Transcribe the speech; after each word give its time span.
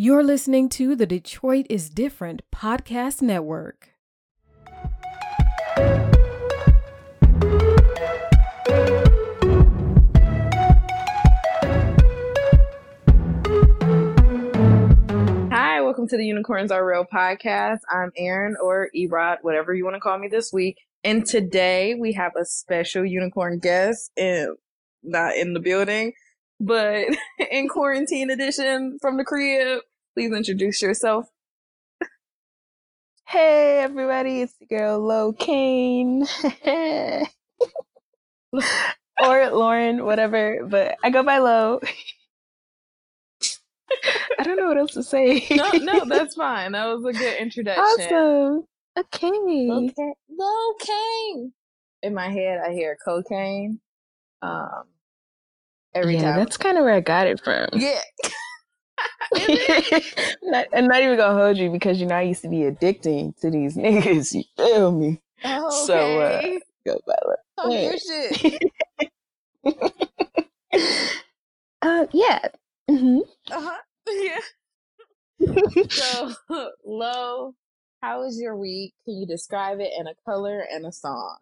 You're 0.00 0.22
listening 0.22 0.68
to 0.68 0.94
the 0.94 1.06
Detroit 1.06 1.66
is 1.68 1.90
Different 1.90 2.42
podcast 2.54 3.20
network. 3.20 3.94
Hi, 15.50 15.80
welcome 15.80 16.06
to 16.06 16.16
the 16.16 16.24
Unicorns 16.24 16.70
Are 16.70 16.86
Real 16.86 17.04
podcast. 17.04 17.78
I'm 17.90 18.12
Aaron 18.16 18.54
or 18.62 18.90
Erod, 18.96 19.38
whatever 19.42 19.74
you 19.74 19.84
want 19.84 19.96
to 19.96 20.00
call 20.00 20.16
me 20.16 20.28
this 20.28 20.52
week. 20.52 20.78
And 21.02 21.26
today 21.26 21.96
we 21.96 22.12
have 22.12 22.36
a 22.40 22.44
special 22.44 23.04
unicorn 23.04 23.58
guest, 23.58 24.12
in, 24.16 24.54
not 25.02 25.34
in 25.34 25.54
the 25.54 25.60
building, 25.60 26.12
but 26.60 27.06
in 27.50 27.68
quarantine 27.68 28.30
edition 28.30 28.98
from 29.00 29.16
the 29.16 29.24
crib. 29.24 29.80
Please 30.18 30.32
introduce 30.32 30.82
yourself. 30.82 31.30
Hey 33.24 33.78
everybody, 33.78 34.40
it's 34.40 34.54
the 34.54 34.66
girl 34.66 34.98
Lo 34.98 35.32
Kane. 35.32 36.26
or 38.52 39.50
Lauren, 39.50 40.04
whatever, 40.04 40.66
but 40.68 40.96
I 41.04 41.10
go 41.10 41.22
by 41.22 41.38
Low. 41.38 41.78
I 44.40 44.42
don't 44.42 44.56
know 44.56 44.66
what 44.66 44.78
else 44.78 44.94
to 44.94 45.04
say. 45.04 45.46
No, 45.52 45.70
no, 45.74 46.04
that's 46.04 46.34
fine. 46.34 46.72
That 46.72 46.86
was 46.86 47.04
a 47.04 47.12
good 47.16 47.38
introduction. 47.38 47.84
awesome. 47.84 48.64
Okay. 48.98 49.28
Okay. 49.28 50.14
Cocaine. 50.36 51.52
In 52.02 52.12
my 52.12 52.28
head, 52.28 52.58
I 52.66 52.72
hear 52.72 52.98
cocaine. 53.04 53.78
Um, 54.42 54.82
every 55.94 56.16
yeah, 56.16 56.22
time. 56.22 56.38
that's 56.38 56.56
kind 56.56 56.76
of 56.76 56.82
where 56.82 56.94
I 56.94 57.00
got 57.02 57.28
it 57.28 57.40
from. 57.40 57.68
Yeah. 57.74 58.00
Not, 60.42 60.66
I'm 60.72 60.86
not 60.86 61.02
even 61.02 61.16
gonna 61.16 61.38
hold 61.38 61.58
you 61.58 61.70
because 61.70 62.00
you 62.00 62.06
know 62.06 62.16
I 62.16 62.22
used 62.22 62.42
to 62.42 62.48
be 62.48 62.58
addicting 62.60 63.38
to 63.40 63.50
these 63.50 63.76
niggas. 63.76 64.34
You 64.34 64.44
feel 64.56 64.92
me? 64.92 65.20
Oh, 65.44 65.86
So, 65.86 66.20
uh. 66.20 66.40
Go 66.86 66.98
by 67.06 67.14
Lo. 67.26 67.34
Talk 67.58 67.82
your 67.82 67.98
shit. 67.98 68.62
uh, 71.82 72.06
yeah. 72.12 72.38
hmm 72.88 73.18
Uh-huh. 73.50 73.76
Yeah. 74.08 74.40
So, 75.90 76.32
Lo, 76.86 77.54
how 78.02 78.20
was 78.20 78.40
your 78.40 78.56
week? 78.56 78.94
Can 79.04 79.16
you 79.16 79.26
describe 79.26 79.80
it 79.80 79.90
in 79.98 80.06
a 80.06 80.14
color 80.24 80.64
and 80.72 80.86
a 80.86 80.92
song? 80.92 81.38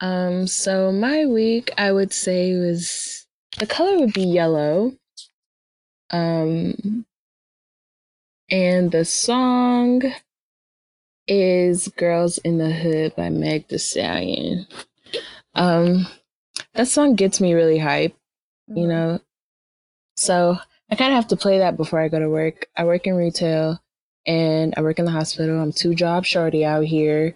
Um, 0.00 0.46
so 0.46 0.92
my 0.92 1.26
week, 1.26 1.70
I 1.76 1.90
would 1.92 2.12
say 2.12 2.54
was 2.54 3.26
the 3.58 3.66
color 3.66 3.98
would 3.98 4.12
be 4.12 4.22
yellow. 4.24 4.92
Um, 6.10 7.04
and 8.50 8.90
the 8.90 9.04
song 9.04 10.02
is 11.26 11.88
Girls 11.96 12.38
in 12.38 12.58
the 12.58 12.70
Hood 12.72 13.14
by 13.16 13.28
Meg 13.30 13.68
The 13.68 13.78
Stallion. 13.78 14.66
Um, 15.54 16.06
that 16.74 16.88
song 16.88 17.14
gets 17.14 17.40
me 17.40 17.54
really 17.54 17.78
hype, 17.78 18.16
you 18.74 18.86
Mhm. 18.86 18.88
know. 18.88 19.20
So 20.16 20.58
I 20.90 20.96
kind 20.96 21.12
of 21.12 21.16
have 21.16 21.28
to 21.28 21.36
play 21.36 21.58
that 21.58 21.76
before 21.76 22.00
I 22.00 22.08
go 22.08 22.18
to 22.18 22.28
work. 22.30 22.68
I 22.76 22.84
work 22.84 23.06
in 23.06 23.14
retail 23.14 23.80
and 24.26 24.74
I 24.76 24.82
work 24.82 24.98
in 24.98 25.04
the 25.04 25.10
hospital. 25.10 25.60
I'm 25.60 25.72
two 25.72 25.94
job 25.94 26.24
shorty 26.24 26.64
out 26.64 26.84
here. 26.84 27.34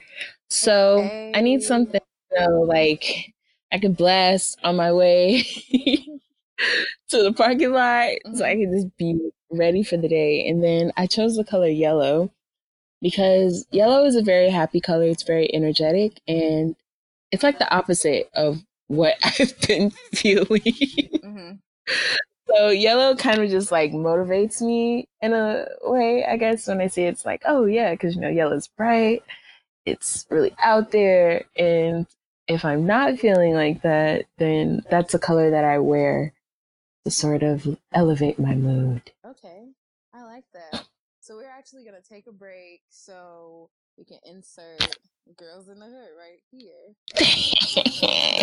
So 0.51 1.11
I 1.35 1.41
need 1.41 1.63
something, 1.63 2.01
you 2.33 2.41
know, 2.41 2.63
like 2.63 3.35
I 3.73 3.79
could 3.79 3.97
blast 3.97 4.59
on 4.65 4.77
my 4.77 4.93
way 4.93 5.45
to 7.09 7.23
the 7.23 7.33
parking 7.33 7.73
lot 7.73 8.11
so 8.35 8.45
I 8.45 8.55
can 8.55 8.73
just 8.73 8.97
be 8.97 9.19
ready 9.51 9.83
for 9.83 9.97
the 9.97 10.09
day. 10.09 10.47
And 10.49 10.63
then 10.63 10.93
I 10.97 11.07
chose 11.07 11.37
the 11.37 11.45
color 11.45 11.69
yellow 11.69 12.31
because 13.01 13.67
yellow 13.71 14.05
is 14.05 14.17
a 14.17 14.23
very 14.23 14.51
happy 14.51 14.81
color. 14.81 15.05
It's 15.05 15.25
very 15.25 15.53
energetic 15.55 16.21
and 16.27 16.77
it's 17.31 17.43
like 17.43 17.59
the 17.59 17.75
opposite 17.75 18.31
of 18.35 18.63
what 18.89 19.17
I've 19.25 19.59
been 19.67 19.91
feeling. 20.15 20.61
Mhm. 20.61 21.59
So 22.49 22.69
yellow 22.69 23.17
kind 23.17 23.41
of 23.41 23.51
just 23.51 23.73
like 23.73 23.93
motivates 23.93 24.61
me 24.61 25.09
in 25.23 25.33
a 25.33 25.67
way, 25.83 26.25
I 26.25 26.37
guess, 26.37 26.67
when 26.69 26.81
I 26.81 26.89
see 26.89 27.05
it's 27.05 27.25
like, 27.25 27.43
oh 27.47 27.65
yeah, 27.65 27.93
because 27.93 28.15
you 28.15 28.21
know, 28.21 28.29
yellow's 28.29 28.69
bright, 28.69 29.23
it's 29.87 30.27
really 30.31 30.55
out 30.63 30.91
there. 30.91 31.45
And 31.57 32.07
if 32.49 32.65
I'm 32.65 32.87
not 32.87 33.19
feeling 33.19 33.55
like 33.55 33.83
that, 33.83 34.27
then 34.39 34.83
that's 34.91 35.15
a 35.15 35.19
color 35.19 35.51
that 35.51 35.65
I 35.65 35.79
wear 35.79 36.35
to 37.05 37.11
sort 37.11 37.43
of 37.43 37.79
elevate 37.93 38.39
my 38.39 38.55
mood. 38.55 39.13
Okay. 39.27 39.69
I 40.15 40.25
like 40.25 40.45
that. 40.53 40.87
So 41.21 41.37
we're 41.37 41.49
actually 41.49 41.85
gonna 41.85 42.01
take 42.01 42.27
a 42.27 42.33
break 42.33 42.83
so 42.91 43.71
we 43.99 44.05
can 44.05 44.19
insert 44.25 44.97
Girls 45.37 45.69
in 45.69 45.79
the 45.79 45.87
Hood 45.87 46.11
right 46.19 46.41
here. 46.51 46.97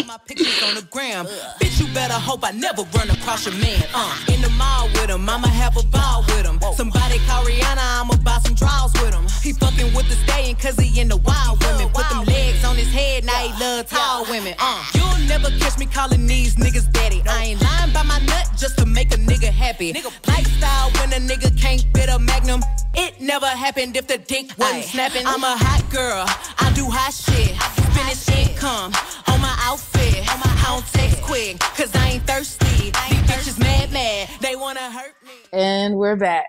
My 0.07 0.17
pictures 0.25 0.63
on 0.63 0.75
the 0.75 0.87
gram. 0.89 1.25
Bitch, 1.59 1.79
you 1.79 1.93
better 1.93 2.13
hope 2.13 2.43
I 2.43 2.51
never 2.51 2.83
run 2.95 3.09
across 3.09 3.45
your 3.45 3.55
man. 3.55 3.83
Uh, 3.93 4.17
in 4.33 4.41
the 4.41 4.49
mall 4.49 4.87
with 4.93 5.09
him, 5.09 5.29
I'ma 5.29 5.47
have 5.47 5.75
a 5.77 5.83
ball 5.83 6.23
with 6.27 6.45
him. 6.45 6.59
Somebody 6.75 7.19
call 7.27 7.43
Rihanna, 7.43 8.01
I'ma 8.01 8.15
buy 8.23 8.39
some 8.43 8.55
draws 8.55 8.93
with 9.01 9.13
him. 9.13 9.27
He 9.43 9.53
fucking 9.53 9.93
with 9.93 10.07
the 10.07 10.15
stallion 10.23 10.55
cause 10.55 10.77
he 10.77 10.99
in 10.99 11.09
the 11.09 11.17
wild 11.17 11.61
women. 11.63 11.89
Put 11.89 12.09
them 12.09 12.23
legs 12.25 12.63
on 12.63 12.75
his 12.75 12.91
head, 12.91 13.25
now 13.25 13.33
he 13.33 13.51
love 13.59 13.87
tall 13.87 14.25
women. 14.29 14.55
Uh, 14.57 14.83
you'll 14.93 15.27
never 15.27 15.49
catch 15.59 15.77
me 15.77 15.85
calling 15.85 16.25
these 16.25 16.55
niggas 16.55 16.91
daddy. 16.91 17.21
I 17.27 17.45
ain't 17.45 17.61
lying 17.61 17.91
by 17.91 18.03
my 18.03 18.19
nut 18.19 18.49
just 18.57 18.77
to 18.77 18.85
make 18.85 19.13
a 19.13 19.17
nigga 19.17 19.51
happy. 19.51 19.93
Lifestyle 20.27 20.91
when 20.91 21.13
a 21.13 21.19
nigga 21.19 21.55
can't 21.59 21.85
fit 21.93 22.09
a 22.09 22.17
magnum. 22.17 22.61
It 22.95 23.21
never 23.21 23.45
happened 23.45 23.95
if 23.95 24.07
the 24.07 24.17
dick 24.17 24.51
wasn't 24.57 24.83
snapping. 24.85 25.23
I'm 25.25 25.43
a 25.43 25.55
hot 25.57 25.89
girl, 25.91 26.25
I 26.59 26.71
do 26.73 26.85
hot 26.89 27.13
shit. 27.13 27.55
Finish 27.93 28.49
income 28.49 28.91
on 29.27 29.41
my 29.41 29.55
outfit. 29.61 30.23
I 30.27 30.63
don't 30.65 30.85
text 30.87 31.21
quick, 31.21 31.59
cause 31.59 31.93
I 31.95 32.09
ain't 32.09 32.23
thirsty. 32.23 32.65
These 32.65 32.93
bitches 32.93 33.59
mad, 33.59 33.91
mad, 33.91 34.29
they 34.41 34.55
wanna 34.55 34.91
hurt 34.91 35.15
me. 35.23 35.31
And 35.53 35.95
we're 35.95 36.15
back. 36.15 36.47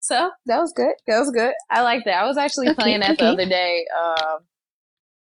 So 0.00 0.30
that 0.46 0.58
was 0.58 0.72
good. 0.72 0.94
That 1.06 1.18
was 1.18 1.30
good. 1.30 1.52
I 1.70 1.82
like 1.82 2.04
that. 2.06 2.22
I 2.22 2.26
was 2.26 2.36
actually 2.36 2.68
Okay, 2.70 2.82
playing 2.82 3.00
that 3.00 3.18
the 3.18 3.26
other 3.26 3.46
day. 3.46 3.84
Um, 3.96 4.38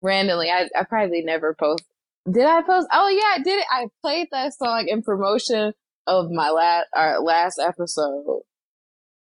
randomly. 0.02 0.50
I, 0.50 0.68
I 0.76 0.84
probably 0.84 1.22
never 1.22 1.54
post. 1.54 1.84
Did 2.30 2.44
I 2.44 2.62
post? 2.62 2.88
Oh 2.92 3.08
yeah, 3.08 3.40
I 3.40 3.42
did 3.42 3.58
it. 3.60 3.66
I 3.70 3.86
played 4.02 4.28
that 4.32 4.54
song 4.54 4.86
in 4.88 5.02
promotion 5.02 5.72
of 6.06 6.30
my 6.30 6.50
last 6.50 6.86
our 6.94 7.20
last 7.20 7.60
episode. 7.60 8.40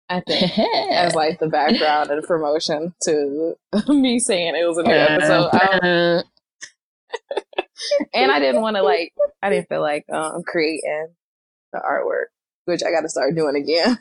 I 0.10 0.22
think 0.22 0.58
as 0.92 1.16
like 1.16 1.40
the 1.40 1.48
background 1.48 2.12
and 2.12 2.24
promotion 2.24 2.94
to 3.04 3.56
me 3.88 4.20
saying 4.20 4.56
it 4.56 4.68
was 4.68 4.78
a 4.78 4.84
new 4.84 4.94
episode. 4.94 6.24
And 8.14 8.32
I 8.32 8.40
didn't 8.40 8.62
want 8.62 8.78
to 8.78 8.82
like. 8.82 9.14
I 9.42 9.50
didn't 9.50 9.68
feel 9.68 9.82
like 9.82 10.06
um 10.10 10.42
creating 10.48 11.10
the 11.74 11.80
artwork, 11.80 12.28
which 12.66 12.82
I 12.82 12.92
got 12.92 13.02
to 13.02 13.10
start 13.10 13.36
doing 13.36 13.56
again 13.56 14.00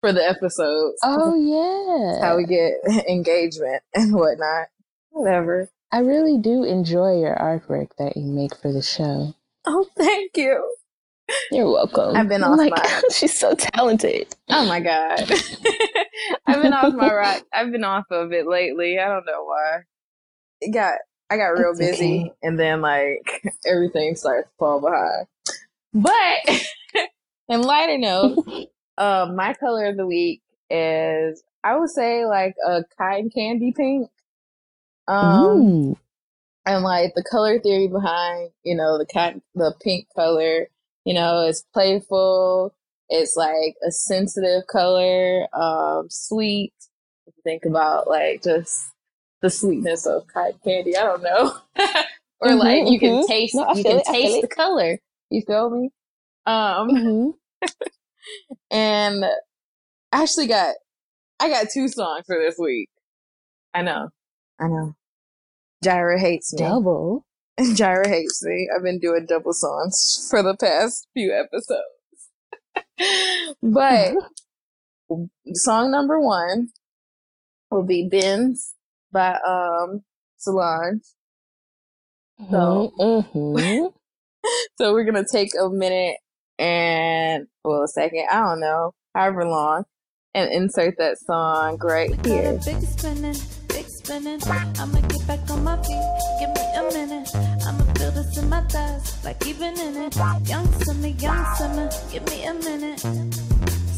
for 0.00 0.12
the 0.12 0.26
episodes. 0.26 0.98
oh 1.02 1.34
yeah. 1.36 2.24
how 2.24 2.36
we 2.36 2.46
get 2.46 2.72
engagement 3.08 3.82
and 3.94 4.14
whatnot. 4.14 4.68
Whatever. 5.10 5.68
I 5.92 5.98
really 5.98 6.38
do 6.38 6.64
enjoy 6.64 7.20
your 7.20 7.34
artwork 7.36 7.88
that 7.98 8.16
you 8.16 8.24
make 8.24 8.56
for 8.56 8.72
the 8.72 8.82
show. 8.82 9.34
Oh, 9.66 9.86
thank 9.96 10.36
you. 10.36 10.77
You're 11.50 11.70
welcome. 11.70 12.16
I've 12.16 12.28
been 12.28 12.42
I'm 12.42 12.52
off 12.52 12.58
like, 12.58 12.70
my- 12.70 13.02
she's 13.12 13.38
so 13.38 13.54
talented. 13.54 14.34
Oh 14.48 14.66
my 14.66 14.80
god. 14.80 15.20
I've 16.46 16.62
been 16.62 16.72
off 16.72 16.94
my 16.94 17.12
rock. 17.12 17.42
I've 17.52 17.70
been 17.70 17.84
off 17.84 18.06
of 18.10 18.32
it 18.32 18.46
lately. 18.46 18.98
I 18.98 19.08
don't 19.08 19.26
know 19.26 19.44
why. 19.44 19.80
It 20.60 20.72
got 20.72 20.94
I 21.30 21.36
got 21.36 21.48
real 21.48 21.74
That's 21.74 21.90
busy 21.98 22.20
okay. 22.20 22.32
and 22.42 22.58
then 22.58 22.80
like 22.80 23.42
everything 23.66 24.14
starts 24.16 24.48
to 24.48 24.54
fall 24.58 24.80
behind. 24.80 25.26
But 25.94 26.64
in 27.48 27.62
lighter 27.62 27.98
note, 27.98 28.44
uh, 28.96 29.30
my 29.34 29.54
color 29.54 29.86
of 29.86 29.96
the 29.96 30.06
week 30.06 30.42
is 30.70 31.42
I 31.64 31.76
would 31.76 31.90
say 31.90 32.24
like 32.24 32.54
a 32.66 32.84
cotton 32.96 33.30
candy 33.30 33.72
pink. 33.76 34.08
Um 35.06 35.44
Ooh. 35.46 35.98
and 36.66 36.82
like 36.84 37.14
the 37.14 37.24
color 37.30 37.58
theory 37.58 37.88
behind 37.88 38.50
you 38.64 38.74
know 38.74 38.96
the 38.98 39.06
cotton, 39.06 39.42
the 39.54 39.74
pink 39.82 40.06
color 40.16 40.68
you 41.08 41.14
know 41.14 41.46
it's 41.48 41.64
playful 41.74 42.74
it's 43.10 43.36
like 43.36 43.76
a 43.88 43.92
sensitive 43.92 44.66
color 44.68 45.48
um 45.56 46.08
sweet 46.10 46.74
think 47.44 47.64
about 47.66 48.08
like 48.08 48.42
just 48.44 48.90
the 49.42 49.50
sweetness 49.50 50.06
of 50.06 50.26
cotton 50.28 50.58
candy 50.64 50.96
i 50.96 51.04
don't 51.04 51.22
know 51.24 51.54
or 52.40 52.50
Mhm, 52.50 52.58
like 52.58 52.88
you 52.88 53.00
can 53.00 53.20
mhm. 53.20 53.26
taste 53.26 53.56
No, 53.56 53.74
you 53.74 53.84
can 53.84 53.98
it, 53.98 54.06
taste 54.06 54.36
it. 54.36 54.42
the 54.42 54.48
color 54.48 55.00
you 55.30 55.42
feel 55.46 55.70
me 55.70 55.90
um 56.46 56.90
Mhm. 56.90 57.34
and 58.70 59.24
I 60.12 60.22
actually 60.22 60.48
got 60.48 60.76
I 61.40 61.50
got 61.50 61.68
two 61.72 61.88
songs 61.88 62.24
for 62.26 62.38
this 62.40 62.56
week. 62.58 62.88
I 63.74 63.82
know. 63.82 64.10
I 64.60 64.68
know. 64.68 64.94
Gyra 65.84 66.18
hates 66.18 66.54
me. 66.54 66.58
Double. 66.58 67.24
Gyra 67.58 68.06
hates 68.06 68.42
me. 68.44 68.68
I've 68.74 68.82
been 68.84 68.98
doing 68.98 69.26
double 69.28 69.52
songs 69.52 70.26
for 70.30 70.42
the 70.42 70.56
past 70.56 71.08
few 71.14 71.32
episodes. 71.32 71.82
but 73.62 74.14
song 75.54 75.90
number 75.90 76.20
one 76.20 76.68
will 77.70 77.82
be 77.84 78.08
Binz 78.10 78.72
by 79.12 79.38
um 79.46 80.02
Solange. 80.36 81.02
So, 82.50 82.92
Mm-hmm. 82.98 83.86
so 84.78 84.92
we're 84.92 85.04
gonna 85.04 85.24
take 85.30 85.50
a 85.60 85.68
minute 85.68 86.16
and 86.58 87.46
well 87.64 87.82
a 87.82 87.88
second, 87.88 88.26
I 88.30 88.40
don't 88.40 88.60
know, 88.60 88.94
however 89.14 89.44
long, 89.44 89.84
and 90.34 90.52
insert 90.52 90.96
that 90.98 91.18
song 91.18 91.78
right 91.78 92.14
here. 92.24 92.58
Spinning. 94.08 94.40
I'ma 94.80 95.00
get 95.00 95.26
back 95.26 95.50
on 95.50 95.64
my 95.64 95.76
feet. 95.82 96.00
Give 96.40 96.48
me 96.48 96.64
a 96.76 96.82
minute. 96.94 97.28
I'ma 97.66 97.84
feel 97.92 98.10
this 98.12 98.38
in 98.38 98.48
my 98.48 98.62
thighs, 98.62 99.22
like 99.22 99.46
even 99.46 99.78
in 99.78 99.96
it. 99.98 100.16
Young 100.48 100.66
summer, 100.82 101.08
young 101.08 101.44
summer. 101.56 101.90
Give 102.10 102.24
me 102.24 102.44
a 102.44 102.54
minute. 102.54 103.00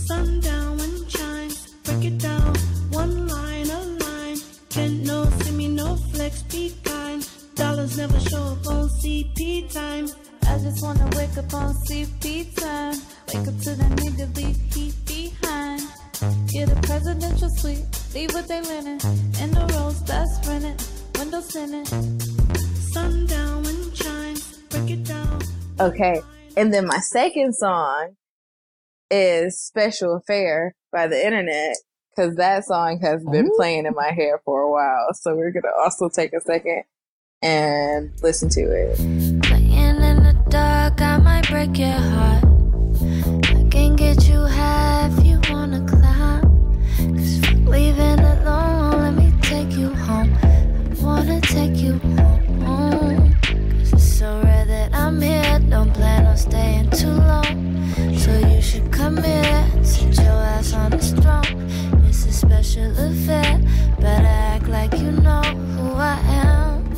Sundown 0.08 0.78
when 0.78 0.90
it 0.90 1.10
shines, 1.12 1.74
break 1.84 2.04
it 2.06 2.18
down. 2.18 2.56
One 2.90 3.28
line, 3.28 3.70
a 3.70 3.80
line. 4.02 4.38
Can't 4.68 5.06
no 5.06 5.30
see 5.42 5.52
me, 5.52 5.68
no 5.68 5.94
flex, 5.94 6.42
be 6.42 6.74
kind. 6.82 7.24
Dollars 7.54 7.96
never 7.96 8.18
show 8.18 8.42
up 8.42 8.66
on 8.66 8.88
CP 8.88 9.72
time. 9.72 10.08
I 10.42 10.58
just 10.58 10.82
wanna 10.82 11.08
wake 11.16 11.38
up 11.38 11.54
on 11.54 11.72
CP 11.86 12.52
time. 12.56 12.96
Wake 13.28 13.46
up 13.46 13.56
to 13.60 13.74
the 13.76 13.88
need 14.00 14.18
to 14.18 14.26
leave 14.34 14.58
heat 14.74 14.94
behind. 15.06 15.82
Get 16.48 16.68
a 16.68 16.74
presidential 16.82 17.48
suite, 17.50 17.86
leave 18.14 18.32
with 18.34 18.48
they 18.48 18.60
linen. 18.60 19.00
In 19.40 19.50
the 19.52 19.66
rose 19.74 20.02
that's 20.04 20.46
rented, 20.46 20.82
windows 21.18 21.48
tinted. 21.48 21.86
Sundown 22.92 23.62
when 23.62 23.76
it 23.76 23.96
shines, 23.96 24.58
break 24.68 24.90
it 24.90 25.04
down. 25.04 25.42
Okay. 25.78 26.20
And 26.56 26.74
then 26.74 26.86
my 26.86 26.98
second 26.98 27.54
song 27.54 28.16
is 29.10 29.60
Special 29.60 30.16
Affair 30.16 30.74
by 30.92 31.06
the 31.06 31.24
internet 31.24 31.76
because 32.10 32.34
that 32.36 32.64
song 32.64 32.98
has 33.00 33.24
been 33.24 33.46
Ooh. 33.46 33.54
playing 33.56 33.86
in 33.86 33.94
my 33.94 34.10
hair 34.10 34.40
for 34.44 34.62
a 34.62 34.70
while. 34.70 35.08
So 35.14 35.34
we're 35.36 35.52
going 35.52 35.62
to 35.62 35.72
also 35.80 36.08
take 36.08 36.32
a 36.32 36.40
second 36.40 36.82
and 37.42 38.12
listen 38.22 38.48
to 38.50 38.60
it. 38.60 38.96
Playing 39.42 40.02
in 40.02 40.22
the 40.22 40.36
dark, 40.48 41.00
I 41.00 41.18
might 41.18 41.48
break 41.48 41.78
your 41.78 41.88
heart. 41.88 42.44
I 43.44 43.68
can 43.70 43.96
get 43.96 44.28
you 44.28 44.40
leaving 47.70 48.18
alone, 48.18 49.02
let 49.02 49.14
me 49.14 49.32
take 49.40 49.72
you 49.72 49.94
home. 49.94 50.36
I 50.42 51.02
wanna 51.02 51.40
take 51.40 51.76
you 51.76 51.98
home. 52.64 53.32
Cause 53.78 53.92
it's 53.92 54.18
so 54.18 54.42
rare 54.42 54.66
that 54.66 54.94
I'm 54.94 55.20
here. 55.20 55.60
Don't 55.70 55.92
plan 55.92 56.26
on 56.26 56.36
staying 56.36 56.90
too 56.90 57.14
long. 57.30 57.54
So 58.18 58.36
you 58.48 58.60
should 58.60 58.90
come 58.92 59.16
here, 59.22 59.70
sit 59.82 60.16
your 60.16 60.42
ass 60.54 60.74
on 60.74 60.90
the. 60.90 60.98
It's 62.08 62.26
a 62.26 62.32
special 62.32 62.90
affair. 62.98 63.60
Better 64.00 64.26
act 64.26 64.68
like 64.68 64.92
you 64.98 65.12
know 65.12 65.42
who 65.76 65.94
I 65.94 66.18
am. 66.28 66.89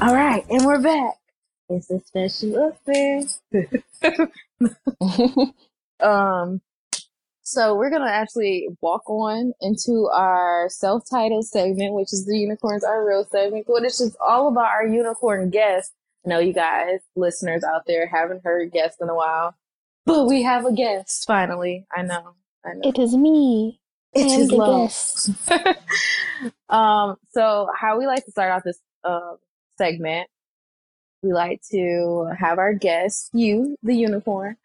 All 0.00 0.14
right. 0.14 0.46
And 0.48 0.64
we're 0.64 0.80
back. 0.80 1.16
It's 1.68 1.90
a 1.90 2.00
special 2.00 2.72
affair. 2.72 3.22
Um, 6.00 6.62
so 7.42 7.74
we're 7.74 7.90
gonna 7.90 8.10
actually 8.10 8.68
walk 8.80 9.10
on 9.10 9.52
into 9.60 10.08
our 10.10 10.70
self-titled 10.70 11.46
segment, 11.46 11.92
which 11.92 12.14
is 12.14 12.24
the 12.24 12.38
unicorns 12.38 12.84
are 12.84 13.06
real 13.06 13.26
segment, 13.30 13.66
which 13.68 13.84
is 13.84 13.98
just 13.98 14.16
all 14.26 14.48
about 14.48 14.70
our 14.70 14.86
unicorn 14.86 15.50
guests. 15.50 15.92
I 16.24 16.30
know 16.30 16.38
you 16.38 16.54
guys, 16.54 17.00
listeners 17.16 17.62
out 17.64 17.82
there, 17.86 18.06
haven't 18.06 18.44
heard 18.44 18.72
guests 18.72 18.96
in 19.02 19.10
a 19.10 19.14
while, 19.14 19.54
but 20.06 20.26
we 20.26 20.42
have 20.42 20.64
a 20.64 20.72
guest 20.72 21.26
finally. 21.26 21.86
I 21.94 22.00
know, 22.00 22.32
I 22.64 22.72
know. 22.74 22.88
It 22.88 22.98
is 22.98 23.14
me. 23.14 23.78
It 24.14 24.24
is 24.24 24.32
I 24.32 24.34
am 24.34 24.40
is 24.40 24.48
the 24.48 24.56
guest. 25.58 25.76
um, 26.70 27.16
so 27.32 27.68
how 27.78 27.98
we 27.98 28.06
like 28.06 28.24
to 28.24 28.30
start 28.30 28.52
off 28.52 28.62
this 28.64 28.78
um 29.04 29.36
segment, 29.80 30.28
we 31.22 31.32
like 31.32 31.62
to 31.70 32.30
have 32.38 32.58
our 32.58 32.74
guest, 32.74 33.30
you, 33.32 33.76
the 33.82 33.94
unicorn, 33.94 34.56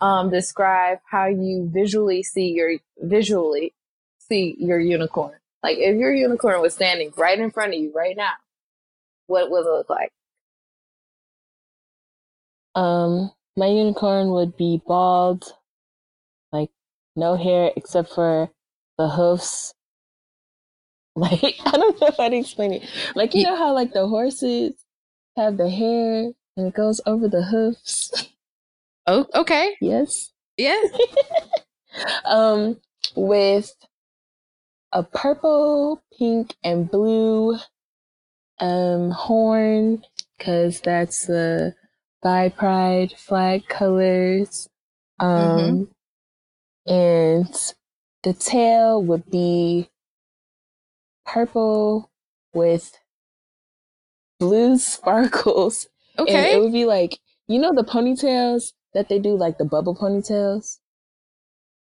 um, 0.00 0.30
describe 0.30 0.98
how 1.04 1.26
you 1.26 1.68
visually 1.72 2.22
see 2.22 2.52
your 2.52 2.78
visually 2.98 3.74
see 4.18 4.54
your 4.58 4.78
unicorn. 4.78 5.36
Like 5.62 5.78
if 5.78 5.96
your 5.96 6.14
unicorn 6.14 6.60
was 6.60 6.74
standing 6.74 7.12
right 7.16 7.38
in 7.38 7.50
front 7.50 7.74
of 7.74 7.80
you 7.80 7.92
right 7.94 8.16
now, 8.16 8.32
what 9.26 9.50
would 9.50 9.66
it 9.66 9.70
look 9.70 9.90
like? 9.90 10.10
Um, 12.74 13.32
my 13.56 13.66
unicorn 13.66 14.30
would 14.30 14.56
be 14.56 14.80
bald, 14.86 15.52
like 16.52 16.70
no 17.16 17.36
hair 17.36 17.72
except 17.76 18.14
for 18.14 18.50
the 18.98 19.08
hoofs. 19.08 19.74
Like 21.16 21.56
I 21.66 21.72
don't 21.72 22.00
know 22.00 22.10
how 22.16 22.28
to 22.28 22.36
explain 22.36 22.72
it. 22.72 22.88
Like 23.14 23.34
you 23.34 23.42
know 23.42 23.56
how 23.56 23.74
like 23.74 23.92
the 23.92 24.06
horses 24.06 24.74
have 25.36 25.56
the 25.56 25.68
hair 25.68 26.30
and 26.56 26.66
it 26.68 26.74
goes 26.74 27.00
over 27.04 27.28
the 27.28 27.42
hoofs. 27.42 28.28
Oh, 29.06 29.26
okay. 29.34 29.76
yes. 29.80 30.30
Yeah. 30.56 30.80
um, 32.24 32.80
with 33.16 33.74
a 34.92 35.02
purple, 35.02 36.02
pink, 36.16 36.54
and 36.62 36.90
blue 36.90 37.58
um 38.60 39.10
horn, 39.10 40.04
because 40.38 40.80
that's 40.80 41.26
the 41.26 41.74
Bi 42.22 42.50
Pride 42.50 43.14
flag 43.16 43.66
colors. 43.68 44.68
Um, 45.18 45.88
and 46.86 47.72
the 48.22 48.32
tail 48.32 49.02
would 49.02 49.30
be 49.30 49.90
purple 51.32 52.10
with 52.52 52.98
blue 54.38 54.78
sparkles. 54.78 55.88
And 56.18 56.28
it 56.28 56.60
would 56.60 56.72
be 56.72 56.84
like, 56.84 57.18
you 57.46 57.58
know, 57.58 57.74
the 57.74 57.84
ponytails 57.84 58.72
that 58.94 59.08
they 59.08 59.18
do, 59.18 59.36
like 59.36 59.58
the 59.58 59.64
bubble 59.64 59.94
ponytails? 59.94 60.78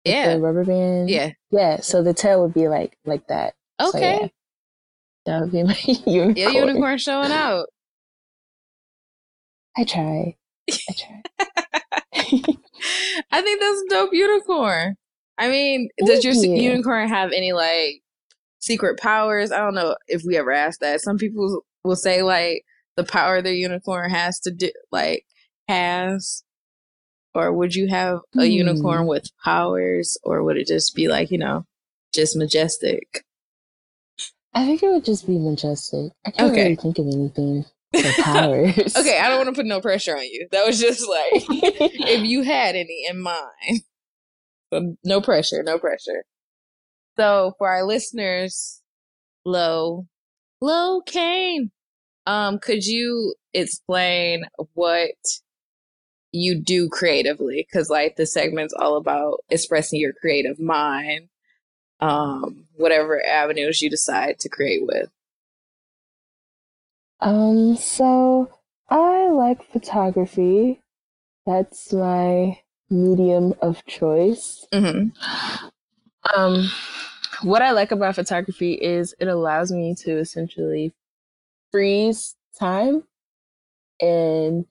Yeah. 0.04 0.34
The 0.36 0.40
rubber 0.40 0.64
band. 0.64 1.10
Yeah. 1.10 1.32
Yeah. 1.52 1.82
So 1.82 2.04
the 2.04 2.14
tail 2.14 2.42
would 2.44 2.54
be 2.54 2.68
like 2.68 2.98
like 3.06 3.28
that. 3.28 3.56
So, 3.82 3.90
Okay. 3.90 4.20
yeah, 4.22 4.28
that 5.26 5.42
would 5.42 5.52
be 5.52 5.64
my 5.64 5.78
unicorn. 5.86 6.36
Yeah, 6.36 6.50
unicorn 6.50 6.98
showing 6.98 7.32
out. 7.32 7.68
I 9.78 9.84
try. 9.84 10.36
I 10.70 10.94
try. 10.98 11.22
I 13.32 13.42
think 13.42 13.62
that's 13.62 13.82
a 13.82 13.90
dope 13.90 14.14
unicorn. 14.14 14.96
I 15.38 15.50
mean, 15.50 15.90
does 16.06 16.24
your 16.24 16.34
you. 16.34 16.56
unicorn 16.56 17.10
have 17.10 17.32
any 17.32 17.54
like 17.54 18.02
secret 18.60 19.00
powers? 19.00 19.52
I 19.52 19.60
don't 19.60 19.76
know 19.76 19.96
if 20.08 20.24
we 20.26 20.38
ever 20.38 20.52
asked 20.52 20.80
that. 20.82 21.02
Some 21.02 21.18
people 21.18 21.62
will 21.84 21.96
say 21.96 22.22
like 22.24 22.64
the 22.96 23.04
power 23.04 23.42
their 23.42 23.54
unicorn 23.54 24.10
has 24.10 24.40
to 24.42 24.52
do 24.52 24.72
like 24.92 25.26
has 25.68 26.44
or 27.36 27.54
would 27.54 27.76
you 27.76 27.88
have 27.88 28.20
a 28.38 28.46
Hmm. 28.46 28.52
unicorn 28.52 29.06
with 29.08 29.30
powers 29.44 30.18
or 30.24 30.44
would 30.44 30.58
it 30.58 30.68
just 30.68 30.96
be 30.96 31.08
like, 31.08 31.30
you 31.30 31.38
know, 31.38 31.66
just 32.14 32.36
majestic? 32.36 33.24
I 34.54 34.66
think 34.66 34.82
it 34.82 34.90
would 34.90 35.06
just 35.06 35.28
be 35.28 35.38
majestic. 35.38 36.12
I 36.26 36.32
can't 36.32 36.52
Okay. 36.52 36.64
really 36.64 36.76
think 36.76 36.98
of 36.98 37.06
anything 37.06 37.66
for 38.02 38.12
powers. 38.24 38.96
Okay, 38.98 39.20
I 39.20 39.28
don't 39.30 39.38
want 39.38 39.50
to 39.50 39.56
put 39.60 39.68
no 39.68 39.82
pressure 39.82 40.18
on 40.18 40.24
you. 40.24 40.48
That 40.52 40.66
was 40.66 40.80
just 40.80 41.08
like 41.08 41.34
if 41.94 42.22
you 42.24 42.42
had 42.42 42.76
any 42.76 43.06
in 43.08 43.22
mind. 43.22 43.82
But 44.72 44.84
no 45.04 45.22
pressure, 45.22 45.62
no 45.64 45.78
pressure. 45.78 46.24
So 47.18 47.54
for 47.58 47.70
our 47.70 47.84
listeners, 47.84 48.82
Low, 49.46 50.08
Low 50.62 51.02
Kane, 51.02 51.72
um, 52.26 52.60
could 52.60 52.86
you 52.86 53.34
explain 53.54 54.46
what 54.74 55.16
you 56.32 56.62
do 56.62 56.90
creatively? 56.90 57.66
Because 57.68 57.90
like 57.90 58.18
the 58.18 58.26
segment's 58.26 58.74
all 58.74 58.98
about 58.98 59.40
expressing 59.50 60.00
your 60.00 60.14
creative 60.14 60.60
mind, 60.60 61.30
um, 62.00 62.66
whatever 62.76 63.26
avenues 63.26 63.82
you 63.82 63.90
decide 63.90 64.40
to 64.40 64.50
create 64.50 64.86
with. 64.86 65.10
Um, 67.20 67.78
so 67.78 68.52
I 68.90 69.30
like 69.30 69.72
photography. 69.72 70.82
That's 71.46 71.92
my 71.94 72.60
medium 72.90 73.56
of 73.62 73.84
choice. 73.86 74.68
Mm-hmm. 74.72 75.68
Um, 76.36 76.70
what 77.44 77.62
I 77.62 77.72
like 77.72 77.92
about 77.92 78.16
photography 78.16 78.74
is 78.74 79.16
it 79.20 79.28
allows 79.28 79.72
me 79.72 79.96
to 79.96 80.18
essentially 80.18 80.94
freeze 81.72 82.36
time 82.60 83.04
and 84.02 84.66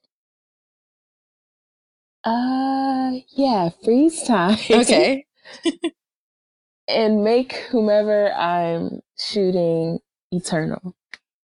uh 2.25 3.13
yeah, 3.31 3.71
freeze 3.85 4.23
time. 4.23 4.59
Okay. 4.71 5.27
and 6.89 7.25
make 7.25 7.53
whomever 7.71 8.33
I'm 8.33 9.01
shooting 9.19 10.01
eternal. 10.33 10.95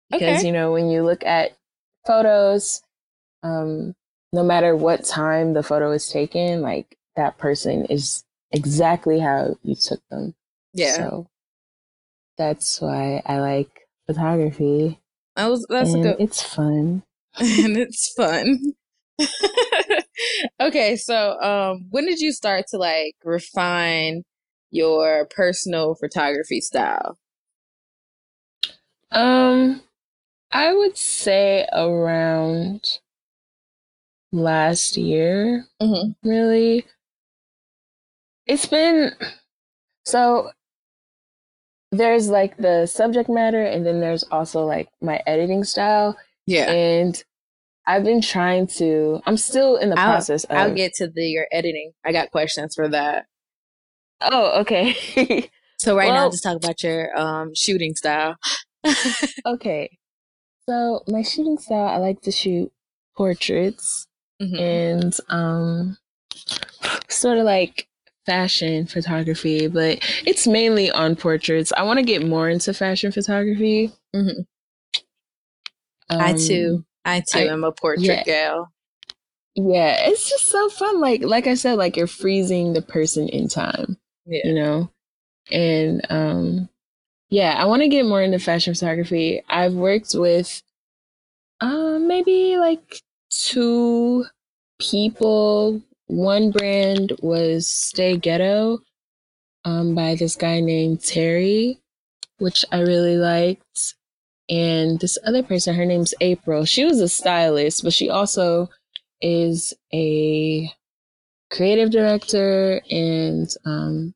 Because 0.10 0.38
Okay. 0.38 0.48
you 0.48 0.52
know, 0.52 0.72
when 0.72 0.90
you 0.90 1.04
look 1.04 1.24
at 1.24 1.52
photos, 2.06 2.82
um, 3.44 3.96
no 4.34 4.44
matter 4.44 4.76
what 4.76 5.04
time 5.04 5.54
the 5.54 5.64
photo 5.64 5.92
is 5.92 6.10
taken, 6.10 6.62
like 6.62 6.98
that 7.16 7.38
person 7.38 7.86
is 7.86 8.24
exactly 8.52 9.20
how 9.20 9.56
you 9.64 9.76
took 9.76 10.02
them. 10.10 10.36
Yeah, 10.74 10.96
So 10.98 11.28
that's 12.38 12.82
why 12.82 13.22
I 13.26 13.40
like 13.40 13.88
photography. 14.08 15.00
that 15.36 15.48
was 15.48 15.66
that's 15.70 15.94
and 15.94 16.04
good, 16.04 16.16
it's 16.20 16.42
fun. 16.42 17.04
and 17.40 17.78
it's 17.78 18.12
fun. 18.14 18.74
okay, 20.60 20.96
so 20.96 21.40
um, 21.42 21.88
when 21.90 22.06
did 22.06 22.20
you 22.20 22.32
start 22.32 22.66
to 22.70 22.78
like 22.78 23.16
refine 23.24 24.24
your 24.72 25.28
personal 25.28 25.96
photography 25.96 26.62
style? 26.62 27.18
Um, 29.12 29.82
I 30.52 30.74
would 30.74 30.98
say 30.98 31.68
around 31.74 33.00
last 34.32 34.98
year, 34.98 35.66
Mhm. 35.82 36.16
really. 36.24 36.86
It's 38.48 38.66
been 38.66 39.12
so 40.06 40.50
there's 41.92 42.30
like 42.30 42.58
the 42.58 42.86
subject 42.86 43.30
matter, 43.30 43.64
and 43.64 43.86
then 43.86 44.00
there's 44.00 44.24
also 44.32 44.66
like 44.66 44.90
my 45.02 45.22
editing 45.28 45.64
style. 45.64 46.18
Yeah, 46.48 46.72
And 46.72 47.22
I've 47.86 48.04
been 48.04 48.22
trying 48.22 48.68
to, 48.78 49.22
I'm 49.26 49.38
still 49.38 49.76
in 49.78 49.90
the 49.90 50.00
I'll- 50.00 50.14
process 50.14 50.44
of. 50.46 50.58
I'll 50.58 50.74
get 50.74 50.94
to 50.96 51.08
the 51.08 51.24
your 51.24 51.48
editing. 51.52 51.92
I 52.06 52.12
got 52.12 52.32
questions 52.32 52.76
for 52.76 52.88
that. 52.90 53.26
oh, 54.22 54.62
okay. 54.62 55.50
So 55.78 55.98
right 55.98 56.10
now, 56.10 56.14
Well- 56.26 56.30
just 56.32 56.44
talk 56.44 56.58
about 56.58 56.84
your 56.84 57.10
um 57.20 57.56
shooting 57.56 57.96
style. 57.96 58.36
okay. 59.48 59.98
So, 60.70 61.02
my 61.08 61.24
shooting 61.24 61.58
style, 61.58 61.88
I 61.88 61.98
like 61.98 62.22
to 62.22 62.32
shoot 62.32 62.72
portraits. 63.18 64.08
Mhm. 64.42 64.60
and 64.60 65.18
um 65.30 65.98
sort 67.10 67.38
of 67.40 67.46
like 67.46 67.88
fashion 68.26 68.86
photography 68.86 69.68
but 69.68 69.98
it's 70.26 70.46
mainly 70.46 70.92
on 70.92 71.16
portraits 71.16 71.74
i 71.76 71.82
want 71.84 71.98
to 71.98 72.06
get 72.06 72.26
more 72.26 72.50
into 72.50 72.74
fashion 72.74 73.12
photography 73.12 73.92
Mhm. 74.16 74.46
I 76.10 76.32
Um, 76.34 76.38
too, 76.38 76.86
I 77.06 77.22
too 77.22 77.40
I- 77.40 77.46
am 77.48 77.64
a 77.64 77.72
portrait 77.72 78.06
yeah. 78.06 78.24
gal. 78.24 78.72
yeah 79.56 80.08
it's 80.10 80.30
just 80.30 80.48
so 80.48 80.70
fun 80.70 81.00
like 81.02 81.24
like 81.24 81.48
i 81.48 81.56
said 81.56 81.78
like 81.78 81.98
you're 81.98 82.08
freezing 82.08 82.74
the 82.74 82.82
person 82.82 83.28
in 83.30 83.48
time 83.48 83.98
Yeah. 84.26 84.42
you 84.48 84.54
know 84.54 84.92
and 85.52 86.02
um 86.10 86.70
yeah 87.30 87.56
i 87.58 87.66
want 87.66 87.82
to 87.82 87.90
get 87.90 88.06
more 88.06 88.22
into 88.22 88.40
fashion 88.40 88.74
photography 88.74 89.42
i've 89.50 89.74
worked 89.74 90.14
with 90.14 90.62
um 91.60 92.08
maybe 92.08 92.58
like 92.58 93.02
two 93.30 94.26
people 94.80 95.82
one 96.12 96.52
brand 96.52 97.14
was 97.22 97.68
stay 97.68 98.18
ghetto 98.18 98.80
um 99.66 99.96
by 99.96 100.16
this 100.16 100.36
guy 100.36 100.60
named 100.60 101.02
terry 101.04 101.80
which 102.38 102.66
i 102.72 102.80
really 102.80 103.18
liked 103.18 103.96
and 104.50 105.00
this 105.00 105.18
other 105.26 105.42
person 105.42 105.76
her 105.76 105.86
name's 105.86 106.14
april 106.20 106.66
she 106.66 106.84
was 106.84 107.00
a 107.00 107.08
stylist 107.08 107.84
but 107.84 107.94
she 107.94 108.10
also 108.10 108.70
is 109.22 109.74
a 109.94 110.70
creative 111.50 111.92
director 111.92 112.82
and 112.90 113.56
um 113.66 114.14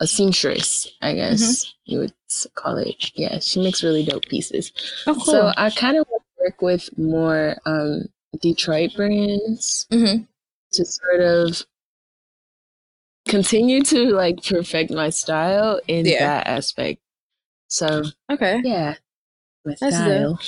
a 0.00 0.06
seamstress, 0.06 0.88
I 1.00 1.14
guess 1.14 1.74
you 1.84 2.00
would 2.00 2.12
call 2.54 2.76
it. 2.76 3.12
Yeah, 3.14 3.38
she 3.38 3.62
makes 3.62 3.82
really 3.82 4.04
dope 4.04 4.26
pieces. 4.26 4.72
Oh, 5.06 5.14
cool. 5.14 5.24
So 5.24 5.52
I 5.56 5.70
kind 5.70 5.96
of 5.96 6.06
work 6.38 6.60
with 6.60 6.96
more 6.98 7.56
um, 7.64 8.06
Detroit 8.40 8.92
brands 8.96 9.86
hmm 9.90 10.22
to 10.72 10.84
sort 10.84 11.20
of 11.20 11.62
continue 13.26 13.82
to 13.82 14.10
like 14.10 14.44
perfect 14.44 14.90
my 14.90 15.10
style 15.10 15.80
in 15.88 16.04
Yeah. 16.06 16.18
that 16.18 16.46
aspect. 16.46 17.00
So 17.68 18.04
Okay. 18.30 18.60
yeah, 18.64 18.94
my 19.64 19.74
That's 19.80 19.96
style. 19.96 20.38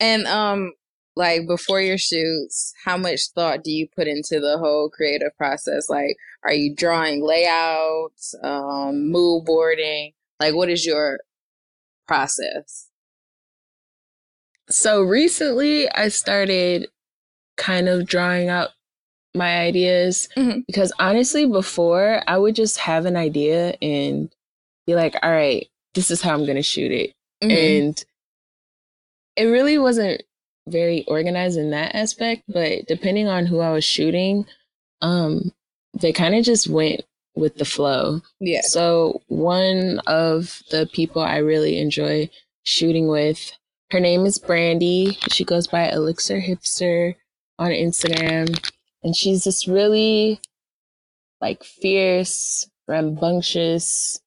And 0.00 0.26
um, 0.26 0.72
like 1.16 1.46
before 1.46 1.80
your 1.80 1.98
shoots, 1.98 2.72
how 2.84 2.96
much 2.96 3.30
thought 3.34 3.64
do 3.64 3.70
you 3.70 3.88
put 3.88 4.06
into 4.06 4.40
the 4.40 4.58
whole 4.58 4.88
creative 4.88 5.36
process? 5.36 5.88
Like, 5.88 6.16
are 6.44 6.52
you 6.52 6.74
drawing 6.74 7.24
layouts, 7.24 8.34
um, 8.42 9.10
mood 9.10 9.44
boarding? 9.44 10.12
Like, 10.40 10.54
what 10.54 10.68
is 10.70 10.86
your 10.86 11.20
process? 12.06 12.88
So 14.70 15.02
recently 15.02 15.90
I 15.90 16.08
started 16.08 16.88
kind 17.58 17.88
of 17.88 18.06
drawing 18.06 18.48
out 18.48 18.70
my 19.34 19.58
ideas 19.58 20.28
Mhm. 20.36 20.64
because 20.66 20.90
honestly 20.98 21.44
before 21.46 22.22
I 22.26 22.38
would 22.38 22.54
just 22.54 22.78
have 22.78 23.04
an 23.04 23.14
idea 23.16 23.76
and 23.82 24.30
be 24.86 24.94
like, 24.94 25.14
all 25.22 25.30
right, 25.30 25.68
this 25.94 26.10
is 26.10 26.22
how 26.22 26.32
I'm 26.32 26.46
going 26.46 26.56
to 26.56 26.62
shoot 26.62 26.90
it. 26.90 27.12
Mhm. 27.44 27.50
And 27.50 28.04
it 29.36 29.44
really 29.44 29.78
wasn't 29.78 30.22
very 30.68 31.04
organized 31.06 31.58
in 31.58 31.70
that 31.70 31.94
aspect, 31.94 32.42
but 32.48 32.86
depending 32.86 33.28
on 33.28 33.46
who 33.46 33.60
I 33.60 33.70
was 33.72 33.84
shooting, 33.84 34.46
um 35.02 35.52
they 35.94 36.12
kind 36.12 36.34
of 36.34 36.44
just 36.44 36.68
went 36.68 37.02
with 37.34 37.56
the 37.56 37.64
flow. 37.64 38.20
yeah. 38.40 38.60
So 38.62 39.22
one 39.28 40.00
of 40.06 40.62
the 40.70 40.88
people 40.92 41.22
I 41.22 41.36
really 41.38 41.78
enjoy 41.78 42.28
shooting 42.64 43.06
with, 43.08 43.52
her 43.92 44.00
name 44.00 44.26
is 44.26 44.38
Brandy. 44.38 45.16
She 45.32 45.44
goes 45.44 45.66
by 45.68 45.88
Elixir 45.90 46.40
Hipster 46.40 47.14
on 47.58 47.70
Instagram, 47.70 48.58
and 49.02 49.14
she's 49.16 49.44
this 49.44 49.66
really 49.68 50.40
like 51.40 51.64
fierce, 51.64 52.68
rambunctious 52.86 54.20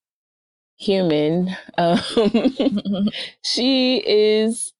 human. 0.77 1.55
Um, 1.77 1.99
she 3.43 3.97
is 4.05 4.73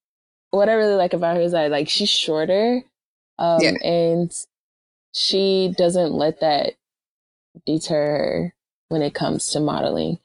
what 0.50 0.68
I 0.68 0.74
really 0.74 0.94
like 0.96 1.12
about 1.14 1.36
her 1.36 1.42
is 1.42 1.52
that 1.52 1.70
like 1.70 1.88
she's 1.88 2.10
shorter, 2.10 2.82
um, 3.38 3.60
Yeah. 3.60 3.74
and 3.82 4.32
she 5.14 5.74
doesn't 5.76 6.12
let 6.12 6.40
that 6.40 6.74
deter 7.66 7.94
her 7.94 8.54
when 8.88 9.02
it 9.02 9.14
comes 9.14 9.50
to 9.50 9.60
modeling. 9.60 10.18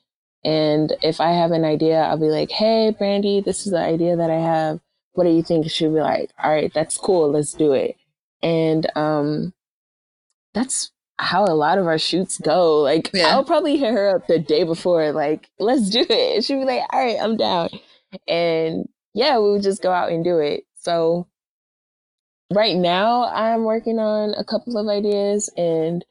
And 0.44 0.94
if 1.04 1.20
I 1.20 1.32
have 1.32 1.52
an 1.52 1.66
idea, 1.66 2.00
I'll 2.02 2.18
be 2.18 2.30
like, 2.30 2.52
"Hey, 2.52 2.92
Brandy, 2.98 3.42
this 3.42 3.66
is 3.66 3.72
the 3.74 3.80
idea 3.80 4.16
that 4.16 4.30
I 4.30 4.40
have. 4.40 4.80
What 5.14 5.24
do 5.26 5.30
you 5.32 5.44
think?" 5.44 5.70
She'll 5.70 5.94
be 5.94 6.00
like, 6.00 6.32
"All 6.42 6.52
right, 6.52 6.72
that's 6.74 6.98
cool. 6.98 7.30
Let's 7.32 7.54
do 7.54 7.74
it." 7.74 7.98
And 8.44 8.88
um, 8.96 9.54
that's 10.54 10.92
how 11.20 11.44
a 11.46 11.56
lot 11.56 11.78
of 11.78 11.88
our 11.88 11.98
shoots 11.98 12.38
go. 12.38 12.82
Like, 12.82 13.10
Yeah. 13.14 13.28
I'll 13.30 13.44
probably 13.44 13.78
hit 13.78 13.94
her 13.94 14.16
up 14.16 14.28
the 14.28 14.38
day 14.40 14.64
before, 14.64 15.12
like, 15.12 15.50
"Let's 15.60 15.90
do 15.90 16.02
it." 16.02 16.36
And 16.36 16.44
she'll 16.46 16.60
be 16.60 16.66
like, 16.66 16.84
"All 16.94 17.00
right, 17.04 17.18
I'm 17.20 17.38
down." 17.38 17.70
And 18.28 18.88
yeah, 19.14 19.40
we 19.40 19.52
would 19.52 19.64
just 19.64 19.82
go 19.82 19.92
out 19.92 20.12
and 20.12 20.24
do 20.24 20.38
it. 20.40 20.64
So 20.80 21.28
right 22.54 22.76
now, 22.78 23.24
I'm 23.26 23.64
working 23.64 24.00
on 24.00 24.34
a 24.38 24.44
couple 24.44 24.78
of 24.78 24.88
ideas, 24.88 25.50
and 25.58 26.06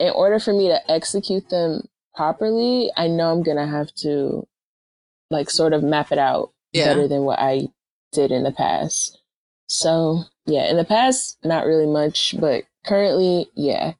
in 0.00 0.10
order 0.10 0.38
for 0.40 0.52
me 0.52 0.68
to 0.68 0.90
execute 0.90 1.48
them 1.48 1.88
properly, 2.14 2.90
I 2.96 3.06
know 3.08 3.30
I'm 3.30 3.42
gonna 3.44 3.66
have 3.66 3.94
to 3.96 4.46
like 5.30 5.48
sort 5.48 5.72
of 5.72 5.82
map 5.82 6.12
it 6.12 6.18
out 6.18 6.52
Yeah. 6.72 6.86
better 6.86 7.08
than 7.08 7.22
what 7.22 7.38
I 7.38 7.68
did 8.12 8.32
in 8.32 8.42
the 8.42 8.52
past. 8.52 9.21
So 9.68 10.24
yeah, 10.46 10.70
in 10.70 10.76
the 10.76 10.84
past, 10.84 11.38
not 11.44 11.66
really 11.66 11.86
much, 11.86 12.34
but 12.38 12.64
currently, 12.84 13.48
yeah. 13.54 13.92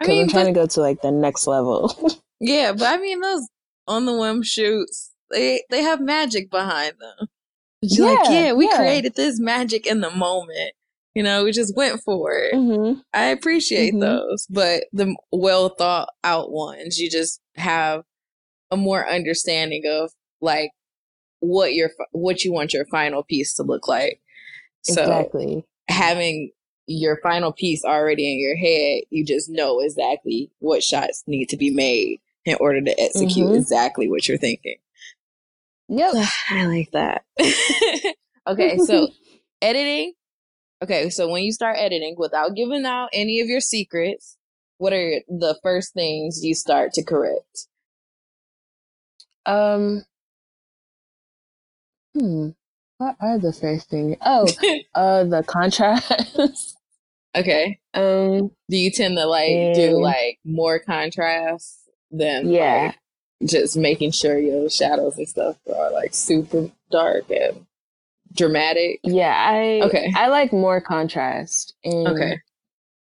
I 0.00 0.04
Because 0.04 0.08
mean, 0.14 0.22
I'm 0.22 0.28
trying 0.28 0.44
but- 0.44 0.48
to 0.48 0.54
go 0.54 0.66
to 0.66 0.80
like 0.80 1.02
the 1.02 1.10
next 1.10 1.46
level. 1.46 1.92
yeah, 2.40 2.72
but 2.72 2.84
I 2.86 2.96
mean, 2.98 3.20
those 3.20 3.48
on 3.86 4.06
the 4.06 4.16
whim 4.16 4.42
shoots, 4.42 5.12
they 5.30 5.62
they 5.70 5.82
have 5.82 6.00
magic 6.00 6.50
behind 6.50 6.94
them. 7.00 7.28
You're 7.82 8.06
like, 8.06 8.28
Yeah, 8.28 8.40
yeah, 8.46 8.52
we 8.54 8.66
yeah. 8.66 8.76
created 8.76 9.14
this 9.14 9.38
magic 9.38 9.86
in 9.86 10.00
the 10.00 10.10
moment. 10.10 10.72
You 11.14 11.22
know, 11.24 11.44
we 11.44 11.52
just 11.52 11.76
went 11.76 12.00
for 12.02 12.32
it. 12.32 12.54
hmm 12.54 13.00
I 13.12 13.24
appreciate 13.26 13.94
Mhm. 13.94 14.00
those, 14.00 14.46
but 14.48 14.84
the 14.92 15.16
well 15.32 15.68
thought 15.70 16.08
out 16.22 16.50
ones, 16.52 16.98
you 16.98 17.10
just 17.10 17.40
have 17.56 18.04
a 18.70 18.76
more 18.76 19.08
understanding 19.08 19.82
of 19.86 20.12
like 20.40 20.70
what 21.40 21.74
your 21.74 21.90
what 22.12 22.44
you 22.44 22.52
want 22.52 22.72
your 22.72 22.84
final 22.86 23.22
piece 23.24 23.54
to 23.54 23.62
look 23.64 23.88
like. 23.88 24.20
So 24.88 25.02
Exactly. 25.02 25.64
having 25.88 26.50
your 26.86 27.18
final 27.22 27.52
piece 27.52 27.84
already 27.84 28.32
in 28.32 28.38
your 28.38 28.56
head, 28.56 29.02
you 29.10 29.24
just 29.24 29.48
know 29.48 29.80
exactly 29.80 30.50
what 30.60 30.82
shots 30.82 31.24
need 31.26 31.46
to 31.50 31.56
be 31.56 31.70
made 31.70 32.20
in 32.44 32.56
order 32.60 32.80
to 32.80 33.00
execute 33.00 33.50
Mhm. 33.50 33.56
exactly 33.56 34.08
what 34.08 34.26
you're 34.28 34.38
thinking. 34.38 34.76
Yep. 35.88 36.14
I 36.50 36.66
like 36.66 36.90
that. 36.92 37.24
okay, 38.46 38.78
so 38.78 39.08
editing. 39.62 40.14
Okay, 40.82 41.10
so 41.10 41.28
when 41.28 41.42
you 41.44 41.52
start 41.52 41.76
editing, 41.78 42.14
without 42.18 42.54
giving 42.54 42.86
out 42.86 43.08
any 43.12 43.40
of 43.40 43.48
your 43.48 43.60
secrets, 43.60 44.36
what 44.78 44.92
are 44.92 45.20
the 45.28 45.58
first 45.62 45.92
things 45.92 46.44
you 46.44 46.54
start 46.54 46.92
to 46.94 47.02
correct? 47.04 47.66
Um. 49.46 50.04
Hmm. 52.14 52.50
What 52.98 53.16
are 53.20 53.38
the 53.38 53.52
first 53.52 53.88
things? 53.90 54.16
Oh, 54.20 54.46
uh, 54.94 55.24
the 55.24 55.42
contrast. 55.46 56.76
okay. 57.36 57.78
um. 57.94 58.50
Do 58.68 58.76
you 58.76 58.90
tend 58.90 59.16
to 59.16 59.26
like 59.26 59.74
do 59.74 60.00
like 60.00 60.38
more 60.44 60.78
contrast 60.78 61.88
than 62.10 62.48
Yeah. 62.50 62.92
like, 63.40 63.48
just 63.50 63.76
making 63.76 64.10
sure 64.10 64.36
your 64.38 64.68
shadows 64.68 65.16
and 65.16 65.28
stuff 65.28 65.56
are 65.72 65.92
like 65.92 66.12
super 66.12 66.70
dark 66.90 67.30
and 67.30 67.66
dramatic? 68.34 68.98
Yeah. 69.04 69.32
I. 69.34 69.80
Okay. 69.86 70.12
I 70.16 70.26
like 70.28 70.52
more 70.52 70.80
contrast 70.80 71.74
in 71.84 72.06
Okay. 72.08 72.40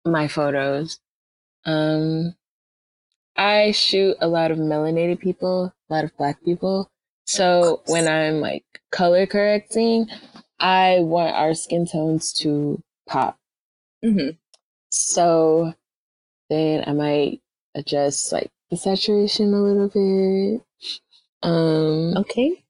my 0.06 0.28
photos. 0.28 1.00
Um. 1.66 2.36
I 3.40 3.72
shoot 3.72 4.18
a 4.20 4.28
lot 4.28 4.50
of 4.52 4.58
melanated 4.58 5.20
people, 5.20 5.72
a 5.90 5.94
lot 5.94 6.04
of 6.04 6.18
black 6.18 6.44
people. 6.44 6.90
So 7.28 7.82
when 7.88 8.08
I'm 8.08 8.40
like 8.42 8.64
color 8.92 9.26
correcting, 9.26 10.08
I 10.60 11.00
want 11.02 11.36
our 11.36 11.54
skin 11.54 11.86
tones 11.86 12.34
to 12.40 12.82
pop. 13.08 13.38
hmm 14.04 14.30
So 14.92 15.74
then 16.50 16.84
I 16.88 16.94
might 16.94 17.42
adjust 17.76 18.32
like 18.32 18.50
the 18.72 18.78
saturation 18.78 19.54
a 19.54 19.62
little 19.62 19.90
bit. 19.90 20.62
Um 21.44 22.18
Okay. 22.18 22.64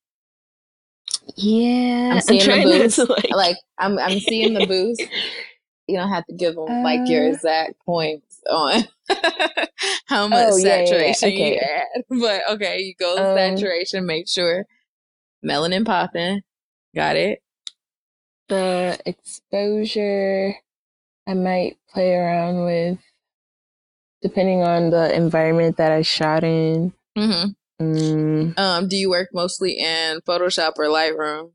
yeah. 1.36 2.10
I'm 2.14 2.22
seeing 2.22 2.40
the 2.40 2.46
trying 2.46 2.64
not 2.64 2.82
boost. 2.82 3.00
like, 3.10 3.30
Like 3.32 3.58
I'm 3.78 3.98
I'm 4.00 4.20
seeing 4.20 4.54
the 4.54 4.62
boost. 4.66 5.04
You 5.90 5.96
don't 5.96 6.10
have 6.10 6.26
to 6.28 6.34
give 6.34 6.56
them 6.56 6.84
like 6.84 7.08
your 7.08 7.24
Uh, 7.24 7.30
exact 7.32 7.80
points 7.86 8.27
on 8.50 8.84
how 10.08 10.28
much 10.28 10.50
Oh, 10.50 10.56
yeah, 10.58 10.78
yeah, 10.80 10.84
yeah. 10.84 11.12
saturation 11.14 11.32
you 11.32 11.38
Okay. 11.38 11.60
add. 11.60 12.04
But 12.20 12.42
okay, 12.52 12.80
you 12.82 12.94
go 13.00 13.18
Um, 13.18 13.38
saturation, 13.58 14.06
make 14.06 14.28
sure 14.28 14.66
melanin 15.46 15.86
popping. 15.86 16.42
Got 16.96 17.16
it. 17.16 17.40
the 18.50 18.98
exposure 19.06 20.56
I 21.28 21.34
might 21.34 21.78
play 21.90 22.16
around 22.16 22.64
with 22.66 22.98
depending 24.22 24.64
on 24.64 24.90
the 24.90 25.14
environment 25.16 25.78
that 25.78 25.92
I 25.92 26.02
shot 26.02 26.44
in. 26.44 26.94
hmm 27.18 27.46
Mm, 27.80 28.58
Um, 28.58 28.88
do 28.88 28.98
you 28.98 29.08
work 29.10 29.30
mostly 29.34 29.74
in 29.74 30.20
Photoshop 30.28 30.74
or 30.80 30.86
Lightroom? 30.86 31.52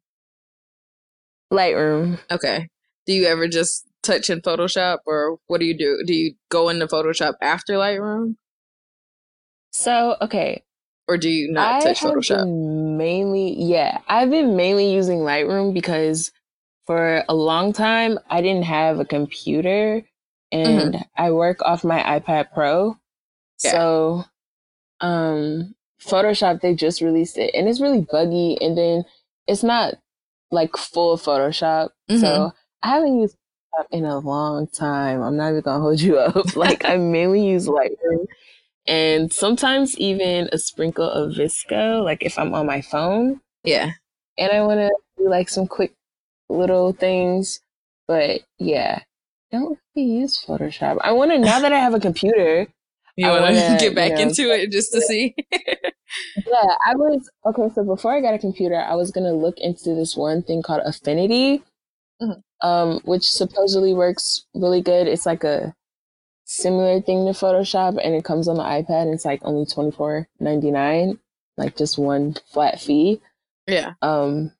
Lightroom. 1.52 2.20
Okay. 2.30 2.68
Do 3.06 3.12
you 3.12 3.24
ever 3.26 3.48
just 3.48 3.84
touch 4.02 4.30
in 4.30 4.40
Photoshop 4.40 4.98
or 5.06 5.38
what 5.46 5.60
do 5.60 5.66
you 5.66 5.76
do? 5.76 6.02
Do 6.06 6.14
you 6.14 6.34
go 6.50 6.68
into 6.68 6.86
Photoshop 6.86 7.34
after 7.40 7.74
Lightroom 7.74 8.36
So, 9.72 10.16
okay, 10.20 10.62
or 11.08 11.16
do 11.16 11.28
you 11.28 11.50
not 11.52 11.76
I 11.76 11.84
touch 11.84 12.00
Photoshop? 12.00 12.46
mainly, 12.46 13.54
yeah, 13.58 14.00
I've 14.08 14.30
been 14.30 14.56
mainly 14.56 14.92
using 14.92 15.18
Lightroom 15.20 15.74
because 15.74 16.32
for 16.86 17.24
a 17.28 17.34
long 17.34 17.72
time 17.72 18.18
I 18.30 18.40
didn't 18.42 18.64
have 18.64 18.98
a 19.00 19.04
computer 19.04 20.02
and 20.50 21.04
I 21.16 21.30
work 21.30 21.62
off 21.62 21.84
my 21.84 22.00
iPad 22.02 22.52
Pro. 22.52 22.96
Yeah. 23.64 23.70
So, 23.72 24.24
um, 25.00 25.74
Photoshop, 26.00 26.60
they 26.60 26.74
just 26.74 27.00
released 27.00 27.38
it 27.38 27.54
and 27.54 27.68
it's 27.68 27.80
really 27.80 28.06
buggy 28.10 28.58
and 28.60 28.76
then 28.76 29.04
it's 29.46 29.62
not 29.62 29.94
like 30.50 30.76
full 30.76 31.16
Photoshop. 31.16 31.90
So, 32.20 32.52
I 32.82 32.88
haven't 32.88 33.20
used 33.20 33.36
In 33.90 34.04
a 34.04 34.18
long 34.18 34.66
time. 34.68 35.22
I'm 35.22 35.36
not 35.36 35.50
even 35.50 35.62
gonna 35.62 35.80
hold 35.82 36.00
you 36.00 36.18
up. 36.18 36.56
like, 36.56 36.84
I 36.84 36.96
mainly 36.96 37.44
use 37.46 37.66
Lightroom 37.68 38.26
and 38.86 39.32
sometimes 39.32 39.96
even 39.98 40.48
a 40.52 40.58
sprinkle 40.58 41.08
of 41.08 41.32
VSCO, 41.36 42.02
like 42.04 42.22
if 42.22 42.38
I'm 42.38 42.54
on 42.54 42.66
my 42.66 42.80
phone 42.82 43.40
Yeah. 43.64 43.92
and 44.38 44.52
I 44.52 44.62
want 44.62 44.80
to 44.80 44.90
do 45.18 45.28
like 45.28 45.48
some 45.48 45.66
quick 45.66 45.92
little 46.48 46.92
things. 46.92 47.60
But 48.08 48.40
yeah, 48.58 49.00
don't 49.52 49.78
really 49.96 50.08
use 50.08 50.44
Photoshop. 50.44 50.98
I 51.02 51.12
want 51.12 51.30
to 51.30 51.38
now 51.38 51.60
that 51.60 51.72
I 51.72 51.78
have 51.78 51.94
a 51.94 52.00
computer. 52.00 52.66
You 53.16 53.28
I 53.28 53.40
want 53.40 53.54
to 53.54 53.60
wanna, 53.62 53.78
get 53.80 53.94
back 53.94 54.10
you 54.10 54.16
know, 54.16 54.22
into 54.22 54.50
it 54.50 54.70
just 54.70 54.92
to 54.92 55.00
see? 55.00 55.34
Yeah, 56.46 56.74
I 56.86 56.94
was 56.94 57.30
okay. 57.46 57.72
So 57.74 57.84
before 57.84 58.14
I 58.14 58.20
got 58.20 58.34
a 58.34 58.38
computer, 58.38 58.76
I 58.76 58.94
was 58.96 59.10
gonna 59.10 59.32
look 59.32 59.58
into 59.58 59.94
this 59.94 60.14
one 60.16 60.42
thing 60.42 60.62
called 60.62 60.82
Affinity, 60.84 61.62
Mhm. 62.20 62.42
Um, 62.62 63.00
which 63.04 63.28
supposedly 63.28 63.92
works 63.92 64.46
really 64.54 64.80
good. 64.80 65.06
It's 65.06 65.26
like 65.26 65.44
a 65.44 65.74
similar 66.44 67.00
thing 67.00 67.24
to 67.26 67.32
Photoshop, 67.32 67.98
and 68.02 68.14
it 68.14 68.24
comes 68.24 68.48
on 68.48 68.56
the 68.56 68.62
iPad. 68.62 69.02
And 69.02 69.14
it's 69.14 69.24
like 69.24 69.40
only 69.44 69.66
twenty 69.66 69.90
four 69.90 70.28
ninety 70.40 70.70
nine, 70.70 71.18
like 71.56 71.76
just 71.76 71.98
one 71.98 72.36
flat 72.52 72.80
fee. 72.80 73.20
yeah. 73.66 73.94
Um, 74.02 74.52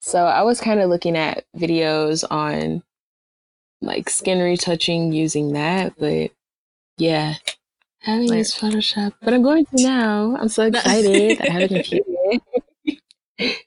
so 0.00 0.24
I 0.26 0.42
was 0.42 0.60
kind 0.60 0.80
of 0.80 0.88
looking 0.90 1.16
at 1.16 1.44
videos 1.56 2.24
on 2.30 2.82
like 3.80 4.08
skin 4.10 4.38
retouching 4.40 5.12
using 5.12 5.52
that, 5.52 5.94
but 5.98 6.30
yeah, 6.98 7.34
I 8.06 8.10
haven't 8.10 8.26
Like- 8.28 8.38
used 8.38 8.58
Photoshop, 8.58 9.12
but 9.22 9.34
I'm 9.34 9.42
going 9.42 9.66
to 9.66 9.82
now. 9.82 10.36
I'm 10.38 10.48
so 10.48 10.64
excited. 10.66 11.40
I 11.40 11.50
have 11.50 11.62
a 11.62 11.68
computer. 11.68 12.04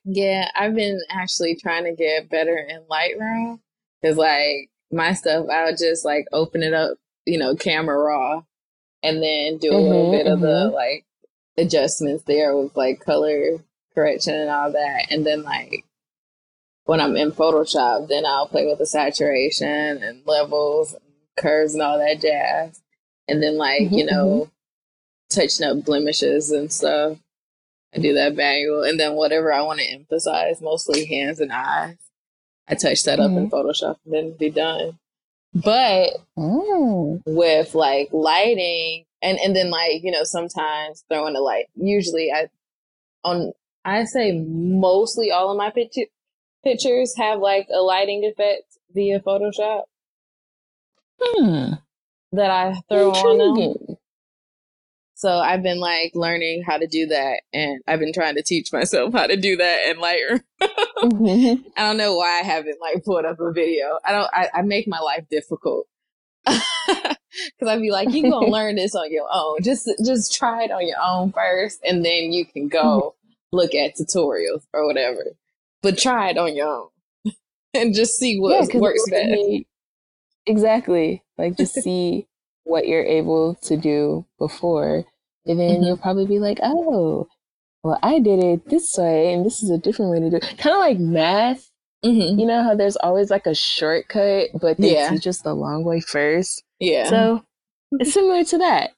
Yeah, 0.04 0.50
I've 0.56 0.76
been 0.76 1.00
actually 1.10 1.56
trying 1.56 1.86
to 1.86 1.94
get 1.94 2.30
better 2.30 2.58
in 2.58 2.82
Lightroom 2.90 3.60
because, 4.02 4.18
like, 4.18 4.70
my 4.92 5.14
stuff, 5.14 5.48
I'll 5.52 5.76
just 5.76 6.04
like 6.04 6.26
open 6.34 6.64
it 6.64 6.74
up, 6.74 6.98
you 7.26 7.38
know, 7.40 7.56
camera 7.56 7.98
raw, 7.98 8.44
and 9.04 9.24
then 9.24 9.58
do 9.58 9.76
a 9.76 9.80
little 9.80 10.06
Mhm, 10.06 10.12
bit 10.12 10.28
of 10.28 10.42
the 10.42 10.70
mhm. 10.70 10.74
like 10.74 11.06
adjustments 11.58 12.24
there 12.26 12.56
with 12.58 12.76
like 12.78 13.02
color 13.02 13.60
correction 13.96 14.36
and 14.36 14.50
all 14.50 14.72
that. 14.72 15.08
And 15.12 15.26
then, 15.26 15.44
like, 15.44 15.86
when 16.86 17.00
I'm 17.00 17.16
in 17.16 17.32
Photoshop, 17.32 18.08
then 18.08 18.26
I'll 18.26 18.48
play 18.48 18.66
with 18.66 18.80
the 18.80 18.86
saturation 18.86 20.04
and 20.04 20.26
levels, 20.26 20.94
and 20.94 21.04
curves, 21.38 21.74
and 21.74 21.82
all 21.84 21.98
that 22.00 22.22
jazz. 22.22 22.82
And 23.28 23.42
then, 23.42 23.58
like, 23.58 23.92
Mhm, 23.92 23.96
you 23.96 24.06
know, 24.06 24.50
touching 25.30 25.66
up 25.68 25.86
blemishes 25.86 26.52
and 26.52 26.72
stuff. 26.74 27.18
I 27.94 28.00
do 28.00 28.14
that 28.14 28.36
manual, 28.36 28.84
and 28.84 29.00
then 29.00 29.14
whatever 29.16 29.52
I 29.52 29.62
want 29.64 29.80
to 29.80 29.86
emphasize, 29.92 30.62
mostly 30.62 31.06
hands 31.06 31.40
and 31.40 31.52
eyes, 31.52 31.98
I 32.68 32.76
touch 32.76 33.04
that 33.04 33.20
up 33.20 33.32
in 33.32 33.50
Photoshop 33.50 33.98
and 34.06 34.14
then 34.14 34.32
be 34.40 34.50
done. 34.50 34.98
But 35.54 36.12
Oh. 36.38 37.22
with 37.26 37.76
like 37.76 38.08
lighting, 38.14 39.04
and 39.22 39.38
and 39.40 39.54
then 39.56 39.70
like 39.70 40.04
you 40.04 40.12
know 40.12 40.24
sometimes 40.24 41.04
throwing 41.10 41.36
a 41.36 41.42
light. 41.42 41.66
Usually 41.76 42.32
I 42.32 42.48
on 43.26 43.52
I 43.84 44.06
say 44.06 44.32
mostly 44.32 45.32
all 45.32 45.52
of 45.52 45.58
my 45.58 45.70
picture 45.70 46.06
pictures 46.64 47.14
have 47.18 47.40
like 47.40 47.68
a 47.74 47.82
lighting 47.82 48.24
effect 48.24 48.64
via 48.94 49.20
Photoshop 49.20 49.84
Hmm. 51.22 51.74
that 52.32 52.50
I 52.52 52.80
throw 52.88 53.12
on 53.12 53.38
them. 53.88 53.91
So 55.22 55.30
I've 55.38 55.62
been 55.62 55.80
like 55.80 56.14
learning 56.16 56.64
how 56.64 56.78
to 56.80 56.88
do 56.88 57.06
that, 57.06 57.42
and 57.54 57.80
I've 57.88 58.00
been 58.00 58.12
trying 58.12 58.34
to 58.38 58.42
teach 58.42 58.74
myself 58.74 59.14
how 59.14 59.28
to 59.28 59.38
do 59.38 59.56
that 59.58 59.86
in 59.90 59.98
Lightroom. 59.98 60.42
Mhm. 61.04 61.64
I 61.78 61.82
don't 61.88 61.98
know 61.98 62.16
why 62.16 62.40
I 62.42 62.44
haven't 62.44 62.78
like 62.82 63.04
pulled 63.04 63.26
up 63.26 63.40
a 63.40 63.52
video. 63.52 64.00
I 64.04 64.12
don't. 64.14 64.30
I, 64.34 64.50
I 64.56 64.62
make 64.64 64.88
my 64.88 65.00
life 65.00 65.26
difficult 65.30 65.86
because 66.46 67.16
I'd 67.68 67.82
be 67.82 67.92
like, 67.92 68.12
"You 68.14 68.30
gonna 68.32 68.48
learn 68.58 68.76
this 68.76 68.96
on 68.96 69.12
your 69.12 69.28
own. 69.32 69.62
Just 69.62 69.88
just 70.04 70.34
try 70.34 70.64
it 70.64 70.72
on 70.72 70.88
your 70.88 70.98
own 71.04 71.32
first, 71.32 71.80
and 71.84 72.04
then 72.04 72.32
you 72.34 72.46
can 72.46 72.68
go 72.68 73.14
look 73.52 73.74
at 73.76 73.96
tutorials 73.96 74.64
or 74.74 74.86
whatever. 74.88 75.26
But 75.84 75.98
try 75.98 76.30
it 76.30 76.38
on 76.38 76.56
your 76.56 76.68
own 76.68 76.90
and 77.74 77.94
just 77.96 78.18
see 78.18 78.40
what 78.40 78.54
Yeah, 78.60 78.66
'cause 78.72 78.82
works 78.82 79.04
best." 79.10 79.28
be- 79.32 79.68
Exactly. 80.48 81.24
Like 81.38 81.58
just 81.58 81.76
see 81.76 82.28
what 82.64 82.88
you're 82.88 83.04
able 83.04 83.56
to 83.64 83.78
do 83.78 84.26
before. 84.40 85.06
And 85.46 85.60
then 85.60 85.82
Mhm. 85.82 85.88
you'll 85.88 85.98
probably 85.98 86.26
be 86.28 86.40
like, 86.40 86.60
oh, 86.62 87.28
well, 87.84 87.98
I 88.04 88.20
did 88.20 88.44
it 88.44 88.70
this 88.70 88.96
way, 88.98 89.34
and 89.34 89.44
this 89.46 89.64
is 89.64 89.70
a 89.72 89.78
different 89.78 90.12
way 90.12 90.20
to 90.20 90.30
do 90.30 90.36
it. 90.36 90.58
Kind 90.58 90.76
of 90.76 90.80
like 90.80 91.00
math. 91.00 91.70
hmm 92.04 92.40
You 92.40 92.46
know 92.46 92.64
how 92.64 92.76
there's 92.76 92.96
always 92.98 93.30
like 93.32 93.46
a 93.48 93.56
shortcut, 93.56 94.50
but 94.60 94.78
they 94.78 94.94
Yeah. 94.94 95.10
teach 95.10 95.26
us 95.28 95.42
the 95.42 95.54
long 95.56 95.84
way 95.84 96.00
first. 96.00 96.64
Yeah. 96.80 97.10
So 97.10 97.44
it's 97.94 98.14
similar 98.14 98.44
to 98.44 98.58
that 98.60 98.92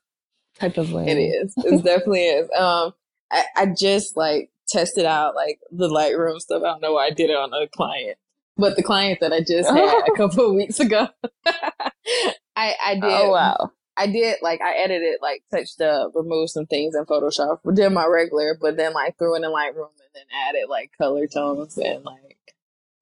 type 0.59 0.77
of 0.77 0.91
way. 0.91 1.05
It 1.07 1.17
is. 1.17 1.53
It 1.57 1.83
definitely 1.83 2.25
is. 2.27 2.49
Um, 2.57 2.93
I, 3.31 3.45
I 3.55 3.65
just 3.77 4.15
like 4.17 4.49
tested 4.67 5.05
out 5.05 5.35
like 5.35 5.59
the 5.71 5.87
Lightroom 5.89 6.39
stuff. 6.39 6.61
I 6.63 6.67
don't 6.67 6.81
know 6.81 6.93
why 6.93 7.05
I 7.07 7.11
did 7.11 7.29
it 7.29 7.35
on 7.37 7.53
a 7.53 7.67
client, 7.69 8.17
but 8.57 8.75
the 8.75 8.83
client 8.83 9.19
that 9.21 9.31
I 9.33 9.39
just 9.39 9.69
had 9.69 9.95
a 10.07 10.11
couple 10.17 10.47
of 10.49 10.55
weeks 10.55 10.79
ago, 10.79 11.07
I 11.45 12.75
I 12.85 12.93
did. 12.95 13.03
Oh 13.03 13.31
wow. 13.31 13.71
I 13.95 14.07
did 14.07 14.37
like 14.41 14.61
I 14.61 14.75
edited 14.75 15.19
like 15.21 15.43
touched 15.51 15.79
up, 15.81 16.11
removed 16.15 16.51
some 16.51 16.65
things 16.65 16.95
in 16.95 17.05
Photoshop, 17.05 17.59
did 17.75 17.89
my 17.91 18.05
regular, 18.05 18.57
but 18.59 18.77
then 18.77 18.93
like 18.93 19.17
threw 19.17 19.35
it 19.35 19.43
in 19.43 19.51
Lightroom 19.51 19.89
and 19.89 20.09
then 20.13 20.23
added 20.47 20.67
like 20.69 20.91
color 20.97 21.27
tones 21.27 21.77
and 21.77 22.03
like 22.03 22.37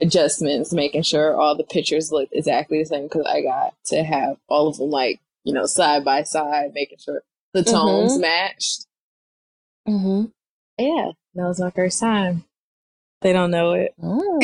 adjustments, 0.02 0.74
making 0.74 1.04
sure 1.04 1.36
all 1.36 1.56
the 1.56 1.64
pictures 1.64 2.12
look 2.12 2.30
exactly 2.32 2.80
the 2.80 2.86
same 2.86 3.04
because 3.04 3.26
I 3.26 3.42
got 3.42 3.74
to 3.86 4.04
have 4.04 4.38
all 4.48 4.68
of 4.68 4.78
them 4.78 4.90
like 4.90 5.20
you 5.44 5.54
know, 5.54 5.66
side 5.66 6.04
by 6.06 6.24
side, 6.24 6.72
making 6.74 7.00
sure 7.00 7.24
the 7.54 7.64
tones 7.64 8.18
matched. 8.18 8.86
Mm-hmm. 9.88 10.26
Yeah, 10.78 11.12
that 11.36 11.48
was 11.48 11.60
my 11.60 11.72
first 11.72 12.00
time. 12.00 12.46
They 13.22 13.34
don't 13.34 13.52
know 13.52 13.74
it, 13.74 13.94
Oh, 14.02 14.40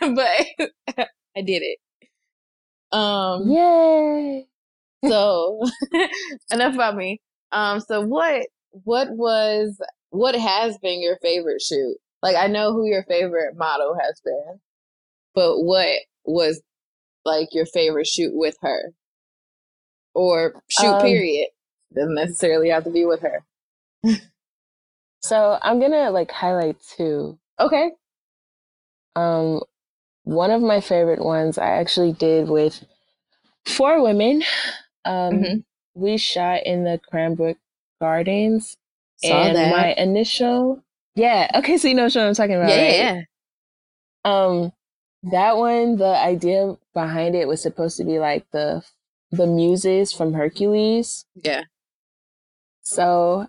but 0.00 0.68
I 1.36 1.42
did 1.42 1.62
it. 1.62 1.78
Um, 2.94 3.50
yay! 3.50 4.46
So 5.06 5.60
enough 6.50 6.74
about 6.74 6.96
me. 6.96 7.20
Um, 7.50 7.80
so 7.80 8.00
what 8.00 8.46
what 8.70 9.08
was 9.10 9.80
what 10.10 10.34
has 10.34 10.78
been 10.78 11.02
your 11.02 11.16
favorite 11.22 11.60
shoot? 11.60 11.96
Like 12.22 12.36
I 12.36 12.46
know 12.46 12.72
who 12.72 12.86
your 12.86 13.04
favorite 13.04 13.56
model 13.56 13.96
has 14.00 14.20
been, 14.24 14.60
but 15.34 15.60
what 15.62 15.98
was 16.24 16.62
like 17.24 17.48
your 17.52 17.66
favorite 17.66 18.06
shoot 18.06 18.32
with 18.34 18.56
her? 18.62 18.92
Or 20.14 20.62
shoot 20.68 20.86
Um, 20.94 21.00
period. 21.00 21.48
Doesn't 21.94 22.14
necessarily 22.14 22.70
have 22.70 22.84
to 22.84 22.90
be 22.90 23.04
with 23.04 23.20
her. 23.20 23.44
So 25.24 25.56
I'm 25.62 25.80
gonna 25.80 26.10
like 26.10 26.30
highlight 26.32 26.76
two. 26.96 27.38
Okay. 27.60 27.92
Um, 29.14 29.60
one 30.24 30.50
of 30.50 30.62
my 30.62 30.80
favorite 30.80 31.24
ones 31.24 31.58
I 31.58 31.70
actually 31.70 32.12
did 32.12 32.48
with 32.48 32.84
four 33.64 34.02
women. 34.02 34.42
Um, 35.04 35.32
Mhm. 35.34 35.64
we 35.94 36.16
shot 36.16 36.62
in 36.64 36.84
the 36.84 36.98
Cranbrook 37.10 37.58
Gardens, 38.00 38.76
Saw 39.16 39.44
and 39.44 39.56
that. 39.56 39.70
my 39.70 39.94
initial, 39.94 40.82
yeah, 41.14 41.50
okay, 41.56 41.76
so 41.78 41.88
you 41.88 41.94
know 41.94 42.04
what 42.04 42.16
I'm 42.16 42.34
talking 42.34 42.54
about, 42.54 42.70
yeah, 42.70 42.76
right? 42.76 42.96
yeah, 42.96 43.14
yeah. 43.14 43.22
Um, 44.24 44.72
that 45.24 45.56
one, 45.56 45.96
the 45.96 46.16
idea 46.16 46.76
behind 46.94 47.34
it 47.34 47.48
was 47.48 47.60
supposed 47.62 47.96
to 47.98 48.04
be 48.04 48.18
like 48.18 48.50
the 48.52 48.84
the 49.30 49.46
muses 49.46 50.12
from 50.12 50.34
Hercules. 50.34 51.24
Yeah. 51.34 51.64
So 52.82 53.48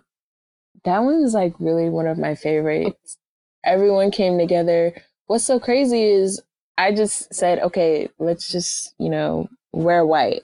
that 0.84 1.00
one 1.00 1.22
is 1.22 1.34
like 1.34 1.54
really 1.58 1.90
one 1.90 2.06
of 2.06 2.18
my 2.18 2.34
favorites. 2.34 3.18
Everyone 3.64 4.10
came 4.10 4.38
together. 4.38 4.94
What's 5.26 5.44
so 5.44 5.58
crazy 5.60 6.02
is 6.04 6.42
I 6.78 6.92
just 6.92 7.32
said, 7.34 7.58
okay, 7.60 8.08
let's 8.18 8.48
just, 8.50 8.94
you 8.98 9.08
know, 9.10 9.48
wear 9.72 10.04
white. 10.06 10.42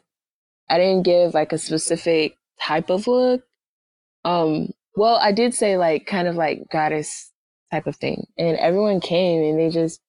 I 0.70 0.78
didn't 0.78 1.02
give 1.02 1.34
like 1.34 1.52
a 1.52 1.58
specific 1.58 2.36
type 2.62 2.88
of 2.90 3.06
look. 3.06 3.42
Um, 4.24 4.70
well, 4.96 5.16
I 5.16 5.32
did 5.32 5.52
say 5.54 5.76
like 5.76 6.06
kind 6.06 6.28
of 6.28 6.36
like 6.36 6.68
goddess 6.70 7.30
type 7.72 7.86
of 7.86 7.96
thing. 7.96 8.26
And 8.38 8.56
everyone 8.58 9.00
came 9.00 9.42
and 9.42 9.58
they 9.58 9.70
just 9.70 10.00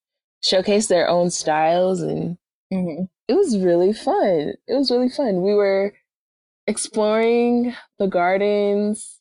showcased 0.42 0.88
their 0.88 1.08
own 1.08 1.30
styles 1.30 2.00
and 2.00 2.36
Mhm. 2.72 3.08
it 3.28 3.34
was 3.34 3.58
really 3.58 3.92
fun. 3.92 4.54
It 4.66 4.74
was 4.74 4.90
really 4.90 5.08
fun. 5.08 5.42
We 5.42 5.54
were 5.54 5.94
exploring 6.66 7.74
the 7.98 8.06
gardens. 8.06 9.20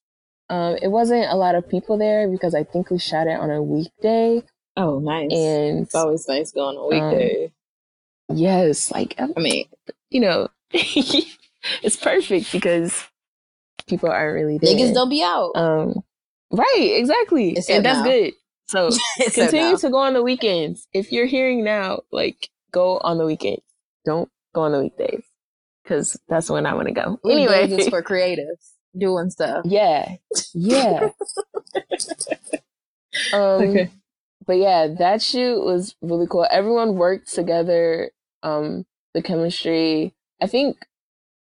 Um, 0.50 0.78
it 0.82 0.90
wasn't 0.90 1.32
a 1.32 1.36
lot 1.36 1.56
of 1.56 1.68
people 1.70 1.98
there 1.98 2.28
because 2.30 2.54
I 2.56 2.64
think 2.64 2.90
we 2.90 2.98
shot 3.00 3.28
it 3.28 3.40
on 3.40 3.50
a 3.52 3.62
weekday. 3.64 4.44
Oh, 4.78 5.00
nice. 5.00 5.32
And 5.32 5.80
it's 5.84 5.96
always 5.96 6.28
nice 6.28 6.52
going 6.52 6.78
on 6.78 6.90
weekdays. 6.90 7.52
yes, 8.34 8.92
like, 8.92 9.16
um, 9.20 9.34
I 9.38 9.40
mean, 9.42 9.66
you 10.10 10.20
know, 10.22 10.48
it's 11.84 11.96
perfect 11.96 12.52
because 12.52 13.04
people 13.88 14.10
aren't 14.10 14.34
really 14.34 14.58
there. 14.58 14.76
niggas 14.76 14.94
don't 14.94 15.10
be 15.10 15.24
out. 15.24 15.52
Um, 15.56 16.04
right, 16.52 16.94
exactly. 16.96 17.58
Except 17.58 17.78
and 17.78 17.86
that's 17.86 18.00
now. 18.00 18.06
good. 18.06 18.34
So 18.68 18.90
continue 19.34 19.72
now. 19.72 19.76
to 19.78 19.90
go 19.90 19.98
on 19.98 20.14
the 20.14 20.24
weekends. 20.24 20.88
If 20.94 21.12
you're 21.12 21.26
hearing 21.26 21.64
now, 21.64 22.02
like 22.12 22.50
go 22.72 23.00
on 23.00 23.18
the 23.18 23.26
weekends. 23.26 23.64
Don't 24.06 24.30
go 24.54 24.62
on 24.62 24.72
the 24.72 24.80
weekdays 24.80 25.24
because 25.84 26.20
that's 26.28 26.50
when 26.50 26.66
I 26.66 26.74
want 26.74 26.88
to 26.88 26.94
go. 26.94 27.20
Anyway, 27.26 27.64
Anyway, 27.64 27.78
just 27.78 27.90
for 27.90 28.02
creatives 28.02 28.74
doing 28.98 29.30
stuff. 29.30 29.62
yeah, 29.66 30.16
yeah. 30.54 31.10
um, 33.34 33.90
but 34.46 34.58
yeah, 34.58 34.88
that 35.00 35.22
shoot 35.22 35.64
was 35.64 35.96
really 36.02 36.28
cool. 36.28 36.48
Everyone 36.50 36.96
worked 36.96 37.34
together. 37.34 38.12
Um, 38.44 38.86
the 39.14 39.22
chemistry. 39.22 40.16
I 40.42 40.48
think 40.48 40.78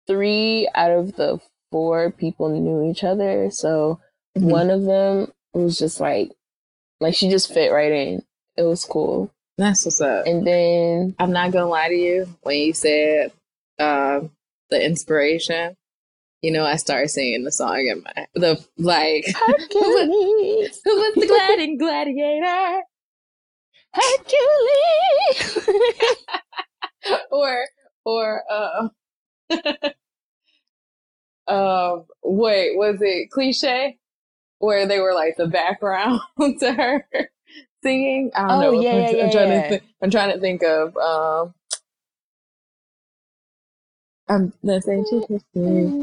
three 0.07 0.69
out 0.73 0.91
of 0.91 1.15
the 1.15 1.39
four 1.71 2.11
people 2.11 2.49
knew 2.49 2.89
each 2.89 3.03
other. 3.03 3.49
So 3.51 3.99
Mhm. 4.37 4.49
one 4.49 4.69
of 4.69 4.83
them 4.85 5.31
was 5.53 5.77
just 5.77 5.99
like, 5.99 6.31
like 7.01 7.13
she 7.15 7.29
just 7.29 7.53
fit 7.53 7.71
right 7.71 7.91
in. 7.91 8.23
It 8.55 8.63
was 8.63 8.85
cool. 8.85 9.31
That's 9.57 9.83
what's 9.85 9.99
up. 10.01 10.25
And 10.27 10.45
then 10.47 11.15
I'm 11.19 11.31
not 11.31 11.51
gonna 11.51 11.67
lie 11.67 11.89
to 11.89 11.95
you. 11.95 12.27
When 12.43 12.57
you 12.57 12.73
said 12.73 13.31
um, 13.79 14.31
the 14.69 14.83
inspiration, 14.83 15.75
you 16.41 16.51
know, 16.51 16.63
I 16.63 16.75
started 16.77 17.09
singing 17.09 17.43
the 17.43 17.51
song 17.51 17.85
in 17.87 18.03
my 18.03 18.27
the 18.35 18.63
like. 18.77 19.25
Hercules, 19.47 20.79
Who 20.85 20.95
was 20.95 21.13
the 21.15 21.27
glad 21.27 21.77
gladiator? 21.77 22.83
Hercules. 23.93 25.69
or 27.31 27.65
or 28.07 28.43
uh, 28.49 28.89
um, 31.47 32.05
wait, 32.23 32.77
was 32.77 32.97
it 33.01 33.31
cliche? 33.31 33.97
Where 34.59 34.87
they 34.87 34.99
were 34.99 35.13
like 35.13 35.35
the 35.37 35.47
background 35.47 36.21
to 36.59 36.73
her 36.73 37.07
singing? 37.83 38.31
I 38.35 38.47
don't 38.47 38.59
Oh, 38.61 38.71
know. 38.71 38.73
yeah, 38.73 38.91
I'm, 38.91 38.97
yeah, 38.97 39.09
I'm 39.21 39.29
yeah, 39.29 39.31
trying 39.31 39.49
yeah. 39.49 39.61
to. 39.63 39.69
Think, 39.69 39.83
I'm 40.01 40.11
trying 40.11 40.33
to 40.33 40.39
think 40.39 40.63
of. 40.63 40.97
Um, 40.97 41.53
I'm 44.29 44.53
to 44.63 45.25
history. 45.29 45.93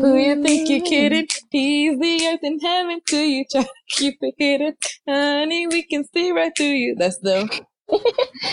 Who 0.00 0.16
you 0.16 0.36
think 0.42 0.68
you're 0.68 0.80
kidding? 0.82 1.28
He's 1.50 1.98
the 1.98 2.28
earth 2.28 2.40
and 2.42 2.60
heaven 2.62 3.00
to 3.08 3.18
you. 3.18 3.44
Try 3.50 3.62
to 3.62 3.68
keep 3.88 4.18
it 4.22 4.34
hidden. 4.38 4.74
Honey, 5.08 5.66
we 5.68 5.84
can 5.84 6.04
see 6.14 6.32
right 6.32 6.52
through 6.56 6.66
you. 6.66 6.96
That's 6.98 7.18
them. 7.18 7.48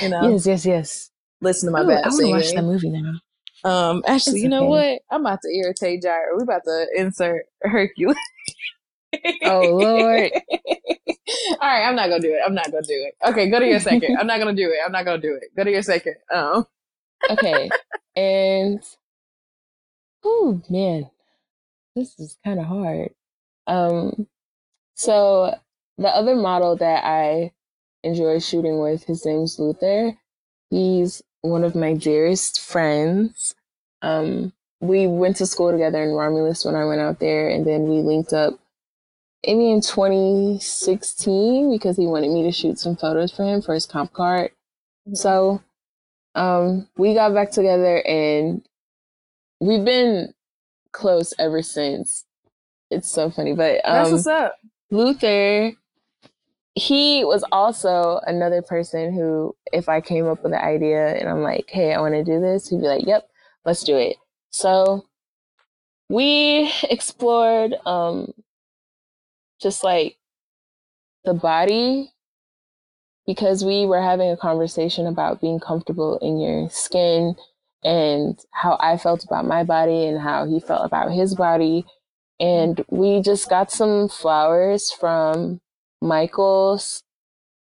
You 0.02 0.10
know, 0.10 0.32
Yes, 0.32 0.47
yes, 0.47 0.65
yes. 0.65 1.11
Listen 1.42 1.68
to 1.68 1.74
my 1.74 1.84
Ooh, 1.84 1.88
bad 1.88 2.06
I 2.06 2.10
want 2.10 2.22
to 2.22 2.28
watch 2.32 2.54
that 2.54 2.64
movie 2.64 2.90
now. 2.90 3.20
Um, 3.64 4.04
actually, 4.08 4.34
It's 4.34 4.44
you 4.44 4.50
know 4.50 4.64
okay. 4.64 4.70
what? 4.70 5.02
I'm 5.12 5.22
about 5.22 5.42
to 5.44 5.50
irritate 5.50 6.04
Jair. 6.04 6.26
We're 6.34 6.44
about 6.44 6.64
to 6.66 6.88
insert 6.98 7.46
Hercules. 7.62 8.18
Oh 9.44 9.76
Lord. 9.76 10.32
All 11.62 11.68
right, 11.70 11.88
I'm 11.88 11.96
not 11.96 12.10
gonna 12.10 12.22
do 12.22 12.32
it. 12.34 12.42
I'm 12.46 12.56
not 12.56 12.72
gonna 12.72 12.84
do 12.88 13.08
it. 13.08 13.16
Okay, 13.30 13.50
go 13.50 13.60
to 13.60 13.68
your 13.68 13.80
second. 13.80 14.16
I'm 14.20 14.28
not 14.28 14.40
gonna 14.40 14.56
do 14.56 14.70
it. 14.70 14.78
I'm 14.86 14.92
not 14.92 15.06
gonna 15.06 15.22
do 15.22 15.36
it. 15.36 15.56
Go 15.56 15.64
to 15.64 15.72
your 15.72 15.84
second. 15.84 16.16
Um, 16.34 16.66
Okay. 17.30 17.76
and 18.16 18.84
oh 20.24 20.62
man, 20.70 21.10
this 21.96 22.20
is 22.20 22.38
kind 22.44 22.60
of 22.60 22.66
hard. 22.68 23.12
Um, 23.68 24.28
so 24.96 25.56
the 25.98 26.10
other 26.10 26.36
model 26.36 26.76
that 26.78 27.04
I 27.06 27.54
enjoy 28.04 28.40
shooting 28.40 28.80
with, 28.82 29.04
his 29.06 29.26
name's 29.26 29.60
Luther. 29.60 30.18
He's 30.70 31.22
one 31.42 31.64
of 31.64 31.76
my 31.76 31.94
dearest 31.94 32.62
friends. 32.62 33.54
Um, 34.02 34.54
we 34.80 35.08
went 35.08 35.38
to 35.38 35.46
school 35.46 35.72
together 35.72 36.02
in 36.04 36.12
Romulus 36.12 36.66
when 36.66 36.76
I 36.76 36.86
went 36.86 37.02
out 37.02 37.20
there, 37.20 37.50
and 37.50 37.66
then 37.66 37.84
we 37.84 37.98
linked 37.98 38.34
up 38.34 38.60
maybe 39.46 39.72
in 39.72 39.82
2016 39.82 41.72
because 41.72 41.98
he 41.98 42.06
wanted 42.06 42.32
me 42.32 42.44
to 42.44 42.52
shoot 42.52 42.80
some 42.80 42.96
photos 42.96 43.32
for 43.32 43.44
him 43.44 43.62
for 43.62 43.74
his 43.74 43.86
comp 43.86 44.14
card. 44.14 44.52
So 45.14 45.62
um, 46.36 46.88
we 46.98 47.14
got 47.14 47.34
back 47.34 47.52
together 47.52 48.06
and 48.06 48.64
we've 49.60 49.84
been 49.84 50.34
close 50.92 51.34
ever 51.40 51.62
since. 51.62 52.26
It's 52.90 53.10
so 53.10 53.30
funny, 53.30 53.54
but 53.54 53.82
that's 53.86 54.08
um, 54.08 54.14
what's 54.14 54.28
up. 54.28 54.56
Luther, 54.92 55.74
he 56.76 57.26
was 57.26 57.44
also 57.52 58.22
another 58.26 58.62
person 58.62 59.14
who, 59.14 59.56
if 59.74 59.90
I 59.90 60.00
came 60.00 60.28
up 60.28 60.44
with 60.44 60.54
an 60.54 60.60
idea 60.60 61.16
and 61.16 61.28
I'm 61.28 61.42
like, 61.42 61.70
hey, 61.70 61.94
I 61.94 62.00
want 62.00 62.14
to 62.14 62.24
do 62.24 62.40
this, 62.40 62.70
he'd 62.70 62.82
be 62.82 62.88
like, 62.88 63.06
yep, 63.06 63.28
let's 63.66 63.84
do 63.84 63.98
it. 63.98 64.16
So 64.52 65.06
we 66.10 66.72
explored 66.84 67.74
um, 67.86 68.34
just 69.62 69.84
like 69.84 70.18
the 71.26 71.34
body 71.34 72.12
because 73.28 73.64
we 73.64 73.86
were 73.86 74.02
having 74.02 74.32
a 74.32 74.38
conversation 74.38 75.08
about 75.08 75.42
being 75.42 75.60
comfortable 75.60 76.18
in 76.20 76.40
your 76.40 76.70
skin 76.70 77.36
and 77.84 78.40
how 78.52 78.78
I 78.80 78.98
felt 78.98 79.24
about 79.24 79.46
my 79.46 79.64
body 79.64 80.06
and 80.06 80.20
how 80.20 80.46
he 80.46 80.60
felt 80.60 80.86
about 80.86 81.12
his 81.12 81.36
body. 81.36 81.86
And 82.40 82.84
we 82.90 83.22
just 83.22 83.50
got 83.50 83.72
some 83.72 84.10
flowers 84.10 84.92
from 84.92 85.62
Michael's. 86.02 87.04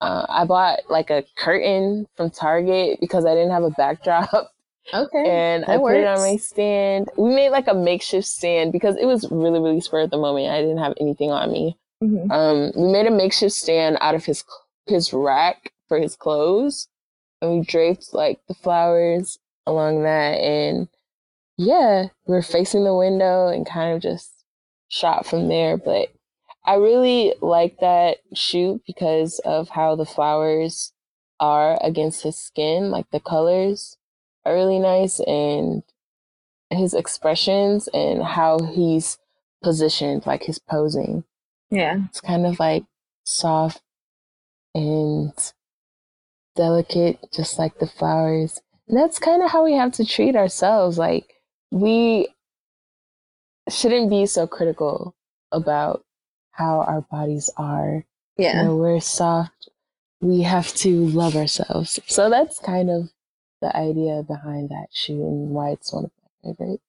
Uh, 0.01 0.25
I 0.29 0.47
bought 0.47 0.79
like 0.89 1.11
a 1.11 1.25
curtain 1.37 2.07
from 2.17 2.31
Target 2.31 2.99
because 3.01 3.27
I 3.27 3.35
didn't 3.35 3.51
have 3.51 3.65
a 3.65 3.71
backdrop 3.71 4.51
Okay, 4.93 5.25
and 5.31 5.65
I 5.65 5.77
that 5.77 5.81
put 5.81 5.95
it 5.95 6.07
on 6.07 6.19
my 6.19 6.37
stand. 6.37 7.11
We 7.17 7.35
made 7.35 7.51
like 7.51 7.69
a 7.69 7.75
makeshift 7.75 8.27
stand 8.27 8.73
because 8.73 8.97
it 8.97 9.07
was 9.07 9.31
really, 9.31 9.61
really 9.61 9.81
spur 9.81 10.01
at 10.01 10.11
the 10.11 10.19
moment. 10.19 10.51
I 10.51 10.61
didn't 10.61 10.79
have 10.79 10.95
anything 11.01 11.31
on 11.31 11.53
me. 11.53 11.77
Mhm. 12.03 12.31
Um, 12.31 12.73
we 12.75 12.91
made 12.91 13.07
a 13.07 13.11
makeshift 13.11 13.55
stand 13.55 13.99
out 14.01 14.15
of 14.15 14.25
his 14.25 14.45
his 14.87 15.13
rack 15.13 15.73
for 15.89 15.99
his 15.99 16.17
clothes, 16.17 16.89
and 17.41 17.53
we 17.53 17.65
draped 17.65 18.13
like 18.15 18.41
the 18.49 18.55
flowers 18.55 19.39
along 19.67 20.03
that. 20.03 20.41
And 20.41 20.89
yeah, 21.57 22.07
we're 22.27 22.43
facing 22.43 22.85
the 22.85 22.97
window 22.97 23.49
and 23.49 23.67
kind 23.67 23.95
of 23.95 24.03
just 24.03 24.33
shot 24.89 25.27
from 25.27 25.49
there. 25.49 25.77
But 25.77 26.09
I 26.65 26.75
really 26.75 27.35
like 27.41 27.79
that 27.81 28.19
shoot 28.35 28.83
because 28.87 29.39
of 29.41 29.71
how 29.71 29.97
the 29.97 30.05
flowers 30.05 30.93
are 31.39 31.79
against 31.83 32.23
his 32.23 32.37
skin. 32.37 32.91
Like 32.91 33.11
the 33.11 33.21
colors 33.21 33.97
are 34.45 34.55
really 34.55 34.79
nice 34.79 35.21
and 35.21 35.83
his 36.71 36.95
expressions 36.95 37.89
and 37.95 38.23
how 38.23 38.59
he's 38.61 39.19
positioned, 39.63 40.27
like 40.27 40.45
his 40.45 40.59
posing. 40.59 41.25
Yeah. 41.71 42.01
It's 42.09 42.21
kind 42.21 42.47
of 42.47 42.59
like 42.61 42.85
soft 43.25 43.83
and 44.75 45.33
delicate, 46.57 47.19
just 47.33 47.59
like 47.59 47.79
the 47.79 47.87
flowers. 47.87 48.61
And 48.89 48.97
that's 48.99 49.19
kind 49.19 49.43
of 49.43 49.51
how 49.51 49.65
we 49.65 49.75
have 49.75 49.93
to 49.93 50.05
treat 50.05 50.37
ourselves. 50.37 50.99
Like, 50.99 51.33
we 51.71 52.29
shouldn't 53.69 54.11
be 54.11 54.27
so 54.27 54.47
critical 54.47 55.15
about 55.53 56.05
how 56.53 56.81
our 56.81 57.03
bodies 57.03 57.51
are. 57.57 58.05
Yeah. 58.37 58.63
You 58.63 58.69
know, 58.69 58.77
we're 58.77 59.01
soft. 59.01 59.69
We 60.21 60.43
have 60.43 60.75
to 60.77 61.07
love 61.07 61.37
ourselves. 61.37 61.99
So 62.07 62.29
that's 62.31 62.59
kind 62.59 62.91
of 62.91 63.11
the 63.61 63.75
idea 63.77 64.23
behind 64.27 64.69
that 64.71 64.87
shoe 64.93 65.15
and 65.23 65.51
why 65.51 65.71
it's 65.71 65.93
one 65.93 66.05
of 66.05 66.11
my 66.45 66.51
favorites. 66.53 66.83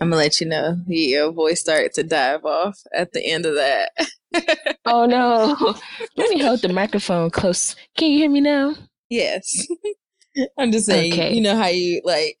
I'm 0.00 0.08
gonna 0.10 0.16
let 0.22 0.40
you 0.40 0.46
know 0.48 0.78
your 0.86 1.30
voice 1.30 1.60
started 1.60 1.92
to 1.94 2.02
dive 2.02 2.44
off 2.46 2.78
at 2.94 3.12
the 3.12 3.24
end 3.24 3.46
of 3.46 3.54
that. 3.56 3.90
Oh 4.86 5.04
no. 5.06 5.74
Let 6.16 6.30
me 6.30 6.40
hold 6.40 6.62
the 6.62 6.68
microphone 6.72 7.30
close. 7.30 7.74
Can 7.96 8.10
you 8.12 8.18
hear 8.18 8.30
me 8.30 8.40
now? 8.40 8.74
yes. 9.08 9.66
I'm 10.58 10.70
just 10.72 10.86
saying, 10.86 11.12
Okay. 11.12 11.34
you 11.34 11.40
know 11.40 11.56
how 11.56 11.66
you 11.66 12.00
like 12.04 12.38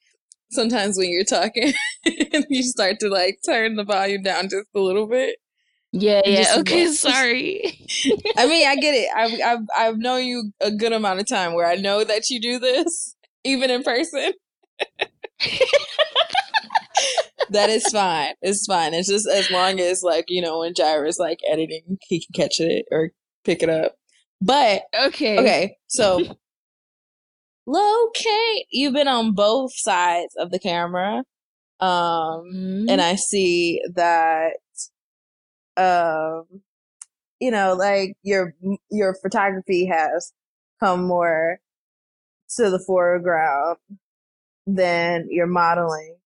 sometimes 0.50 0.98
when 0.98 1.10
you're 1.10 1.24
talking 1.24 1.72
you 2.48 2.62
start 2.62 2.98
to 3.00 3.08
like 3.08 3.38
turn 3.44 3.76
the 3.76 3.84
volume 3.84 4.22
down 4.22 4.48
just 4.48 4.68
a 4.74 4.80
little 4.80 5.06
bit. 5.06 5.36
Yeah, 5.92 6.22
yeah. 6.24 6.54
Okay, 6.58 6.86
sorry. 6.86 7.86
I 8.36 8.46
mean, 8.46 8.66
I 8.66 8.76
get 8.76 8.94
it. 8.94 9.08
I've, 9.14 9.40
I've 9.44 9.66
I've 9.76 9.98
known 9.98 10.24
you 10.24 10.52
a 10.60 10.70
good 10.70 10.92
amount 10.92 11.18
of 11.18 11.26
time 11.26 11.54
where 11.54 11.66
I 11.66 11.74
know 11.74 12.04
that 12.04 12.30
you 12.30 12.40
do 12.40 12.60
this, 12.60 13.16
even 13.42 13.70
in 13.70 13.82
person. 13.82 14.32
that 17.50 17.70
is 17.70 17.84
fine. 17.86 18.34
It's 18.40 18.66
fine. 18.66 18.94
It's 18.94 19.08
just 19.08 19.28
as 19.28 19.50
long 19.50 19.80
as 19.80 20.04
like 20.04 20.26
you 20.28 20.40
know 20.40 20.60
when 20.60 20.74
Jairus 20.76 21.18
like 21.18 21.40
editing, 21.50 21.98
he 22.02 22.24
can 22.24 22.32
catch 22.40 22.60
it 22.60 22.86
or 22.92 23.10
pick 23.44 23.64
it 23.64 23.68
up. 23.68 23.96
But 24.40 24.82
okay. 25.06 25.38
okay, 25.38 25.76
so 25.88 26.38
locate. 27.70 28.66
You've 28.70 28.94
been 28.94 29.08
on 29.08 29.32
both 29.34 29.72
sides 29.74 30.34
of 30.36 30.50
the 30.50 30.58
camera, 30.58 31.24
um, 31.80 32.44
Mhm. 32.54 32.90
and 32.90 33.00
I 33.00 33.16
see 33.16 33.82
that 33.94 34.54
um 35.76 36.62
you 37.40 37.50
know 37.50 37.74
like 37.74 38.16
your 38.22 38.54
your 38.90 39.14
photography 39.14 39.86
has 39.86 40.32
come 40.80 41.04
more 41.04 41.60
to 42.56 42.70
the 42.70 42.78
foreground 42.78 43.78
than 44.66 45.26
your 45.30 45.46
modeling 45.46 46.16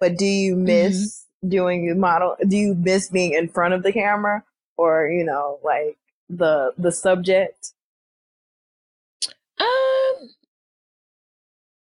but 0.00 0.16
do 0.16 0.24
you 0.26 0.56
miss 0.56 1.26
doing 1.46 1.84
your 1.84 1.94
model 1.96 2.36
do 2.48 2.56
you 2.56 2.74
miss 2.74 3.08
being 3.10 3.34
in 3.34 3.48
front 3.48 3.74
of 3.74 3.82
the 3.82 3.92
camera 3.92 4.42
or 4.76 5.06
you 5.08 5.24
know 5.24 5.58
like 5.62 5.98
the 6.28 6.72
the 6.78 6.90
subject 6.92 7.72
Um, 9.58 9.66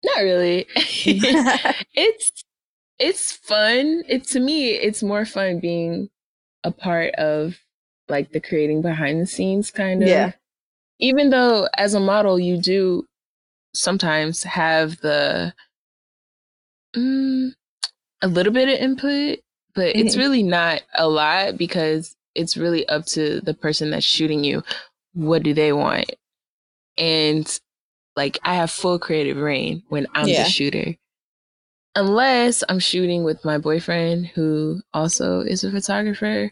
not 0.03 0.21
really. 0.21 0.67
it's 0.75 2.31
it's 2.99 3.31
fun. 3.31 4.03
It 4.07 4.25
to 4.27 4.39
me, 4.39 4.69
it's 4.71 5.03
more 5.03 5.25
fun 5.25 5.59
being 5.59 6.09
a 6.63 6.71
part 6.71 7.13
of 7.15 7.57
like 8.09 8.31
the 8.31 8.39
creating 8.39 8.81
behind 8.81 9.21
the 9.21 9.25
scenes 9.25 9.71
kind 9.71 10.01
of. 10.03 10.09
Yeah. 10.09 10.31
Even 10.99 11.29
though 11.29 11.67
as 11.77 11.93
a 11.93 11.99
model, 11.99 12.39
you 12.39 12.57
do 12.57 13.05
sometimes 13.73 14.43
have 14.43 14.99
the 15.01 15.53
mm, 16.95 17.51
a 18.21 18.27
little 18.27 18.53
bit 18.53 18.69
of 18.69 18.75
input, 18.79 19.39
but 19.73 19.95
it's 19.95 20.15
Mhm. 20.15 20.19
really 20.19 20.43
not 20.43 20.81
a 20.95 21.07
lot 21.07 21.57
because 21.57 22.15
it's 22.35 22.57
really 22.57 22.87
up 22.87 23.05
to 23.07 23.41
the 23.41 23.53
person 23.53 23.91
that's 23.91 24.05
shooting 24.05 24.43
you. 24.43 24.63
What 25.13 25.43
do 25.43 25.53
they 25.53 25.73
want? 25.73 26.11
And 26.97 27.59
like 28.15 28.39
I 28.43 28.55
have 28.55 28.71
full 28.71 28.99
creative 28.99 29.37
reign 29.37 29.83
when 29.89 30.07
I'm 30.13 30.27
Yeah. 30.27 30.43
the 30.43 30.49
shooter. 30.49 30.95
Unless 31.95 32.63
I'm 32.69 32.79
shooting 32.79 33.23
with 33.23 33.45
my 33.45 33.57
boyfriend 33.57 34.27
who 34.27 34.81
also 34.93 35.41
is 35.41 35.63
a 35.63 35.71
photographer. 35.71 36.51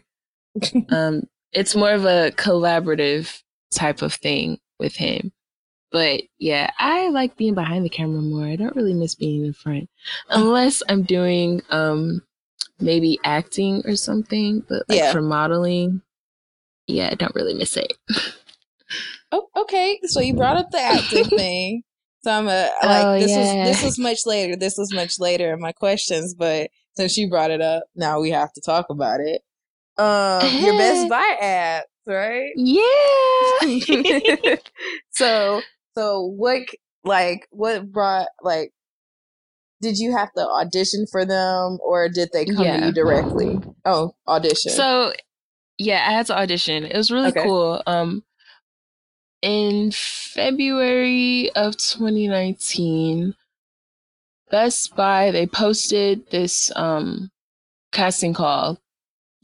um 0.90 1.24
it's 1.52 1.74
more 1.76 1.92
of 1.92 2.04
a 2.04 2.30
collaborative 2.36 3.42
type 3.70 4.02
of 4.02 4.14
thing 4.14 4.58
with 4.78 4.96
him. 4.96 5.32
But 5.90 6.22
yeah, 6.38 6.70
I 6.78 7.08
like 7.10 7.36
being 7.36 7.54
behind 7.54 7.84
the 7.84 7.90
camera 7.90 8.22
more. 8.22 8.46
I 8.46 8.56
don't 8.56 8.74
really 8.76 8.94
miss 8.94 9.14
being 9.14 9.44
in 9.44 9.52
front. 9.52 9.90
Unless 10.30 10.82
I'm 10.88 11.02
doing 11.02 11.62
um 11.70 12.22
maybe 12.80 13.18
acting 13.24 13.82
or 13.84 13.96
something, 13.96 14.60
but 14.68 14.88
like 14.88 14.98
Yeah. 14.98 15.12
for 15.12 15.20
modeling, 15.22 16.02
yeah, 16.86 17.10
I 17.12 17.14
don't 17.14 17.34
really 17.34 17.54
miss 17.54 17.76
it. 17.76 17.92
oh 19.32 19.46
okay 19.56 19.98
so 20.04 20.20
you 20.20 20.34
brought 20.34 20.56
up 20.56 20.70
the 20.70 20.78
acting 20.80 21.24
thing 21.36 21.82
so 22.22 22.30
i'm 22.32 22.46
a 22.48 22.70
like 22.84 23.06
Oh, 23.06 23.18
this 23.18 23.30
yeah. 23.30 23.38
was 23.64 23.64
this 23.64 23.82
was 23.82 23.98
much 23.98 24.20
later 24.26 24.56
this 24.56 24.76
was 24.78 24.92
much 24.92 25.18
later 25.18 25.52
in 25.52 25.60
my 25.60 25.72
questions 25.72 26.34
but 26.34 26.70
since 26.96 27.16
you 27.16 27.28
brought 27.28 27.50
it 27.50 27.60
up 27.60 27.84
now 27.96 28.20
we 28.20 28.30
have 28.30 28.52
to 28.52 28.60
talk 28.60 28.86
about 28.90 29.20
it 29.20 29.42
um 29.98 30.54
your 30.62 30.76
best 30.76 31.08
buy 31.10 31.36
ads 31.40 31.86
right 32.06 32.52
Yeah. 32.56 32.82
so 35.10 35.62
so 35.94 36.20
what 36.36 36.62
like 37.04 37.46
what 37.50 37.90
brought 37.90 38.28
like 38.42 38.72
did 39.80 39.98
you 39.98 40.12
have 40.16 40.32
to 40.34 40.46
audition 40.46 41.06
for 41.10 41.24
them 41.24 41.78
or 41.84 42.08
did 42.08 42.28
they 42.32 42.44
come 42.44 42.64
to 42.64 42.86
you 42.86 42.92
directly 42.92 43.58
oh 43.84 44.14
audition 44.28 44.72
So 44.72 45.12
yeah, 45.78 46.04
I 46.06 46.12
had 46.12 46.26
to 46.26 46.38
audition. 46.38 46.84
It 46.84 46.96
was 46.96 47.10
really 47.10 47.30
Okay. 47.30 47.42
cool. 47.42 47.82
Um 47.86 48.22
in 49.42 49.90
February 49.92 51.50
of 51.54 51.76
2019, 51.76 53.34
Best 54.50 54.94
Buy 54.94 55.30
they 55.30 55.46
posted 55.46 56.30
this 56.30 56.70
um 56.76 57.30
casting 57.90 58.34
call 58.34 58.78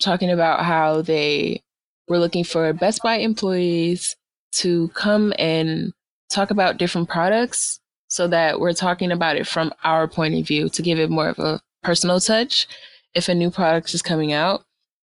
talking 0.00 0.30
about 0.30 0.64
how 0.64 1.02
they 1.02 1.62
were 2.08 2.18
looking 2.18 2.44
for 2.44 2.72
Best 2.72 3.02
Buy 3.02 3.16
employees 3.16 4.16
to 4.52 4.88
come 4.88 5.32
and 5.38 5.92
talk 6.30 6.50
about 6.50 6.78
different 6.78 7.08
products 7.08 7.80
so 8.08 8.28
that 8.28 8.60
we're 8.60 8.72
talking 8.72 9.12
about 9.12 9.36
it 9.36 9.46
from 9.46 9.72
our 9.84 10.08
point 10.08 10.34
of 10.34 10.46
view 10.46 10.68
to 10.70 10.82
give 10.82 10.98
it 10.98 11.10
more 11.10 11.28
of 11.28 11.38
a 11.38 11.60
personal 11.82 12.20
touch 12.20 12.66
if 13.14 13.28
a 13.28 13.34
new 13.34 13.50
product 13.50 13.92
is 13.94 14.02
coming 14.02 14.32
out. 14.32 14.64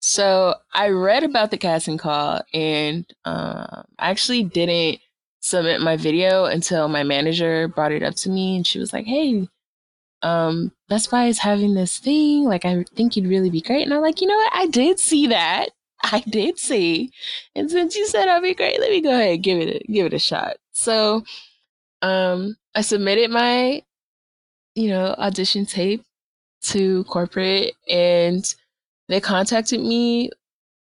So 0.09 0.55
I 0.73 0.91
read 0.91 1.25
about 1.25 1.51
the 1.51 1.59
casting 1.59 1.99
call 1.99 2.41
and 2.55 3.05
um, 3.25 3.85
I 3.99 4.11
actually 4.11 4.45
didn't 4.45 5.01
submit 5.41 5.81
my 5.81 5.97
video 5.97 6.45
until 6.45 6.87
my 6.87 7.03
manager 7.03 7.67
brought 7.67 7.91
it 7.91 8.05
up 8.05 8.15
to 8.19 8.31
me 8.31 8.55
and 8.55 8.65
she 8.65 8.79
was 8.79 8.93
like, 8.93 9.05
hey, 9.05 9.49
um, 10.23 10.71
Best 10.89 11.11
Buy 11.11 11.27
is 11.27 11.41
having 11.41 11.75
this 11.75 11.99
thing. 11.99 12.45
Like, 12.45 12.65
I 12.65 12.85
think 12.95 13.17
you'd 13.17 13.27
really 13.27 13.51
be 13.51 13.61
great. 13.61 13.83
And 13.83 13.93
I'm 13.93 14.01
like, 14.01 14.21
you 14.21 14.29
know 14.29 14.37
what? 14.37 14.53
I 14.55 14.69
did 14.69 15.01
see 15.01 15.27
that. 15.27 15.71
I 16.05 16.21
did 16.21 16.61
see. 16.61 17.11
And 17.57 17.69
since 17.69 17.97
you 17.97 18.07
said 18.07 18.29
I'd 18.29 18.45
be 18.45 18.55
great, 18.55 18.79
let 18.79 18.91
me 18.91 19.01
go 19.01 19.11
ahead 19.11 19.35
and 19.35 19.43
give 19.43 19.59
it 19.59 19.83
a, 19.83 19.93
give 19.93 20.07
it 20.07 20.15
a 20.15 20.21
shot. 20.21 20.57
So 20.71 21.25
um, 22.03 22.57
I 22.77 22.83
submitted 22.83 23.33
my, 23.33 23.83
you 24.77 24.89
know, 24.89 25.17
audition 25.19 25.67
tape 25.67 26.05
to 26.63 27.03
corporate 27.05 27.75
and 27.89 28.55
they 29.09 29.21
contacted 29.21 29.81
me 29.81 30.31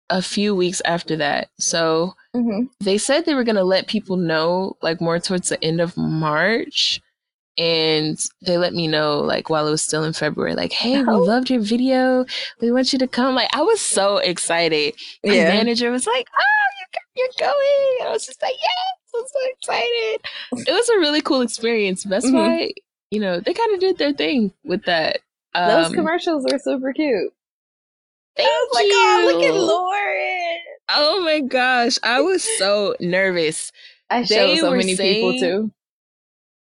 a 0.09 0.21
few 0.21 0.53
weeks 0.55 0.81
after 0.85 1.15
that. 1.17 1.49
So 1.59 2.15
hmm 2.35 2.63
they 2.79 2.97
said 2.97 3.25
they 3.25 3.35
were 3.35 3.43
going 3.43 3.55
to 3.57 3.63
let 3.63 3.85
people 3.87 4.17
know 4.17 4.75
like 4.81 4.99
more 4.99 5.19
towards 5.19 5.49
the 5.49 5.63
end 5.63 5.79
of 5.79 5.95
March. 5.97 6.99
And 7.57 8.17
they 8.41 8.57
let 8.57 8.73
me 8.73 8.87
know 8.87 9.19
like 9.19 9.49
while 9.49 9.67
it 9.67 9.71
was 9.71 9.81
still 9.83 10.03
in 10.03 10.13
February, 10.13 10.55
like, 10.55 10.71
hey, 10.71 11.03
we 11.03 11.13
Oh. 11.13 11.19
loved 11.19 11.49
your 11.49 11.59
video. 11.61 12.25
We 12.59 12.71
want 12.71 12.91
you 12.91 12.97
to 12.99 13.07
come. 13.07 13.35
Like, 13.35 13.49
I 13.53 13.61
was 13.61 13.79
so 13.81 14.17
excited. 14.17 14.95
My 15.23 15.33
yeah 15.35 15.49
manager 15.49 15.91
was 15.91 16.07
like, 16.07 16.27
oh, 16.39 16.69
you're, 16.79 17.27
you're 17.27 17.49
going. 17.49 18.07
I 18.07 18.11
was 18.11 18.25
just 18.25 18.41
like, 18.41 18.55
yes, 18.59 19.13
I'm 19.13 19.25
so 19.27 19.39
excited. 19.57 20.21
It 20.67 20.71
was 20.71 20.89
a 20.89 20.99
really 20.99 21.21
cool 21.21 21.41
experience. 21.41 22.03
Best 22.05 22.27
Mhm. 22.27 22.33
Buy, 22.33 22.71
you 23.11 23.19
know, 23.19 23.39
they 23.41 23.53
kind 23.53 23.73
of 23.75 23.79
did 23.79 23.97
their 23.97 24.13
thing 24.13 24.53
with 24.63 24.85
that. 24.85 25.19
those 25.53 25.87
Um, 25.89 25.93
commercials 25.93 26.45
were 26.49 26.57
super 26.57 26.93
cute 26.93 27.31
Thank 28.37 28.47
I 28.49 28.67
was 28.69 28.69
like, 28.73 28.85
oh, 28.89 29.31
look 29.33 29.43
at. 29.43 29.53
Lauren. 29.53 30.59
Oh 30.89 31.21
my 31.23 31.39
gosh, 31.41 31.97
I 32.03 32.21
was 32.21 32.43
so 32.57 32.95
nervous. 32.99 33.71
I 34.09 34.21
They 34.23 34.35
showed 34.35 34.57
so 34.59 34.71
many 34.71 34.95
people 34.95 35.31
saying- 35.31 35.39
too. 35.39 35.71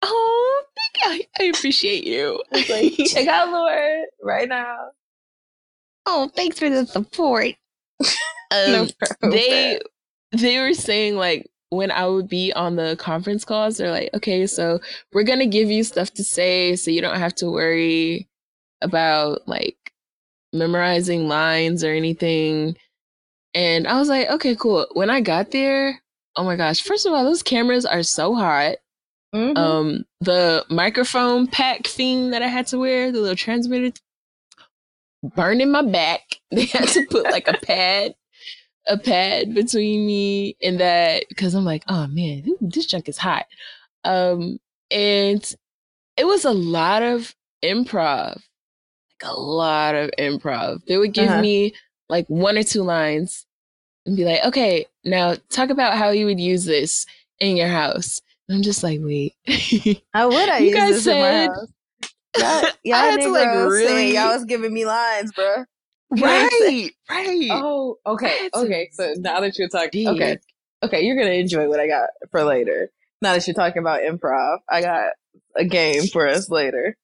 Oh, 0.03 0.63
thank 1.03 1.27
I, 1.39 1.43
I 1.43 1.47
appreciate 1.47 2.05
you. 2.05 2.41
Like, 2.51 2.93
check 3.07 3.27
out 3.27 3.49
Lauren 3.49 4.05
right 4.23 4.49
now. 4.49 4.89
oh, 6.07 6.29
thanks 6.35 6.57
for 6.59 6.69
the 6.69 6.85
support. 6.85 7.55
Um, 8.53 8.89
they 9.31 9.79
they 10.33 10.59
were 10.59 10.73
saying 10.73 11.15
like 11.15 11.49
when 11.69 11.89
I 11.89 12.05
would 12.05 12.27
be 12.27 12.51
on 12.51 12.75
the 12.75 12.97
conference 12.99 13.45
calls, 13.45 13.77
they're 13.77 13.91
like, 13.91 14.09
okay, 14.13 14.45
so 14.45 14.81
we're 15.13 15.23
gonna 15.23 15.45
give 15.45 15.71
you 15.71 15.85
stuff 15.85 16.11
to 16.15 16.23
say, 16.25 16.75
so 16.75 16.91
you 16.91 16.99
don't 16.99 17.17
have 17.17 17.33
to 17.35 17.49
worry 17.49 18.27
about 18.81 19.47
like 19.47 19.77
memorizing 20.53 21.27
lines 21.27 21.83
or 21.83 21.91
anything. 21.91 22.75
And 23.53 23.87
I 23.87 23.99
was 23.99 24.09
like, 24.09 24.29
okay, 24.29 24.55
cool. 24.55 24.87
When 24.93 25.09
I 25.09 25.21
got 25.21 25.51
there, 25.51 26.01
oh 26.35 26.43
my 26.43 26.55
gosh, 26.55 26.81
first 26.81 27.05
of 27.05 27.13
all, 27.13 27.23
those 27.23 27.43
cameras 27.43 27.85
are 27.85 28.03
so 28.03 28.35
hot. 28.35 28.77
Mhm. 29.33 29.57
Um, 29.57 30.05
the 30.19 30.65
microphone 30.69 31.47
pack 31.47 31.87
thing 31.87 32.31
that 32.31 32.41
I 32.41 32.47
had 32.47 32.67
to 32.67 32.77
wear, 32.79 33.11
the 33.11 33.19
little 33.21 33.35
transmitter, 33.35 33.97
burning 35.23 35.71
my 35.71 35.81
back. 35.81 36.21
They 36.51 36.65
had 36.65 36.87
to 36.89 37.05
put 37.09 37.23
like 37.23 37.47
a 37.47 37.53
pad, 37.53 38.13
a 38.87 38.97
pad 38.97 39.53
between 39.53 40.05
me 40.05 40.57
and 40.61 40.79
that 40.81 41.25
because 41.29 41.53
I'm 41.53 41.63
like, 41.63 41.83
oh 41.87 42.07
man, 42.07 42.43
this 42.59 42.85
junk 42.87 43.07
is 43.07 43.17
hot. 43.17 43.45
Um, 44.03 44.59
and 44.89 45.55
it 46.17 46.25
was 46.25 46.43
a 46.43 46.51
lot 46.51 47.01
of 47.03 47.33
improv, 47.63 48.41
a 49.23 49.33
lot 49.33 49.95
of 49.95 50.09
improv. 50.19 50.83
They 50.85 50.97
would 50.97 51.13
give 51.13 51.29
Uh-huh. 51.29 51.41
me 51.41 51.73
like 52.09 52.27
one 52.27 52.57
or 52.57 52.63
two 52.63 52.83
lines 52.83 53.45
and 54.05 54.15
be 54.17 54.25
like, 54.25 54.43
okay, 54.45 54.85
now 55.03 55.35
talk 55.49 55.69
about 55.69 55.97
how 55.97 56.09
you 56.09 56.25
would 56.25 56.39
use 56.39 56.65
this 56.65 57.05
in 57.39 57.55
your 57.57 57.67
house. 57.67 58.21
And 58.49 58.57
I'm 58.57 58.63
just 58.63 58.83
like, 58.83 58.99
wait. 59.01 59.33
How 60.13 60.27
would 60.29 60.49
I 60.49 60.59
You 60.59 60.69
use 60.69 60.75
guys 60.75 60.93
this 60.95 61.03
said- 61.05 61.15
in 61.15 61.21
my 61.21 61.53
house? 61.55 61.67
Y'all, 62.37 62.71
y'all 62.83 62.95
I 62.95 63.05
had 63.07 63.21
to, 63.21 63.29
like, 63.29 63.47
really- 63.49 64.13
y'all 64.15 64.33
was 64.33 64.45
giving 64.45 64.73
me 64.73 64.85
lines, 64.85 65.31
bro. 65.33 65.65
You 66.13 66.21
know 66.23 66.27
what 66.27 66.41
I'm 66.43 66.49
saying? 66.59 66.89
right, 67.09 67.25
right. 67.27 67.49
Oh, 67.51 67.97
okay, 68.05 68.49
okay. 68.53 68.89
So 68.91 69.13
now 69.19 69.39
that 69.39 69.57
you're 69.57 69.69
talking, 69.69 70.09
okay, 70.09 70.39
okay, 70.83 71.01
you're 71.03 71.15
gonna 71.15 71.29
enjoy 71.35 71.69
what 71.69 71.79
I 71.79 71.87
got 71.87 72.09
for 72.31 72.43
later. 72.43 72.89
Now 73.21 73.31
that 73.33 73.47
you're 73.47 73.53
talking 73.53 73.79
about 73.81 74.01
improv, 74.01 74.57
I 74.67 74.81
got 74.81 75.11
a 75.55 75.63
game 75.63 76.07
for 76.07 76.27
us 76.27 76.49
later. 76.49 76.97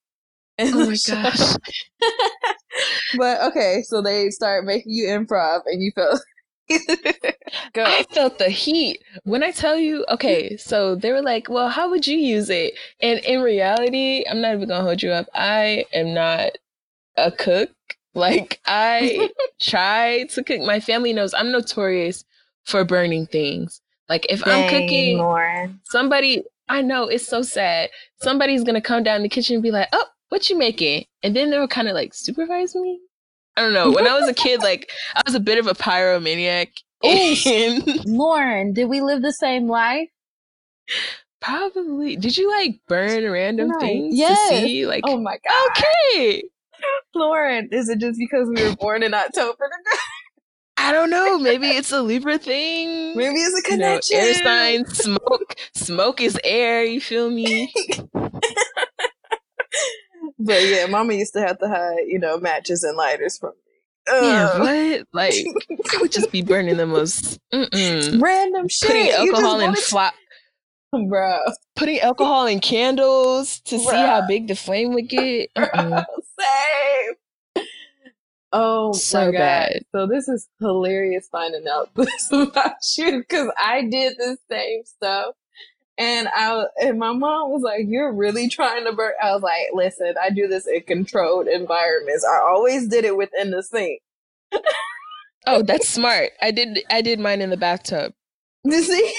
Oh 0.74 0.88
my 0.88 0.98
gosh. 1.08 1.56
but 3.17 3.41
okay, 3.43 3.84
so 3.84 4.02
they 4.02 4.30
start 4.32 4.65
making 4.65 4.91
you 4.91 5.08
improv, 5.08 5.62
and 5.65 5.82
you 5.82 5.91
felt. 5.93 6.20
I 7.78 8.06
felt 8.12 8.39
the 8.39 8.50
heat. 8.50 9.02
When 9.24 9.43
I 9.43 9.52
tell 9.52 9.78
you, 9.78 10.04
okay, 10.10 10.58
so 10.58 10.96
they 10.96 11.12
were 11.12 11.22
like, 11.22 11.48
well, 11.48 11.70
how 11.70 11.89
would 11.89 12.06
you 12.08 12.17
use 12.17 12.50
it? 12.50 12.74
And 13.02 13.20
in 13.20 13.41
reality, 13.41 14.26
I'm 14.30 14.41
not 14.41 14.56
even 14.56 14.67
gonna 14.67 14.84
hold 14.84 15.02
you 15.02 15.12
up. 15.12 15.28
I 15.34 15.86
am 15.93 16.13
not 16.13 16.52
a 17.15 17.32
cook. 17.32 17.70
Like, 18.15 18.60
I 18.65 19.30
try 19.62 20.26
to 20.32 20.43
cook. 20.43 20.62
My 20.62 20.80
family 20.80 21.13
knows 21.13 21.34
I'm 21.34 21.52
notorious 21.52 22.26
for 22.65 22.84
burning 22.84 23.28
things. 23.28 23.80
Like, 24.10 24.26
if 24.30 24.46
I'm 24.46 24.67
cooking, 24.67 25.20
Lauren. 25.20 25.80
somebody 25.84 26.43
I 26.70 26.82
know 26.82 27.04
it's 27.08 27.28
so 27.28 27.41
sad. 27.41 27.89
Somebody's 28.22 28.63
gonna 28.63 28.82
come 28.82 29.04
down 29.04 29.22
the 29.22 29.30
kitchen 29.30 29.56
and 29.56 29.63
be 29.63 29.72
like, 29.72 29.88
"Oh, 29.93 30.06
what 30.30 30.50
you 30.50 30.58
making?" 30.58 31.06
And 31.24 31.36
then 31.36 31.50
they'll 31.50 31.68
kind 31.68 31.88
of 31.88 31.94
like 31.94 32.13
supervise 32.13 32.76
me. 32.76 33.00
I 33.56 33.62
don't 33.62 33.74
know. 33.74 33.92
When 33.92 34.06
I 34.08 34.13
was 34.20 34.28
a 34.28 34.34
kid, 34.34 34.62
like 34.62 34.92
I 35.16 35.22
was 35.26 35.36
a 35.36 35.40
bit 35.40 35.58
of 35.60 35.68
a 35.68 35.74
pyromaniac, 35.74 36.70
and 37.04 38.00
Lauren, 38.06 38.74
did 38.74 38.86
we 38.90 39.02
live 39.02 39.22
the 39.22 39.34
same 39.34 39.68
life? 39.68 40.10
probably 41.40 42.16
did 42.16 42.36
you 42.36 42.50
like 42.50 42.80
burn 42.88 43.30
random 43.30 43.72
things 43.80 44.18
Yes. 44.18 44.50
to 44.50 44.56
see? 44.68 44.86
Like, 44.88 45.04
Oh 45.06 45.18
my 45.20 45.38
god, 45.48 45.70
okay, 45.72 46.44
Lauren, 47.16 47.70
is 47.72 47.90
it 47.90 48.00
just 48.00 48.18
because 48.20 48.48
we 48.50 48.62
were 48.63 48.76
born 48.76 49.04
in 49.04 49.13
October? 49.13 49.70
I 50.78 50.92
don't 50.92 51.10
know. 51.10 51.38
Maybe 51.40 51.68
it's 51.70 51.92
a 51.92 52.02
Libra 52.02 52.38
thing. 52.38 53.16
Maybe 53.16 53.36
it's 53.36 53.68
a 53.68 53.72
You 53.72 53.78
know, 53.78 53.86
connection. 53.86 54.18
air 54.20 54.34
signs, 54.34 54.98
smoke. 55.00 55.56
Smoke 55.74 56.22
is 56.22 56.40
air. 56.44 56.84
You 56.84 57.02
feel 57.02 57.30
me? 57.30 57.74
But 60.39 60.63
yeah, 60.65 60.86
Mama 60.88 61.13
used 61.13 61.34
to 61.34 61.41
have 61.41 61.60
to 61.60 61.67
hide, 61.67 62.06
you 62.08 62.19
know, 62.19 62.38
matches 62.38 62.84
and 62.84 62.97
lighters 62.97 63.38
from 63.38 63.52
me. 63.52 64.17
Yeah, 64.28 64.60
what? 64.60 65.08
Like, 65.13 65.34
I 65.93 65.97
would 66.00 66.12
just 66.12 66.32
be 66.32 66.41
burning 66.41 66.78
the 66.78 66.86
most. 66.88 67.39
Mm-mm. 67.54 68.21
random 68.21 68.67
shit. 68.69 68.88
putting 68.88 69.10
alcohol 69.12 69.60
in 69.60 69.73
to- 69.73 70.12
bro. 71.10 71.39
putting 71.76 72.00
alcohol 72.00 72.45
in 72.47 72.60
candles 72.60 73.60
to 73.62 73.78
see 73.80 73.95
how 73.95 74.26
big 74.28 74.47
the 74.47 74.56
flame 74.56 74.93
would 74.93 75.10
get. 75.10 75.50
Same. 75.58 77.15
Oh 78.54 78.93
So 78.93 79.26
my 79.26 79.32
god! 79.32 79.38
bad. 79.38 79.80
So 79.93 80.08
this 80.08 80.30
is 80.30 80.47
hilarious 80.62 81.28
finding 81.30 81.67
out 81.67 81.89
this 81.95 82.30
about 82.32 82.76
you 82.97 83.19
because 83.19 83.52
I 83.62 83.82
did 83.84 84.13
the 84.17 84.38
same 84.50 84.84
stuff, 84.86 85.36
and 85.97 86.27
I 86.33 86.65
and 86.81 86.99
my 86.99 87.12
mom 87.13 87.51
was 87.51 87.62
like, 87.63 87.86
"You're 87.88 88.13
really 88.13 88.49
trying 88.49 88.86
to 88.86 88.93
burn." 88.93 89.13
I 89.21 89.33
was 89.33 89.41
like, 89.43 89.67
"Listen, 89.73 90.13
I 90.21 90.29
do 90.29 90.47
this 90.47 90.67
in 90.67 90.81
controlled 90.81 91.47
environments. 91.47 92.25
I 92.25 92.39
always 92.47 92.88
did 92.88 93.05
it 93.05 93.17
within 93.17 93.51
the 93.51 93.63
sink." 93.63 94.01
Oh, 95.45 95.62
that's 95.63 95.88
smart. 95.88 96.31
I 96.41 96.51
did. 96.51 96.79
I 96.89 97.01
did 97.01 97.19
mine 97.19 97.41
in 97.41 97.49
the 97.49 97.57
bathtub. 97.57 98.13
You 98.65 98.81
see, 98.83 99.13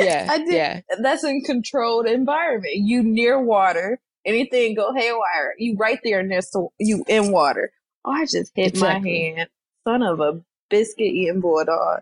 Yeah, 0.00 0.28
I 0.30 0.38
did- 0.38 0.48
yeah. 0.54 0.80
that's 1.00 1.24
in 1.24 1.42
controlled 1.42 2.06
environment. 2.06 2.74
You 2.76 3.02
near 3.02 3.38
water, 3.42 4.00
anything 4.24 4.74
go 4.74 4.94
haywire. 4.94 5.52
You 5.58 5.76
right 5.76 5.98
there 6.02 6.22
next 6.22 6.52
to 6.52 6.68
you 6.78 7.04
in 7.06 7.32
water. 7.32 7.70
Oh, 8.04 8.12
I 8.12 8.22
just 8.24 8.52
hit 8.54 8.68
Exactly. 8.68 9.32
my 9.34 9.34
hand. 9.36 9.50
Son 9.86 10.02
of 10.02 10.20
a 10.20 10.40
biscuit 10.70 11.06
eating 11.06 11.40
bulldog. 11.40 12.00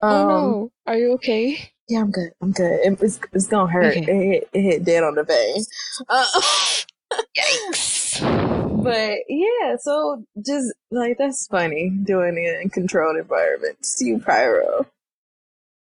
oh 0.00 0.08
Um, 0.22 0.28
no, 0.28 0.72
are 0.86 0.96
you 0.96 1.12
okay? 1.14 1.72
Yeah, 1.88 2.00
I'm 2.00 2.10
good. 2.10 2.30
I'm 2.40 2.52
good. 2.52 2.80
It, 2.82 2.98
it's 3.02 3.20
it's 3.32 3.46
gonna 3.46 3.70
hurt. 3.70 3.96
Okay. 3.96 4.00
It, 4.00 4.06
hit, 4.06 4.48
it 4.52 4.62
hit 4.62 4.84
dead 4.84 5.04
on 5.04 5.14
the 5.14 5.24
vein. 5.24 5.64
Uh, 6.08 6.26
Yikes! 7.36 8.82
but 8.82 9.18
yeah, 9.28 9.76
so 9.80 10.24
just 10.44 10.72
like 10.90 11.18
that's 11.18 11.46
funny 11.46 11.90
doing 11.90 12.38
it 12.38 12.62
in 12.62 12.70
controlled 12.70 13.16
environments. 13.16 13.94
See 13.94 14.06
you 14.06 14.18
pyro. 14.18 14.86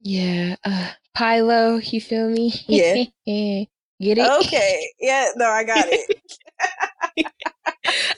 Yeah, 0.02 0.56
uh, 0.66 0.90
Pilo, 1.16 1.80
you 1.92 2.02
feel 2.02 2.30
me? 2.30 2.54
Yeah. 2.68 3.06
Get 4.00 4.18
it? 4.18 4.46
Okay. 4.46 4.90
Yeah. 5.00 5.28
No, 5.36 5.46
I 5.46 5.64
got 5.64 5.86
it. 5.88 6.22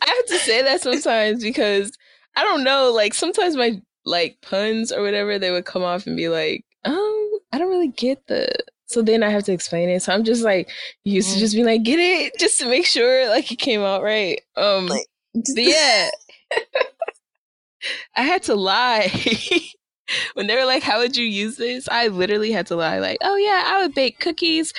I 0.02 0.08
have 0.08 0.26
to 0.28 0.38
say 0.40 0.64
that 0.64 0.82
sometimes 0.82 1.44
because 1.44 1.92
I 2.36 2.44
don't 2.44 2.64
know, 2.64 2.92
like 2.92 3.14
sometimes 3.14 3.56
my 3.56 3.82
like 4.06 4.38
puns 4.42 4.92
or 4.92 5.04
whatever 5.04 5.38
they 5.38 5.52
would 5.52 5.66
come 5.66 5.84
off 5.84 6.08
and 6.08 6.18
be 6.18 6.30
like, 6.30 6.66
um, 6.86 7.25
I 7.56 7.58
don't 7.58 7.70
really 7.70 7.88
get 7.88 8.28
the 8.28 8.50
so 8.88 9.02
then 9.02 9.24
I 9.24 9.30
have 9.30 9.44
to 9.46 9.54
explain 9.54 9.90
it. 9.90 10.02
So 10.04 10.14
I'm 10.14 10.24
just 10.26 10.44
like 10.44 10.70
used 11.06 11.30
to 11.32 11.38
Mm. 11.38 11.40
just 11.40 11.56
be 11.56 11.64
like, 11.64 11.84
get 11.84 12.00
it, 12.00 12.34
just 12.40 12.60
to 12.60 12.66
make 12.70 12.86
sure 12.86 13.30
like 13.30 13.52
it 13.52 13.56
came 13.60 13.82
out 13.82 14.04
right. 14.04 14.42
Um 14.58 14.88
Like- 14.88 15.08
yeah. 15.56 16.10
I 18.16 18.24
had 18.24 18.44
to 18.44 18.56
lie. 18.56 19.12
when 20.34 20.48
they 20.48 20.56
were 20.56 20.66
like, 20.66 20.84
How 20.84 21.00
would 21.00 21.16
you 21.16 21.26
use 21.26 21.58
this? 21.58 21.88
I 21.90 22.08
literally 22.08 22.52
had 22.52 22.68
to 22.68 22.76
lie, 22.76 23.00
like, 23.00 23.18
oh 23.22 23.36
yeah, 23.38 23.64
I 23.68 23.82
would 23.82 23.94
bake 23.96 24.20
cookies 24.20 24.74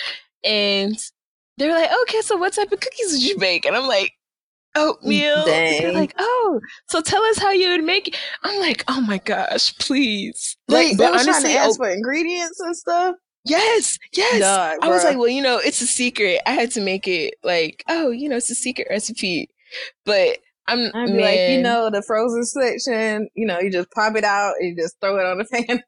and 0.45 0.97
they 1.59 1.67
were 1.69 1.75
like, 1.75 1.91
okay, 2.03 2.21
so 2.21 2.37
what 2.37 2.53
type 2.53 2.71
of 2.71 2.81
cookies 2.81 3.12
would 3.12 3.23
you 3.23 3.39
bake? 3.39 3.65
And 3.65 3.75
I'm 3.75 3.89
like, 3.89 4.12
oatmeal. 4.77 5.45
They're 5.45 5.83
Dang. 5.83 5.95
like, 5.95 6.15
oh, 6.19 6.61
so 6.89 7.01
tell 7.01 7.23
us 7.25 7.39
how 7.39 7.51
you 7.51 7.71
would 7.71 7.85
make 7.85 8.09
it. 8.09 8.17
I'm 8.43 8.61
like, 8.61 8.85
oh 8.89 9.01
my 9.01 9.19
gosh, 9.19 9.77
please. 9.79 10.57
Like, 10.69 10.91
they 10.91 10.97
but 10.97 11.12
trying 11.12 11.29
honestly, 11.29 11.53
to 11.53 11.59
ask 11.59 11.81
oh, 11.81 11.85
for 11.85 11.91
ingredients 11.91 12.61
and 12.61 12.77
stuff. 12.77 13.17
yes, 13.45 13.99
yes. 14.12 14.41
Dog, 14.41 14.79
I 14.83 14.89
was 14.89 15.05
like, 15.05 15.17
well, 15.19 15.29
you 15.29 15.43
know, 15.43 15.59
it's 15.59 15.81
a 15.81 15.87
secret. 15.87 16.40
I 16.46 16.53
had 16.53 16.71
to 16.73 16.81
make 16.81 17.09
it 17.09 17.35
like, 17.42 17.83
oh, 17.88 18.11
you 18.11 18.29
know, 18.29 18.37
it's 18.37 18.50
a 18.50 18.55
secret 18.55 18.87
recipe. 18.90 19.48
But 20.05 20.38
I'm 20.69 20.90
I'd 20.94 21.07
be 21.07 21.13
man, 21.13 21.21
like, 21.21 21.50
you 21.50 21.63
know, 21.63 21.90
the 21.90 22.03
frozen 22.03 22.44
section. 22.44 23.29
You 23.35 23.46
know, 23.46 23.61
you 23.61 23.71
just 23.71 23.90
pop 23.92 24.17
it 24.17 24.25
out 24.25 24.55
and 24.59 24.71
you 24.71 24.83
just 24.83 24.96
throw 25.00 25.19
it 25.19 25.27
on 25.27 25.38
the 25.38 25.44
pan. 25.67 25.83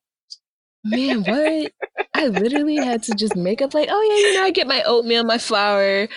man, 0.85 1.23
what? 1.25 1.73
I 2.15 2.29
literally 2.29 2.77
had 2.77 3.03
to 3.05 3.15
just 3.15 3.37
make 3.37 3.61
up 3.63 3.75
like, 3.75 3.89
oh 3.91 4.03
yeah, 4.03 4.29
you 4.29 4.35
know, 4.35 4.45
I 4.45 4.51
get 4.51 4.67
my 4.67 4.83
oatmeal, 4.85 5.25
my 5.25 5.39
flour, 5.39 6.09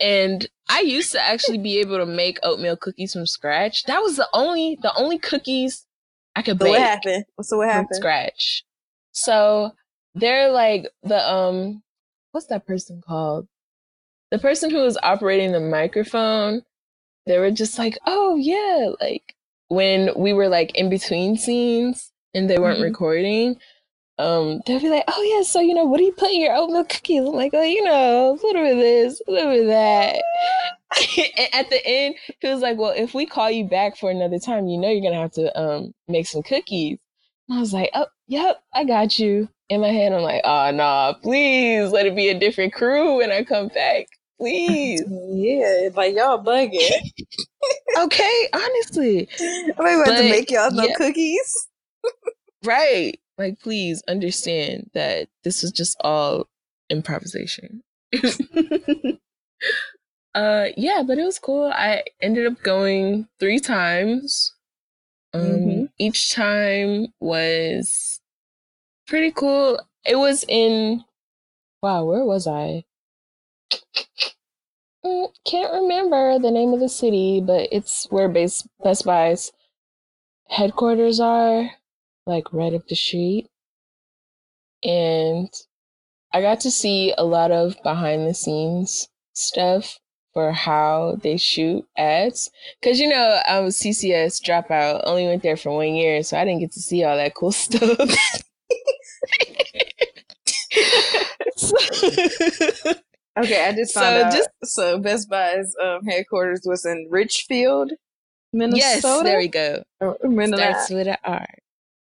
and 0.00 0.46
I 0.68 0.80
used 0.80 1.12
to 1.12 1.20
actually 1.20 1.58
be 1.58 1.78
able 1.78 1.98
to 1.98 2.06
make 2.06 2.38
oatmeal 2.42 2.76
cookies 2.76 3.12
from 3.12 3.26
scratch. 3.26 3.84
That 3.84 4.02
was 4.02 4.16
the 4.16 4.28
only 4.34 4.78
the 4.82 4.94
only 4.96 5.18
cookies 5.18 5.86
I 6.36 6.42
could 6.42 6.58
So 6.58 6.66
bake 6.66 6.70
what 6.70 6.80
happened? 6.80 7.24
So 7.42 7.56
what 7.58 7.68
from 7.70 7.70
happened? 7.70 7.94
scratch. 7.96 8.64
So 9.12 9.72
they're 10.14 10.50
like 10.50 10.88
the 11.02 11.18
um, 11.32 11.82
what's 12.32 12.46
that 12.48 12.66
person 12.66 13.02
called? 13.06 13.48
The 14.30 14.38
person 14.38 14.70
who 14.70 14.78
was 14.82 14.98
operating 15.02 15.52
the 15.52 15.60
microphone. 15.60 16.62
They 17.26 17.38
were 17.38 17.50
just 17.50 17.78
like, 17.78 17.98
oh 18.06 18.36
yeah, 18.36 18.90
like 19.00 19.34
when 19.68 20.10
we 20.16 20.32
were 20.32 20.48
like 20.48 20.74
in 20.76 20.88
between 20.90 21.36
scenes 21.36 22.12
and 22.34 22.48
they 22.48 22.58
weren't 22.58 22.80
Mhm. 22.80 22.84
recording 22.84 23.56
um, 24.18 24.60
they'll 24.66 24.80
be 24.80 24.88
like, 24.88 25.04
"Oh 25.08 25.22
yeah, 25.22 25.42
so 25.42 25.60
you 25.60 25.74
know, 25.74 25.84
what 25.84 25.98
do 25.98 26.04
you 26.04 26.12
put 26.12 26.30
in 26.30 26.40
your 26.40 26.54
oatmeal 26.56 26.84
cookies?" 26.84 27.20
I'm 27.20 27.26
like, 27.34 27.52
"Oh, 27.54 27.62
you 27.62 27.84
know, 27.84 28.30
a 28.30 28.32
little 28.32 28.62
bit 28.62 28.72
of 28.72 28.78
this, 28.78 29.22
a 29.26 29.30
little 29.30 29.52
bit 29.52 29.60
of 29.62 29.66
that." 29.68 30.22
and 31.38 31.54
at 31.54 31.70
the 31.70 31.80
end, 31.86 32.14
he 32.40 32.48
was 32.48 32.60
like, 32.60 32.78
"Well, 32.78 32.92
if 32.96 33.14
we 33.14 33.26
call 33.26 33.50
you 33.50 33.64
back 33.68 33.96
for 33.96 34.10
another 34.10 34.38
time, 34.38 34.66
you 34.66 34.78
know, 34.78 34.88
you're 34.90 35.02
gonna 35.02 35.22
have 35.22 35.32
to 35.32 35.60
um 35.60 35.94
make 36.08 36.26
some 36.26 36.42
cookies." 36.42 36.98
And 37.48 37.58
I 37.58 37.60
was 37.60 37.72
like, 37.72 37.90
"Oh, 37.94 38.06
yep, 38.26 38.60
I 38.74 38.84
got 38.84 39.18
you." 39.18 39.48
In 39.68 39.82
my 39.82 39.88
head, 39.88 40.12
I'm 40.12 40.22
like, 40.22 40.40
"Oh, 40.44 40.70
nah, 40.72 41.12
please 41.12 41.90
let 41.90 42.06
it 42.06 42.16
be 42.16 42.28
a 42.28 42.38
different 42.38 42.72
crew 42.72 43.18
when 43.18 43.30
I 43.30 43.44
come 43.44 43.68
back, 43.68 44.06
please." 44.40 45.04
Yeah, 45.30 45.90
like 45.94 46.16
y'all 46.16 46.42
bugging. 46.42 46.90
okay, 47.98 48.48
honestly, 48.52 49.28
I'm 49.78 50.00
about 50.00 50.06
But, 50.06 50.16
to 50.22 50.28
make 50.28 50.50
y'all 50.50 50.70
no 50.72 50.86
yeah. 50.86 50.94
cookies. 50.94 51.68
right? 52.64 53.18
Like, 53.38 53.60
please 53.60 54.02
understand 54.08 54.90
that 54.94 55.28
this 55.44 55.62
was 55.62 55.70
just 55.72 55.96
all 56.00 56.48
improvisation. 56.90 57.82
uh, 60.34 60.66
yeah, 60.76 61.02
but 61.06 61.18
it 61.18 61.24
was 61.24 61.38
cool. 61.38 61.70
I 61.72 62.02
ended 62.20 62.46
up 62.46 62.62
going 62.62 63.28
three 63.40 63.60
times. 63.60 64.54
Um, 65.34 65.42
Mhm. 65.42 65.88
each 65.98 66.32
time 66.34 67.08
was 67.20 68.20
pretty 69.06 69.30
cool. 69.30 69.78
It 70.04 70.16
was 70.16 70.44
in 70.48 71.04
wow, 71.82 72.04
where 72.04 72.24
was 72.24 72.46
I? 72.46 72.84
Mm, 75.04 75.28
Can't 75.44 75.72
remember 75.72 76.38
the 76.38 76.50
name 76.50 76.72
of 76.72 76.80
the 76.80 76.88
city, 76.88 77.40
but 77.40 77.68
it's 77.70 78.06
where 78.10 78.28
Base 78.28 78.66
Best 78.82 79.04
Buy's 79.04 79.52
headquarters 80.48 81.20
are, 81.20 81.70
like 82.28 82.52
right 82.52 82.72
up 82.74 82.86
the 82.86 82.94
street. 82.94 83.48
And 84.84 85.48
I 86.32 86.40
got 86.42 86.60
to 86.60 86.70
see 86.70 87.12
a 87.18 87.24
lot 87.24 87.50
of 87.50 87.74
behind 87.82 88.28
the 88.28 88.34
scenes 88.34 89.08
stuff 89.34 89.98
for 90.34 90.52
how 90.52 91.16
they 91.22 91.36
shoot 91.36 91.84
ads. 91.96 92.50
Cause 92.84 93.00
you 93.00 93.08
know, 93.08 93.40
I 93.48 93.58
was 93.60 93.76
CCS 93.76 94.40
dropout, 94.42 95.02
only 95.04 95.26
went 95.26 95.42
there 95.42 95.56
for 95.56 95.74
one 95.74 95.94
year, 95.94 96.22
so 96.22 96.36
I 96.38 96.44
didn't 96.44 96.60
get 96.60 96.72
to 96.72 96.80
see 96.80 97.02
all 97.02 97.16
that 97.16 97.34
cool 97.34 97.50
stuff. 97.52 97.98
So- 101.56 101.76
Okay, 103.38 103.64
I 103.68 103.72
just 103.72 103.94
So 103.94 104.00
found 104.00 104.22
out. 104.24 104.32
just- 104.32 104.48
so 104.64 104.98
Best 104.98 105.30
Buy's 105.30 105.72
um, 105.80 106.04
headquarters 106.04 106.62
was 106.64 106.84
in 106.84 107.06
Richfield, 107.08 107.92
Minnesota. 108.52 108.78
yes, 108.80 109.22
there 109.22 109.38
we 109.38 109.46
go. 109.46 109.84
Or 110.00 110.16
Minnesota. 110.24 110.62
Starts 110.72 110.90
with 110.90 111.06
an 111.06 111.16
R. 111.22 111.46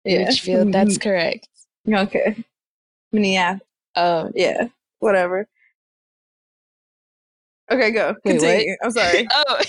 Yeah. 0.04 0.26
Richfield, 0.26 0.72
that's 0.72 0.98
correct. 0.98 1.48
okay. 1.88 2.44
Minneapolis. 3.12 3.62
Um, 3.96 4.32
Yeah. 4.34 4.68
Whatever. 5.00 5.48
Okay, 7.70 7.90
go. 7.92 8.16
Wait, 8.24 8.34
what? 8.34 8.40
Continue. 8.40 8.76
I'm 8.82 8.90
sorry. 8.90 9.28
oh, 9.32 9.62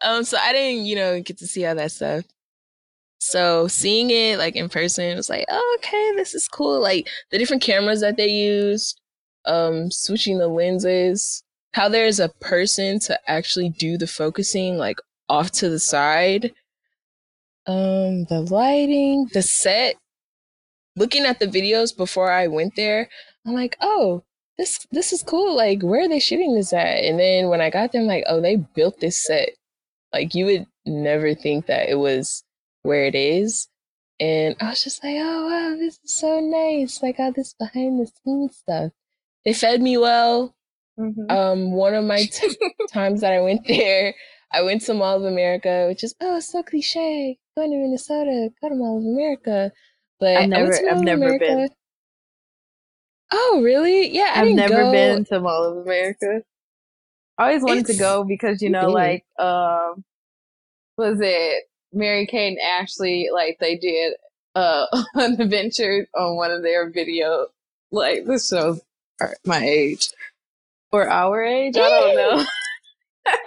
um, 0.00 0.24
so 0.24 0.38
I 0.38 0.52
didn't, 0.52 0.86
you 0.86 0.96
know, 0.96 1.20
get 1.20 1.38
to 1.38 1.46
see 1.46 1.66
all 1.66 1.74
that 1.74 1.92
stuff. 1.92 2.24
So 3.18 3.66
seeing 3.66 4.10
it 4.10 4.38
like 4.38 4.54
in 4.54 4.68
person 4.68 5.16
was 5.16 5.28
like, 5.28 5.46
oh, 5.48 5.78
okay, 5.78 6.12
this 6.14 6.34
is 6.34 6.46
cool. 6.46 6.80
Like 6.80 7.08
the 7.30 7.38
different 7.38 7.62
cameras 7.62 8.00
that 8.00 8.16
they 8.16 8.28
used, 8.28 9.00
um, 9.46 9.90
switching 9.90 10.38
the 10.38 10.46
lenses, 10.48 11.42
how 11.72 11.88
there's 11.88 12.20
a 12.20 12.28
person 12.40 13.00
to 13.00 13.18
actually 13.28 13.70
do 13.70 13.98
the 13.98 14.06
focusing, 14.06 14.78
like 14.78 15.00
off 15.28 15.50
to 15.52 15.68
the 15.68 15.80
side. 15.80 16.52
Um, 17.66 18.24
the 18.24 18.40
lighting, 18.48 19.28
the 19.32 19.42
set. 19.42 19.96
Looking 20.96 21.24
at 21.26 21.40
the 21.40 21.46
videos 21.46 21.94
before 21.96 22.30
I 22.32 22.46
went 22.46 22.74
there, 22.76 23.08
I'm 23.46 23.52
like, 23.54 23.76
oh, 23.80 24.24
this 24.58 24.86
this 24.90 25.12
is 25.12 25.22
cool. 25.22 25.54
Like, 25.56 25.82
where 25.82 26.02
are 26.04 26.08
they 26.08 26.20
shooting 26.20 26.54
this 26.54 26.72
at? 26.72 27.04
And 27.04 27.18
then 27.18 27.48
when 27.48 27.60
I 27.60 27.70
got 27.70 27.92
there, 27.92 28.00
I'm 28.00 28.06
like, 28.06 28.24
oh, 28.26 28.40
they 28.40 28.56
built 28.56 29.00
this 29.00 29.22
set. 29.22 29.50
Like, 30.12 30.34
you 30.34 30.46
would 30.46 30.66
never 30.86 31.34
think 31.34 31.66
that 31.66 31.88
it 31.90 31.96
was 31.96 32.44
where 32.82 33.04
it 33.04 33.14
is. 33.14 33.68
And 34.18 34.56
I 34.60 34.70
was 34.70 34.82
just 34.82 35.04
like, 35.04 35.16
oh 35.18 35.46
wow, 35.48 35.76
this 35.76 35.98
is 36.02 36.14
so 36.14 36.40
nice. 36.40 37.02
Like 37.02 37.16
all 37.18 37.32
this 37.32 37.52
behind 37.54 38.00
the 38.00 38.06
scenes 38.24 38.56
stuff. 38.56 38.92
They 39.44 39.52
fed 39.52 39.82
me 39.82 39.98
well. 39.98 40.54
Mhm. 40.98 41.30
Um, 41.30 41.72
one 41.72 41.94
of 41.94 42.04
my 42.04 42.24
t- 42.24 42.56
times 42.92 43.20
that 43.20 43.32
I 43.34 43.40
went 43.42 43.62
there, 43.68 44.14
I 44.50 44.62
went 44.62 44.82
to 44.82 44.94
Mall 44.94 45.16
of 45.18 45.24
America, 45.24 45.86
which 45.88 46.02
is 46.02 46.14
oh 46.20 46.40
so 46.40 46.62
cliche. 46.62 47.38
Going 47.56 47.70
to 47.70 47.76
Minnesota, 47.78 48.50
go 48.60 48.68
to 48.68 48.74
Mall 48.74 48.98
of 48.98 49.04
America. 49.04 49.72
But 50.20 50.36
I've 50.36 50.48
never- 50.48 50.90
I've 50.90 51.00
never 51.02 51.38
been. 51.38 51.52
America. 51.52 51.74
Oh 53.32 53.60
really? 53.62 54.08
Yeah, 54.10 54.32
I 54.34 54.40
I've 54.40 54.44
didn't 54.46 54.56
never 54.56 54.82
go. 54.82 54.92
been 54.92 55.24
to 55.26 55.40
Mall 55.40 55.64
of 55.64 55.76
America. 55.78 56.42
I 57.38 57.46
always 57.48 57.62
wanted 57.62 57.86
to 57.86 57.94
go 57.96 58.24
because 58.24 58.60
you 58.62 58.70
know, 58.70 58.88
like, 58.90 59.24
um, 59.38 60.04
was 60.96 61.18
it 61.20 61.64
Mary 61.92 62.26
Kate 62.26 62.48
and 62.48 62.58
Ashley? 62.60 63.28
Like 63.32 63.56
they 63.58 63.76
did 63.76 64.14
uh 64.54 64.86
an 65.14 65.40
adventure 65.40 66.06
on 66.14 66.36
one 66.36 66.50
of 66.50 66.62
their 66.62 66.90
videos. 66.92 67.46
Like 67.90 68.26
this 68.26 68.48
shows 68.48 68.80
my 69.46 69.64
age 69.64 70.10
or 70.92 71.08
our 71.08 71.42
age. 71.42 71.76
I 71.76 71.80
don't 71.80 72.16
know. 72.16 72.44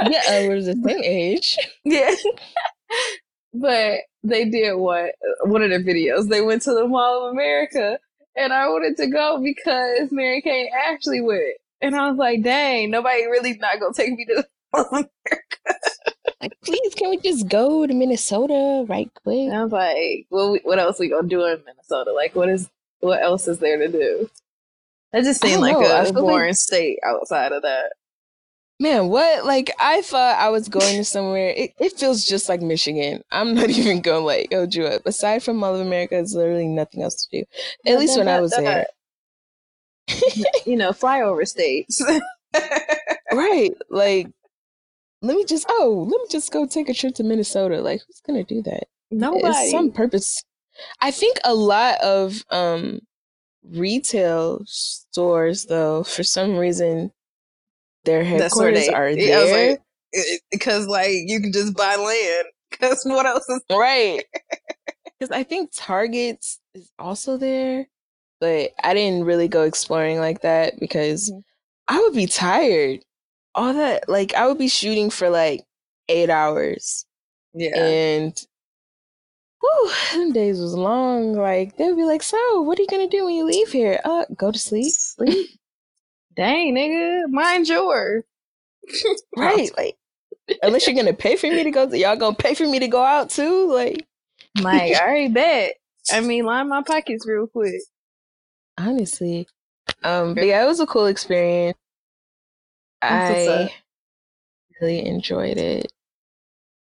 yeah, 0.10 0.22
I 0.30 0.49
was 0.49 0.66
the 0.66 0.74
same 0.86 1.03
age. 1.03 1.57
yeah, 1.86 2.12
but 3.54 4.00
they 4.24 4.45
did 4.50 4.74
what 4.76 5.12
one 5.43 5.62
of 5.62 5.70
the 5.70 5.78
videos. 5.78 6.28
They 6.30 6.41
went 6.41 6.62
to 6.64 6.74
the 6.74 6.88
Mall 6.88 7.28
of 7.28 7.32
America, 7.34 8.00
and 8.36 8.54
I 8.54 8.68
wanted 8.70 8.97
to 8.97 9.08
go 9.08 9.41
because 9.41 10.12
Mary 10.12 10.41
Kate 10.41 10.70
actually 10.88 11.22
went. 11.22 11.58
And 11.82 11.95
I 11.95 12.10
was 12.10 12.18
like, 12.18 12.43
dang, 12.43 12.91
nobody 12.91 13.26
really 13.26 13.58
not 13.58 13.80
gonna 13.80 13.93
take 13.93 14.12
me 14.12 14.26
to 14.26 14.36
the 14.36 14.47
Mall 14.74 14.86
of 14.86 14.91
America. 14.91 15.80
Like, 16.41 16.54
please, 16.64 16.95
can 16.95 17.10
we 17.10 17.18
just 17.18 17.47
go 17.47 17.86
to 17.86 17.93
Minnesota 17.93 18.86
right 18.88 19.10
quick? 19.24 19.39
And 19.39 19.56
I 19.56 19.64
was 19.64 19.72
like, 19.72 20.28
well, 20.30 20.52
we, 20.54 20.60
what 20.64 20.80
else 20.80 21.00
we 21.00 21.10
gonna 21.10 21.28
do 21.28 21.45
in 21.45 21.62
Minnesota? 21.66 22.14
Like, 22.14 22.36
what 22.36 22.50
is 22.50 22.70
what 23.02 23.22
else 23.22 23.47
is 23.47 23.60
there 23.60 23.78
to 23.78 23.91
do? 23.91 24.30
That 25.12 25.24
just 25.24 25.41
seemed 25.41 25.62
like 25.62 25.74
know. 25.74 26.02
A 26.02 26.06
feel 26.06 26.26
like- 26.26 26.56
state 26.56 27.00
outside 27.06 27.52
of 27.52 27.64
that. 27.64 27.93
Man, 28.80 29.09
what? 29.09 29.45
Like, 29.45 29.71
I 29.80 30.01
thought 30.01 30.38
I 30.39 30.49
was 30.49 30.69
going 30.69 30.95
to 30.97 31.03
somewhere. 31.03 31.49
It, 31.49 31.71
it 31.80 31.93
feels 31.99 32.25
just 32.25 32.47
like 32.47 32.61
Michigan. 32.61 33.21
I'm 33.32 33.53
not 33.53 33.69
even 33.80 34.01
going 34.01 34.23
like 34.25 34.53
hold 34.53 34.73
you 34.73 34.86
up. 34.86 35.05
Aside 35.05 35.43
from 35.43 35.57
Mall 35.57 35.75
of 35.75 35.82
America, 35.82 36.15
there's 36.15 36.34
literally 36.34 36.67
nothing 36.67 37.01
else 37.03 37.25
to 37.25 37.39
do. 37.39 37.43
At 37.86 37.93
But 37.93 37.99
least 37.99 38.17
when 38.17 38.27
I 38.30 38.39
was 38.39 38.51
that- 38.51 38.61
there. 38.63 38.86
you 40.65 40.75
know, 40.75 40.91
flyover 40.91 41.47
states. 41.47 42.01
Right. 43.32 43.71
Like, 43.91 44.27
let 45.21 45.36
me 45.36 45.45
just, 45.45 45.67
oh, 45.69 46.07
let 46.09 46.19
me 46.19 46.25
just 46.32 46.51
go 46.51 46.65
take 46.65 46.89
a 46.89 46.95
trip 46.95 47.13
to 47.15 47.23
Minnesota. 47.23 47.80
Like, 47.80 48.01
who's 48.07 48.21
going 48.25 48.43
to 48.43 48.55
do 48.55 48.63
that? 48.63 48.86
Nobody. 49.11 49.45
It's 49.47 49.69
some 49.69 49.91
purpose. 49.91 50.43
I 50.99 51.11
think 51.11 51.38
a 51.43 51.53
lot 51.53 52.01
of 52.01 52.43
um 52.49 53.01
retail 53.63 54.61
stores, 54.65 55.65
though, 55.65 56.03
for 56.03 56.23
some 56.23 56.57
reason, 56.57 57.11
their 58.10 58.24
headquarters 58.24 58.88
they 58.88 58.93
are 58.93 59.10
yeah, 59.10 59.38
I 59.38 59.41
was 59.41 59.49
there. 59.51 59.70
like, 59.72 59.80
because 60.51 60.88
like 60.88 61.12
you 61.26 61.39
can 61.41 61.51
just 61.51 61.76
buy 61.76 61.95
land. 61.95 62.47
Because 62.72 63.01
what 63.03 63.26
else 63.26 63.47
is 63.49 63.62
Right. 63.72 64.24
Because 65.20 65.36
I 65.36 65.43
think 65.43 65.72
Target 65.76 66.45
is 66.76 66.91
also 66.99 67.36
there, 67.38 67.88
but 68.39 68.72
I 68.84 68.93
didn't 68.93 69.26
really 69.26 69.47
go 69.49 69.64
exploring 69.64 70.20
like 70.20 70.41
that 70.41 70.80
because 70.80 71.32
Mhm. 71.32 71.43
I 71.89 71.99
would 71.99 72.14
be 72.14 72.28
tired. 72.28 73.01
All 73.55 73.74
that, 73.74 74.07
like, 74.07 74.34
I 74.36 74.47
would 74.47 74.57
be 74.60 74.68
shooting 74.70 75.10
for 75.10 75.30
like 75.30 75.66
eight 76.07 76.30
hours. 76.30 77.05
yeah? 77.53 77.76
And 77.76 78.45
whew, 79.62 79.91
them 80.14 80.32
days 80.32 80.60
was 80.62 80.74
long. 80.74 81.34
Like, 81.34 81.76
they'd 81.76 81.95
be 81.95 82.03
like, 82.05 82.24
So, 82.24 82.62
what 82.62 82.80
are 82.80 82.84
you 82.84 82.88
to 82.88 83.07
do 83.07 83.26
when 83.26 83.34
you 83.34 83.45
leave 83.45 83.72
here? 83.72 83.99
Uh, 84.05 84.26
go 84.38 84.51
to 84.51 84.60
sleep. 84.60 84.93
Sleep. 84.93 85.49
Dang, 86.39 86.73
nigga, 86.73 87.29
mind 87.29 87.67
yours. 87.67 88.23
Right. 89.35 89.69
Like, 89.77 89.97
unless 90.63 90.87
you're 90.87 90.95
going 90.95 91.05
to 91.05 91.13
pay 91.13 91.35
for 91.35 91.47
me 91.47 91.63
to 91.65 91.69
go, 91.71 91.83
y'all 91.91 92.15
going 92.15 92.35
to 92.35 92.41
pay 92.41 92.53
for 92.55 92.65
me 92.65 92.79
to 92.79 92.87
go 92.87 93.03
out 93.03 93.29
too? 93.29 93.69
Like, 93.71 94.07
Like, 94.61 94.93
I 94.95 95.01
already 95.01 95.27
bet. 95.27 95.73
I 96.13 96.21
mean, 96.21 96.45
line 96.45 96.69
my 96.69 96.81
pockets 96.81 97.27
real 97.27 97.47
quick. 97.47 97.81
honestly. 98.77 99.47
Um, 100.01 100.33
but 100.33 100.45
yeah, 100.45 100.63
it 100.63 100.67
was 100.67 100.79
a 100.79 100.87
cool 100.87 101.07
experience. 101.07 101.77
That's 103.01 103.49
I 103.49 103.73
really 104.81 105.05
enjoyed 105.05 105.57
it. 105.57 105.91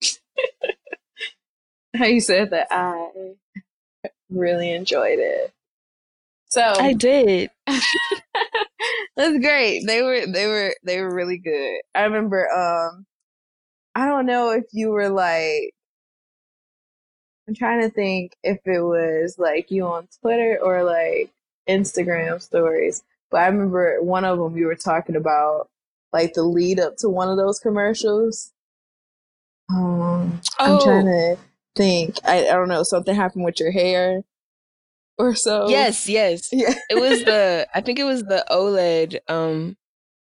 How 1.95 2.05
you 2.05 2.21
said 2.21 2.51
that? 2.51 2.67
I 2.71 3.09
really 4.29 4.71
enjoyed 4.71 5.19
it. 5.19 5.53
So 6.47 6.61
I 6.61 6.93
did. 6.93 7.51
That's 9.15 9.37
great. 9.39 9.85
They 9.85 10.01
were 10.01 10.25
they 10.27 10.47
were 10.47 10.75
they 10.83 11.01
were 11.01 11.13
really 11.13 11.37
good. 11.37 11.81
I 11.95 12.03
remember 12.03 12.49
um 12.51 13.05
I 13.95 14.07
don't 14.07 14.25
know 14.25 14.51
if 14.51 14.65
you 14.71 14.89
were 14.89 15.09
like 15.09 15.73
I'm 17.47 17.55
trying 17.55 17.81
to 17.81 17.89
think 17.89 18.35
if 18.43 18.59
it 18.65 18.81
was 18.81 19.37
like 19.39 19.71
you 19.71 19.85
on 19.87 20.07
Twitter 20.21 20.59
or 20.61 20.83
like 20.83 21.31
Instagram 21.67 22.41
stories. 22.41 23.03
But 23.31 23.41
I 23.41 23.47
remember 23.47 24.01
one 24.01 24.25
of 24.25 24.37
them 24.37 24.57
you 24.57 24.67
were 24.67 24.75
talking 24.75 25.15
about 25.15 25.69
like 26.13 26.33
the 26.33 26.43
lead 26.43 26.79
up 26.79 26.97
to 26.97 27.09
one 27.09 27.29
of 27.29 27.37
those 27.37 27.59
commercials. 27.59 28.51
Um, 29.69 30.41
I'm 30.59 30.79
trying 30.79 31.07
Oh. 31.07 31.35
to 31.35 31.37
think. 31.75 32.17
I, 32.25 32.47
I 32.47 32.53
don't 32.53 32.67
know. 32.69 32.83
Something 32.83 33.15
happened 33.15 33.45
with 33.45 33.59
your 33.59 33.71
hair 33.71 34.23
or 35.19 35.35
so. 35.35 35.69
Yes, 35.69 36.09
yes. 36.09 36.49
Yeah. 36.53 36.73
It 36.89 36.95
was 36.95 37.23
the 37.25 37.67
I 37.75 37.81
think 37.81 37.99
it 37.99 38.05
was 38.05 38.23
the 38.23 38.43
OLED 38.49 39.19
um 39.27 39.77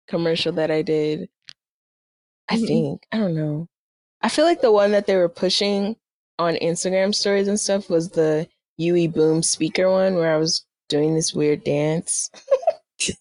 commercial 0.08 0.52
that 0.54 0.70
I 0.70 0.82
did. 0.84 1.30
I 2.50 2.58
Mhm. 2.58 2.68
think. 2.68 3.08
I 3.12 3.18
don't 3.18 3.36
know. 3.36 3.68
I 4.22 4.30
feel 4.30 4.46
like 4.46 4.62
the 4.62 4.72
one 4.72 4.92
that 4.92 5.08
they 5.08 5.16
were 5.16 5.30
pushing 5.30 5.96
on 6.38 6.56
Instagram 6.56 7.16
stories 7.16 7.48
and 7.48 7.60
stuff 7.60 7.90
was 7.90 8.10
the 8.10 8.48
UE 8.78 9.08
Boom 9.10 9.42
speaker 9.44 9.90
one 9.90 10.16
where 10.16 10.34
I 10.34 10.38
was 10.38 10.66
doing 10.90 11.16
this 11.16 11.34
weird 11.34 11.64
dance. 11.64 12.30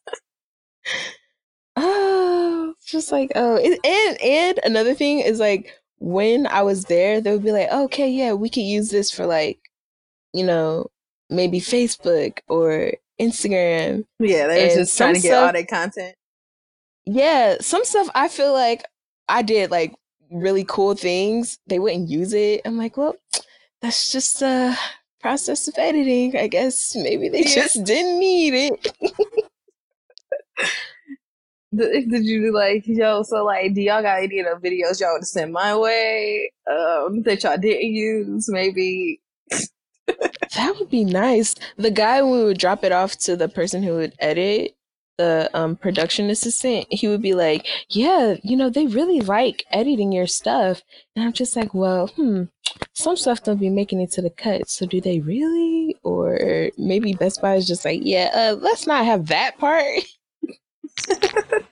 oh, 1.77 2.75
just 2.87 3.13
like 3.13 3.31
oh, 3.35 3.57
and 3.59 4.21
and 4.23 4.61
another 4.65 4.95
thing 4.95 5.21
is 5.21 5.39
like 5.39 5.75
when 5.99 6.47
I 6.47 6.63
was 6.63 6.85
there, 6.87 7.21
they 7.21 7.31
would 7.33 7.45
be 7.45 7.53
like, 7.53 7.71
okay, 7.71 8.09
yeah, 8.11 8.33
we 8.33 8.49
could 8.49 8.63
use 8.63 8.91
this 8.91 9.11
for 9.11 9.27
like, 9.27 9.59
you 10.33 10.45
know, 10.45 10.89
maybe 11.31 11.61
Facebook 11.61 12.41
or 12.49 12.93
Instagram. 13.21 14.05
Yeah, 14.19 14.47
they 14.47 14.71
And 14.71 14.79
just 14.81 14.97
trying 14.97 15.15
to 15.15 15.21
get 15.21 15.39
all 15.39 15.53
that 15.53 15.69
content. 15.69 16.15
Yeah, 17.07 17.57
some 17.61 17.85
stuff 17.85 18.09
I 18.15 18.29
feel 18.29 18.53
like 18.53 18.85
I 19.29 19.43
did 19.43 19.71
like 19.71 19.95
really 20.31 20.65
cool 20.65 20.95
things. 20.95 21.59
They 21.67 21.79
wouldn't 21.79 22.09
use 22.09 22.33
it. 22.33 22.63
I'm 22.65 22.77
like, 22.77 22.97
well, 22.97 23.17
that's 23.81 24.13
just 24.13 24.43
a 24.43 24.77
process 25.21 25.69
of 25.69 25.75
editing. 25.79 26.37
I 26.37 26.47
guess 26.47 26.95
maybe 26.97 27.29
they 27.29 27.41
Yeah. 27.43 27.55
just 27.55 27.85
didn't 27.85 28.19
need 28.19 28.55
it. 28.55 28.93
Did, 31.73 32.25
you 32.25 32.53
like 32.53 32.83
yo? 32.87 33.23
So 33.23 33.45
like, 33.45 33.75
do 33.75 33.81
y'all 33.81 34.03
got 34.03 34.23
any 34.23 34.41
of 34.41 34.61
the 34.61 34.69
videos 34.69 35.01
y'all 35.01 35.13
would 35.13 35.25
send 35.25 35.53
my 35.53 35.77
way? 35.77 36.53
Um, 36.69 37.23
that 37.23 37.45
y'all 37.45 37.57
didn't 37.57 37.93
use? 37.93 38.49
Maybe. 38.49 39.21
That 40.57 40.77
would 40.79 40.91
be 40.91 41.05
nice. 41.05 41.55
The 41.77 41.91
guy 41.91 42.23
we 42.23 42.45
would 42.45 42.59
drop 42.59 42.83
it 42.85 42.93
off 42.93 43.17
to 43.19 43.37
the 43.37 43.49
person 43.49 43.83
who 43.83 43.95
would 43.95 44.15
edit, 44.19 44.75
the 45.17 45.49
um, 45.55 45.77
production 45.77 46.29
assistant, 46.31 46.87
he 46.91 47.07
would 47.07 47.23
be 47.23 47.35
like, 47.35 47.67
"Yeah, 47.89 48.37
you 48.43 48.57
know, 48.57 48.71
they 48.71 48.87
really 48.87 49.21
like 49.21 49.65
editing 49.71 50.13
your 50.13 50.27
stuff," 50.27 50.83
and 51.15 51.25
I'm 51.25 51.33
just 51.33 51.55
like, 51.57 51.73
"Well, 51.75 52.09
hmm, 52.09 52.45
some 52.95 53.17
stuff 53.17 53.45
don't 53.45 53.61
be 53.61 53.69
making 53.71 54.01
it 54.01 54.11
to 54.13 54.23
the 54.23 54.31
cut, 54.31 54.69
so 54.69 54.87
do 54.87 55.01
they 55.01 55.21
really?" 55.21 55.97
Or 56.03 56.71
maybe 56.79 57.13
Best 57.13 57.41
Buy 57.43 57.55
is 57.57 57.67
just 57.67 57.85
like, 57.85 58.01
"Yeah, 58.03 58.31
uh, 58.35 58.57
let's 58.61 58.87
not 58.87 59.05
have 59.05 59.27
that 59.29 59.59
part." 59.59 59.87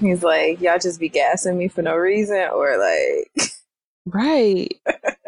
He's 0.00 0.22
like, 0.22 0.60
y'all 0.60 0.78
just 0.78 0.98
be 0.98 1.08
gassing 1.08 1.56
me 1.56 1.68
for 1.68 1.82
no 1.82 1.94
reason, 1.96 2.48
or 2.52 2.76
like. 2.78 3.30
Right? 4.06 4.74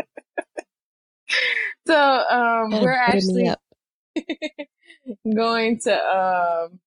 So 1.87 1.95
um, 1.97 2.73
we're 2.73 2.91
actually 2.91 3.49
going 5.37 5.79
to 5.81 5.95
um 5.95 6.81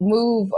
move. 0.00 0.50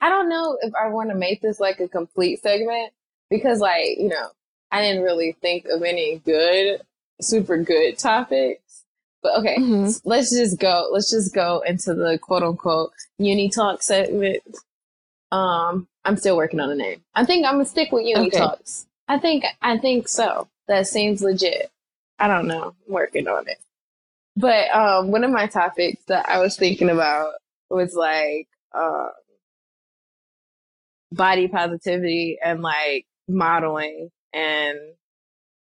I 0.00 0.08
don't 0.08 0.28
know 0.28 0.58
if 0.62 0.72
I 0.74 0.88
want 0.88 1.10
to 1.10 1.14
make 1.14 1.40
this 1.42 1.60
like 1.60 1.80
a 1.80 1.88
complete 1.88 2.42
segment 2.42 2.92
because, 3.30 3.60
like, 3.60 3.98
you 3.98 4.08
know, 4.08 4.28
I 4.72 4.80
didn't 4.82 5.02
really 5.02 5.36
think 5.40 5.66
of 5.66 5.82
any 5.82 6.18
good, 6.24 6.80
super 7.20 7.56
good 7.62 7.98
topics. 7.98 8.84
But 9.22 9.38
okay, 9.40 9.56
Mhm. 9.58 10.00
let's 10.04 10.30
just 10.34 10.58
go. 10.58 10.88
Let's 10.90 11.10
just 11.10 11.34
go 11.34 11.60
into 11.66 11.94
the 11.94 12.18
quote 12.18 12.42
unquote 12.42 12.92
uni 13.18 13.50
talk 13.50 13.82
segment. 13.82 14.42
Um, 15.30 15.86
I'm 16.04 16.16
still 16.16 16.36
working 16.36 16.60
on 16.60 16.70
a 16.70 16.74
name. 16.74 17.04
I 17.14 17.24
think 17.26 17.44
I'm 17.46 17.54
gonna 17.54 17.66
stick 17.66 17.92
with 17.92 18.06
uni 18.06 18.28
Okay. 18.28 18.38
talks. 18.38 18.86
I 19.08 19.18
think 19.18 19.44
I 19.60 19.76
think 19.78 20.08
so. 20.08 20.48
That 20.68 20.86
seems 20.86 21.22
legit. 21.22 21.70
I 22.20 22.28
don't 22.28 22.46
know. 22.46 22.74
I'm 22.86 22.92
working 22.92 23.26
on 23.26 23.48
it. 23.48 23.58
But 24.36 24.70
um, 24.74 25.10
one 25.10 25.24
of 25.24 25.30
my 25.30 25.46
topics 25.46 26.02
that 26.06 26.28
I 26.28 26.38
was 26.38 26.56
thinking 26.56 26.90
about 26.90 27.32
was 27.70 27.94
like 27.94 28.46
um, 28.74 29.10
body 31.12 31.48
positivity 31.48 32.38
and 32.42 32.62
like 32.62 33.06
modeling, 33.26 34.10
and 34.32 34.78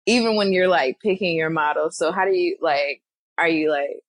even 0.06 0.36
when 0.36 0.52
you're 0.52 0.68
like 0.68 1.00
picking 1.00 1.36
your 1.36 1.50
model. 1.50 1.90
So 1.90 2.12
how 2.12 2.24
do 2.24 2.32
you 2.32 2.56
like? 2.60 3.02
Are 3.36 3.48
you 3.48 3.70
like? 3.70 4.00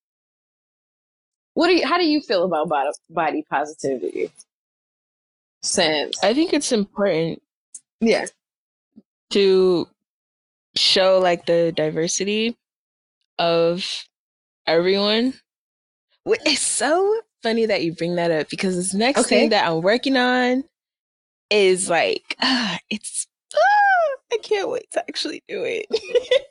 What 1.56 1.68
do 1.68 1.76
you? 1.76 1.86
How 1.86 1.98
do 1.98 2.06
you 2.06 2.22
feel 2.22 2.46
about 2.46 2.70
body 2.70 2.92
body 3.10 3.46
positivity? 3.50 4.32
Since 5.64 6.24
I 6.24 6.34
think 6.34 6.54
it's 6.54 6.72
important 6.72 7.42
yeah, 8.00 8.26
to 9.32 9.88
show 10.78 11.20
like 11.20 11.46
the 11.46 11.72
diversity 11.76 12.58
of 13.40 14.06
everyone. 14.66 15.34
It's 16.26 16.62
so 16.62 17.22
funny 17.44 17.66
that 17.66 17.84
you 17.84 17.94
bring 17.94 18.16
that 18.16 18.32
up 18.32 18.50
because 18.50 18.76
this 18.76 18.94
next 18.94 19.20
Okay. 19.22 19.42
thing 19.42 19.50
that 19.50 19.68
I'm 19.68 19.82
working 19.82 20.18
on 20.18 20.64
is 21.50 21.90
like, 21.90 22.36
ah, 22.42 22.78
it's, 22.90 23.28
ah, 23.56 24.18
I 24.34 24.38
can't 24.44 24.70
wait 24.70 24.92
to 24.92 25.00
actually 25.08 25.44
do 25.48 25.64
it. 25.64 25.86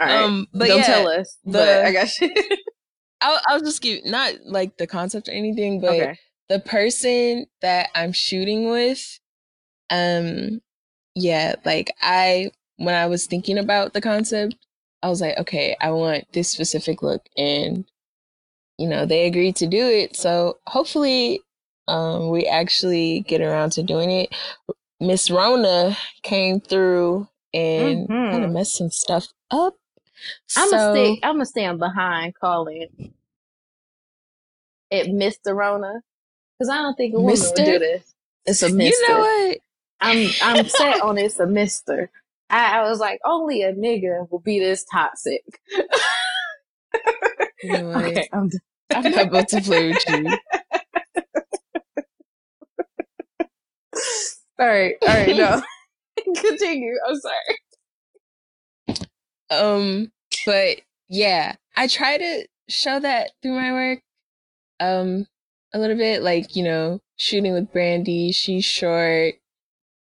all 0.00 0.06
right. 0.06 0.24
Um, 0.24 0.46
but 0.52 0.68
Don't 0.68 0.78
yeah, 0.80 0.84
tell 0.86 1.08
us. 1.08 1.38
but 1.44 1.52
the- 1.52 1.84
I 1.86 1.92
got 1.92 2.08
you. 2.20 2.34
I'll, 3.20 3.40
I'll 3.48 3.60
just 3.60 3.82
give 3.82 4.04
not 4.04 4.34
like 4.44 4.76
the 4.76 4.86
concept 4.86 5.28
or 5.28 5.32
anything, 5.32 5.80
but 5.80 5.90
okay. 5.90 6.18
the 6.48 6.60
person 6.60 7.46
that 7.62 7.88
I'm 7.94 8.12
shooting 8.12 8.70
with, 8.70 9.18
um, 9.90 10.60
yeah, 11.16 11.56
like 11.64 11.92
I 12.00 12.52
when 12.78 12.94
I 12.94 13.06
was 13.06 13.26
thinking 13.26 13.58
about 13.58 13.92
the 13.92 14.00
concept, 14.00 14.56
I 15.02 15.08
was 15.08 15.20
like, 15.20 15.36
okay, 15.38 15.76
I 15.80 15.90
want 15.90 16.24
this 16.32 16.50
specific 16.50 17.02
look, 17.02 17.22
and 17.36 17.84
you 18.78 18.88
know, 18.88 19.04
they 19.06 19.26
agreed 19.26 19.56
to 19.56 19.66
do 19.66 19.86
it. 19.86 20.16
So 20.16 20.58
hopefully, 20.66 21.40
um, 21.88 22.30
we 22.30 22.46
actually 22.46 23.20
get 23.20 23.40
around 23.40 23.72
to 23.72 23.82
doing 23.82 24.10
it. 24.10 24.34
Miss 25.00 25.30
Rona 25.30 25.96
came 26.22 26.60
through 26.60 27.28
and 27.54 28.08
kind 28.08 28.44
of 28.44 28.50
messed 28.50 28.76
some 28.76 28.90
stuff 28.90 29.28
up. 29.50 29.74
I'm 30.56 30.68
so, 30.68 30.76
gonna 30.76 30.94
stay. 30.94 31.20
I'm 31.22 31.34
gonna 31.34 31.46
stand 31.46 31.78
behind 31.78 32.34
calling 32.34 33.12
it 34.90 35.06
Mr. 35.08 35.54
Rona 35.54 36.02
because 36.58 36.70
I 36.70 36.76
don't 36.76 36.96
think 36.96 37.14
a 37.14 37.18
woman 37.18 37.32
would 37.32 37.40
Mister? 37.40 37.64
do 37.64 37.78
this. 37.78 38.14
It's 38.46 38.62
a 38.62 38.72
Mister. 38.72 39.04
You 39.04 39.08
know 39.08 39.20
what? 39.20 39.58
I'm 40.00 40.28
I'm 40.42 40.68
set 40.68 41.00
on 41.02 41.18
it's 41.18 41.38
a 41.38 41.46
Mister. 41.46 42.10
I, 42.50 42.78
I 42.78 42.88
was 42.88 42.98
like, 42.98 43.20
only 43.24 43.62
a 43.62 43.72
nigga 43.72 44.30
will 44.30 44.40
be 44.40 44.58
this 44.58 44.84
toxic. 44.84 45.42
Okay, 47.64 48.28
I'm 48.32 48.48
done. 48.48 48.60
I'm 48.94 49.10
not 49.10 49.26
about 49.26 49.48
to 49.48 49.60
play 49.60 49.88
with 49.90 50.02
you. 50.08 50.38
All 54.60 54.66
right, 54.66 54.96
all 55.02 55.08
right, 55.08 55.36
no. 55.36 55.62
Continue. 56.34 56.94
I'm 57.06 57.16
sorry. 57.20 58.98
Um, 59.50 60.10
but 60.44 60.78
yeah, 61.08 61.54
I 61.76 61.86
try 61.86 62.18
to 62.18 62.44
show 62.68 62.98
that 62.98 63.30
through 63.40 63.54
my 63.54 63.72
work. 63.72 64.00
Um, 64.80 65.28
a 65.72 65.78
little 65.78 65.96
bit 65.96 66.22
like, 66.22 66.56
you 66.56 66.64
know, 66.64 66.98
shooting 67.16 67.52
with 67.52 67.72
Brandy, 67.72 68.32
she's 68.32 68.64
short. 68.64 69.34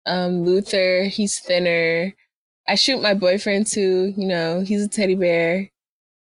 Um, 0.08 0.44
Luther, 0.44 1.04
he's 1.04 1.40
thinner. 1.40 2.16
I 2.68 2.76
shoot 2.76 3.02
my 3.02 3.14
boyfriend 3.14 3.68
too, 3.68 4.14
you 4.18 4.28
know, 4.28 4.62
he's 4.62 4.84
a 4.84 4.88
teddy 4.88 5.16
bear. 5.16 5.70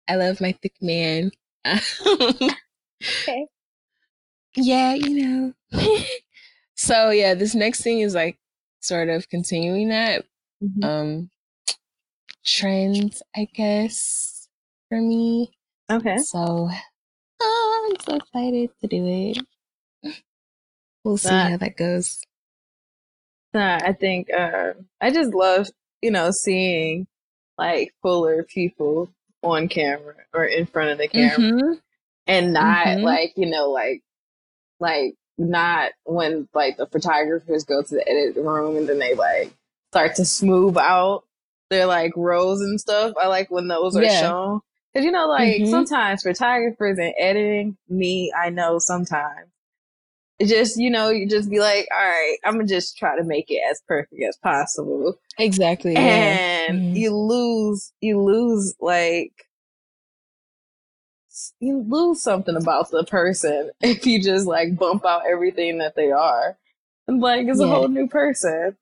I 0.08 0.16
love 0.16 0.40
my 0.40 0.52
thick 0.62 0.74
man. 0.80 1.32
Okay. 1.66 3.46
Yeah, 4.56 4.94
you 4.94 5.54
know. 5.72 6.00
so 6.76 7.10
yeah, 7.10 7.34
this 7.34 7.54
next 7.54 7.82
thing 7.82 8.00
is 8.00 8.14
like 8.14 8.38
sort 8.80 9.08
of 9.08 9.28
continuing 9.28 9.88
that 9.90 10.24
Mhm. 10.62 10.84
um 10.84 11.30
trends, 12.44 13.22
I 13.36 13.46
guess, 13.52 14.48
for 14.88 15.00
me. 15.00 15.52
Okay. 15.90 16.18
So 16.18 16.68
oh, 17.40 17.90
I'm 17.90 18.00
so 18.00 18.16
excited 18.16 18.70
to 18.80 18.86
do 18.86 19.06
it. 19.06 19.38
We'll 21.04 21.16
see 21.16 21.28
how 21.30 21.56
that 21.56 21.76
goes. 21.76 22.22
Nah, 23.52 23.78
I 23.82 23.92
think 23.92 24.32
uh, 24.32 24.74
I 25.00 25.10
just 25.10 25.34
love, 25.34 25.68
you 26.02 26.10
know, 26.10 26.30
seeing 26.30 27.06
like 27.58 27.92
fuller 28.02 28.42
people 28.44 29.10
on 29.42 29.68
camera 29.68 30.14
or 30.34 30.44
in 30.44 30.66
front 30.66 30.90
of 30.90 30.98
the 30.98 31.08
camera 31.08 31.52
Mhm. 31.52 31.80
and 32.26 32.52
not 32.52 32.86
Mhm. 32.86 33.02
like, 33.02 33.32
you 33.36 33.46
know, 33.46 33.70
like, 33.70 34.02
like 34.78 35.14
not 35.38 35.92
when 36.04 36.48
like 36.54 36.76
the 36.76 36.86
photographers 36.86 37.64
go 37.64 37.82
to 37.82 37.94
the 37.94 38.08
edit 38.08 38.36
room 38.36 38.76
and 38.76 38.88
then 38.88 38.98
they 38.98 39.14
like 39.14 39.52
start 39.90 40.14
to 40.16 40.24
smooth 40.24 40.76
out 40.76 41.24
their 41.70 41.86
like 41.86 42.12
rows 42.16 42.60
and 42.60 42.80
stuff. 42.80 43.14
I 43.20 43.28
like 43.28 43.50
when 43.50 43.68
those 43.68 43.96
are 43.96 44.02
Yeah. 44.02 44.20
shown. 44.20 44.60
Cause 44.94 45.04
you 45.04 45.12
know, 45.12 45.26
like 45.28 45.62
Mhm. 45.62 45.70
sometimes 45.70 46.22
photographers 46.22 46.98
and 46.98 47.14
editing, 47.16 47.76
me, 47.88 48.32
I 48.36 48.50
know 48.50 48.78
sometimes. 48.78 49.48
Just, 50.44 50.78
you 50.78 50.90
know, 50.90 51.10
you 51.10 51.28
just 51.28 51.50
be 51.50 51.60
like, 51.60 51.86
all 51.92 51.98
right, 52.06 52.36
I'm 52.44 52.54
gonna 52.54 52.66
just 52.66 52.96
try 52.96 53.16
to 53.16 53.24
make 53.24 53.50
it 53.50 53.60
as 53.70 53.82
perfect 53.86 54.22
as 54.26 54.36
possible. 54.38 55.18
Exactly. 55.38 55.94
Yeah. 55.94 56.38
And 56.68 56.80
Mhm. 56.94 56.96
you 56.96 57.14
lose, 57.14 57.92
you 58.00 58.20
lose 58.22 58.74
like, 58.80 59.32
you 61.60 61.84
lose 61.88 62.22
something 62.22 62.56
about 62.56 62.90
the 62.90 63.04
person 63.04 63.70
if 63.82 64.06
you 64.06 64.22
just 64.22 64.46
like 64.46 64.76
bump 64.76 65.04
out 65.04 65.22
everything 65.30 65.78
that 65.78 65.94
they 65.94 66.10
are. 66.10 66.56
And 67.06 67.20
like, 67.20 67.46
it's 67.46 67.60
a 67.60 67.66
whole 67.66 67.88
new 67.88 68.06
person. 68.06 68.76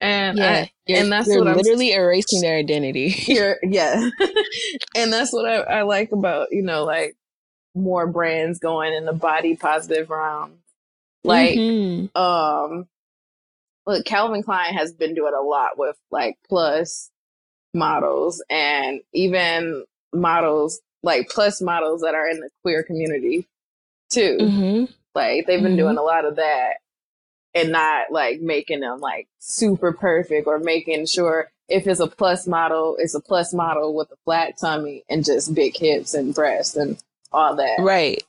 And 0.00 0.38
Yeah. 0.38 0.52
I, 0.62 0.70
You're, 0.86 0.98
and 1.00 1.12
that's 1.12 1.28
what 1.28 1.46
I'm 1.46 1.56
literally 1.56 1.92
erasing 1.92 2.40
their 2.42 2.56
identity. 2.58 3.14
yeah 3.62 4.10
and 4.94 5.12
that's 5.12 5.32
what 5.32 5.46
I, 5.46 5.56
I 5.60 5.82
like 5.82 6.12
about 6.12 6.48
you 6.50 6.62
know 6.62 6.84
like 6.84 7.16
more 7.74 8.06
brands 8.06 8.58
going 8.58 8.92
in 8.92 9.04
the 9.04 9.12
body 9.12 9.56
positive 9.56 10.10
realm 10.10 10.58
like 11.24 11.56
Mhm. 11.58 12.16
um 12.16 12.88
look 13.86 14.04
calvin 14.04 14.42
klein 14.42 14.74
has 14.74 14.92
been 14.92 15.14
doing 15.14 15.34
a 15.34 15.42
lot 15.42 15.78
with 15.78 15.96
like 16.10 16.36
plus 16.48 17.10
models 17.74 18.42
and 18.50 19.00
even 19.12 19.84
models 20.12 20.80
like 21.02 21.28
plus 21.28 21.60
models 21.60 22.02
that 22.02 22.14
are 22.14 22.28
in 22.28 22.40
the 22.40 22.48
queer 22.62 22.82
community 22.82 23.46
too 24.10 24.38
Mhm. 24.40 24.94
like 25.14 25.46
they've 25.46 25.62
been 25.62 25.74
Mhm. 25.74 25.78
doing 25.78 25.96
a 25.98 26.02
lot 26.02 26.24
of 26.24 26.36
that 26.36 26.76
and 27.54 27.70
not 27.72 28.10
like 28.10 28.40
making 28.40 28.80
them 28.80 29.00
like 29.00 29.26
super 29.38 29.92
perfect 29.92 30.46
or 30.46 30.58
making 30.58 31.06
sure 31.06 31.50
if 31.68 31.86
it's 31.86 32.00
a 32.00 32.06
plus 32.06 32.46
model, 32.46 32.96
it's 32.98 33.14
a 33.14 33.20
plus 33.20 33.54
model 33.54 33.94
with 33.94 34.10
a 34.12 34.16
flat 34.24 34.58
tummy 34.58 35.02
and 35.08 35.24
just 35.24 35.54
big 35.54 35.74
hips 35.76 36.12
and 36.12 36.34
breasts 36.34 36.76
and 36.76 36.98
all 37.32 37.56
that. 37.56 37.76
Right. 37.80 38.22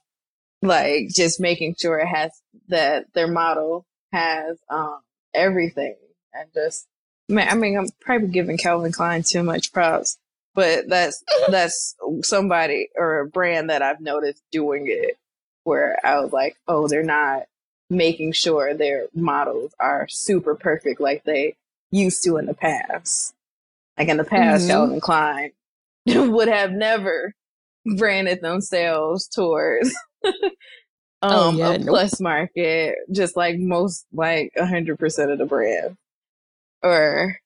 Like 0.66 1.10
just 1.10 1.40
making 1.40 1.76
sure 1.80 2.00
it 2.00 2.08
has 2.08 2.32
that 2.70 3.06
their 3.14 3.28
model 3.28 3.86
has 4.12 4.58
um 4.70 5.00
everything 5.34 5.96
and 6.34 6.48
just 6.54 6.88
man, 7.30 7.48
I 7.50 7.56
mean 7.56 7.78
I'm 7.78 7.90
probably 8.02 8.30
giving 8.30 8.58
Calvin 8.58 8.92
Klein 8.92 9.24
too 9.24 9.44
much 9.44 9.72
props, 9.74 10.18
but 10.54 10.88
that's 10.88 11.24
that's 11.50 11.96
somebody 12.24 12.90
or 12.96 13.20
a 13.20 13.28
brand 13.28 13.70
that 13.70 13.82
I've 13.82 14.02
noticed 14.02 14.42
doing 14.52 14.86
it 14.88 15.18
where 15.64 15.98
I 16.06 16.20
was 16.22 16.32
like, 16.32 16.56
oh, 16.68 16.88
they're 16.88 17.04
not 17.04 17.44
making 17.90 18.32
sure 18.32 18.74
their 18.74 19.06
models 19.14 19.74
are 19.80 20.08
super 20.08 20.56
perfect 20.56 21.00
like 21.02 21.24
they 21.24 21.56
used 21.92 22.24
to 22.24 22.38
in 22.38 22.46
the 22.46 22.54
past. 22.54 23.34
Like 23.98 24.08
in 24.08 24.18
the 24.18 24.24
past, 24.24 24.66
Mhm. 24.66 24.70
Calvin 24.70 25.00
Klein 25.02 25.52
would 26.08 26.48
have 26.48 26.72
never 26.72 27.34
branded 27.98 28.42
themselves 28.42 29.28
towards 29.28 29.96
Oh, 31.22 31.50
um 31.50 31.58
yeah, 31.58 31.72
a 31.72 31.80
plus 31.80 32.20
market, 32.20 32.96
just 33.12 33.36
like 33.36 33.58
most 33.58 34.06
like 34.14 34.52
a 34.58 34.66
hundred 34.66 35.00
percent 35.00 35.32
of 35.32 35.38
the 35.38 35.46
brand. 35.46 35.98
Or 36.84 37.38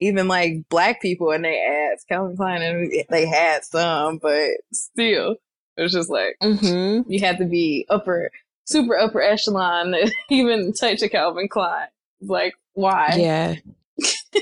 even 0.00 0.28
like 0.28 0.68
black 0.68 1.00
people 1.00 1.30
in 1.30 1.42
their 1.42 1.92
ads, 1.92 2.04
Calvin 2.04 2.36
Klein 2.36 2.62
and 2.62 2.92
they 3.08 3.26
had 3.26 3.64
some, 3.64 4.18
but 4.18 4.50
still 4.72 5.36
it 5.76 5.82
was 5.82 5.92
just 5.92 6.10
like 6.10 6.36
mm-hmm. 6.42 7.10
you 7.10 7.20
had 7.20 7.38
to 7.38 7.46
be 7.46 7.86
upper, 7.88 8.30
super 8.64 8.98
upper 8.98 9.22
echelon 9.22 9.92
to 9.92 10.12
even 10.30 10.72
touch 10.72 11.02
a 11.02 11.08
Calvin 11.08 11.48
Klein. 11.48 11.88
Like, 12.20 12.54
why? 12.72 13.14
Yeah. 13.16 13.54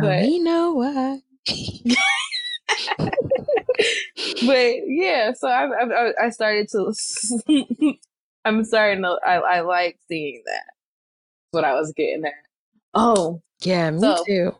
But- 0.00 0.22
we 0.22 0.38
know 0.40 0.72
why. 0.72 1.20
But 4.46 4.74
yeah, 4.86 5.32
so 5.32 5.48
I, 5.48 5.66
I, 5.66 6.26
I 6.26 6.30
started 6.30 6.68
to. 6.70 6.92
I'm 8.44 8.64
starting 8.64 9.02
to. 9.02 9.18
I, 9.26 9.34
I 9.36 9.60
like 9.60 9.98
seeing 10.08 10.42
that. 10.46 10.64
That's 10.66 11.52
what 11.52 11.64
I 11.64 11.74
was 11.74 11.92
getting 11.96 12.24
at. 12.24 12.32
Oh, 12.94 13.42
Yeah, 13.62 13.90
me 13.90 14.00
So- 14.00 14.24
too. 14.26 14.52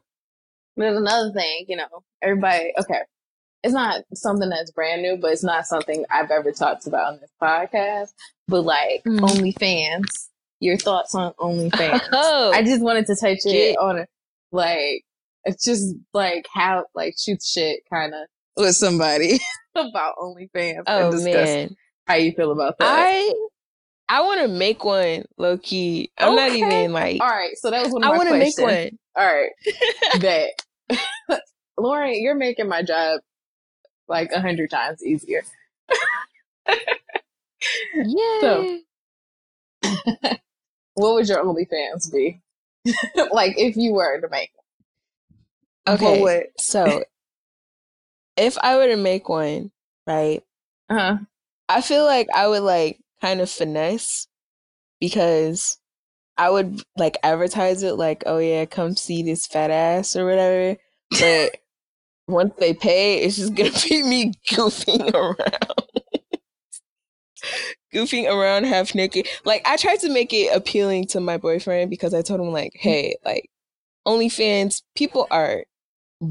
there's 0.76 0.97
another 0.97 1.32
thing. 1.32 1.66
You 1.68 1.76
know, 1.76 2.03
everybody. 2.22 2.72
Okay, 2.78 3.01
it's 3.62 3.74
not 3.74 4.03
something 4.14 4.49
that's 4.49 4.70
brand 4.72 5.03
new, 5.03 5.16
but 5.16 5.32
it's 5.32 5.45
not 5.45 5.66
something 5.66 6.05
I've 6.11 6.30
ever 6.30 6.51
talked 6.53 6.87
about 6.87 7.12
on 7.14 7.20
this 7.20 7.30
podcast. 7.43 8.12
But 8.49 8.62
like 8.62 9.03
Mm. 9.05 9.20
OnlyFans, 9.20 10.28
your 10.61 10.76
thoughts 10.78 11.14
on 11.14 11.32
OnlyFans? 11.35 12.01
Oh, 12.12 12.53
I 12.55 12.62
just 12.62 12.82
wanted 12.82 13.07
to 13.07 13.16
touch 13.16 13.39
it 13.45 13.76
on. 13.78 14.07
Like, 14.53 15.05
it's 15.45 15.64
just 15.64 15.95
like 16.12 16.47
how, 16.53 16.87
like, 16.95 17.14
shoot 17.18 17.43
shit 17.43 17.80
kind 17.93 18.14
of 18.14 18.20
with 18.57 18.74
somebody 18.76 19.40
about 19.74 20.16
OnlyFans 20.18 20.78
and 20.78 20.84
oh 20.88 21.11
discuss 21.11 21.34
man. 21.48 21.76
how 22.07 22.14
you 22.14 22.32
feel 22.32 22.52
about 22.52 22.78
that. 22.78 22.86
I 22.88 23.32
I 24.09 24.20
want 24.22 24.40
to 24.42 24.48
make 24.48 24.84
one 24.84 25.24
low 25.38 25.57
key. 25.59 26.12
I'm 26.18 26.36
not 26.36 26.50
even 26.52 26.92
like. 26.92 27.20
All 27.22 27.28
right, 27.28 27.57
so 27.57 27.70
that 27.70 27.82
was 27.84 27.92
one 27.92 28.05
of 28.05 28.11
I 28.11 28.16
want 28.16 28.28
to 28.28 28.38
make 28.38 28.57
one. 28.59 28.98
All 29.16 29.26
right, 29.26 29.50
bet. 30.20 31.40
Lauren, 31.78 32.14
you're 32.22 32.34
making 32.34 32.68
my 32.68 32.82
job 32.82 33.20
like 34.09 34.30
a 34.32 34.40
hundred 34.40 34.70
times 34.70 35.02
easier. 35.05 35.42
Yeah. 37.94 38.40
So- 38.40 38.78
What 40.96 41.14
would 41.14 41.28
your 41.28 41.44
OnlyFans 41.44 42.12
be? 42.12 42.40
like 43.32 43.55
if 43.59 43.76
you 43.76 43.94
were 43.94 44.20
to 44.20 44.28
make 44.28 44.50
okay. 45.88 46.20
would- 46.20 46.46
So, 46.59 47.02
if 48.37 48.57
I 48.59 48.76
were 48.76 48.89
to 48.89 48.97
make 48.97 49.28
one, 49.28 49.70
right? 50.07 50.43
uh-huh. 50.89 51.18
I 51.68 51.80
feel 51.80 52.05
like 52.05 52.28
I 52.35 52.47
would 52.47 52.62
like 52.62 53.01
kind 53.20 53.41
of 53.41 53.51
finesse 53.51 54.26
because 55.01 55.78
I 56.37 56.51
would 56.51 56.82
like 56.97 57.16
advertise 57.22 57.82
it 57.82 57.95
like, 57.95 58.24
oh 58.26 58.39
yeah, 58.39 58.64
come 58.66 58.97
see 58.97 59.22
this 59.22 59.47
fat 59.47 59.70
ass 59.70 60.16
or 60.16 60.26
whatever. 60.26 60.76
But 61.11 61.57
once 62.28 62.55
they 62.59 62.74
pay, 62.74 63.18
it's 63.18 63.37
just 63.37 63.55
gonna 63.55 63.70
be 63.89 64.03
me 64.03 64.32
goofing 64.51 65.12
around. 65.14 65.91
goofing 67.95 68.30
around 68.30 68.64
half 68.64 68.95
naked. 68.95 69.28
Like 69.45 69.62
I 69.66 69.76
tried 69.76 70.01
to 70.01 70.11
make 70.11 70.32
it 70.32 70.55
appealing 70.55 71.07
to 71.09 71.20
my 71.20 71.37
boyfriend 71.39 71.91
because 71.91 72.12
I 72.14 72.22
told 72.22 72.41
him 72.41 72.53
like, 72.53 72.72
hey, 72.74 73.16
like 73.24 73.49
OnlyFans, 74.07 74.82
people 74.95 75.26
are 75.30 75.64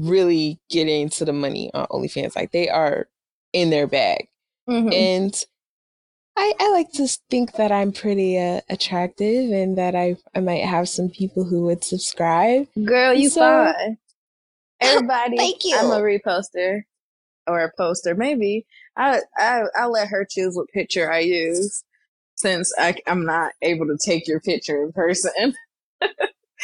really 0.02 0.58
getting 0.70 1.08
to 1.10 1.24
the 1.24 1.32
money 1.32 1.70
on 1.74 1.86
OnlyFans. 1.86 2.36
Like 2.36 2.52
they 2.52 2.68
are 2.68 3.08
in 3.52 3.70
their 3.70 3.86
bag. 3.86 4.28
Mhm. 4.68 4.92
And 4.92 5.44
I, 6.36 6.52
I 6.58 6.70
like 6.72 6.90
to 6.94 7.06
think 7.30 7.52
that 7.52 7.70
I'm 7.70 7.92
pretty 7.92 8.38
uh, 8.38 8.60
attractive 8.68 9.52
and 9.52 9.78
that 9.78 9.94
I 9.94 10.16
I 10.34 10.40
might 10.40 10.64
have 10.64 10.88
some 10.88 11.08
people 11.08 11.44
who 11.44 11.64
would 11.66 11.84
subscribe. 11.84 12.66
Girl, 12.84 13.14
you 13.14 13.28
So- 13.28 13.40
fine. 13.40 13.98
Everybody, 14.80 15.36
Thank 15.38 15.64
you. 15.64 15.76
I'm 15.76 15.90
a 15.92 16.02
reposter 16.02 16.86
or 17.46 17.60
a 17.60 17.70
poster. 17.76 18.14
Maybe 18.14 18.66
I 18.96 19.20
I 19.38 19.62
I 19.76 19.86
let 19.86 20.08
her 20.08 20.26
choose 20.28 20.56
what 20.56 20.68
picture 20.70 21.10
I 21.10 21.20
use 21.20 21.84
since 22.36 22.72
I 22.78 22.96
I'm 23.06 23.24
not 23.24 23.52
able 23.62 23.86
to 23.86 23.96
take 24.04 24.26
your 24.26 24.40
picture 24.40 24.82
in 24.82 24.92
person. 24.92 25.54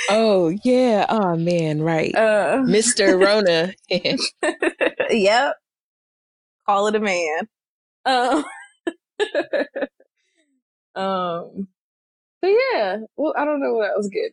Oh 0.08 0.52
yeah. 0.64 1.06
Oh 1.08 1.36
man, 1.36 1.82
right. 1.82 2.14
Uh, 2.14 2.62
Mr. 2.64 3.20
Rona. 3.22 3.74
yep. 5.10 5.56
Call 6.66 6.86
it 6.88 6.94
a 6.94 7.00
man. 7.00 7.48
Um, 8.04 8.44
um, 10.94 11.68
but 12.40 12.48
yeah. 12.48 12.98
Well, 13.16 13.34
I 13.36 13.44
don't 13.44 13.60
know 13.60 13.74
what 13.74 13.90
I 13.90 13.96
was 13.96 14.08
getting 14.08 14.30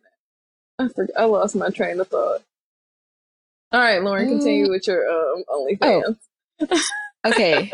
at. 0.80 0.86
I 0.86 0.88
forgot. 0.90 1.20
I 1.20 1.26
lost 1.26 1.56
my 1.56 1.70
train 1.70 2.00
of 2.00 2.08
thought. 2.08 2.42
All 3.72 3.82
right, 3.82 4.02
Lauren, 4.02 4.30
continue 4.30 4.70
with 4.70 4.88
your 4.88 5.10
um 5.10 5.44
OnlyFans. 5.50 6.18
okay. 7.26 7.72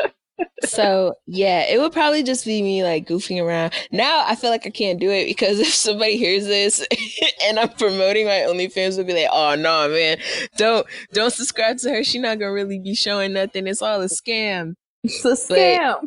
So 0.64 1.14
yeah, 1.26 1.62
it 1.62 1.78
would 1.78 1.92
probably 1.92 2.22
just 2.22 2.44
be 2.44 2.62
me 2.62 2.82
like 2.82 3.06
goofing 3.06 3.42
around. 3.42 3.72
Now 3.92 4.24
I 4.26 4.34
feel 4.34 4.50
like 4.50 4.66
I 4.66 4.70
can't 4.70 4.98
do 4.98 5.10
it 5.10 5.26
because 5.26 5.58
if 5.60 5.74
somebody 5.74 6.16
hears 6.16 6.46
this 6.46 6.84
and 7.44 7.58
I'm 7.58 7.70
promoting 7.70 8.26
my 8.26 8.44
OnlyFans, 8.48 8.96
will 8.96 9.04
be 9.04 9.14
like, 9.14 9.28
"Oh 9.32 9.54
no, 9.54 9.88
man, 9.88 10.18
don't 10.56 10.86
don't 11.12 11.32
subscribe 11.32 11.78
to 11.78 11.90
her. 11.90 12.04
She's 12.04 12.20
not 12.20 12.38
gonna 12.38 12.52
really 12.52 12.78
be 12.78 12.94
showing 12.94 13.32
nothing. 13.32 13.66
It's 13.66 13.82
all 13.82 14.00
a 14.00 14.06
scam." 14.06 14.74
It's 15.02 15.24
a 15.24 15.32
scam. 15.32 16.00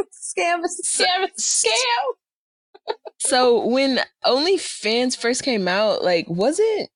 scam. 0.00 0.60
It's 0.62 0.98
a 0.98 1.02
scam. 1.02 1.24
It's 1.24 1.64
a 1.64 1.68
scam. 1.68 2.94
So 3.18 3.66
when 3.66 4.00
OnlyFans 4.24 5.16
first 5.16 5.42
came 5.42 5.66
out, 5.66 6.04
like, 6.04 6.28
was 6.28 6.58
it 6.60 6.90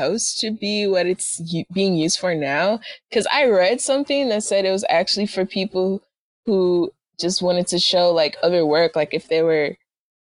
supposed 0.00 0.40
to 0.40 0.50
be 0.50 0.86
what 0.86 1.06
it's 1.06 1.40
u- 1.52 1.64
being 1.72 1.94
used 1.94 2.18
for 2.18 2.34
now? 2.34 2.80
Because 3.08 3.26
I 3.32 3.46
read 3.46 3.80
something 3.80 4.28
that 4.28 4.42
said 4.42 4.64
it 4.64 4.70
was 4.70 4.84
actually 4.88 5.26
for 5.26 5.44
people 5.44 6.02
who 6.46 6.92
just 7.18 7.42
wanted 7.42 7.66
to 7.68 7.78
show 7.78 8.10
like 8.10 8.36
other 8.42 8.64
work, 8.64 8.96
like 8.96 9.12
if 9.12 9.28
they 9.28 9.42
were 9.42 9.76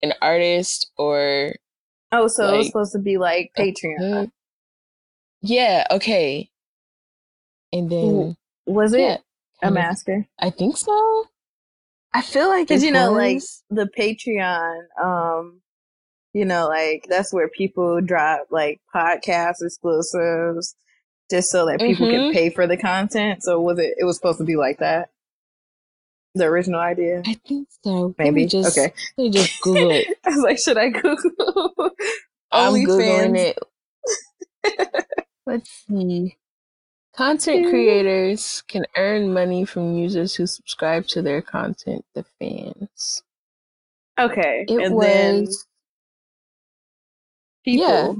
an 0.02 0.12
artist 0.22 0.90
or 0.96 1.54
Oh, 2.12 2.28
so 2.28 2.48
it 2.54 2.58
was 2.58 2.66
supposed 2.68 2.92
to 2.92 2.98
be 3.00 3.18
like 3.18 3.50
Patreon. 3.56 4.30
Yeah, 5.42 5.86
okay. 5.90 6.48
And 7.72 7.90
then 7.90 8.36
Was 8.66 8.92
it 8.92 9.00
yeah, 9.00 9.16
a 9.62 9.62
kind 9.62 9.74
masker? 9.74 10.26
I 10.38 10.50
think 10.50 10.76
so. 10.76 11.28
I 12.14 12.22
feel 12.22 12.48
like 12.48 12.68
Because 12.68 12.84
you 12.84 12.92
know, 12.92 13.12
like 13.12 13.42
the 13.68 13.88
Patreon, 13.98 14.84
um, 15.02 15.60
you 16.36 16.44
know, 16.44 16.68
like 16.68 17.06
that's 17.08 17.32
where 17.32 17.48
people 17.48 18.02
drop 18.02 18.48
like 18.50 18.78
podcast 18.94 19.62
exclusives, 19.62 20.76
just 21.30 21.50
so 21.50 21.64
that 21.64 21.80
people 21.80 22.06
can 22.10 22.30
Mhm. 22.30 22.32
pay 22.34 22.50
for 22.50 22.66
the 22.66 22.76
content. 22.76 23.42
So 23.42 23.58
was 23.60 23.78
it? 23.78 23.94
It 23.96 24.04
was 24.04 24.16
supposed 24.16 24.36
to 24.38 24.44
be 24.44 24.56
like 24.56 24.78
that. 24.80 25.08
The 26.34 26.44
original 26.44 26.78
idea, 26.80 27.22
I 27.24 27.34
think 27.48 27.68
so. 27.82 28.14
Maybe. 28.18 28.44
just 28.44 28.76
okay. 28.78 28.92
let 29.16 29.24
me 29.24 29.30
just 29.30 29.58
Google 29.62 29.90
it. 29.92 30.08
I 30.26 30.28
was 30.28 30.42
like, 30.42 30.58
should 30.58 30.76
I 30.76 30.90
Google? 30.90 31.72
I'm 32.52 32.74
googling 32.74 33.38
it. 33.38 33.58
Let's 35.46 35.70
see. 35.88 36.36
Content 37.16 37.70
creators 37.70 38.62
can 38.68 38.84
earn 38.98 39.32
money 39.32 39.64
from 39.64 39.96
users 39.96 40.34
who 40.34 40.46
subscribe 40.46 41.06
to 41.06 41.22
their 41.22 41.40
content. 41.40 42.04
The 42.14 42.26
fans. 42.38 43.22
Okay, 44.20 44.66
It 44.68 44.78
and 44.82 45.00
then 45.00 45.40
was 45.46 45.66
people, 47.66 47.86
yeah. 47.86 48.12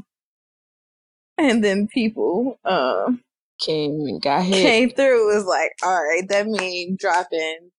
and 1.39 1.65
then 1.65 1.89
people, 1.89 2.59
um, 2.65 3.23
came 3.61 3.93
and 4.03 4.21
got 4.21 4.43
hit. 4.45 4.63
came 4.63 4.91
through. 4.91 5.35
Was 5.35 5.45
like, 5.47 5.73
all 5.83 6.03
right, 6.03 6.29
that 6.29 6.47
means 6.47 6.99
dropping 6.99 7.71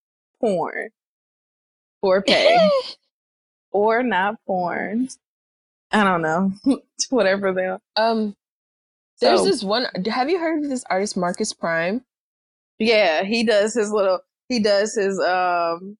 porn 0.41 0.89
for 2.01 2.22
pay. 2.24 2.57
or 3.72 4.01
not 4.01 4.36
porn. 4.47 5.09
I 5.91 6.03
don't 6.03 6.22
know. 6.22 6.51
Whatever 7.09 7.53
they 7.53 7.65
are. 7.65 7.80
um, 7.95 8.36
there's 9.22 9.39
So- 9.41 9.45
this 9.45 9.63
one. 9.63 9.86
Have 10.07 10.30
you 10.30 10.39
heard 10.39 10.63
of 10.63 10.70
this 10.70 10.84
artist 10.89 11.15
Marcus 11.18 11.53
Prime? 11.53 12.03
Yeah, 12.80 13.24
he 13.24 13.43
does 13.43 13.74
his 13.74 13.91
little 13.91 14.20
he 14.49 14.59
does 14.59 14.95
his 14.95 15.20
um 15.20 15.97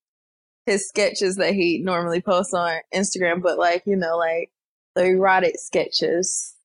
his 0.68 0.88
sketches 0.88 1.38
that 1.38 1.53
he 1.53 1.80
normally 1.80 2.22
posts 2.22 2.53
on 2.53 2.80
Instagram, 2.93 3.41
but 3.41 3.57
like, 3.57 3.84
you 3.86 3.95
know, 3.95 4.18
like 4.18 4.51
the 4.98 5.06
erotic 5.06 5.56
sketches 5.60 6.56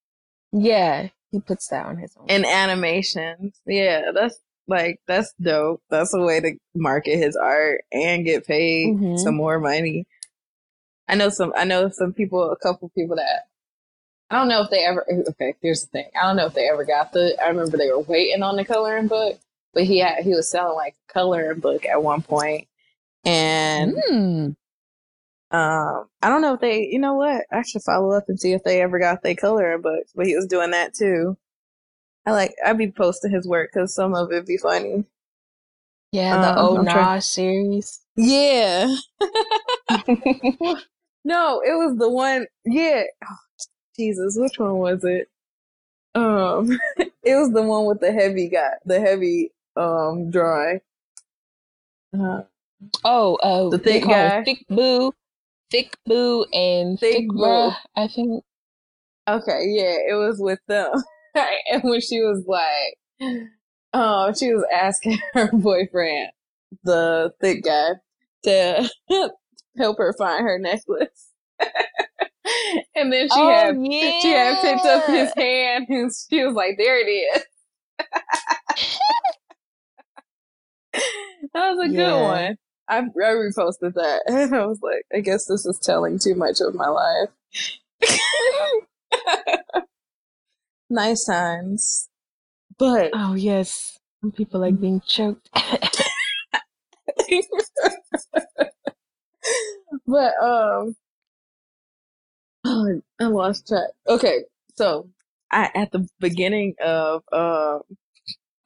Yeah, 0.52 1.08
he 1.30 1.40
puts 1.40 1.68
that 1.68 1.86
on 1.86 1.96
his 1.98 2.14
own. 2.18 2.26
and 2.28 2.44
animations. 2.46 3.54
Yeah, 3.66 4.10
that's 4.12 4.38
like 4.68 5.00
that's 5.06 5.32
dope. 5.40 5.82
That's 5.90 6.14
a 6.14 6.20
way 6.20 6.40
to 6.40 6.52
market 6.74 7.16
his 7.18 7.36
art 7.36 7.82
and 7.92 8.24
get 8.24 8.46
paid 8.46 8.96
Mhm. 8.96 9.18
some 9.18 9.34
more 9.36 9.58
money. 9.60 10.06
I 11.08 11.14
know 11.14 11.28
some 11.28 11.52
I 11.56 11.64
know 11.64 11.88
some 11.90 12.12
people 12.12 12.50
a 12.50 12.56
couple 12.56 12.88
people 12.90 13.16
that 13.16 13.44
I 14.30 14.36
don't 14.36 14.48
know 14.48 14.62
if 14.62 14.70
they 14.70 14.84
ever 14.84 15.04
okay, 15.28 15.54
here's 15.60 15.82
the 15.82 15.88
thing. 15.88 16.10
I 16.18 16.26
don't 16.26 16.36
know 16.36 16.46
if 16.46 16.54
they 16.54 16.68
ever 16.68 16.84
got 16.84 17.12
the 17.12 17.36
I 17.42 17.48
remember 17.48 17.76
they 17.76 17.90
were 17.90 18.00
waiting 18.00 18.42
on 18.42 18.56
the 18.56 18.64
coloring 18.64 19.08
book, 19.08 19.38
but 19.74 19.84
he 19.84 19.98
had 19.98 20.22
he 20.24 20.30
was 20.34 20.48
selling 20.50 20.76
like 20.76 20.94
coloring 21.08 21.60
book 21.60 21.84
at 21.84 22.02
one 22.02 22.22
point. 22.22 22.66
And 23.24 23.94
Hmm. 24.08 24.50
Um 25.52 26.08
I 26.22 26.28
don't 26.28 26.40
know 26.42 26.54
if 26.54 26.60
they 26.60 26.86
you 26.90 26.98
know 26.98 27.14
what? 27.14 27.44
I 27.52 27.62
should 27.62 27.82
follow 27.82 28.12
up 28.12 28.28
and 28.28 28.40
see 28.40 28.52
if 28.52 28.64
they 28.64 28.80
ever 28.82 28.98
got 28.98 29.22
their 29.22 29.34
coloring 29.34 29.82
books, 29.82 30.12
but 30.14 30.26
he 30.26 30.34
was 30.34 30.46
doing 30.46 30.70
that 30.72 30.94
too. 30.94 31.36
I 32.26 32.32
like 32.32 32.54
I'd 32.64 32.78
be 32.78 32.90
posting 32.90 33.30
his 33.32 33.46
work 33.46 33.70
because 33.72 33.94
some 33.94 34.14
of 34.14 34.32
it 34.32 34.46
be 34.46 34.56
funny. 34.56 35.04
Yeah, 36.12 36.40
the 36.40 36.48
Um, 36.50 36.56
Oh 36.58 36.76
I'm 36.78 36.84
trying- 36.86 37.20
series. 37.20 38.00
Yeah. 38.16 38.94
no, 41.24 41.60
it 41.60 41.74
was 41.74 41.96
the 41.98 42.08
one. 42.10 42.46
Yeah. 42.64 43.04
Oh, 43.24 43.36
Jesus, 43.96 44.36
which 44.38 44.58
one 44.58 44.76
was 44.78 45.04
it? 45.04 45.28
Um, 46.14 46.78
it 46.98 47.34
was 47.36 47.50
the 47.52 47.62
one 47.62 47.86
with 47.86 48.00
the 48.00 48.12
heavy 48.12 48.48
guy, 48.48 48.72
the 48.84 49.00
heavy 49.00 49.52
um 49.76 50.30
drawing. 50.30 50.80
Uh, 52.18 52.42
Oh, 53.04 53.36
uh, 53.36 53.68
The 53.70 53.78
thick 53.78 54.02
guy? 54.04 54.42
Thick 54.42 54.66
Boo, 54.68 55.12
Thick 55.72 55.96
Boo, 56.04 56.44
and 56.52 57.00
Thick 57.00 57.28
Boo. 57.28 57.70
I 57.96 58.06
think. 58.06 58.44
okay, 59.26 59.64
yeah, 59.68 59.96
it 60.06 60.18
was 60.18 60.36
with 60.38 60.60
them. 60.68 60.92
and 61.34 61.82
when 61.82 62.00
she 62.02 62.20
was 62.20 62.44
like, 62.46 63.40
oh, 63.94 64.32
she 64.38 64.52
was 64.52 64.64
asking 64.70 65.18
her 65.32 65.50
boyfriend, 65.50 66.30
the 66.84 67.32
thick 67.40 67.64
guy, 67.64 67.92
to 68.44 68.90
help 69.78 69.96
her 69.98 70.14
find 70.18 70.42
her 70.42 70.58
necklace. 70.58 71.30
and 72.94 73.10
then 73.10 73.28
she 73.28 73.40
oh, 73.40 73.50
had 73.50 73.76
yeah. 73.80 74.20
she 74.20 74.28
had 74.28 74.60
picked 74.60 74.84
up 74.84 75.06
his 75.06 75.32
hand 75.34 75.86
and 75.88 76.10
she 76.28 76.44
was 76.44 76.54
like, 76.54 76.76
"There 76.76 77.00
it 77.00 77.10
is." 77.10 77.44
that 81.54 81.74
was 81.74 81.88
a 81.88 81.88
good 81.88 82.20
one. 82.20 82.58
I, 82.88 82.98
I 82.98 83.00
reposted 83.00 83.94
that 83.94 84.22
and 84.26 84.54
I 84.54 84.66
was 84.66 84.80
like, 84.82 85.04
I 85.14 85.20
guess 85.20 85.46
this 85.46 85.66
is 85.66 85.78
telling 85.78 86.18
too 86.18 86.34
much 86.34 86.60
of 86.60 86.74
my 86.74 86.88
life. 86.88 87.28
nice 90.90 91.24
times, 91.24 92.08
but 92.78 93.10
Oh 93.14 93.34
yes, 93.34 93.98
some 94.20 94.32
people 94.32 94.60
like 94.60 94.80
being 94.80 95.00
choked. 95.06 95.48
but 100.06 100.34
um, 100.42 100.96
oh, 102.64 103.00
I 103.20 103.24
lost 103.24 103.68
track. 103.68 103.90
Okay, 104.08 104.44
so 104.74 105.08
I 105.50 105.70
at 105.74 105.92
the 105.92 106.08
beginning 106.20 106.74
of 106.84 107.22
um 107.32 107.82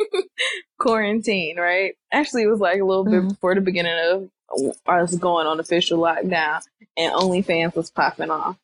quarantine, 0.78 1.56
right? 1.58 1.94
Actually, 2.12 2.42
it 2.44 2.48
was 2.48 2.60
like 2.60 2.80
a 2.80 2.84
little 2.84 3.04
bit 3.04 3.22
Mhm. 3.22 3.28
before 3.30 3.54
the 3.54 3.60
beginning 3.60 4.28
of 4.52 4.76
us 4.86 5.14
going 5.16 5.46
on 5.46 5.60
official 5.60 5.98
lockdown, 5.98 6.60
and 6.96 7.12
OnlyFans 7.14 7.74
was 7.74 7.90
popping 7.90 8.30
off. 8.30 8.56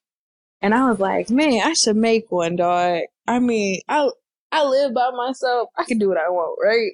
And 0.61 0.74
I 0.74 0.89
was 0.89 1.01
like, 1.01 1.28
man, 1.30 1.61
I 1.66 1.72
should 1.72 1.97
make 1.97 2.30
one, 2.30 2.57
dog. 2.57 3.03
I 3.26 3.39
mean, 3.39 3.80
I 3.89 4.09
I 4.53 4.64
live 4.64 4.95
by 4.95 5.11
myself. 5.11 5.70
I 5.76 5.85
can 5.85 5.99
do 5.99 6.09
what 6.09 6.18
I 6.18 6.28
want, 6.28 6.59
right? 6.62 6.93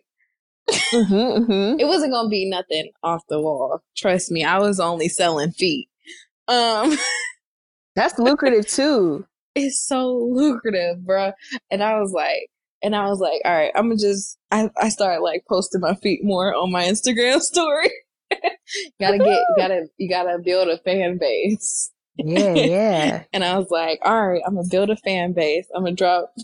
hmm 0.90 1.44
hmm 1.44 1.76
It 1.80 1.86
wasn't 1.86 2.12
gonna 2.12 2.28
be 2.28 2.48
nothing 2.48 2.90
off 3.02 3.22
the 3.28 3.40
wall. 3.40 3.82
Trust 3.96 4.30
me, 4.30 4.44
I 4.44 4.58
was 4.58 4.80
only 4.80 5.08
selling 5.08 5.50
feet. 5.52 5.88
Um, 6.46 6.96
That's 7.96 8.18
lucrative 8.18 8.66
too. 8.68 9.26
it's 9.54 9.84
so 9.86 10.14
lucrative, 10.16 11.04
bro. 11.04 11.32
And 11.70 11.82
I 11.82 11.98
was 12.00 12.12
like, 12.12 12.48
and 12.82 12.94
I 12.94 13.08
was 13.08 13.20
like, 13.20 13.40
all 13.44 13.52
right, 13.54 13.72
I'm 13.74 13.88
gonna 13.88 13.96
just. 13.96 14.38
I 14.50 14.70
I 14.80 14.88
started 14.88 15.22
like 15.22 15.44
posting 15.48 15.80
my 15.80 15.94
feet 15.96 16.24
more 16.24 16.54
on 16.54 16.72
my 16.72 16.84
Instagram 16.84 17.40
story. 17.40 17.90
gotta 19.00 19.18
get, 19.18 19.40
gotta 19.56 19.86
you 19.96 20.08
gotta 20.08 20.38
build 20.38 20.68
a 20.68 20.78
fan 20.78 21.18
base. 21.18 21.90
Yeah, 22.16 22.54
yeah. 22.54 23.22
And 23.32 23.44
I 23.44 23.58
was 23.58 23.70
like, 23.70 24.00
all 24.02 24.28
right, 24.28 24.42
I'm 24.46 24.56
gonna 24.56 24.68
build 24.68 24.90
a 24.90 24.96
fan 24.96 25.32
base. 25.32 25.66
I'm 25.74 25.84
gonna 25.84 25.96
drop. 25.96 26.34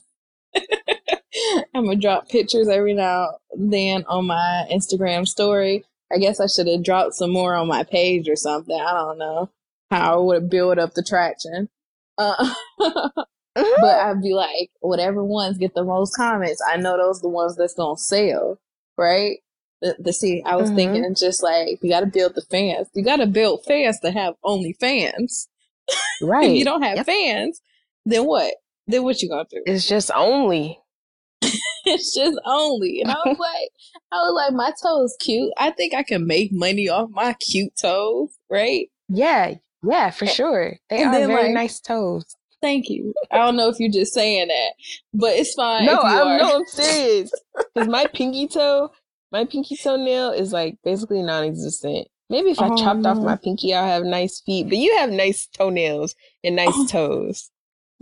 I'm 1.74 1.85
gonna 1.85 1.97
drop 1.97 2.28
pictures 2.28 2.68
every 2.68 2.95
now 2.95 3.39
and 3.51 3.72
then 3.72 4.05
on 4.09 4.26
my 4.26 4.66
Instagram 4.72 5.26
story. 5.26 5.85
I 6.12 6.18
guess 6.18 6.39
I 6.39 6.47
should 6.47 6.68
have 6.68 6.85
dropped 6.85 7.14
some 7.14 7.30
more 7.30 7.55
on 7.55 7.66
my 7.66 7.82
page 7.82 8.28
or 8.28 8.37
something. 8.37 8.78
I 8.78 8.93
don't 8.93 9.18
know 9.18 9.51
how 9.91 10.14
I 10.14 10.16
would 10.16 10.49
build 10.51 10.78
up 10.78 10.95
the 10.95 11.03
traction. 11.03 11.68
Uh, 12.18 12.55
but 13.55 13.99
I'd 13.99 14.23
be 14.23 14.35
like, 14.35 14.71
whatever 14.81 15.23
ones 15.25 15.59
get 15.59 15.75
the 15.75 15.85
most 15.85 16.17
comments, 16.17 16.61
I 16.67 16.77
know 16.77 16.97
those 16.97 17.21
the 17.21 17.29
ones 17.29 17.57
that's 17.57 17.75
gonna 17.75 17.97
sell, 17.97 18.59
right? 18.99 19.39
The, 19.81 19.97
the 19.99 20.13
see, 20.13 20.43
I 20.47 20.57
was 20.57 20.71
Mhm. 20.71 20.77
thinking 20.77 21.15
just 21.15 21.43
like 21.43 21.79
you 21.83 21.91
got 21.91 22.01
to 22.01 22.07
build 22.07 22.35
the 22.35 22.43
fans. 22.43 22.89
You 22.95 23.03
got 23.05 23.17
to 23.17 23.27
build 23.27 23.65
fans 23.65 24.01
to 24.01 24.11
have 24.11 24.35
only 24.43 24.73
fans. 24.81 25.49
right. 26.23 26.45
If 26.51 26.57
you 26.59 26.65
don't 26.65 26.83
have 26.83 26.97
Yep. 26.97 27.07
fans, 27.07 27.61
then 28.07 28.25
what? 28.27 28.55
Then 28.87 29.03
what 29.05 29.21
you 29.23 29.29
gonna 29.29 29.47
do? 29.51 29.63
It's 29.67 29.87
just 29.87 30.11
only. 30.15 30.81
it's 31.85 32.15
just 32.15 32.39
only. 32.47 33.01
And 33.03 33.11
I 33.11 33.17
was 33.27 33.39
like, 33.39 33.71
I 34.13 34.17
was 34.17 34.33
like, 34.35 34.53
my 34.55 34.73
toes 34.83 35.17
cute. 35.21 35.53
I 35.59 35.71
think 35.71 35.93
I 35.95 36.03
can 36.03 36.27
make 36.27 36.53
money 36.53 36.89
off 36.89 37.11
my 37.11 37.35
cute 37.35 37.73
toes, 37.81 38.31
right? 38.51 38.89
Yeah, 39.09 39.55
yeah, 39.87 40.11
for 40.11 40.27
sure. 40.27 40.79
They 40.89 41.03
and 41.03 41.09
are 41.15 41.19
then, 41.19 41.29
very 41.29 41.43
like- 41.45 41.53
nice 41.55 41.81
toes. 41.81 42.25
Thank 42.65 42.89
you. 42.89 43.12
I 43.31 43.37
don't 43.37 43.57
know 43.57 43.69
if 43.69 43.79
you're 43.79 43.91
just 43.93 44.15
saying 44.15 44.49
that, 44.49 44.71
but 45.12 45.35
it's 45.35 45.53
fine. 45.53 45.85
No, 45.85 46.01
I'm 46.01 46.39
no, 46.39 46.57
I'm 46.57 46.65
serious. 46.67 47.31
Because 47.75 47.89
my 47.89 48.07
pinky 48.07 48.49
toe, 48.49 48.91
my 49.31 49.45
pinky 49.45 49.77
toenail 49.77 50.31
is 50.31 50.51
like 50.51 50.79
basically 50.83 51.23
non-existent. 51.23 52.09
Maybe 52.31 52.53
if 52.53 52.62
I 52.62 52.69
Oh, 52.71 52.77
chopped 52.77 53.05
off 53.05 53.19
my 53.19 53.35
oh. 53.35 53.37
pinky, 53.37 53.75
I'll 53.75 53.85
have 53.87 54.05
nice 54.05 54.41
feet. 54.41 54.71
But 54.71 54.79
you 54.79 54.97
have 54.97 55.11
nice 55.11 55.47
toenails 55.47 56.15
and 56.43 56.57
nice 56.57 56.73
Oh. 56.75 56.87
toes. 56.87 57.51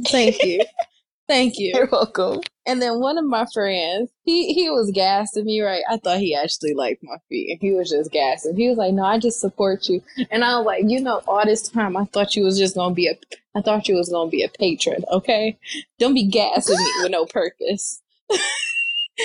Thank 0.07 0.41
you. 0.45 0.61
Thank 1.29 1.59
you. 1.59 1.73
You're 1.75 1.89
welcome. 1.91 2.41
And 2.67 2.81
then 2.81 3.01
one 3.01 3.19
of 3.19 3.25
my 3.25 3.47
friends, 3.53 4.11
he 4.25 4.53
he 4.53 4.71
was 4.71 4.91
gassing 4.93 5.45
me, 5.45 5.61
right? 5.63 5.83
I 5.89 5.97
thought 5.97 6.19
he 6.19 6.35
actually 6.35 6.75
liked 6.75 7.03
my 7.03 7.17
feet, 7.29 7.51
and 7.51 7.61
he 7.61 7.73
was 7.73 7.91
just 7.91 8.11
gassing. 8.13 8.57
He 8.57 8.69
was 8.69 8.79
like, 8.79 8.93
"No, 8.95 9.05
I 9.05 9.19
just 9.19 9.41
support 9.41 9.89
you." 9.89 10.03
And 10.31 10.45
I 10.45 10.57
was 10.59 10.67
like, 10.67 10.85
"You 10.87 11.01
know, 11.01 11.23
all 11.27 11.45
this 11.45 11.69
time, 11.69 11.97
I 11.97 12.05
thought 12.05 12.37
you 12.37 12.45
was 12.45 12.59
just 12.59 12.75
gonna 12.77 12.95
be 12.95 13.09
a, 13.09 13.19
I 13.57 13.63
thought 13.63 13.89
you 13.89 13.97
was 13.97 14.11
gonna 14.11 14.31
be 14.31 14.43
a 14.43 14.49
patron, 14.49 15.05
okay? 15.11 15.59
Don't 15.99 16.15
be 16.15 16.27
gassing 16.27 16.77
me 16.77 16.91
with 17.03 17.11
no 17.11 17.27
purpose." 17.33 18.01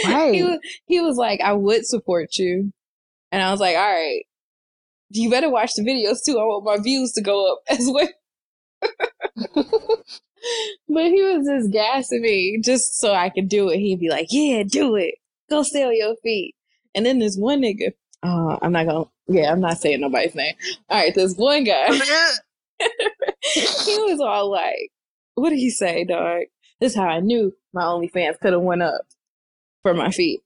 Right. 0.06 0.34
he 0.34 0.44
was 0.44 0.60
he 0.86 1.00
was 1.00 1.16
like, 1.18 1.40
"I 1.42 1.54
would 1.54 1.86
support 1.86 2.38
you," 2.38 2.74
and 3.32 3.42
I 3.42 3.52
was 3.52 3.60
like, 3.62 3.78
"All 3.78 3.82
right, 3.90 4.24
you 5.10 5.30
better 5.30 5.50
watch 5.50 5.74
the 5.76 5.82
videos 5.82 6.24
too. 6.26 6.38
I 6.38 6.44
want 6.44 6.66
my 6.66 6.78
views 6.78 7.14
to 7.14 7.22
go 7.22 7.54
up 7.54 7.60
as 7.70 7.90
well." 7.90 8.10
But 10.90 11.06
he 11.06 11.22
was 11.22 11.46
just 11.46 11.72
gassing 11.72 12.22
me 12.22 12.60
just 12.64 13.00
so 13.00 13.14
I 13.14 13.30
could 13.30 13.50
do 13.50 13.70
it. 13.70 13.80
He'd 13.80 14.00
be 14.00 14.10
like, 14.10 14.28
"Yeah, 14.30 14.64
do 14.64 14.96
it. 14.96 15.16
Go 15.50 15.64
sell 15.64 15.92
your 15.94 16.16
feet." 16.24 16.56
And 16.96 17.06
then 17.06 17.20
this 17.20 17.36
one 17.38 17.62
nigga, 17.62 17.92
uh, 18.24 18.58
I'm 18.62 18.72
not 18.72 18.86
gonna, 18.86 19.06
yeah, 19.28 19.52
I'm 19.52 19.60
not 19.60 19.78
saying 19.78 20.02
nobody's 20.02 20.36
name. 20.36 20.56
All 20.90 20.98
right, 20.98 21.14
this 21.14 21.36
one 21.36 21.64
guy, 21.64 21.88
he 23.42 23.98
was 24.00 24.20
all 24.20 24.50
like, 24.50 24.92
"What 25.36 25.50
did 25.50 25.60
he 25.60 25.70
say, 25.70 26.04
dog?" 26.06 26.44
This 26.80 26.94
is 26.94 26.98
how 26.98 27.08
I 27.08 27.20
knew 27.20 27.56
my 27.74 27.84
OnlyFans 27.84 28.40
could 28.40 28.54
have 28.54 28.62
went 28.62 28.84
up 28.84 29.02
for 29.84 29.94
my 29.94 30.12
feet. 30.12 30.42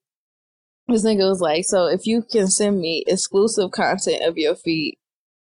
This 0.88 1.06
nigga 1.06 1.30
was 1.30 1.42
like, 1.42 1.66
"So 1.66 1.86
if 1.86 2.06
you 2.06 2.24
can 2.24 2.48
send 2.48 2.82
me 2.82 3.04
exclusive 3.08 3.72
content 3.72 4.24
of 4.24 4.38
your 4.38 4.56
feet, 4.56 4.98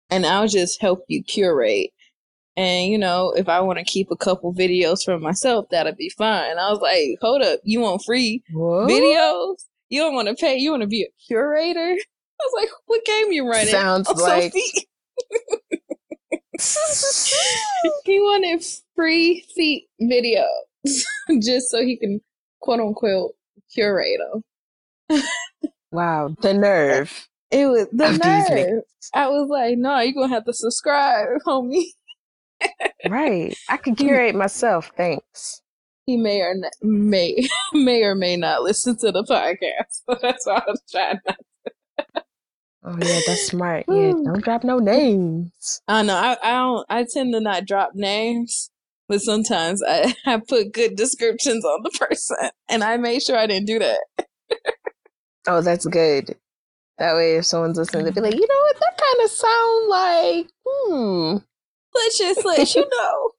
and 0.10 0.26
I'll 0.26 0.48
just 0.48 0.82
help 0.82 1.04
you 1.08 1.22
curate." 1.24 1.92
And 2.58 2.90
you 2.90 2.98
know, 2.98 3.34
if 3.36 3.50
I 3.50 3.60
want 3.60 3.80
to 3.80 3.86
keep 3.86 4.12
a 4.12 4.16
couple 4.16 4.54
videos 4.54 5.04
for 5.04 5.20
myself, 5.20 5.68
that'll 5.72 5.94
be 5.96 6.10
fine. 6.10 6.58
I 6.58 6.72
was 6.72 6.80
like, 6.80 7.18
hold 7.22 7.42
up, 7.42 7.60
you 7.64 7.82
want 7.82 8.04
free 8.06 8.44
Whoa. 8.54 8.88
videos? 8.88 9.66
You 9.90 10.02
don't 10.02 10.16
want 10.16 10.30
to 10.30 10.36
pay? 10.36 10.58
You 10.58 10.72
want 10.72 10.82
to 10.82 10.88
be 10.88 11.04
a 11.04 11.10
curator? 11.28 11.80
I 11.80 12.44
was 12.44 12.54
like, 12.56 12.70
what 12.86 13.06
game 13.06 13.32
you 13.32 13.50
running? 13.50 13.68
Sounds 13.68 14.10
like- 14.10 14.54
he 18.06 18.20
wanted 18.20 18.66
free 18.96 19.46
feet 19.56 19.88
videos 20.02 20.46
just 21.42 21.70
so 21.70 21.82
he 21.82 21.98
can 21.98 22.22
quote 22.62 22.80
unquote 22.80 23.34
curate 23.74 24.20
them. 25.10 25.22
Wow, 25.92 26.36
the 26.42 26.54
nerve. 26.54 27.28
It 27.52 27.68
was 27.68 27.88
the 27.92 28.12
nerve. 28.18 28.84
I 29.14 29.28
was 29.28 29.50
like, 29.50 29.78
no, 29.78 30.00
you're 30.00 30.14
gonna 30.14 30.34
have 30.34 30.46
to 30.46 30.54
subscribe, 30.54 31.28
homie. 31.46 31.84
Right. 33.10 33.56
I 33.70 33.78
could 33.78 33.98
curate 33.98 34.36
myself, 34.36 34.92
thanks. 34.98 35.62
he 36.06 36.18
may 36.18 36.42
or 36.42 36.56
not, 36.56 36.72
may 36.82 37.48
may 37.74 38.04
or 38.04 38.16
may 38.16 38.36
not 38.38 38.64
listen 38.64 38.98
to 39.00 39.12
the 39.12 39.24
podcast. 39.24 40.02
So 40.08 40.18
that's 40.22 40.46
why 40.46 40.62
I'm 40.68 40.76
trying. 40.92 41.20
Not. 41.26 41.38
Oh 42.88 42.98
yeah, 43.02 43.20
that's 43.26 43.48
smart. 43.48 43.86
Yeah, 43.90 44.12
don't 44.12 44.44
drop 44.44 44.64
no 44.64 44.78
names. 44.78 45.82
I 45.88 46.04
know 46.04 46.16
I, 46.16 46.38
I 46.44 46.52
don't 46.52 46.86
I 46.90 47.06
tend 47.12 47.34
to 47.34 47.40
not 47.40 47.66
drop 47.66 47.92
names, 47.96 48.70
but 49.08 49.22
sometimes 49.22 49.82
I, 49.88 50.14
I 50.26 50.40
put 50.48 50.72
good 50.74 50.96
descriptions 50.96 51.66
on 51.66 51.82
the 51.84 51.90
person, 51.92 52.38
and 52.70 52.84
I 52.84 52.98
made 52.98 53.24
sure 53.24 53.38
I 53.38 53.48
didn't 53.48 53.68
do 53.68 53.80
that. 53.80 54.00
Oh, 55.48 55.62
that's 55.62 55.86
good. 55.86 56.36
That 56.98 57.16
way, 57.16 57.36
if 57.38 57.46
someone's 57.46 57.78
listening, 57.78 58.06
they'll 58.06 58.14
be 58.14 58.22
like, 58.22 58.34
you 58.36 58.40
know 58.40 58.62
what? 58.62 58.80
That 58.80 58.98
kind 58.98 59.26
of 59.26 59.32
sound 59.32 59.90
like, 59.90 60.48
hmm. 60.66 61.38
Let's 61.96 62.18
just 62.18 62.46
let 62.46 62.76
you 62.76 62.88
know, 62.92 63.32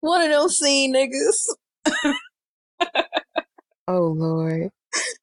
one 0.00 0.22
of 0.22 0.30
those 0.30 0.58
scene 0.58 0.94
niggas. 0.94 1.54
Oh 3.90 4.08
Lord. 4.08 4.70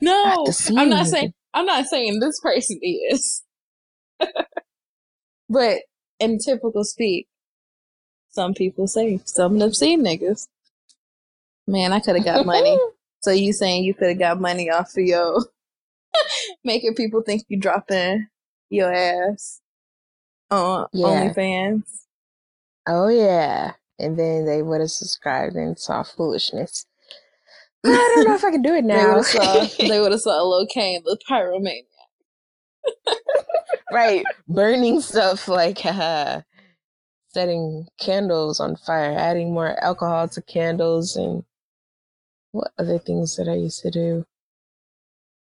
No, 0.01 0.45
Not 0.47 0.79
I'm 0.81 0.89
not 0.89 1.05
nigga. 1.05 1.09
saying 1.11 1.33
I'm 1.53 1.65
not 1.67 1.85
saying 1.85 2.19
this 2.19 2.39
person 2.41 2.79
is, 2.81 3.43
but 5.49 5.77
in 6.19 6.39
typical 6.39 6.83
speak, 6.83 7.27
some 8.29 8.55
people 8.55 8.87
say 8.87 9.19
some 9.25 9.53
of 9.53 9.59
them 9.59 9.73
scene 9.73 10.03
niggas. 10.03 10.47
Man, 11.67 11.93
I 11.93 11.99
could 11.99 12.15
have 12.15 12.25
got 12.25 12.45
money. 12.45 12.77
So 13.21 13.31
you 13.31 13.53
saying 13.53 13.83
you 13.83 13.93
could 13.93 14.09
have 14.09 14.19
got 14.19 14.41
money 14.41 14.69
off 14.71 14.91
of 14.97 15.03
your 15.03 15.45
making 16.63 16.95
people 16.95 17.21
think 17.21 17.43
you 17.47 17.59
dropping 17.59 18.27
your 18.69 18.91
ass 18.93 19.61
on 20.49 20.87
Yeah. 20.93 21.33
OnlyFans? 21.33 22.04
Oh 22.87 23.07
yeah. 23.07 23.73
And 23.99 24.17
then 24.19 24.45
they 24.45 24.61
would 24.61 24.81
have 24.81 24.91
subscribed 24.91 25.55
and 25.55 25.79
saw 25.79 26.03
foolishness. 26.03 26.85
I 27.85 27.89
don't 27.89 28.25
know 28.25 28.35
if 28.35 28.43
I 28.43 28.51
can 28.51 28.61
do 28.61 28.73
it 28.75 28.83
They 28.91 29.05
would 29.05 29.07
now. 29.07 29.17
have 29.17 29.25
saw 29.25 29.65
they 29.87 29.99
would 29.99 30.11
have 30.11 30.21
saw 30.21 30.43
Lil 30.43 30.67
Kane, 30.67 31.01
the 31.03 31.17
pyromaniac. 31.29 31.83
right. 33.91 34.25
Burning 34.47 35.01
stuff 35.01 35.47
like 35.47 35.85
uh, 35.85 36.41
setting 37.29 37.87
candles 37.99 38.59
on 38.59 38.75
fire, 38.75 39.15
adding 39.17 39.53
more 39.53 39.81
alcohol 39.83 40.27
to 40.29 40.41
candles, 40.41 41.15
and 41.15 41.43
what 42.51 42.71
other 42.77 42.99
things 42.99 43.35
that 43.37 43.47
I 43.49 43.55
used 43.55 43.81
to 43.81 43.91
do? 43.91 44.25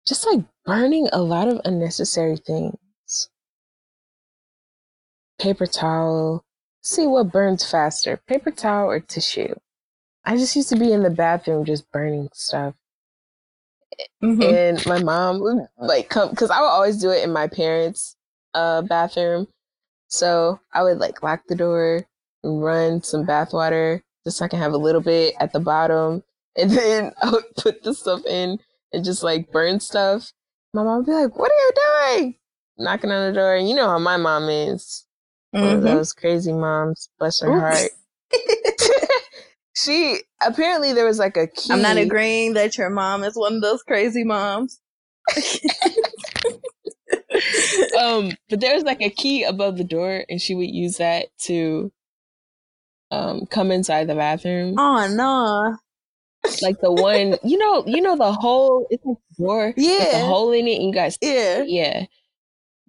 Just 0.06 0.26
like 0.26 0.44
burning 0.64 1.08
a 1.12 1.22
lot 1.22 1.48
of 1.48 1.60
unnecessary 1.64 2.36
things. 2.36 3.28
Paper 5.38 5.66
towel. 5.66 6.44
See 6.82 7.06
what 7.06 7.32
burns 7.32 7.68
faster, 7.68 8.16
paper 8.26 8.50
towel 8.50 8.90
or 8.90 9.00
tissue. 9.00 9.54
I 10.24 10.36
just 10.36 10.56
used 10.56 10.68
to 10.70 10.76
be 10.76 10.92
in 10.92 11.02
the 11.02 11.10
bathroom 11.10 11.64
just 11.64 11.90
burning 11.92 12.28
stuff 12.32 12.74
Mm-hmm. 14.22 14.42
and 14.42 14.86
my 14.86 15.02
mom 15.02 15.40
would 15.40 15.66
like 15.78 16.08
come 16.08 16.30
because 16.30 16.50
I 16.50 16.60
would 16.60 16.68
always 16.68 16.98
do 16.98 17.10
it 17.10 17.24
in 17.24 17.32
my 17.32 17.48
parents' 17.48 18.16
uh 18.54 18.82
bathroom. 18.82 19.48
So 20.08 20.60
I 20.72 20.82
would 20.82 20.98
like 20.98 21.22
lock 21.22 21.42
the 21.48 21.54
door 21.54 22.06
and 22.42 22.62
run 22.62 23.02
some 23.02 23.24
bath 23.24 23.52
water 23.52 24.02
just 24.24 24.38
so 24.38 24.44
I 24.44 24.48
can 24.48 24.58
have 24.58 24.72
a 24.72 24.78
little 24.78 25.00
bit 25.00 25.34
at 25.40 25.52
the 25.52 25.60
bottom, 25.60 26.22
and 26.56 26.70
then 26.70 27.12
I 27.22 27.30
would 27.30 27.44
put 27.56 27.82
the 27.82 27.94
stuff 27.94 28.24
in 28.26 28.58
and 28.92 29.04
just 29.04 29.22
like 29.22 29.50
burn 29.52 29.80
stuff. 29.80 30.32
My 30.74 30.82
mom 30.82 30.98
would 30.98 31.06
be 31.06 31.12
like, 31.12 31.36
"What 31.36 31.50
are 31.50 31.54
you 31.54 31.72
doing?" 32.20 32.34
Knocking 32.78 33.10
on 33.10 33.28
the 33.32 33.38
door, 33.38 33.54
and 33.56 33.68
you 33.68 33.74
know 33.74 33.88
how 33.88 33.98
my 33.98 34.16
mom 34.16 34.48
is. 34.48 35.06
One 35.52 35.76
of 35.76 35.80
Mhm. 35.80 35.82
those 35.82 36.12
crazy 36.12 36.52
moms, 36.52 37.08
bless 37.18 37.40
her 37.40 37.50
Oops. 37.50 37.60
heart. 37.60 37.90
she 39.74 40.20
apparently 40.40 40.92
there 40.92 41.06
was 41.06 41.18
like 41.18 41.36
a 41.36 41.46
key. 41.46 41.72
I'm 41.72 41.82
not 41.82 41.96
agreeing 41.96 42.54
that 42.54 42.78
your 42.78 42.90
mom 42.90 43.24
is 43.24 43.36
one 43.36 43.56
of 43.56 43.62
those 43.62 43.82
crazy 43.82 44.24
moms. 44.24 44.80
um, 47.98 48.30
but 48.48 48.60
there 48.60 48.74
was 48.74 48.84
like 48.84 49.02
a 49.02 49.10
key 49.10 49.42
above 49.44 49.76
the 49.76 49.84
door, 49.84 50.24
and 50.28 50.40
she 50.40 50.54
would 50.54 50.70
use 50.70 50.98
that 50.98 51.26
to 51.42 51.92
um 53.10 53.46
come 53.46 53.72
inside 53.72 54.06
the 54.06 54.14
bathroom. 54.14 54.76
Oh 54.78 55.08
no. 55.08 55.76
Like 56.62 56.80
the 56.80 56.92
one, 56.92 57.38
you 57.42 57.56
know, 57.58 57.84
you 57.86 58.00
know 58.02 58.16
the 58.16 58.32
hole. 58.32 58.86
It's 58.90 59.04
like 59.04 59.16
a 59.16 59.42
door 59.42 59.74
with 59.76 60.14
a 60.14 60.18
hole 60.18 60.52
in 60.52 60.68
it, 60.68 60.76
and 60.76 60.86
you 60.88 60.92
guys, 60.92 61.16
Yeah. 61.22 61.62
yeah. 61.66 62.04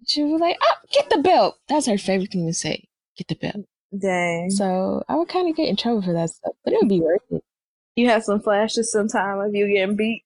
She 0.06 0.22
was 0.22 0.40
like, 0.40 0.58
"Oh, 0.62 0.74
get 0.92 1.10
the 1.10 1.18
belt." 1.18 1.58
That's 1.68 1.86
her 1.86 1.98
favorite 1.98 2.32
thing 2.32 2.46
to 2.46 2.52
say. 2.52 2.84
Get 3.16 3.28
the 3.28 3.34
belt. 3.34 3.66
Dang. 3.98 4.50
So 4.50 5.02
I 5.08 5.16
would 5.16 5.28
kind 5.28 5.48
of 5.48 5.56
get 5.56 5.68
in 5.68 5.76
trouble 5.76 6.02
for 6.02 6.12
that 6.12 6.30
stuff, 6.30 6.54
but 6.64 6.72
it 6.72 6.78
would 6.80 6.88
be 6.88 7.00
worth 7.00 7.20
it. 7.30 7.44
You 7.96 8.08
have 8.08 8.24
some 8.24 8.40
flashes 8.40 8.90
sometime 8.90 9.38
of 9.38 9.54
you 9.54 9.68
getting 9.68 9.96
beat. 9.96 10.24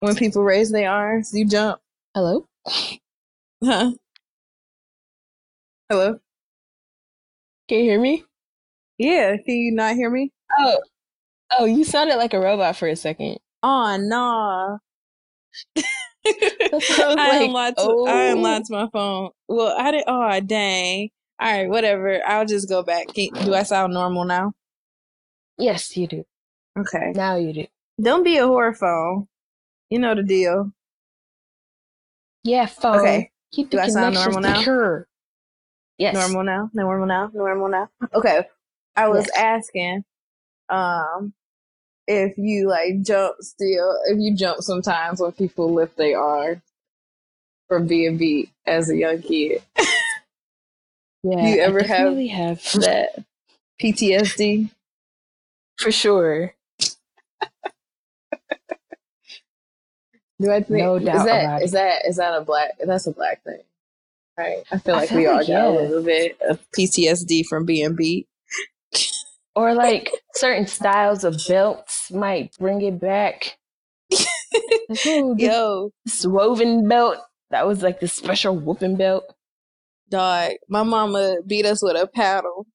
When 0.00 0.14
people 0.14 0.42
raise 0.44 0.70
their 0.70 0.90
arms, 0.90 1.32
you 1.34 1.46
jump. 1.48 1.80
Hello. 2.14 2.46
Huh? 3.64 3.92
Hello? 5.88 6.18
Can 7.68 7.78
you 7.78 7.84
hear 7.84 8.00
me? 8.00 8.24
Yeah, 8.98 9.36
can 9.36 9.56
you 9.56 9.72
not 9.72 9.96
hear 9.96 10.10
me? 10.10 10.32
Oh, 10.58 10.78
oh, 11.58 11.64
you 11.64 11.84
sounded 11.84 12.16
like 12.16 12.34
a 12.34 12.40
robot 12.40 12.76
for 12.76 12.86
a 12.88 12.96
second. 12.96 13.38
Oh 13.62 13.96
no. 13.98 14.78
I 16.98 17.14
I 17.18 17.30
like, 17.30 17.48
unlocked 17.48 17.78
I 17.78 17.82
oh. 17.82 18.32
unlocked 18.32 18.70
my 18.70 18.88
phone. 18.92 19.30
Well, 19.48 19.74
I 19.78 19.90
didn't 19.90 20.04
oh 20.08 20.40
dang. 20.40 21.10
All 21.40 21.52
right, 21.52 21.68
whatever. 21.68 22.20
I'll 22.26 22.46
just 22.46 22.68
go 22.68 22.82
back. 22.82 23.08
Do 23.14 23.54
I 23.54 23.62
sound 23.62 23.92
normal 23.92 24.24
now? 24.24 24.52
Yes, 25.58 25.96
you 25.96 26.06
do. 26.06 26.24
Okay. 26.78 27.12
Now 27.14 27.36
you 27.36 27.52
do. 27.52 27.66
Don't 28.00 28.24
be 28.24 28.38
a 28.38 28.46
horror 28.46 28.74
phone. 28.74 29.28
You 29.90 29.98
know 29.98 30.14
the 30.14 30.22
deal. 30.22 30.72
Yeah, 32.44 32.66
phone. 32.66 33.00
Okay. 33.00 33.30
Keep 33.52 33.70
Do 33.70 33.76
the 33.78 33.84
I 33.84 33.88
sound 33.88 34.14
normal 34.14 34.40
now? 34.40 34.56
secure. 34.58 35.06
Yes. 35.98 36.14
Normal 36.14 36.44
now? 36.44 36.70
Normal 36.74 37.06
now? 37.06 37.30
Normal 37.32 37.68
now? 37.68 37.88
Okay. 38.14 38.44
I 38.96 39.08
was 39.08 39.26
Yes. 39.34 39.36
asking 39.36 40.04
um 40.68 41.32
if 42.06 42.36
you 42.38 42.68
like 42.68 43.02
jump 43.02 43.36
still 43.40 43.98
if 44.06 44.18
you 44.18 44.34
jump 44.36 44.62
sometimes 44.62 45.20
when 45.20 45.32
people 45.32 45.72
lift 45.72 45.96
their 45.96 46.20
arm 46.20 46.62
from 47.68 47.86
being 47.86 48.16
beat 48.16 48.50
as 48.66 48.90
a 48.90 48.96
young 48.96 49.22
kid. 49.22 49.62
Yeah. 51.24 51.48
you 51.48 51.54
I 51.60 51.64
ever 51.64 51.82
have- 51.82 52.16
have 52.30 52.62
That 52.82 53.24
PTSD. 53.82 54.70
for 55.76 55.90
sure. 55.90 56.54
Do 60.40 60.50
I 60.50 60.60
think 60.62 60.78
No 60.84 60.98
doubt 60.98 61.16
is 61.16 61.24
that 61.24 61.62
is 61.62 61.72
that 61.72 62.06
is 62.06 62.16
that 62.16 62.34
a 62.36 62.42
black 62.42 62.72
that's 62.84 63.06
a 63.06 63.12
black 63.12 63.42
thing, 63.42 63.60
right? 64.38 64.62
I 64.70 64.78
feel 64.78 64.94
I 64.94 64.98
like 64.98 65.08
feel 65.08 65.18
we 65.18 65.26
all 65.26 65.36
like, 65.38 65.46
got 65.48 65.66
a 65.66 65.70
little 65.70 66.02
bit 66.02 66.38
of 66.48 66.60
PTSD 66.78 67.46
from 67.46 67.64
being 67.64 67.94
beat. 67.96 68.28
Or 69.56 69.74
like 69.74 70.10
certain 70.36 70.68
styles 70.68 71.24
of 71.24 71.36
belts 71.48 72.12
might 72.12 72.56
bring 72.60 72.82
it 72.82 73.00
back. 73.00 73.58
Like, 74.12 74.20
Yo, 75.38 75.90
this 76.04 76.26
woven 76.26 76.86
belt 76.88 77.18
that 77.50 77.66
was 77.66 77.82
like 77.82 78.00
the 78.00 78.08
special 78.08 78.56
whooping 78.56 78.96
belt. 78.96 79.24
dog, 80.10 80.52
my 80.68 80.84
mama 80.84 81.38
beat 81.46 81.66
us 81.66 81.82
with 81.82 81.96
a 81.96 82.06
paddle, 82.06 82.66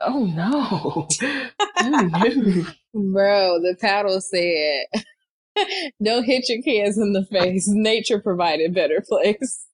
Oh 0.00 0.24
no! 0.26 1.08
Oh, 1.82 1.90
no. 1.90 2.64
bro. 3.12 3.58
The 3.60 3.76
paddle 3.80 4.20
said, 4.20 4.84
"Don't 6.02 6.24
hit 6.24 6.48
your 6.48 6.62
kids 6.62 6.98
in 6.98 7.12
the 7.14 7.24
face. 7.26 7.66
Nature 7.68 8.20
provided 8.20 8.74
better 8.74 9.02
place." 9.06 9.66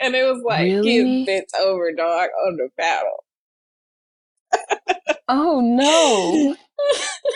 and 0.00 0.14
it 0.14 0.24
was 0.24 0.42
like 0.44 0.62
Really? 0.62 1.24
kids 1.24 1.26
bent 1.26 1.50
over, 1.66 1.92
dog, 1.92 2.28
on 2.46 2.56
the 2.56 2.68
paddle. 2.78 3.21
Oh 5.28 5.60
no! 5.60 6.56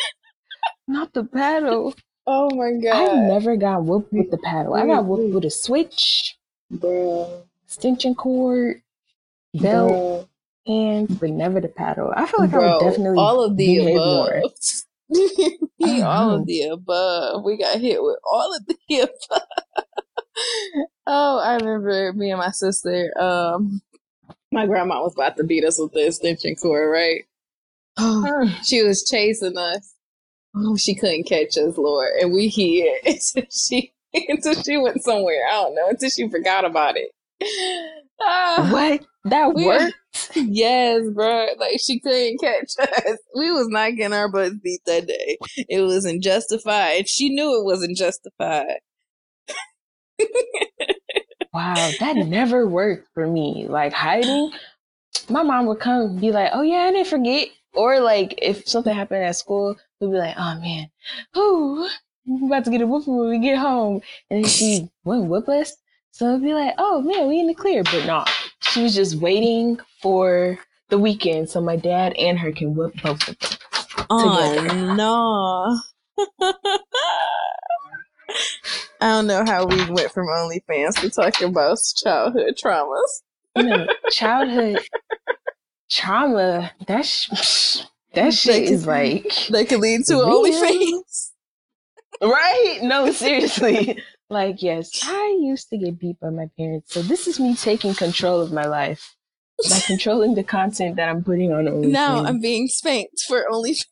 Not 0.89 1.13
the 1.13 1.25
paddle. 1.25 1.95
Oh 2.27 2.55
my 2.55 2.73
god! 2.81 3.09
I 3.09 3.29
never 3.29 3.57
got 3.57 3.85
whooped 3.85 4.13
with 4.13 4.31
the 4.31 4.39
paddle. 4.39 4.75
I 4.75 4.87
got 4.87 5.07
whooped 5.07 5.35
with 5.35 5.45
a 5.45 5.51
switch, 5.51 6.37
bro, 6.71 7.45
extension 7.65 8.15
cord, 8.15 8.83
belt, 9.55 9.89
bro. 9.89 10.29
hands, 10.67 11.15
but 11.19 11.31
never 11.31 11.61
the 11.61 11.69
paddle. 11.69 12.13
I 12.15 12.27
feel 12.27 12.41
like 12.41 12.53
I 12.53 12.59
would 12.59 12.81
definitely 12.81 13.19
all 13.19 13.45
of 13.45 13.57
the 13.57 13.79
above. 13.79 13.95
more. 13.95 14.43
all 16.05 16.31
know. 16.31 16.35
of 16.37 16.47
the 16.47 16.63
above. 16.63 17.45
We 17.45 17.57
got 17.59 17.81
hit 17.81 18.03
with 18.03 18.19
all 18.25 18.55
of 18.55 18.67
the 18.67 18.77
above. 19.03 19.43
oh, 21.07 21.39
I 21.39 21.55
remember 21.55 22.13
me 22.13 22.31
and 22.31 22.39
my 22.39 22.51
sister. 22.51 23.13
Um, 23.19 23.83
my 24.53 24.67
grandma 24.67 25.03
was 25.03 25.15
about 25.15 25.37
to 25.37 25.45
beat 25.45 25.65
us 25.65 25.79
with 25.79 25.93
the 25.93 26.07
extension 26.07 26.57
cord, 26.57 26.91
right? 26.91 27.25
Oh, 27.99 28.47
she 28.65 28.83
was 28.83 29.05
chasing 29.09 29.57
us. 29.57 29.95
Oh, 30.55 30.77
she 30.77 30.95
couldn't 30.95 31.25
catch 31.25 31.57
us, 31.59 31.77
Lord, 31.79 32.11
and 32.21 32.33
we 32.33 32.49
hid 32.49 32.95
until 33.07 33.45
she 33.51 33.93
until 34.15 34.55
she 34.63 34.77
went 34.79 35.03
somewhere. 35.03 35.47
I 35.49 35.53
don't 35.53 35.75
know 35.75 35.89
until 35.89 36.11
she 36.11 36.29
forgot 36.29 36.65
about 36.65 36.97
it. 36.97 37.11
Ah. 38.19 38.71
What? 38.73 39.05
That 39.27 39.55
We- 39.55 39.67
worked? 39.67 39.93
Yes, 40.37 41.03
bro. 41.15 41.49
Like 41.59 41.79
she 41.79 42.01
couldn't 42.01 42.41
catch 42.41 42.71
us. 42.79 43.19
We 43.35 43.51
was 43.53 43.69
not 43.69 43.91
getting 43.95 44.15
our 44.15 44.31
butts 44.33 44.55
beat 44.65 44.81
that 44.87 45.07
day. 45.07 45.37
It 45.69 45.83
wasn't 45.83 46.23
justified. 46.23 47.11
She 47.11 47.29
knew 47.29 47.61
it 47.61 47.65
wasn't 47.67 47.99
justified. 47.99 48.79
Wow, 51.53 51.91
that 52.01 52.17
never 52.17 52.67
worked 52.67 53.09
for 53.15 53.27
me. 53.27 53.67
Like 53.69 53.93
hiding, 53.93 54.53
my 55.29 55.43
mom 55.43 55.67
would 55.67 55.81
come 55.81 56.01
and 56.03 56.21
be 56.21 56.31
like, 56.33 56.51
"Oh 56.55 56.63
yeah, 56.63 56.85
I 56.85 56.93
didn't 56.93 57.09
forget." 57.09 57.49
Or 57.77 58.01
like 58.01 58.39
if 58.41 58.67
something 58.67 58.95
happened 58.95 59.23
at 59.23 59.37
school, 59.37 59.77
we'd 60.01 60.11
be 60.11 60.17
like, 60.19 60.35
"Oh 60.37 60.59
man, 60.61 60.91
who 61.35 61.89
we 62.27 62.47
about 62.47 62.65
to 62.65 62.71
get 62.71 62.81
a 62.81 62.87
whooping 62.87 63.17
when 63.17 63.29
we 63.29 63.39
get 63.39 63.59
home," 63.59 64.01
and 64.31 64.43
then 64.43 64.51
she 64.51 64.89
wouldn't 65.05 65.29
whoop 65.29 65.49
us. 65.49 65.77
So 66.11 66.29
it'd 66.31 66.43
be 66.43 66.55
like, 66.55 66.75
"Oh 66.79 67.03
man, 67.03 67.29
we 67.29 67.39
in 67.39 67.47
the 67.47 67.55
clear," 67.55 67.83
but 67.85 68.07
no, 68.07 68.25
she 68.61 68.83
was 68.83 68.95
just 68.95 69.17
waiting 69.17 69.79
for 70.01 70.59
the 70.89 70.99
weekend 70.99 71.51
so 71.51 71.61
my 71.61 71.77
dad 71.77 72.15
and 72.15 72.39
her 72.39 72.53
can 72.53 72.75
whoop 72.75 72.95
both 73.03 73.29
of 73.29 73.39
them. 73.39 73.59
Oh 74.09 74.95
no. 74.97 75.81
I 79.01 79.11
don't 79.11 79.27
know 79.27 79.45
how 79.45 79.67
we 79.67 79.77
went 79.91 80.11
from 80.13 80.29
OnlyFans 80.29 81.01
to 81.01 81.11
talking 81.11 81.49
about 81.49 81.79
childhood 81.97 82.55
traumas. 82.57 83.23
You 83.55 83.65
know, 83.65 83.87
childhood 84.11 84.81
trauma. 85.91 86.73
That 86.87 87.05
sh- 87.05 87.83
that 88.15 88.33
shit 88.35 88.65
is 88.65 88.87
like 88.87 89.33
That 89.51 89.69
could 89.69 89.81
lead 89.81 90.05
to 90.07 90.15
Real? 90.15 90.45
OnlyFans. 90.45 91.31
Right? 92.23 92.79
No, 92.81 93.13
seriously. 93.13 94.03
like, 94.31 94.63
yes, 94.63 94.89
I 95.05 95.39
used 95.39 95.69
to 95.69 95.77
get 95.77 95.99
beat 95.99 96.19
by 96.19 96.31
my 96.31 96.49
parents. 96.57 96.95
So 96.95 97.03
this 97.03 97.27
is 97.27 97.39
me 97.39 97.55
taking 97.55 97.93
control 97.93 98.41
of 98.41 98.51
my 98.53 98.65
life 98.65 99.15
by 99.69 99.79
controlling 99.81 100.35
the 100.35 100.43
content 100.43 100.97
that 100.97 101.11
I'm 101.11 101.23
putting 101.23 101.53
on 101.53 101.67
OnlyFans. 101.67 101.91
Now 101.91 102.25
I'm 102.25 102.41
being 102.41 102.69
spanked 102.69 103.21
for 103.21 103.45
OnlyFans. 103.53 103.85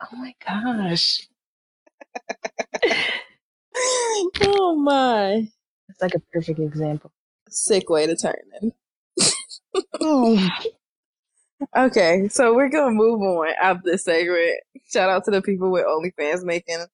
oh 0.00 0.16
my 0.16 0.34
gosh. 0.46 1.28
oh 4.42 4.76
my. 4.76 5.48
It's 5.90 6.00
like 6.00 6.14
a 6.14 6.20
perfect 6.32 6.60
example. 6.60 7.12
Sick 7.50 7.90
way 7.90 8.06
to 8.06 8.16
turn 8.16 8.36
it. 8.62 8.72
Oh. 10.00 10.48
Okay, 11.76 12.28
so 12.28 12.54
we're 12.54 12.68
gonna 12.68 12.90
move 12.94 13.20
on 13.22 13.48
out 13.60 13.76
of 13.76 13.82
this 13.84 14.04
segment. 14.04 14.58
Shout 14.92 15.08
out 15.08 15.24
to 15.26 15.30
the 15.30 15.40
people 15.42 15.70
with 15.70 15.84
OnlyFans 15.86 16.42
making 16.44 16.84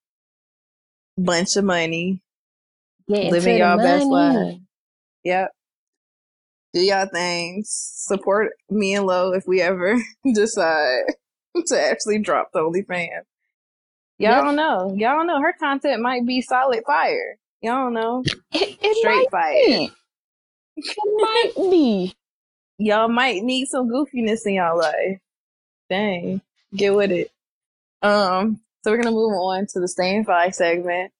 bunch 1.16 1.56
of 1.56 1.64
money. 1.64 2.20
Living 3.08 3.58
y'all 3.58 3.78
best 3.78 4.06
life. 4.06 4.58
Yep. 5.24 5.50
Do 6.74 6.80
y'all 6.80 7.06
things. 7.10 7.70
Support 7.72 8.52
me 8.68 8.94
and 8.94 9.06
Lo 9.06 9.32
if 9.32 9.44
we 9.46 9.62
ever 9.62 9.96
decide 10.34 11.04
to 11.66 11.80
actually 11.82 12.18
drop 12.18 12.50
the 12.52 12.60
OnlyFans. 12.60 13.08
Y'all 14.18 14.32
Yep. 14.32 14.44
don't 14.44 14.56
know. 14.56 14.94
Y'all 14.98 15.16
don't 15.16 15.26
know. 15.26 15.40
Her 15.40 15.54
content 15.58 16.02
might 16.02 16.26
be 16.26 16.42
solid 16.42 16.82
fire. 16.86 17.38
Y'all 17.62 17.84
don't 17.84 17.94
know. 17.94 18.22
It, 18.52 18.76
it 18.82 18.96
Straight 18.98 19.16
might 19.16 19.30
fire. 19.30 19.52
be. 19.54 19.90
It 20.76 20.96
might 21.56 21.70
be. 21.70 22.14
Y'all 22.78 23.08
might 23.08 23.42
need 23.42 23.66
some 23.66 23.88
goofiness 23.88 24.46
in 24.46 24.54
y'all 24.54 24.78
life. 24.78 25.18
Dang. 25.90 26.40
Get 26.74 26.94
with 26.94 27.10
it. 27.10 27.30
Um, 28.02 28.60
so 28.84 28.90
we're 28.92 29.02
gonna 29.02 29.10
move 29.10 29.32
on 29.34 29.66
to 29.72 29.80
the 29.80 29.88
Staying 29.88 30.24
Fly 30.24 30.50
segment. 30.50 31.12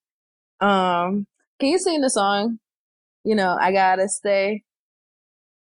Um, 0.61 1.27
can 1.59 1.71
you 1.71 1.79
sing 1.79 2.01
the 2.01 2.11
song? 2.11 2.61
You 3.25 3.35
know, 3.35 3.57
I 3.61 3.73
gotta 3.73 4.09
stay. 4.09 4.63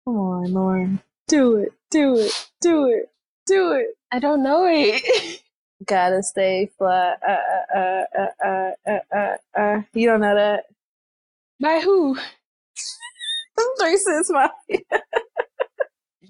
Come 0.06 0.18
on, 0.18 0.54
Lauren. 0.54 1.02
Do 1.28 1.56
it, 1.58 1.74
do 1.90 2.18
it, 2.18 2.50
do 2.60 2.86
it, 2.86 3.10
do 3.46 3.72
it. 3.74 3.88
I 4.12 4.20
don't 4.20 4.44
know 4.44 4.66
it. 4.70 5.42
Gotta 5.86 6.22
stay 6.22 6.70
fly. 6.78 7.16
Uh, 7.28 7.78
uh, 7.78 8.04
uh, 8.16 8.30
uh, 8.46 8.72
uh, 8.88 9.00
uh, 9.16 9.60
uh. 9.60 9.82
You 9.94 10.08
don't 10.08 10.22
know 10.22 10.36
that? 10.36 10.66
By 11.60 11.80
who? 11.80 12.16
Three 13.80 13.98
6 13.98 14.30
Mafia. 14.30 14.80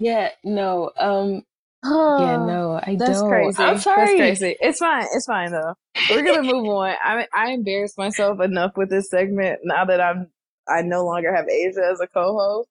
Yeah, 0.01 0.29
no. 0.43 0.91
Um. 0.97 1.43
Yeah, 1.83 2.37
no, 2.45 2.79
I 2.83 2.95
That's 2.95 3.19
don't. 3.21 3.29
crazy. 3.29 3.63
I'm 3.63 3.79
sorry. 3.79 4.05
That's 4.05 4.39
crazy. 4.39 4.55
It's 4.59 4.77
fine. 4.79 5.05
It's 5.13 5.25
fine 5.25 5.51
though. 5.51 5.73
We're 6.11 6.23
gonna 6.23 6.43
move 6.43 6.67
on. 6.67 6.93
I 7.03 7.27
I 7.33 7.51
embarrassed 7.51 7.97
myself 7.97 8.39
enough 8.39 8.73
with 8.77 8.89
this 8.89 9.09
segment 9.09 9.61
now 9.63 9.85
that 9.85 9.99
I'm 9.99 10.27
I 10.67 10.83
no 10.83 11.03
longer 11.05 11.35
have 11.35 11.47
Asia 11.47 11.81
as 11.91 11.99
a 11.99 12.07
co-host. 12.07 12.69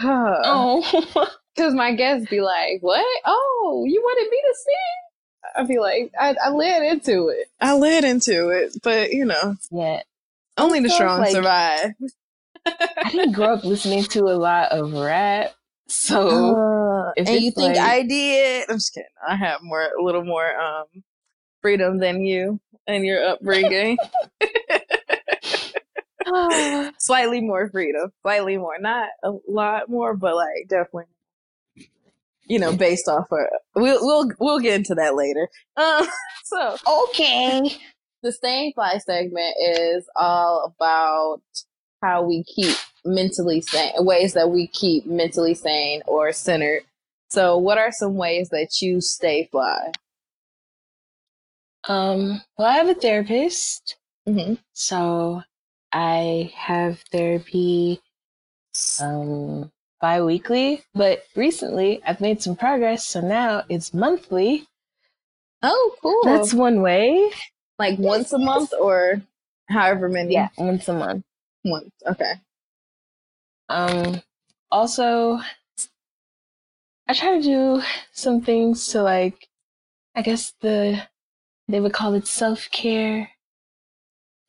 Oh. 0.00 1.26
Because 1.56 1.74
my 1.74 1.92
guests 1.94 2.30
be 2.30 2.40
like, 2.40 2.78
"What? 2.80 3.04
Oh, 3.26 3.84
you 3.86 4.00
wanted 4.00 4.30
me 4.30 4.36
to 4.40 4.54
sing?" 4.54 5.56
I'd 5.56 5.68
be 5.68 5.78
like, 5.80 6.12
I, 6.18 6.36
I 6.44 6.50
led 6.50 6.82
into 6.84 7.26
it. 7.28 7.48
I 7.60 7.74
led 7.74 8.04
into 8.04 8.50
it, 8.50 8.78
but 8.84 9.12
you 9.12 9.24
know, 9.24 9.56
yeah. 9.72 10.02
only 10.56 10.78
the 10.80 10.90
strong 10.90 11.18
like- 11.20 11.32
survive. 11.32 11.92
I 12.66 13.10
didn't 13.10 13.32
grow 13.32 13.54
up 13.54 13.64
listening 13.64 14.04
to 14.04 14.20
a 14.26 14.38
lot 14.38 14.70
of 14.70 14.92
rap, 14.92 15.50
so 15.90 16.56
Uh, 16.56 17.12
if 17.16 17.28
and 17.28 17.40
you 17.40 17.50
think 17.50 17.76
like- 17.76 17.86
I 17.86 18.02
did? 18.02 18.68
I'm 18.70 18.76
just 18.76 18.94
kidding. 18.94 19.08
I 19.26 19.36
have 19.36 19.60
more, 19.62 19.82
a 19.82 20.02
little 20.02 20.24
more 20.24 20.58
um 20.58 20.86
freedom 21.60 21.98
than 21.98 22.22
you 22.22 22.60
and 22.86 23.04
your 23.04 23.22
upbringing. 23.26 23.98
slightly 26.98 27.40
more 27.40 27.68
freedom, 27.70 28.12
slightly 28.22 28.56
more, 28.56 28.78
not 28.78 29.08
a 29.22 29.32
lot 29.48 29.88
more, 29.88 30.14
but 30.16 30.36
like 30.36 30.68
definitely, 30.68 31.06
you 32.44 32.58
know, 32.58 32.74
based 32.76 33.08
off 33.08 33.26
of. 33.32 33.38
We'll 33.74 33.98
we'll 34.04 34.30
we'll 34.38 34.58
get 34.60 34.74
into 34.76 34.94
that 34.96 35.14
later. 35.16 35.48
Um, 35.76 36.06
so 36.44 36.76
okay. 37.08 37.72
the 38.22 38.32
staying 38.32 38.72
fly 38.74 38.98
segment 38.98 39.54
is 39.60 40.08
all 40.16 40.72
about 40.76 41.40
how 42.02 42.22
we 42.22 42.44
keep 42.44 42.76
mentally 43.04 43.60
sane, 43.60 43.92
ways 43.98 44.34
that 44.34 44.50
we 44.50 44.66
keep 44.66 45.06
mentally 45.06 45.54
sane 45.54 46.02
or 46.06 46.32
centered. 46.32 46.82
So, 47.30 47.56
what 47.58 47.78
are 47.78 47.92
some 47.92 48.16
ways 48.16 48.48
that 48.50 48.80
you 48.82 49.00
stay 49.00 49.48
fly? 49.50 49.92
Um. 51.88 52.42
Well, 52.58 52.68
I 52.68 52.74
have 52.74 52.88
a 52.88 52.94
therapist, 52.94 53.96
Mm-hmm. 54.28 54.54
so 54.74 55.42
I 55.92 56.52
have 56.54 57.00
therapy 57.10 58.00
um 59.00 59.72
bi-weekly, 60.00 60.82
but 60.94 61.24
recently 61.36 62.02
I've 62.06 62.20
made 62.20 62.42
some 62.42 62.54
progress, 62.56 63.04
so 63.06 63.20
now 63.20 63.64
it's 63.68 63.92
monthly. 63.94 64.66
Oh, 65.62 65.94
cool. 66.02 66.20
That's 66.24 66.54
one 66.54 66.80
way. 66.82 67.30
like 67.78 67.98
once 67.98 68.32
a 68.32 68.38
month 68.38 68.72
or 68.78 69.22
however 69.68 70.08
many. 70.08 70.34
Yeah, 70.34 70.48
once 70.58 70.88
a 70.88 70.92
month. 70.92 71.24
Once. 71.64 71.90
Okay. 72.06 72.32
Um, 73.70 74.20
also, 74.70 75.38
I 77.08 77.14
try 77.14 77.36
to 77.36 77.42
do 77.42 77.82
some 78.12 78.40
things 78.40 78.88
to 78.88 79.02
like, 79.02 79.48
I 80.14 80.22
guess 80.22 80.52
the 80.60 81.02
they 81.68 81.80
would 81.80 81.92
call 81.92 82.14
it 82.14 82.26
self 82.26 82.68
care, 82.70 83.30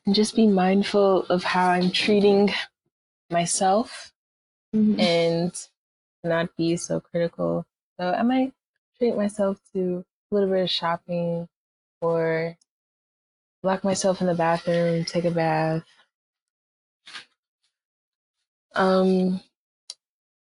and 0.05 0.15
just 0.15 0.35
be 0.35 0.47
mindful 0.47 1.25
of 1.27 1.43
how 1.43 1.69
I'm 1.69 1.91
treating 1.91 2.51
myself 3.29 4.11
Mm-hmm. 4.73 5.01
and 5.01 5.67
not 6.23 6.55
be 6.55 6.77
so 6.77 7.01
critical. 7.01 7.65
So 7.99 8.07
I 8.07 8.21
might 8.23 8.53
treat 8.97 9.17
myself 9.17 9.59
to 9.73 10.05
a 10.31 10.33
little 10.35 10.49
bit 10.49 10.63
of 10.63 10.69
shopping 10.69 11.49
or 11.99 12.57
lock 13.63 13.83
myself 13.83 14.21
in 14.21 14.27
the 14.27 14.33
bathroom, 14.33 15.03
take 15.03 15.25
a 15.25 15.31
bath. 15.31 15.83
Um, 18.75 19.41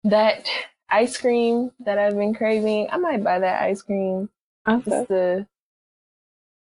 that 0.05 0.49
ice 0.89 1.17
cream 1.17 1.73
that 1.81 1.99
I've 1.99 2.17
been 2.17 2.35
craving, 2.35 2.89
I 2.91 2.97
might 2.97 3.25
buy 3.25 3.39
that 3.39 3.63
ice 3.63 3.83
cream 3.83 4.29
Okay. 4.69 4.91
just 4.91 5.09
to 5.09 5.47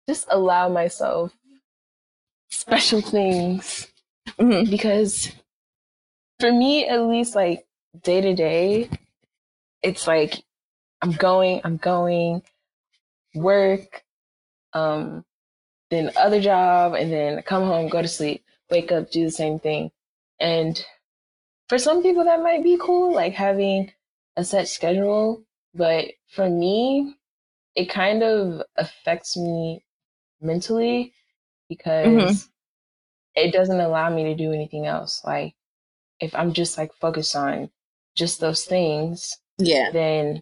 just 0.07 0.27
allow 0.29 0.69
myself 0.69 1.33
special 2.49 3.01
things 3.01 3.87
Mhm. 4.39 4.69
because 4.69 5.31
for 6.39 6.51
me 6.51 6.87
at 6.87 7.01
least 7.01 7.35
like 7.35 7.65
day 8.03 8.21
to 8.21 8.33
day 8.33 8.89
it's 9.83 10.07
like 10.07 10.41
i'm 11.01 11.11
going 11.13 11.61
i'm 11.63 11.77
going 11.77 12.41
work 13.35 14.03
um 14.73 15.25
then 15.89 16.11
other 16.15 16.39
job 16.41 16.93
and 16.93 17.11
then 17.11 17.41
come 17.43 17.63
home 17.63 17.89
go 17.89 18.01
to 18.01 18.07
sleep 18.07 18.43
wake 18.69 18.91
up 18.91 19.09
do 19.11 19.25
the 19.25 19.31
same 19.31 19.59
thing 19.59 19.91
and 20.39 20.85
for 21.69 21.77
some 21.77 22.01
people 22.03 22.23
that 22.25 22.41
might 22.43 22.63
be 22.63 22.77
cool 22.79 23.13
like 23.13 23.33
having 23.33 23.91
a 24.35 24.43
set 24.43 24.67
schedule 24.67 25.43
but 25.73 26.05
for 26.29 26.49
me 26.49 27.15
it 27.75 27.89
kind 27.89 28.23
of 28.23 28.61
affects 28.77 29.37
me 29.37 29.83
mentally 30.41 31.13
because 31.69 32.49
it 33.35 33.51
doesn't 33.53 33.79
allow 33.81 34.09
me 34.13 34.23
to 34.25 34.35
do 34.35 34.51
anything 34.53 34.85
else 34.85 35.23
like 35.25 35.55
if 36.19 36.33
i'm 36.35 36.53
just 36.53 36.77
like 36.77 36.93
focused 36.93 37.35
on 37.35 37.69
just 38.15 38.39
those 38.39 38.65
things 38.65 39.37
Yeah. 39.57 39.91
then 39.93 40.41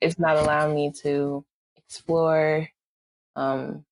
it's 0.00 0.18
not 0.18 0.36
allowing 0.36 0.74
me 0.74 0.92
to 0.92 1.44
explore 1.76 2.68
um 3.36 3.84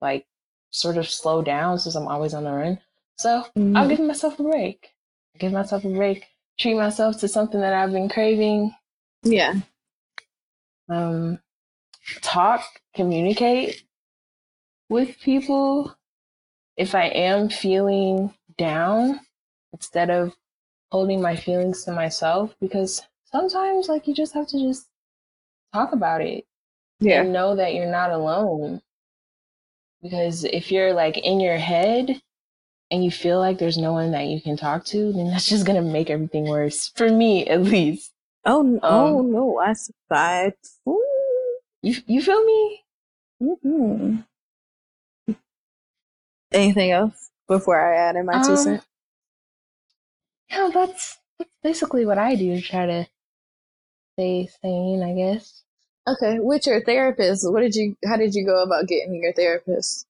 like 0.00 0.26
sort 0.70 0.98
of 0.98 1.08
slow 1.08 1.42
down 1.42 1.78
since 1.78 1.94
i'm 1.96 2.08
always 2.08 2.34
on 2.34 2.44
the 2.44 2.52
run 2.52 2.78
so 3.16 3.44
Mm-hmm. 3.58 3.76
i'll 3.76 3.88
give 3.88 4.00
myself 4.00 4.38
a 4.40 4.42
break 4.42 4.90
give 5.38 5.52
myself 5.52 5.84
a 5.84 5.88
break 5.88 6.24
treat 6.58 6.74
myself 6.74 7.18
to 7.18 7.28
something 7.28 7.60
that 7.60 7.72
i've 7.74 7.92
been 7.92 8.08
craving 8.08 8.74
Yeah. 9.22 9.54
um 10.88 11.38
talk 12.22 12.62
communicate 12.94 13.82
with 14.88 15.18
people 15.20 15.94
if 16.76 16.94
i 16.94 17.04
am 17.06 17.48
feeling 17.48 18.32
down 18.58 19.20
instead 19.72 20.10
of 20.10 20.32
holding 20.92 21.20
my 21.20 21.34
feelings 21.36 21.84
to 21.84 21.92
myself 21.92 22.54
because 22.60 23.02
sometimes 23.24 23.88
like 23.88 24.06
you 24.06 24.14
just 24.14 24.34
have 24.34 24.46
to 24.48 24.58
just 24.58 24.86
talk 25.74 25.92
about 25.92 26.20
it 26.20 26.44
Yeah. 27.00 27.22
and 27.22 27.32
know 27.32 27.56
that 27.56 27.74
you're 27.74 27.90
not 27.90 28.10
alone 28.12 28.80
because 30.02 30.44
if 30.44 30.70
you're 30.70 30.92
like 30.94 31.18
in 31.18 31.40
your 31.40 31.56
head 31.58 32.20
and 32.90 33.04
you 33.04 33.10
feel 33.10 33.38
like 33.40 33.58
there's 33.58 33.78
no 33.78 33.92
one 33.92 34.12
that 34.12 34.26
you 34.26 34.40
can 34.40 34.56
talk 34.56 34.84
to 34.86 35.12
then 35.12 35.30
that's 35.30 35.48
just 35.48 35.66
going 35.66 35.82
to 35.82 35.90
make 35.90 36.10
everything 36.10 36.44
worse 36.48 36.88
for 36.96 37.08
me 37.10 37.46
at 37.46 37.62
least 37.62 38.12
Oh, 38.44 38.60
n- 38.60 38.80
oh 38.82 39.18
Um, 39.18 39.32
no, 39.32 39.58
I 39.58 39.72
spied. 39.72 40.54
you 41.82 41.94
you 42.06 42.22
feel 42.22 42.44
me 42.44 42.82
Mm-hmm. 43.42 44.16
Anything 46.52 46.90
else 46.92 47.30
before 47.48 47.78
I 47.78 47.96
add 48.08 48.16
in 48.16 48.24
my 48.24 48.32
two 48.34 48.52
Um, 48.52 48.56
cents? 48.56 48.86
Yeah, 50.50 50.70
that's, 50.72 51.18
that's 51.38 51.50
basically 51.62 52.06
what 52.06 52.18
I 52.18 52.34
do 52.36 52.54
to 52.56 52.62
try 52.62 52.86
to 52.86 53.06
stay 54.14 54.48
sane, 54.62 55.02
I 55.02 55.12
guess. 55.12 55.64
Okay, 56.08 56.38
with 56.38 56.66
your 56.66 56.82
therapist, 56.84 57.50
what 57.50 57.60
did 57.60 57.74
you? 57.74 57.96
How 58.04 58.16
did 58.16 58.34
you 58.34 58.46
go 58.46 58.62
about 58.62 58.86
getting 58.86 59.14
your 59.20 59.32
therapist? 59.32 60.06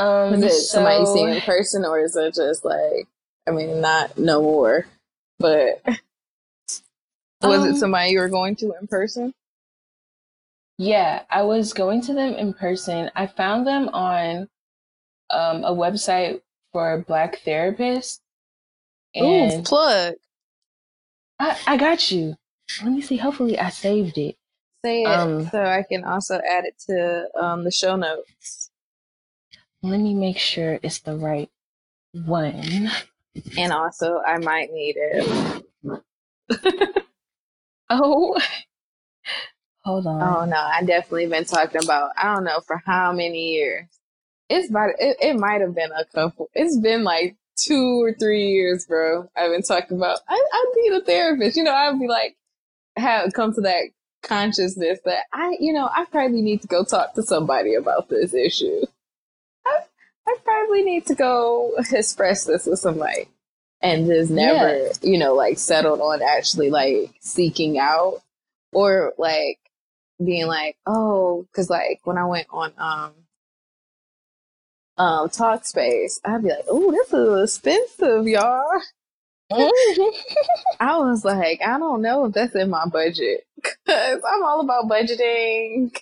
Um, 0.00 0.30
Was 0.32 0.42
it 0.42 0.52
somebody 0.52 1.00
you 1.00 1.06
so- 1.06 1.14
see 1.14 1.22
in 1.24 1.40
person, 1.42 1.84
or 1.84 1.98
is 2.00 2.16
it 2.16 2.34
just 2.34 2.64
like? 2.64 3.06
I 3.46 3.52
mean, 3.52 3.80
not 3.80 4.16
no 4.18 4.40
more, 4.42 4.86
but 5.38 5.82
was 7.42 7.64
it 7.64 7.70
Um, 7.70 7.76
somebody 7.76 8.10
you 8.10 8.20
were 8.20 8.28
going 8.28 8.54
to 8.56 8.74
in 8.80 8.86
person? 8.86 9.32
Yeah, 10.78 11.22
I 11.28 11.42
was 11.42 11.72
going 11.72 12.00
to 12.02 12.14
them 12.14 12.34
in 12.34 12.54
person. 12.54 13.10
I 13.14 13.26
found 13.26 13.66
them 13.66 13.88
on 13.90 14.48
um, 15.30 15.64
a 15.64 15.72
website 15.72 16.40
for 16.72 16.98
Black 17.06 17.40
therapists. 17.44 18.20
Ooh, 19.18 19.24
And 19.24 19.64
plug. 19.64 20.14
I, 21.38 21.58
I 21.66 21.76
got 21.76 22.10
you. 22.10 22.36
Let 22.82 22.92
me 22.92 23.00
see. 23.02 23.16
Hopefully, 23.16 23.58
I 23.58 23.70
saved 23.70 24.16
it. 24.18 24.36
Say 24.84 25.02
it 25.02 25.06
Um, 25.06 25.48
so 25.50 25.62
I 25.64 25.82
can 25.82 26.04
also 26.04 26.36
add 26.48 26.64
it 26.64 26.74
to 26.88 27.28
um, 27.42 27.64
the 27.64 27.70
show 27.70 27.96
notes. 27.96 28.59
Let 29.82 30.00
me 30.00 30.14
make 30.14 30.38
sure 30.38 30.78
it's 30.82 31.00
the 31.00 31.16
right 31.16 31.50
one. 32.12 32.90
And 33.56 33.72
also, 33.72 34.20
I 34.26 34.38
might 34.38 34.72
need 34.72 34.96
it. 34.98 35.64
Oh, 37.92 38.40
hold 39.84 40.06
on. 40.06 40.22
Oh 40.22 40.44
no, 40.44 40.56
I 40.56 40.84
definitely 40.84 41.26
been 41.26 41.44
talking 41.44 41.82
about. 41.82 42.12
I 42.16 42.32
don't 42.32 42.44
know 42.44 42.60
for 42.60 42.80
how 42.86 43.12
many 43.12 43.50
years. 43.54 43.86
It's 44.48 44.70
about. 44.70 44.90
It, 45.00 45.16
it 45.20 45.36
might 45.36 45.60
have 45.60 45.74
been 45.74 45.90
a 45.90 46.04
couple. 46.04 46.50
It's 46.54 46.78
been 46.78 47.02
like 47.02 47.36
two 47.56 48.00
or 48.00 48.14
three 48.14 48.48
years, 48.50 48.86
bro. 48.86 49.28
I've 49.36 49.50
been 49.50 49.62
talking 49.62 49.96
about. 49.96 50.20
I, 50.28 50.40
I 50.52 50.72
need 50.76 50.92
a 50.92 51.04
therapist. 51.04 51.56
You 51.56 51.64
know, 51.64 51.74
I'd 51.74 51.98
be 51.98 52.06
like, 52.06 52.36
have 52.96 53.32
come 53.32 53.52
to 53.54 53.60
that 53.62 53.84
consciousness 54.22 55.00
that 55.04 55.24
I, 55.32 55.56
you 55.58 55.72
know, 55.72 55.88
I 55.92 56.04
probably 56.04 56.42
need 56.42 56.62
to 56.62 56.68
go 56.68 56.84
talk 56.84 57.14
to 57.14 57.22
somebody 57.24 57.74
about 57.74 58.08
this 58.08 58.34
issue. 58.34 58.82
I, 60.30 60.36
probably 60.44 60.82
need 60.82 61.06
to 61.06 61.14
go 61.14 61.72
express 61.92 62.44
this 62.44 62.66
with 62.66 62.78
somebody, 62.78 63.28
and 63.80 64.06
just 64.06 64.30
never, 64.30 64.90
you 65.02 65.18
know, 65.18 65.34
like 65.34 65.58
settled 65.58 66.00
on 66.00 66.22
actually 66.22 66.70
like 66.70 67.14
seeking 67.20 67.78
out 67.78 68.20
or 68.72 69.12
like 69.18 69.58
being 70.24 70.46
like, 70.46 70.76
oh, 70.86 71.46
because 71.50 71.70
like 71.70 72.00
when 72.04 72.18
I 72.18 72.26
went 72.26 72.46
on 72.50 72.72
um 72.78 73.12
um 74.98 75.28
Talkspace, 75.28 76.20
I'd 76.24 76.42
be 76.42 76.50
like, 76.50 76.64
oh, 76.68 76.90
this 76.90 77.12
is 77.12 77.56
expensive, 77.56 78.26
y'all. 78.26 78.80
I 80.80 80.98
was 80.98 81.24
like, 81.24 81.60
I 81.60 81.78
don't 81.78 82.02
know 82.02 82.26
if 82.26 82.34
that's 82.34 82.54
in 82.54 82.70
my 82.70 82.86
budget 82.86 83.44
because 83.56 84.22
I'm 84.24 84.44
all 84.44 84.60
about 84.60 84.88
budgeting 84.88 85.92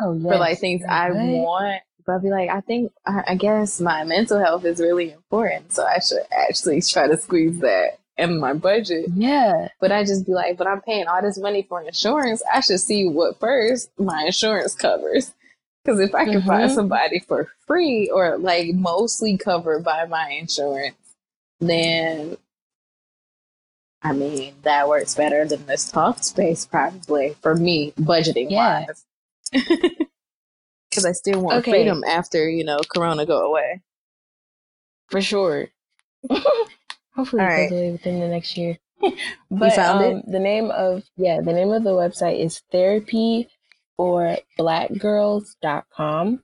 oh, 0.00 0.20
for 0.20 0.36
like 0.36 0.50
yes. 0.50 0.60
things 0.60 0.82
I 0.86 1.10
want. 1.10 1.82
But 2.06 2.16
I'd 2.16 2.22
be 2.22 2.30
like, 2.30 2.50
I 2.50 2.60
think, 2.60 2.92
I, 3.06 3.24
I 3.28 3.34
guess 3.34 3.80
my 3.80 4.04
mental 4.04 4.38
health 4.38 4.64
is 4.64 4.78
really 4.80 5.12
important, 5.12 5.72
so 5.72 5.84
I 5.86 5.98
should 6.00 6.22
actually 6.30 6.80
try 6.88 7.06
to 7.08 7.16
squeeze 7.16 7.60
that 7.60 7.98
in 8.16 8.38
my 8.38 8.52
budget. 8.52 9.06
Yeah. 9.14 9.68
But 9.80 9.90
I 9.92 10.04
just 10.04 10.26
be 10.26 10.32
like, 10.32 10.56
but 10.58 10.66
I'm 10.66 10.80
paying 10.82 11.06
all 11.06 11.20
this 11.22 11.38
money 11.38 11.62
for 11.68 11.82
insurance. 11.82 12.42
I 12.52 12.60
should 12.60 12.80
see 12.80 13.08
what 13.08 13.40
first 13.40 13.90
my 13.98 14.24
insurance 14.26 14.74
covers. 14.74 15.32
Because 15.84 16.00
if 16.00 16.14
I 16.14 16.24
can 16.24 16.40
find 16.42 16.70
Mhm. 16.70 16.74
somebody 16.74 17.18
for 17.20 17.48
free 17.66 18.08
or 18.08 18.38
like 18.38 18.72
mostly 18.74 19.36
covered 19.36 19.84
by 19.84 20.06
my 20.06 20.30
insurance, 20.30 20.96
then 21.60 22.36
I 24.00 24.12
mean 24.12 24.54
that 24.62 24.88
works 24.88 25.14
better 25.14 25.44
than 25.46 25.66
this 25.66 25.90
Talkspace 25.92 26.70
probably 26.70 27.36
for 27.42 27.54
me 27.54 27.92
budgeting 27.98 28.50
Yeah. 28.50 28.86
wise. 28.86 29.04
Because 30.94 31.06
I 31.06 31.12
still 31.12 31.40
want 31.42 31.58
Okay. 31.58 31.72
freedom 31.72 32.04
after 32.06 32.48
you 32.48 32.64
know 32.64 32.78
Corona 32.88 33.26
go 33.26 33.46
away. 33.48 33.82
For 35.10 35.20
sure. 35.20 35.68
Hopefully 37.14 37.42
All 37.42 37.48
it 37.48 37.48
right. 37.48 37.68
goes 37.70 37.72
away 37.72 37.90
within 37.92 38.20
the 38.20 38.28
next 38.28 38.56
year. 38.56 38.78
but 39.50 39.72
found 39.74 40.00
um, 40.00 40.22
the 40.26 40.38
name 40.38 40.70
of 40.70 41.04
yeah, 41.16 41.40
the 41.40 41.52
name 41.52 41.72
of 41.72 41.84
the 41.84 41.90
website 41.90 42.38
is 42.38 42.62
therapy 42.70 43.48
for 43.96 44.36
blackgirls.com. 44.58 46.42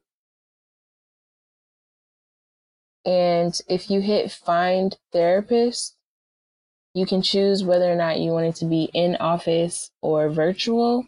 And 3.05 3.60
if 3.68 3.90
you 3.90 4.01
hit 4.01 4.31
find 4.31 4.97
therapist, 5.12 5.97
you 6.94 7.06
can 7.06 7.22
choose 7.22 7.64
whether 7.64 7.90
or 7.90 7.97
not 7.97 8.20
you 8.20 8.32
want 8.32 8.47
it 8.47 8.56
to 8.56 8.64
be 8.66 8.90
in 8.93 9.16
office 9.16 9.90
or 10.02 10.28
virtual. 10.28 11.06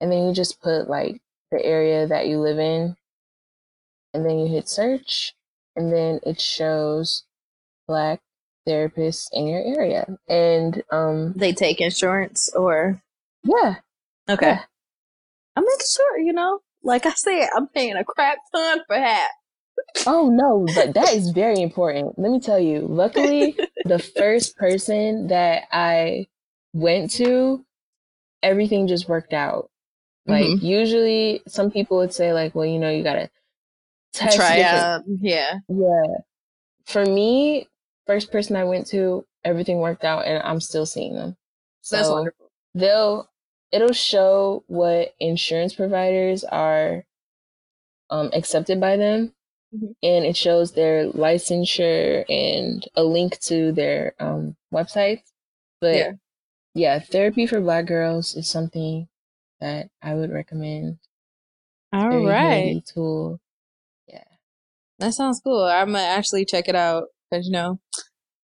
And 0.00 0.10
then 0.10 0.26
you 0.26 0.32
just 0.32 0.60
put 0.60 0.88
like 0.88 1.20
the 1.50 1.64
area 1.64 2.06
that 2.06 2.26
you 2.26 2.38
live 2.38 2.58
in, 2.58 2.96
and 4.14 4.24
then 4.24 4.38
you 4.38 4.46
hit 4.46 4.68
search, 4.68 5.34
and 5.74 5.92
then 5.92 6.20
it 6.24 6.40
shows 6.40 7.24
black 7.86 8.20
therapists 8.66 9.28
in 9.32 9.46
your 9.46 9.62
area. 9.62 10.06
And 10.28 10.82
um, 10.90 11.32
They 11.34 11.52
take 11.52 11.80
insurance 11.80 12.50
or 12.54 13.00
yeah, 13.44 13.76
okay. 14.28 14.46
Yeah. 14.46 14.62
I'm 15.54 15.64
making 15.64 15.86
sure, 15.94 16.18
you 16.18 16.32
know. 16.32 16.60
Like 16.82 17.06
I 17.06 17.10
said, 17.10 17.48
I'm 17.56 17.68
paying 17.68 17.96
a 17.96 18.04
crap 18.04 18.38
ton 18.54 18.80
for 18.86 18.96
hat. 18.96 19.30
Oh 20.06 20.30
no, 20.30 20.66
but 20.74 20.94
that 20.94 21.14
is 21.14 21.30
very 21.30 21.60
important. 21.60 22.18
Let 22.18 22.30
me 22.30 22.40
tell 22.40 22.58
you. 22.58 22.80
Luckily, 22.80 23.56
the 23.84 23.98
first 23.98 24.56
person 24.56 25.28
that 25.28 25.64
I 25.72 26.26
went 26.72 27.10
to, 27.12 27.64
everything 28.42 28.86
just 28.86 29.08
worked 29.08 29.32
out. 29.32 29.70
Like 30.26 30.46
Mhm. 30.46 30.62
usually 30.62 31.42
some 31.46 31.70
people 31.70 31.98
would 31.98 32.12
say 32.12 32.32
like, 32.32 32.54
well, 32.54 32.66
you 32.66 32.78
know, 32.78 32.90
you 32.90 33.02
gotta 33.02 33.30
test 34.12 34.36
Try 34.36 34.56
different- 34.56 34.82
out, 34.84 35.02
yeah. 35.20 35.58
Yeah. 35.68 36.16
For 36.84 37.04
me, 37.04 37.68
first 38.06 38.30
person 38.32 38.56
I 38.56 38.64
went 38.64 38.86
to, 38.88 39.24
everything 39.44 39.78
worked 39.78 40.04
out 40.04 40.26
and 40.26 40.42
I'm 40.42 40.60
still 40.60 40.86
seeing 40.86 41.14
them. 41.14 41.36
That's 41.90 42.08
So 42.08 42.12
wonderful. 42.14 42.50
they'll 42.74 43.30
it'll 43.72 43.92
show 43.92 44.62
what 44.68 45.14
insurance 45.18 45.74
providers 45.74 46.44
are 46.44 47.04
um, 48.10 48.30
accepted 48.32 48.80
by 48.80 48.96
them 48.96 49.34
Mhm. 49.74 49.94
and 50.02 50.24
it 50.24 50.36
shows 50.36 50.72
their 50.72 51.06
licensure 51.10 52.24
and 52.30 52.86
a 52.94 53.02
link 53.02 53.38
to 53.40 53.72
their 53.72 54.14
um, 54.20 54.56
websites 54.72 55.24
but 55.80 55.96
Yeah. 55.96 56.12
yeah. 56.74 56.98
therapy 57.00 57.46
for 57.46 57.60
black 57.60 57.86
girls 57.86 58.36
is 58.36 58.48
something 58.48 59.08
that 59.66 59.90
i 60.02 60.14
would 60.14 60.30
recommend 60.30 60.98
All 61.92 62.08
very 62.08 62.24
right. 62.24 62.82
tool 62.86 63.40
yeah 64.08 64.24
That 64.98 65.14
sounds 65.14 65.40
cool. 65.44 65.62
I'm 65.64 65.88
gonna 65.92 66.00
actually 66.18 66.44
check 66.46 66.68
it 66.68 66.76
out 66.76 67.04
because 67.30 67.46
you 67.46 67.52
know, 67.52 67.80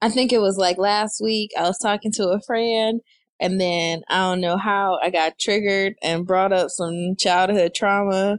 I 0.03 0.09
think 0.11 0.33
it 0.33 0.41
was 0.41 0.57
like 0.59 0.79
last 0.79 1.21
week. 1.23 1.51
I 1.59 1.63
was 1.65 1.79
talking 1.79 2.13
to 2.13 2.29
a 2.31 2.41
friend, 2.41 3.01
and 3.41 3.61
then 3.61 4.03
I 4.09 4.19
don't 4.29 4.41
know 4.41 4.57
how 4.59 4.99
I 5.03 5.11
got 5.11 5.39
triggered 5.39 5.95
and 6.03 6.27
brought 6.27 6.53
up 6.53 6.71
some 6.71 7.17
childhood 7.19 7.75
trauma, 7.75 8.39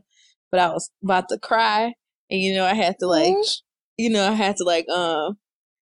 but 0.52 0.60
I 0.60 0.70
was 0.70 0.92
about 1.04 1.30
to 1.30 1.40
cry, 1.40 1.94
and 2.30 2.42
you 2.42 2.54
know, 2.56 2.66
I 2.66 2.74
had 2.76 2.96
to 3.00 3.08
like, 3.08 3.36
you 3.98 4.10
know, 4.10 4.28
I 4.30 4.34
had 4.34 4.58
to 4.58 4.64
like, 4.66 4.88
um, 4.90 5.38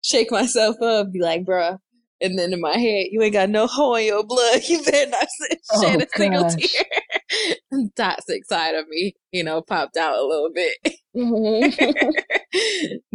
shake 0.03 0.31
myself 0.31 0.77
up, 0.83 1.13
be 1.13 1.21
like, 1.21 1.45
bruh. 1.45 1.79
And 2.21 2.39
then 2.39 2.53
in 2.55 2.61
my 2.61 2.77
head, 2.79 3.09
you 3.11 3.21
ain't 3.23 3.35
got 3.35 3.51
no 3.51 3.67
hole 3.67 3.95
in 3.97 4.07
your 4.07 4.25
blood. 4.25 4.63
You 4.69 4.83
better 4.83 5.11
not 5.11 5.27
Oh, 5.73 5.83
shed 5.83 6.03
a 6.03 6.07
single 6.17 6.43
gosh. 6.43 6.55
tear. 6.57 7.87
Toxic 7.97 8.45
side 8.47 8.75
of 8.75 8.89
me, 8.89 9.15
you 9.33 9.45
know, 9.45 9.61
popped 9.61 9.97
out 9.97 10.17
a 10.19 10.23
little 10.25 10.51
bit. 10.55 10.79
Mhm. 11.17 12.13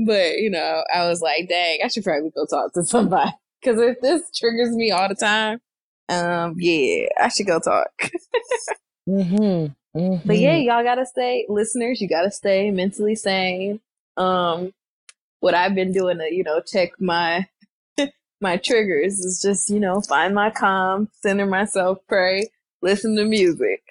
but 0.06 0.38
you 0.38 0.50
know, 0.50 0.84
I 0.94 1.08
was 1.08 1.22
like, 1.22 1.48
dang, 1.50 1.80
I 1.84 1.88
should 1.88 2.04
probably 2.04 2.30
go 2.36 2.46
talk 2.46 2.74
to 2.74 2.84
somebody. 2.84 3.32
Because 3.62 3.80
if 3.80 4.00
this 4.02 4.24
triggers 4.36 4.76
me 4.76 4.92
all 4.92 5.08
the 5.08 5.16
time, 5.16 5.60
um, 6.10 6.56
yeah, 6.58 7.06
I 7.20 7.30
should 7.30 7.48
go 7.48 7.60
talk. 7.60 7.90
mm-hmm. 9.10 9.68
But 10.26 10.38
yeah, 10.38 10.56
Mhm. 10.56 10.66
y'all 10.66 10.84
gotta 10.84 11.06
stay, 11.06 11.46
listeners. 11.50 12.02
You 12.02 12.08
gotta 12.08 12.32
stay 12.32 12.72
mentally 12.72 13.16
sane. 13.16 13.80
Um, 14.18 14.74
what 15.42 15.54
I've 15.54 15.76
been 15.76 15.92
doing 15.92 16.18
to 16.20 16.34
you 16.34 16.44
know 16.44 16.62
check 16.62 16.92
my 17.00 17.48
my 18.42 18.58
triggers 18.58 19.20
is 19.20 19.42
just 19.42 19.70
you 19.70 19.80
know 19.80 20.02
find 20.02 20.34
my 20.36 20.50
calm, 20.50 21.10
center 21.22 21.46
myself, 21.46 22.00
pray, 22.08 22.50
listen 22.82 23.16
to 23.18 23.26
music. 23.26 23.84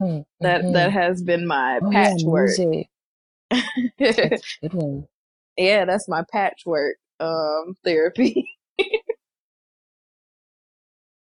Mhm. 0.00 0.24
That 0.40 0.62
Mhm. 0.62 0.72
that 0.74 0.92
has 0.92 1.22
been 1.22 1.46
my 1.46 1.80
Oh, 1.82 1.90
yeah, 1.90 2.12
patchwork. 2.14 2.58
music. 2.58 2.88
That's 3.98 4.58
good 4.62 4.74
one. 4.74 5.08
yeah, 5.56 5.84
that's 5.86 6.08
my 6.08 6.22
patchwork 6.30 6.96
um 7.20 7.76
therapy. 7.84 8.48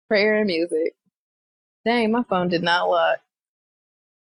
Prayer 0.09 0.39
and 0.39 0.47
music. 0.47 0.95
Dang, 1.85 2.13
my 2.13 2.23
phone 2.25 2.49
did 2.49 2.63
not 2.63 2.89
lock. 2.91 3.19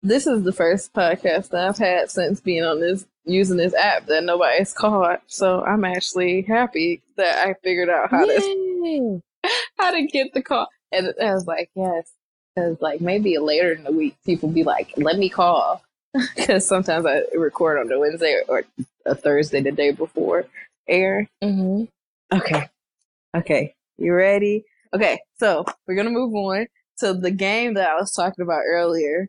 This 0.03 0.27
is 0.27 0.45
the 0.45 0.53
first 0.53 0.93
podcast 0.93 1.51
that 1.51 1.69
I've 1.69 1.79
had 1.79 2.11
since 2.11 2.41
being 2.41 2.65
on 2.65 2.81
this 2.81 3.07
using 3.25 3.57
this 3.57 3.75
app 3.75 4.07
that 4.07 4.25
nobody's 4.25 4.73
caught. 4.73 5.23
So 5.27 5.63
I'm 5.65 5.85
actually 5.85 6.43
happy 6.43 7.03
that 7.17 7.47
I 7.47 7.55
figured 7.63 7.91
out 7.91 8.11
how 8.11 8.25
to 8.25 9.23
how 9.79 9.91
to 9.91 10.07
get 10.07 10.33
the 10.35 10.43
call. 10.43 10.69
And 10.93 11.13
I 11.23 11.35
was 11.35 11.47
like, 11.47 11.71
yes, 11.75 12.11
because 12.55 12.81
like 12.81 13.01
maybe 13.01 13.39
later 13.39 13.73
in 13.73 13.85
the 13.85 13.93
week 13.93 14.17
people 14.25 14.49
be 14.49 14.65
like, 14.65 14.93
let 14.97 15.19
me 15.19 15.29
call. 15.29 15.83
Because 16.35 16.67
sometimes 16.67 17.05
I 17.05 17.23
record 17.37 17.79
on 17.79 17.89
the 17.89 17.99
Wednesday 17.99 18.41
or 18.49 18.65
a 19.05 19.15
Thursday 19.15 19.61
the 19.61 19.71
day 19.73 19.91
before 19.93 20.47
air. 20.89 21.29
Mhm. 21.45 21.87
Okay. 22.33 22.69
Okay. 23.37 23.75
You 23.99 24.15
ready? 24.15 24.65
Okay. 24.95 25.21
So 25.39 25.65
we're 25.87 25.95
going 25.95 26.07
to 26.07 26.13
move 26.13 26.35
on 26.35 26.67
to 27.01 27.13
the 27.13 27.31
game 27.31 27.75
that 27.75 27.91
I 27.91 27.95
was 27.97 28.13
talking 28.13 28.43
about 28.43 28.63
earlier, 28.67 29.29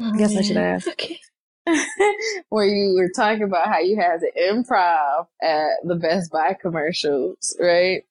Oh, 0.00 0.12
Guess 0.18 0.36
I 0.36 0.42
should 0.42 0.56
ask. 0.58 0.88
Okay. 0.88 1.20
where 2.48 2.66
you 2.66 2.94
were 2.96 3.10
talking 3.14 3.42
about 3.42 3.68
how 3.68 3.78
you 3.78 3.96
had 3.96 4.20
to 4.20 4.30
improv 4.40 5.26
at 5.42 5.70
the 5.84 5.94
Best 5.94 6.32
Buy 6.32 6.56
commercials, 6.60 7.56
right? 7.60 8.04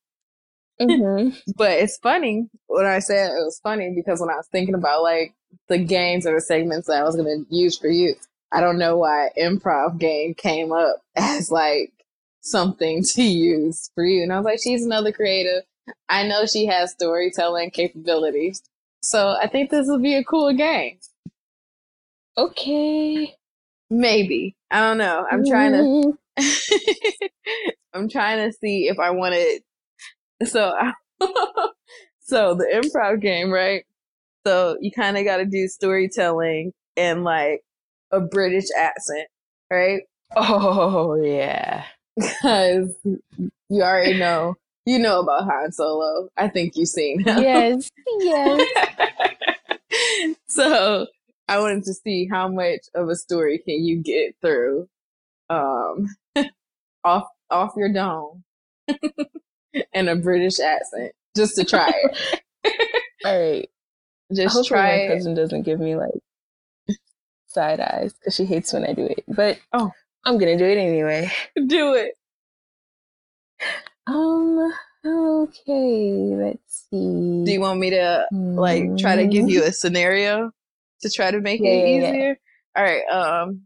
Mhm. 0.81 1.35
But 1.57 1.71
it's 1.71 1.97
funny 1.97 2.47
when 2.67 2.85
I 2.85 2.99
said 2.99 3.31
it 3.31 3.43
was 3.43 3.59
funny 3.61 3.93
because 3.95 4.21
when 4.21 4.29
I 4.29 4.35
was 4.35 4.47
thinking 4.51 4.75
about 4.75 5.03
like 5.03 5.33
the 5.67 5.77
games 5.77 6.25
or 6.25 6.35
the 6.35 6.41
segments 6.41 6.87
that 6.87 6.99
I 7.01 7.03
was 7.03 7.15
going 7.15 7.45
to 7.45 7.55
use 7.55 7.77
for 7.77 7.87
you, 7.89 8.15
I 8.51 8.61
don't 8.61 8.77
know 8.79 8.97
why 8.97 9.29
improv 9.37 9.99
game 9.99 10.33
came 10.35 10.71
up 10.71 11.01
as 11.15 11.51
like 11.51 11.91
something 12.41 13.03
to 13.03 13.23
use 13.23 13.91
for 13.95 14.03
you. 14.05 14.23
And 14.23 14.31
I 14.31 14.37
was 14.37 14.45
like, 14.45 14.59
she's 14.63 14.85
another 14.85 15.11
creative. 15.11 15.63
I 16.07 16.27
know 16.27 16.45
she 16.45 16.65
has 16.67 16.91
storytelling 16.91 17.71
capabilities. 17.71 18.61
So 19.03 19.29
I 19.41 19.47
think 19.47 19.69
this 19.71 19.87
will 19.87 19.99
be 20.01 20.15
a 20.15 20.23
cool 20.23 20.53
game. 20.53 20.99
Okay. 22.37 23.35
Maybe. 23.89 24.55
I 24.71 24.79
don't 24.81 24.97
know. 24.97 25.25
I'm 25.29 25.45
trying 25.45 25.71
to 25.73 25.77
Mhm. 25.77 26.17
I'm 27.93 28.07
trying 28.09 28.49
to 28.49 28.55
see 28.57 28.87
if 28.87 28.99
I 28.99 29.09
want 29.11 29.35
it. 29.35 29.63
So, 30.45 30.71
so 32.21 32.55
the 32.55 32.65
improv 32.71 33.21
game, 33.21 33.51
right? 33.51 33.83
So 34.45 34.77
you 34.79 34.91
kind 34.91 35.17
of 35.17 35.25
got 35.25 35.37
to 35.37 35.45
do 35.45 35.67
storytelling 35.67 36.71
in 36.95 37.23
like 37.23 37.61
a 38.11 38.19
British 38.19 38.65
accent, 38.77 39.27
right? 39.69 40.01
Oh 40.35 41.15
yeah. 41.15 41.85
Because 42.15 42.93
you 43.05 43.81
already 43.81 44.13
know, 44.13 44.55
you 44.85 44.99
know 44.99 45.21
about 45.21 45.45
Han 45.45 45.71
Solo. 45.71 46.29
I 46.35 46.49
think 46.49 46.75
you've 46.75 46.89
seen 46.89 47.21
him. 47.21 47.41
Yes. 47.41 47.89
Yes. 48.19 48.61
so 50.47 51.07
I 51.49 51.59
wanted 51.59 51.83
to 51.85 51.93
see 51.93 52.27
how 52.31 52.47
much 52.47 52.81
of 52.95 53.09
a 53.09 53.15
story 53.15 53.57
can 53.57 53.83
you 53.83 53.97
get 54.01 54.35
through, 54.41 54.87
um, 55.49 56.07
off 57.03 57.25
off 57.49 57.73
your 57.75 57.91
dome 57.91 58.43
in 59.93 60.07
a 60.07 60.15
British 60.15 60.59
accent, 60.59 61.11
just 61.35 61.55
to 61.55 61.63
try 61.65 61.91
it. 61.91 62.41
All 63.25 63.39
right. 63.51 63.69
Just 64.31 64.55
Hopefully 64.55 64.67
try 64.79 64.87
my 64.87 64.93
it. 65.03 65.15
cousin 65.15 65.33
doesn't 65.33 65.63
give 65.63 65.79
me 65.79 65.95
like 65.95 66.13
side 67.47 67.79
eyes 67.79 68.13
because 68.13 68.35
she 68.35 68.45
hates 68.45 68.71
when 68.71 68.85
I 68.85 68.93
do 68.93 69.05
it. 69.05 69.23
But 69.27 69.59
Oh. 69.73 69.91
I'm 70.25 70.37
gonna 70.37 70.57
do 70.57 70.65
it 70.65 70.77
anyway. 70.77 71.31
Do 71.67 71.93
it. 71.95 72.13
Um. 74.05 74.71
Okay. 75.05 76.35
Let's 76.35 76.87
see. 76.91 77.43
Do 77.45 77.51
you 77.51 77.61
want 77.61 77.79
me 77.79 77.89
to 77.91 78.25
like 78.31 78.97
try 78.97 79.15
to 79.15 79.25
give 79.27 79.49
you 79.49 79.63
a 79.63 79.71
scenario 79.71 80.51
to 81.01 81.09
try 81.09 81.31
to 81.31 81.39
make 81.41 81.61
Yeah, 81.61 81.71
it 81.71 81.73
yeah, 81.75 81.85
yeah. 82.01 82.11
easier? 82.11 82.39
All 82.75 82.83
right. 82.83 83.03
Um. 83.09 83.61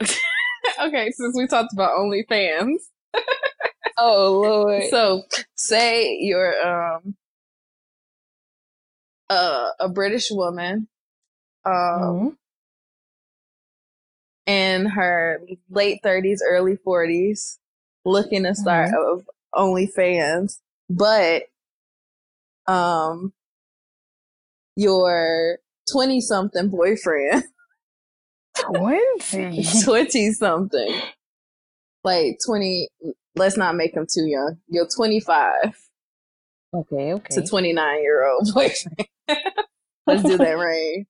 okay, 0.82 1.10
since 1.12 1.36
we 1.36 1.46
talked 1.46 1.72
about 1.72 1.96
OnlyFans, 1.98 2.78
Oh 3.98 4.40
lord. 4.42 4.84
so 4.90 5.22
say 5.56 6.16
you're 6.20 6.54
um 6.66 7.16
uh, 9.30 9.70
a 9.80 9.88
British 9.88 10.28
woman, 10.30 10.86
um, 11.64 11.74
Mhm. 11.74 12.36
in 14.46 14.86
her 14.86 15.40
late 15.70 16.00
thirties, 16.02 16.42
early 16.46 16.76
forties, 16.76 17.58
looking 18.04 18.44
to 18.44 18.54
start 18.54 18.90
of 18.94 19.28
OnlyFans, 19.54 20.60
but 20.88 21.44
um, 22.68 23.32
your 24.76 25.58
twenty 25.90 26.20
something 26.20 26.68
boyfriend, 26.68 27.44
Twenty. 28.56 29.64
twenty 29.84 30.32
something, 30.32 31.00
like 32.04 32.38
twenty. 32.44 32.88
Let's 33.34 33.56
not 33.56 33.76
make 33.76 33.94
him 33.94 34.06
too 34.10 34.26
young. 34.26 34.58
You're 34.68 34.88
twenty 34.88 35.20
five 35.20 35.76
Okay. 36.74 37.12
Okay. 37.14 37.34
to 37.34 37.46
twenty 37.46 37.72
nine 37.72 38.00
year 38.02 38.26
old 38.26 38.48
boyfriend. 38.54 39.06
Let's 40.06 40.22
do 40.22 40.36
that 40.38 40.58
range. 40.58 41.06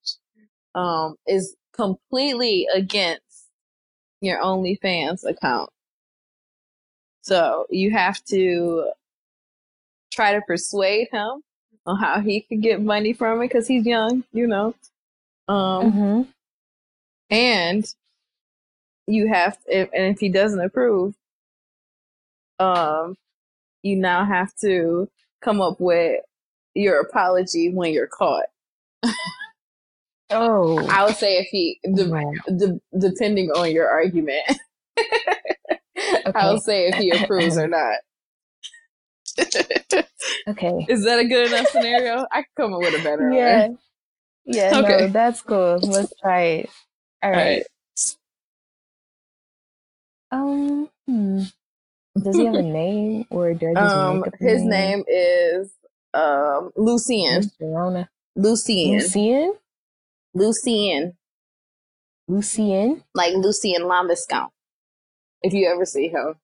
um, 0.74 1.16
is 1.26 1.54
completely 1.74 2.66
against 2.74 3.22
your 4.20 4.40
OnlyFans 4.42 5.24
account. 5.28 5.70
So 7.22 7.66
you 7.70 7.90
have 7.90 8.22
to 8.30 8.90
try 10.12 10.32
to 10.32 10.40
persuade 10.46 11.08
him 11.12 11.42
on 11.86 11.98
how 11.98 12.20
he 12.20 12.40
could 12.42 12.60
get 12.62 12.82
money 12.82 13.12
from 13.12 13.40
it 13.40 13.44
because 13.48 13.66
he's 13.68 13.86
young, 13.86 14.24
you 14.32 14.46
know. 14.46 14.74
Um, 15.48 15.92
Mm-hmm. 15.92 16.22
and 17.30 17.94
you 19.06 19.28
have 19.28 19.56
to, 19.64 19.80
if, 19.82 19.88
and 19.94 20.14
if 20.14 20.20
he 20.20 20.28
doesn't 20.28 20.60
approve, 20.60 21.14
um, 22.58 23.16
you 23.82 23.96
now 23.96 24.24
have 24.24 24.54
to 24.56 25.08
come 25.42 25.60
up 25.60 25.80
with 25.80 26.20
your 26.74 27.00
apology 27.00 27.70
when 27.72 27.92
you're 27.92 28.08
caught. 28.08 28.46
Oh, 30.30 30.84
I 30.88 31.04
would 31.04 31.14
say 31.14 31.38
if 31.38 31.46
he, 31.48 31.78
de- 31.84 32.08
wow. 32.08 32.32
de- 32.48 32.80
depending 32.98 33.50
on 33.50 33.70
your 33.70 33.88
argument, 33.88 34.42
I 36.34 36.50
would 36.50 36.62
say 36.62 36.88
if 36.88 36.96
he 36.96 37.10
approves 37.10 37.56
or 37.56 37.68
not. 37.68 37.98
Okay. 40.48 40.86
Is 40.88 41.04
that 41.04 41.18
a 41.18 41.24
good 41.26 41.46
enough 41.52 41.68
scenario? 41.68 42.26
I 42.32 42.42
can 42.42 42.46
come 42.56 42.74
up 42.74 42.80
with 42.82 42.94
a 42.94 42.98
better 42.98 43.30
Yeah. 43.32 43.68
one. 43.68 43.78
Yeah, 44.44 44.74
no, 44.76 44.80
Okay. 44.84 45.06
that's 45.08 45.42
cool. 45.42 45.78
Let's 45.82 46.14
try 46.20 46.42
it. 46.42 46.70
All 47.22 47.30
All 47.32 47.40
right. 47.40 47.62
right. 47.62 47.66
Um, 50.32 50.88
hmm. 51.06 51.42
does 52.22 52.36
he 52.36 52.44
have 52.46 52.56
a 52.56 52.62
name 52.62 53.26
or 53.30 53.54
does 53.54 53.76
I 53.76 53.82
just 53.82 53.94
Um, 53.94 54.14
make 54.14 54.26
up 54.26 54.34
a 54.34 54.44
his 54.44 54.62
name 54.64 55.04
is 55.08 55.70
um 56.14 56.72
Lucien. 56.76 57.42
Mr. 57.42 57.74
Rona. 57.74 58.08
Lucien. 58.36 58.92
Lucien? 58.92 59.54
Lucien. 60.34 61.16
Lucien? 62.28 63.02
Like 63.14 63.34
Lucien 63.34 63.82
Laviscount. 63.82 64.50
If 65.42 65.52
you 65.54 65.68
ever 65.72 65.84
see 65.86 66.08
him, 66.08 66.34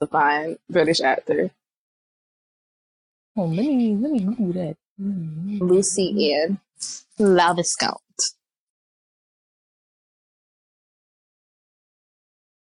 the 0.00 0.06
fine 0.06 0.58
British 0.70 1.00
actor. 1.00 1.50
Oh, 3.40 3.44
let 3.44 3.64
me 3.66 3.94
let 3.94 4.10
me 4.10 4.18
Google 4.18 4.52
that. 4.54 4.76
Hmm. 4.98 5.58
Lucien 5.60 6.58
Laviscount. 7.20 7.94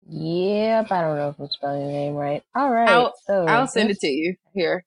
Yep, 0.07 0.91
I 0.91 1.01
don't 1.01 1.17
know 1.17 1.29
if 1.29 1.39
I'm 1.39 1.47
spelling 1.49 1.81
your 1.81 1.91
name 1.91 2.15
right. 2.15 2.43
All 2.55 2.71
right, 2.71 2.89
I'll- 2.89 3.13
so 3.27 3.45
I'll 3.45 3.67
send 3.67 3.91
it 3.91 3.99
to 3.99 4.07
you 4.07 4.35
here. 4.55 4.83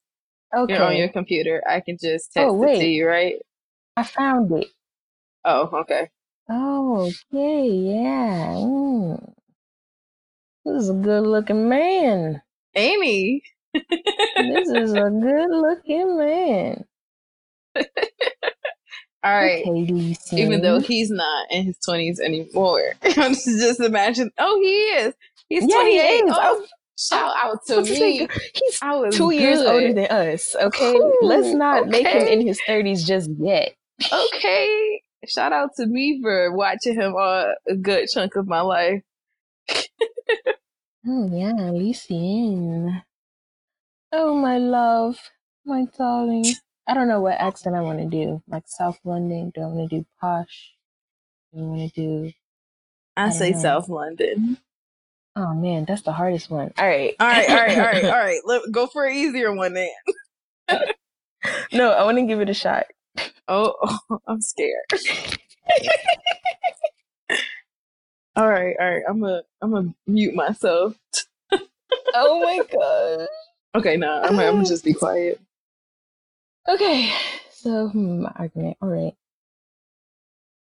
Okay, 0.52 0.74
You're 0.74 0.82
on 0.82 0.96
your 0.96 1.08
computer. 1.08 1.62
I 1.68 1.80
can 1.80 1.96
just 2.00 2.32
text 2.32 2.52
Oh, 2.52 2.64
it 2.64 2.78
to 2.80 2.84
you, 2.84 3.06
right? 3.06 3.36
I 3.96 4.02
found 4.02 4.50
it. 4.50 4.66
Oh, 5.44 5.70
okay. 5.82 6.10
Oh, 6.48 7.12
okay, 7.32 7.68
yeah. 7.68 8.54
Mm. 8.56 9.34
This 10.64 10.82
is 10.82 10.90
a 10.90 10.94
good-looking 10.94 11.68
man. 11.68 12.42
Amy. 12.74 13.44
This 14.36 14.68
is 14.68 14.92
a 14.92 15.10
good-looking 15.10 16.18
man. 16.18 16.84
All 19.24 19.34
right. 19.34 19.64
Okay, 19.66 20.16
Even 20.32 20.62
though 20.62 20.78
he's 20.80 21.10
not 21.10 21.46
in 21.50 21.64
his 21.64 21.76
twenties 21.84 22.20
anymore. 22.20 22.82
just 23.02 23.80
imagine. 23.80 24.30
Oh, 24.38 24.60
he 24.60 24.72
is. 25.04 25.14
He's 25.48 25.62
Yeah, 25.62 25.66
he 25.68 25.72
twenty 25.74 25.98
eight. 25.98 26.24
is. 26.24 26.32
Oh, 26.36 26.58
was- 26.60 26.68
shout 26.98 27.32
out 27.42 27.58
to 27.66 27.76
What's 27.76 27.90
me. 27.90 28.28
He's 28.54 28.80
two 29.16 29.30
years 29.32 29.60
older 29.60 29.92
than 29.92 30.06
us. 30.06 30.54
Okay, 30.60 30.98
let's 31.22 31.48
Ooh, 31.48 31.58
not 31.58 31.88
make 31.88 32.06
him 32.06 32.26
in 32.28 32.46
his 32.46 32.60
thirties 32.66 33.04
just 33.04 33.30
yet. 33.38 33.74
Okay. 34.12 35.02
Shout 35.26 35.52
out 35.52 35.70
to 35.78 35.86
me 35.86 36.20
for 36.22 36.52
watching 36.52 36.94
him 36.94 37.14
all 37.16 37.52
a 37.68 37.74
good 37.74 38.08
chunk 38.12 38.36
of 38.36 38.46
my 38.46 38.60
life. 38.60 39.02
Oh 41.08 41.28
yeah, 41.32 41.52
Lucien. 41.70 43.00
Oh 44.18 44.34
my 44.34 44.56
love, 44.56 45.18
my 45.66 45.84
darling. 45.98 46.46
I 46.88 46.94
don't 46.94 47.06
know 47.06 47.20
what 47.20 47.38
accent 47.38 47.76
I 47.76 47.82
want 47.82 47.98
to 47.98 48.06
do. 48.06 48.42
Like 48.48 48.62
South 48.66 48.98
London. 49.04 49.52
Do 49.54 49.60
I 49.60 49.66
want 49.66 49.90
to 49.90 49.98
do 49.98 50.06
posh? 50.18 50.72
Do 51.52 51.60
I 51.60 51.62
want 51.64 51.92
to 51.92 52.00
do? 52.00 52.32
I, 53.14 53.26
I 53.26 53.28
say 53.28 53.52
know. 53.52 53.58
South 53.58 53.90
London. 53.90 54.56
Oh 55.36 55.52
man, 55.52 55.84
that's 55.84 56.00
the 56.00 56.12
hardest 56.12 56.48
one. 56.48 56.72
All 56.78 56.88
right. 56.88 57.14
All 57.20 57.26
right, 57.26 57.46
all 57.50 57.56
right, 57.56 57.78
all 57.78 57.84
right, 57.84 58.04
all 58.06 58.10
right. 58.18 58.40
Let, 58.46 58.62
go 58.72 58.86
for 58.86 59.04
an 59.04 59.14
easier 59.14 59.52
one 59.52 59.74
then. 59.74 59.90
no, 61.74 61.90
I 61.90 62.04
want 62.04 62.16
to 62.16 62.22
give 62.26 62.40
it 62.40 62.48
a 62.48 62.54
shot. 62.54 62.86
Oh, 63.48 63.98
I'm 64.26 64.40
scared. 64.40 64.86
all 68.34 68.48
right, 68.48 68.76
all 68.80 68.90
right. 68.90 69.02
I'm 69.06 69.20
gonna 69.20 69.42
I'm 69.60 69.72
gonna 69.72 69.94
mute 70.06 70.34
myself. 70.34 70.94
Oh 72.14 72.40
my 72.40 72.62
god. 72.72 73.28
Okay, 73.76 73.98
no, 73.98 74.22
I'm 74.22 74.30
gonna, 74.30 74.44
I'm 74.44 74.54
gonna 74.54 74.64
just 74.64 74.84
be 74.84 74.94
quiet. 74.94 75.38
Okay, 76.66 77.12
so 77.50 77.88
hmm, 77.88 78.22
my 78.22 78.32
argument. 78.36 78.78
All 78.80 78.88
right. 78.88 79.14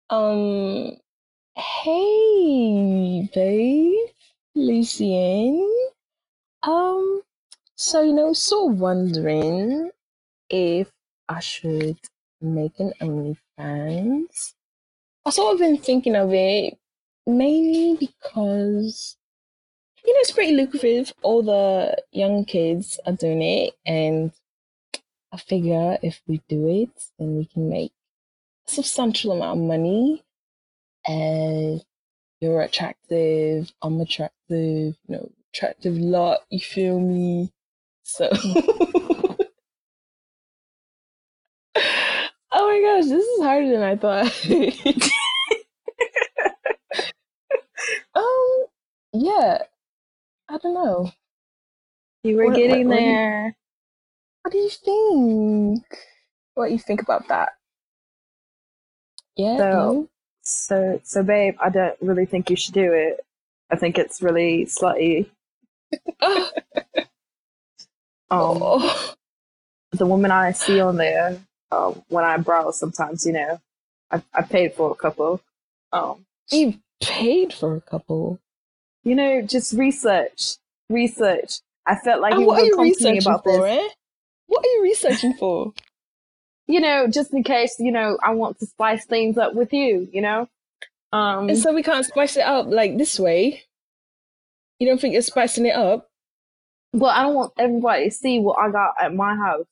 Um, 0.09 0.97
hey, 1.55 3.29
babe, 3.33 4.09
Lucien. 4.53 5.87
Um, 6.63 7.21
so 7.75 8.01
you 8.01 8.11
know, 8.11 8.33
sort 8.33 8.73
of 8.73 8.79
wondering 8.81 9.91
if 10.49 10.91
I 11.29 11.39
should 11.39 11.97
make 12.41 12.77
an 12.81 12.91
OnlyFans. 12.99 14.55
I 15.25 15.29
sort 15.29 15.53
of 15.53 15.59
been 15.61 15.77
thinking 15.77 16.17
of 16.17 16.33
it 16.33 16.77
mainly 17.25 17.95
because 17.97 19.15
you 20.05 20.13
know 20.13 20.19
it's 20.19 20.31
pretty 20.31 20.53
lucrative. 20.53 21.13
All 21.21 21.43
the 21.43 22.01
young 22.11 22.45
kids 22.45 22.99
are 23.05 23.13
doing 23.13 23.41
it, 23.41 23.73
and 23.85 24.31
I 25.31 25.37
figure 25.37 25.97
if 26.01 26.21
we 26.27 26.41
do 26.47 26.67
it, 26.69 26.89
then 27.19 27.37
we 27.37 27.45
can 27.45 27.69
make 27.69 27.91
a 28.67 28.71
substantial 28.71 29.33
amount 29.33 29.59
of 29.59 29.65
money. 29.67 30.23
And 31.07 31.83
you're 32.41 32.61
attractive, 32.61 33.71
I'm 33.81 33.99
attractive, 34.01 34.95
you 35.07 35.09
know, 35.09 35.31
attractive 35.53 35.97
lot, 35.97 36.41
you 36.49 36.59
feel 36.59 36.99
me? 36.99 37.51
So 38.03 38.29
Oh 42.57 42.67
my 42.69 42.81
gosh, 42.81 43.09
this 43.09 43.25
is 43.25 43.41
harder 43.41 43.69
than 43.69 43.83
I 43.83 43.95
thought. 43.95 44.31
um 48.15 48.65
yeah. 49.13 49.63
I 50.49 50.57
don't 50.57 50.73
know. 50.73 51.11
You 52.23 52.37
were 52.37 52.47
What- 52.47 52.55
getting 52.55 52.87
what- 52.87 52.95
what 52.95 52.99
do 52.99 53.03
you- 53.05 53.11
there. 53.11 53.57
What 54.43 54.51
do 54.51 54.57
you 54.59 54.69
think? 54.69 55.97
What 56.53 56.67
do 56.67 56.73
you 56.73 56.79
think 56.79 57.01
about 57.01 57.27
that? 57.27 57.53
Yeah. 59.35 59.57
So-? 59.57 60.09
So, 60.47 61.01
so, 61.03 61.23
babe, 61.23 61.55
I 61.59 61.69
don't 61.69 61.99
really 62.01 62.25
think 62.27 62.49
you 62.51 62.55
should 62.55 62.75
do 62.75 62.93
it. 62.93 63.25
I 63.71 63.75
think 63.75 63.97
it's 63.97 64.21
really 64.21 64.65
slutty. 64.65 65.29
Oh, 66.21 66.51
Um, 68.31 68.59
oh. 68.61 69.15
the 69.91 70.05
women 70.05 70.29
I 70.31 70.51
see 70.51 70.79
on 70.79 70.97
there, 70.97 71.39
um, 71.71 72.03
when 72.09 72.23
I 72.23 72.37
browse, 72.37 72.77
sometimes 72.77 73.25
you 73.25 73.33
know, 73.33 73.59
I 74.11 74.21
I 74.35 74.43
paid 74.43 74.73
for 74.75 74.91
a 74.91 74.95
couple. 74.95 75.41
Um, 75.91 76.25
You 76.51 76.79
paid 77.01 77.51
for 77.53 77.75
a 77.75 77.81
couple. 77.81 78.39
You 79.05 79.15
know, 79.15 79.41
just 79.41 79.73
research, 79.73 80.55
research. 80.89 81.59
I 81.85 81.95
felt 81.95 82.19
like 82.21 82.33
And 82.33 82.45
what 82.45 82.57
were 82.57 82.63
are 82.63 82.65
you 82.65 82.81
researching 82.81 83.19
about 83.19 83.43
for, 83.43 83.65
this. 83.67 83.79
eh? 83.79 83.87
What 84.47 84.65
are 84.65 84.69
you 84.69 84.83
researching 84.83 85.33
for? 85.35 85.73
You 86.67 86.79
know, 86.79 87.05
just 87.07 87.31
in 87.31 87.43
case 87.43 87.75
you 87.77 87.91
know 87.91 88.17
I 88.23 88.33
want 88.33 88.57
to 88.57 88.65
spice 88.65 89.05
things 89.05 89.37
up 89.37 89.53
with 89.53 89.71
you. 89.71 90.09
You 90.11 90.21
know, 90.21 90.49
um, 91.13 91.47
And 91.47 91.59
so 91.59 91.71
we 91.71 91.83
can't 91.83 92.03
spice 92.03 92.37
it 92.37 92.41
up 92.43 92.65
like 92.65 92.97
this 92.97 93.19
way. 93.19 93.61
You 94.79 94.87
don't 94.87 94.99
think 94.99 95.13
you're 95.13 95.21
spicing 95.21 95.67
it 95.67 95.75
up? 95.75 96.09
well, 96.91 97.11
I 97.11 97.21
don't 97.21 97.35
want 97.35 97.53
everybody 97.59 98.05
to 98.05 98.11
see 98.11 98.39
what 98.39 98.57
I 98.57 98.71
got 98.71 98.95
at 98.99 99.13
my 99.13 99.35
house. 99.35 99.67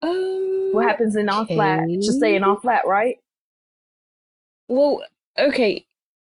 Um, 0.00 0.70
What 0.72 0.86
happens 0.88 1.14
in 1.14 1.28
our 1.28 1.44
flat? 1.46 1.88
Just 1.90 2.18
stay 2.18 2.36
in 2.36 2.44
our 2.44 2.58
flat, 2.58 2.86
right? 2.86 3.16
Well, 4.68 5.02
okay. 5.38 5.84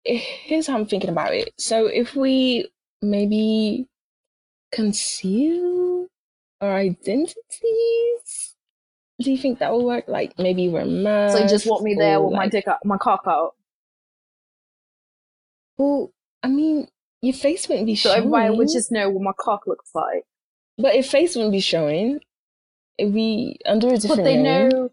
Here's 0.05 0.67
how 0.67 0.77
I'm 0.77 0.87
thinking 0.87 1.11
about 1.11 1.35
it. 1.35 1.51
So 1.59 1.87
if 1.87 2.15
we 2.17 2.69
maybe 3.03 3.87
conceal 4.73 6.07
our 6.61 6.75
identities, 6.77 7.35
do 9.21 9.31
you 9.31 9.39
think 9.39 9.59
that 9.59 9.73
will 9.73 9.85
work? 9.85 10.05
Like 10.09 10.39
maybe 10.39 10.69
masks. 10.69 11.37
So 11.37 11.43
you 11.43 11.49
just 11.49 11.67
want 11.67 11.83
me 11.83 11.95
there 11.95 12.21
with 12.21 12.33
my 12.33 12.45
like- 12.45 12.51
dick 12.53 12.67
out, 12.69 12.79
my 12.85 12.97
cock 12.97 13.23
out. 13.27 13.55
Well, 15.79 16.13
I 16.43 16.49
mean, 16.49 16.89
your 17.23 17.35
face 17.35 17.69
wouldn't 17.69 17.87
be 17.87 17.95
showing. 17.95 18.13
So 18.13 18.21
showing. 18.21 18.35
everybody 18.35 18.57
would 18.59 18.69
just 18.73 18.93
know 18.93 19.11
what 19.11 19.23
my 19.23 19.33
cock 19.39 19.67
looks 19.67 19.91
like. 19.95 20.25
But 20.79 20.95
if 20.95 21.11
face 21.11 21.35
wouldn't 21.37 21.53
be 21.53 21.61
showing, 21.61 22.21
it'd 22.99 23.15
be 23.15 23.59
under 23.67 23.89
a 23.89 23.97
different 23.97 24.19
But 24.21 24.25
they 24.25 24.37
name. 24.37 24.69
know 24.71 24.91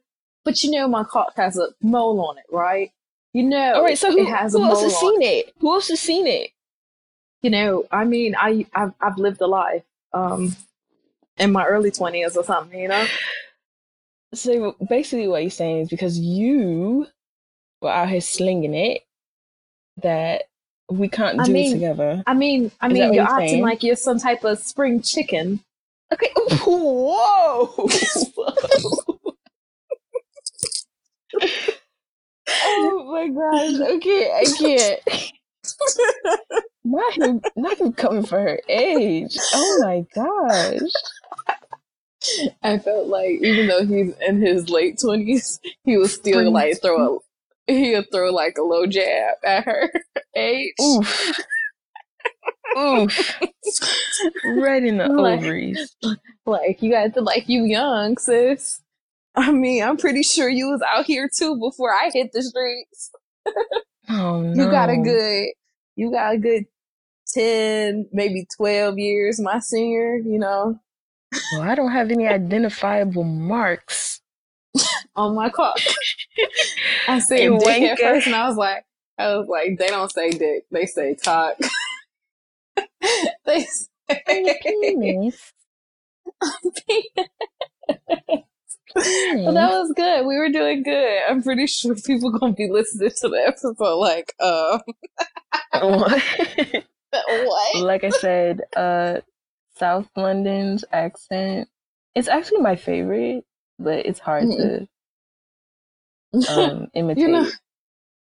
but 0.47 0.63
you 0.63 0.71
know 0.71 0.87
my 0.87 1.03
cock 1.03 1.33
has 1.35 1.57
a 1.57 1.67
mole 1.81 2.21
on 2.21 2.37
it, 2.37 2.45
right? 2.49 2.91
You 3.37 3.43
know, 3.43 3.73
All 3.75 3.83
right, 3.83 3.95
so 3.95 4.09
who, 4.11 4.25
who 4.25 4.63
else 4.63 4.81
has 4.81 4.97
seen 4.99 5.21
it? 5.21 5.53
Who 5.59 5.71
else 5.71 5.89
has 5.89 5.99
seen 5.99 6.25
it? 6.25 6.49
you 7.43 7.51
know, 7.51 7.85
I 7.91 8.03
mean, 8.03 8.35
I 8.35 8.65
I've, 8.73 8.93
I've 8.99 9.19
lived 9.19 9.39
a 9.41 9.45
life 9.45 9.83
um 10.11 10.55
in 11.37 11.51
my 11.51 11.63
early 11.67 11.91
twenties 11.91 12.35
or 12.35 12.43
something, 12.43 12.79
you 12.79 12.87
know. 12.87 13.05
So 14.33 14.75
basically, 14.89 15.27
what 15.27 15.43
you're 15.43 15.51
saying 15.51 15.81
is 15.81 15.89
because 15.89 16.17
you 16.19 17.05
were 17.79 17.91
out 17.91 18.09
here 18.09 18.21
slinging 18.21 18.73
it, 18.73 19.03
that 20.01 20.45
we 20.89 21.07
can't 21.07 21.39
I 21.39 21.43
do 21.45 21.53
mean- 21.53 21.71
it 21.71 21.73
together. 21.75 22.23
I 22.25 22.33
mean, 22.33 22.71
I 22.81 22.87
mean, 22.87 23.03
you're 23.03 23.13
you're 23.13 23.23
acting 23.23 23.47
saying? 23.49 23.61
like 23.61 23.83
you're 23.83 23.95
some 23.95 24.17
type 24.17 24.43
of 24.45 24.57
spring 24.59 25.03
chicken. 25.03 25.59
Okay. 26.11 26.31
Whoa. 26.65 27.87
oh 32.65 33.11
my 33.11 33.27
gosh. 33.29 33.95
Okay, 33.95 34.31
I 34.31 34.45
can't. 34.57 35.01
Not 36.89 37.13
him, 37.17 37.41
not 37.57 37.77
him 37.77 37.91
coming 37.91 38.25
for 38.25 38.39
her 38.39 38.61
age. 38.69 39.37
Oh 39.53 39.79
my 39.83 40.05
gosh. 40.15 40.89
I 42.63 42.77
felt 42.77 43.07
like 43.07 43.41
even 43.41 43.67
though 43.67 43.85
he's 43.85 44.13
in 44.25 44.39
his 44.41 44.69
late 44.69 44.97
twenties, 44.97 45.59
he 45.83 45.97
was 45.97 46.13
still 46.13 46.49
like 46.49 46.81
throw 46.81 47.17
a 47.67 47.73
he 47.73 47.93
would 47.93 48.09
throw 48.09 48.31
like 48.31 48.57
a 48.57 48.61
low 48.63 48.85
jab 48.87 49.35
at 49.45 49.65
her 49.65 49.91
age. 50.33 50.71
Oof. 50.81 51.39
Oof. 52.77 53.39
Right 54.45 54.83
in 54.85 54.97
the 54.97 55.07
Like- 55.09 55.39
ovaries. 55.41 55.93
Like 56.45 56.81
you 56.81 56.91
got 56.91 57.13
to 57.15 57.21
like 57.21 57.49
you 57.49 57.65
young 57.65 58.17
sis. 58.17 58.79
I 59.39 59.51
mean, 59.51 59.83
I'm 59.83 59.97
pretty 59.97 60.23
sure 60.23 60.49
you 60.49 60.69
was 60.71 60.81
out 60.89 61.05
here 61.05 61.29
too 61.33 61.57
before 61.59 61.93
I 61.93 62.09
hit 62.13 62.31
the 62.33 62.43
streets. 62.43 63.11
Oh 64.09 64.41
no. 64.41 64.53
You 64.65 64.71
got 64.71 64.89
a 64.89 64.97
good, 64.97 65.47
you 65.97 66.11
got 66.11 66.33
a 66.35 66.37
good 66.37 66.65
ten, 67.27 68.07
maybe 68.13 68.47
twelve 68.57 68.97
years, 68.97 69.39
my 69.39 69.59
senior. 69.59 70.15
You 70.17 70.39
know, 70.39 70.79
Well, 71.53 71.61
I 71.61 71.75
don't 71.75 71.91
have 71.91 72.09
any 72.11 72.27
identifiable 72.27 73.25
marks. 73.25 74.21
on 75.15 75.35
my 75.35 75.49
car. 75.49 75.73
I 77.07 77.19
said 77.19 77.37
dick 77.59 77.83
at 77.83 77.97
wanker. 77.97 78.01
first, 78.01 78.27
and 78.27 78.35
I 78.35 78.47
was 78.47 78.57
like, 78.57 78.85
I 79.17 79.35
was 79.35 79.47
like, 79.49 79.77
they 79.77 79.87
don't 79.87 80.11
say 80.11 80.29
dick, 80.31 80.65
they 80.71 80.85
say 80.85 81.15
cock. 81.15 81.57
they 83.45 83.63
say 83.65 83.89
Penis. 84.25 85.53
Well, 88.95 89.53
that 89.53 89.71
was 89.71 89.93
good. 89.95 90.25
We 90.25 90.37
were 90.37 90.49
doing 90.49 90.83
good. 90.83 91.19
I'm 91.27 91.43
pretty 91.43 91.67
sure 91.67 91.95
people 91.95 92.31
gonna 92.31 92.53
be 92.53 92.69
listening 92.69 93.11
to 93.21 93.29
the 93.29 93.43
episode 93.47 93.95
like, 93.95 94.33
uh, 94.39 94.79
what? 95.81 97.75
like 97.75 98.03
I 98.03 98.09
said, 98.09 98.61
uh, 98.75 99.21
South 99.77 100.09
London's 100.15 100.83
accent. 100.91 101.69
It's 102.15 102.27
actually 102.27 102.61
my 102.61 102.75
favorite, 102.75 103.45
but 103.77 104.05
it's 104.05 104.19
hard 104.19 104.43
to 104.43 104.87
um, 106.49 106.87
imitate. 106.93 107.21
you 107.21 107.27
know, 107.27 107.47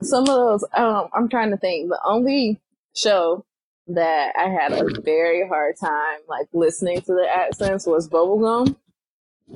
some 0.03 0.23
of 0.23 0.27
those. 0.27 0.65
Um, 0.75 1.09
I'm 1.15 1.29
trying 1.29 1.51
to 1.51 1.57
think. 1.57 1.89
The 1.89 2.01
only 2.05 2.61
show 2.95 3.45
that 3.89 4.33
I 4.37 4.49
had 4.49 4.73
a 4.73 5.01
very 5.01 5.47
hard 5.49 5.75
time 5.81 6.21
like 6.29 6.47
listening 6.53 7.01
to 7.03 7.13
the 7.13 7.27
accents 7.29 7.87
was 7.87 8.09
Bubblegum. 8.09 8.77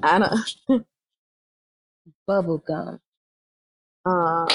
I 0.03 0.19
don't. 0.19 0.87
Bubblegum. 2.29 3.01
Uh, 4.05 4.47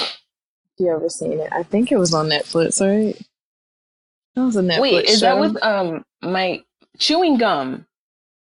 you 0.78 0.94
ever 0.94 1.08
seen 1.08 1.40
it? 1.40 1.52
I 1.52 1.62
think 1.62 1.90
it 1.92 1.98
was 1.98 2.14
on 2.14 2.28
Netflix, 2.28 2.80
right? 2.80 3.16
That 4.34 4.42
was 4.44 4.56
a 4.56 4.62
Netflix 4.62 4.80
Wait, 4.80 5.08
is 5.08 5.20
that 5.20 5.38
with 5.38 5.60
um 5.62 6.04
my 6.22 6.62
chewing 6.98 7.36
gum? 7.38 7.86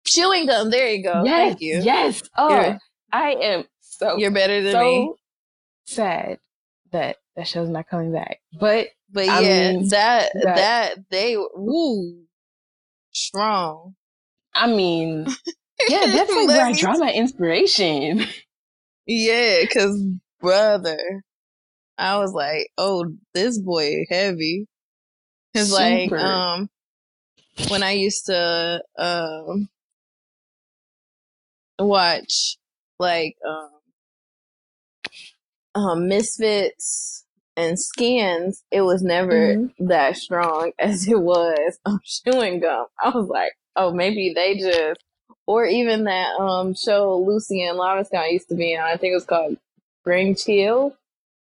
chewing 0.04 0.46
gum? 0.46 0.70
There 0.70 0.88
you 0.90 1.02
go. 1.02 1.22
yes, 1.24 1.48
Thank 1.50 1.60
you. 1.60 1.80
yes. 1.82 2.22
Oh, 2.36 2.50
You're- 2.50 2.78
I 3.12 3.30
am 3.32 3.64
so 3.80 4.16
You're 4.16 4.30
better 4.30 4.62
than 4.62 4.72
so 4.72 4.80
me. 4.80 5.12
sad 5.86 6.38
that 6.92 7.16
that 7.36 7.46
show's 7.48 7.68
not 7.68 7.88
coming 7.88 8.12
back. 8.12 8.38
But 8.58 8.88
But 9.10 9.28
I 9.28 9.40
yeah, 9.40 9.72
mean, 9.72 9.88
that, 9.88 10.30
that- 10.34 10.56
that 10.56 10.98
they 11.10 11.36
woo 11.54 12.24
strong. 13.12 13.94
I 14.54 14.66
mean, 14.68 15.26
yeah, 15.86 16.06
definitely 16.06 16.46
like 16.46 16.48
Let 16.48 16.56
where 16.56 16.66
I 16.66 16.72
draw 16.72 16.96
my 16.96 17.12
inspiration. 17.12 18.24
Yeah, 19.06 19.64
cause 19.66 20.02
brother, 20.40 21.24
I 21.98 22.18
was 22.18 22.32
like, 22.32 22.68
oh, 22.78 23.14
this 23.34 23.58
boy 23.60 24.04
heavy. 24.10 24.66
Cause 25.54 25.70
like, 25.70 26.12
um, 26.18 26.70
when 27.68 27.82
I 27.82 27.92
used 27.92 28.26
to 28.26 28.82
um 28.98 29.68
watch 31.78 32.56
like 32.98 33.36
um 33.46 33.70
um 35.74 36.08
Misfits 36.08 37.26
and 37.56 37.78
Skins, 37.78 38.64
it 38.70 38.82
was 38.82 39.02
never 39.02 39.56
Mm-hmm. 39.56 39.86
that 39.86 40.16
strong 40.16 40.72
as 40.78 41.06
it 41.08 41.20
was 41.20 41.78
on 41.84 42.00
chewing 42.04 42.60
gum. 42.60 42.86
I 43.02 43.10
was 43.10 43.28
like, 43.28 43.52
oh, 43.76 43.92
maybe 43.92 44.32
they 44.34 44.56
just, 44.58 45.00
or 45.52 45.66
even 45.66 46.04
that 46.04 46.34
um 46.38 46.74
show 46.74 47.16
Lucien 47.18 47.76
Laviscount 47.76 48.32
used 48.32 48.48
to 48.48 48.54
be 48.54 48.76
on. 48.76 48.84
I 48.84 48.96
think 48.96 49.12
it 49.12 49.16
was 49.16 49.24
called 49.24 49.56
Grange 50.04 50.42
Hill 50.44 50.96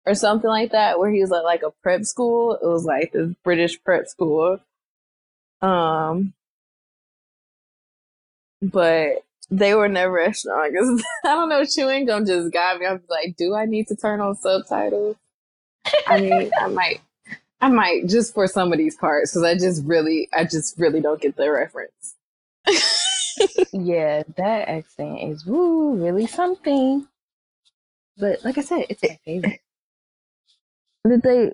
or 0.05 0.15
something 0.15 0.49
like 0.49 0.71
that, 0.71 0.99
where 0.99 1.09
he 1.09 1.21
was 1.21 1.31
at 1.31 1.43
like 1.43 1.63
a 1.63 1.71
prep 1.81 2.05
school. 2.05 2.53
It 2.53 2.65
was 2.65 2.85
like 2.85 3.11
this 3.11 3.33
British 3.43 3.81
prep 3.83 4.07
school. 4.07 4.59
Um, 5.61 6.33
but 8.61 9.23
they 9.49 9.73
were 9.73 9.87
never 9.87 10.19
as 10.19 10.39
strong 10.39 10.75
as 10.75 11.03
I 11.25 11.35
don't 11.35 11.49
know. 11.49 11.65
Chewing 11.65 12.05
gum 12.05 12.25
just 12.25 12.51
got 12.51 12.79
me. 12.79 12.85
I 12.85 12.93
was 12.93 13.01
like, 13.09 13.35
do 13.37 13.55
I 13.55 13.65
need 13.65 13.87
to 13.87 13.95
turn 13.95 14.21
on 14.21 14.35
subtitles? 14.35 15.15
I 16.07 16.19
mean, 16.19 16.51
I 16.59 16.67
might, 16.69 17.01
I 17.61 17.69
might 17.69 18.07
just 18.07 18.33
for 18.33 18.47
some 18.47 18.71
of 18.71 18.77
these 18.77 18.95
parts 18.95 19.31
because 19.31 19.43
I 19.43 19.55
just 19.55 19.85
really, 19.85 20.29
I 20.33 20.43
just 20.43 20.77
really 20.77 21.01
don't 21.01 21.21
get 21.21 21.35
the 21.35 21.51
reference. 21.51 22.15
yeah, 23.73 24.23
that 24.37 24.67
accent 24.69 25.19
is 25.23 25.45
woo 25.45 25.95
really 25.95 26.27
something. 26.27 27.07
But 28.17 28.43
like 28.45 28.57
I 28.57 28.61
said, 28.61 28.85
it's 28.89 29.03
my 29.03 29.19
favorite. 29.25 29.59
Did 31.07 31.21
they? 31.21 31.51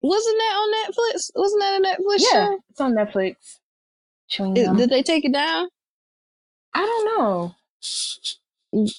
Wasn't 0.00 0.38
that 0.38 0.54
on 0.54 0.74
Netflix? 0.92 1.30
Wasn't 1.34 1.60
that 1.60 1.80
a 1.80 1.84
Netflix 1.84 2.18
yeah, 2.20 2.46
show? 2.46 2.58
it's 2.70 2.80
on 2.80 2.94
Netflix. 2.94 3.36
Chewing 4.28 4.56
It- 4.56 4.66
gum. 4.66 4.76
did 4.76 4.90
they 4.90 5.02
take 5.02 5.24
it 5.24 5.32
down? 5.32 5.68
I 6.74 6.80
don't 6.80 7.18
know. 7.18 7.54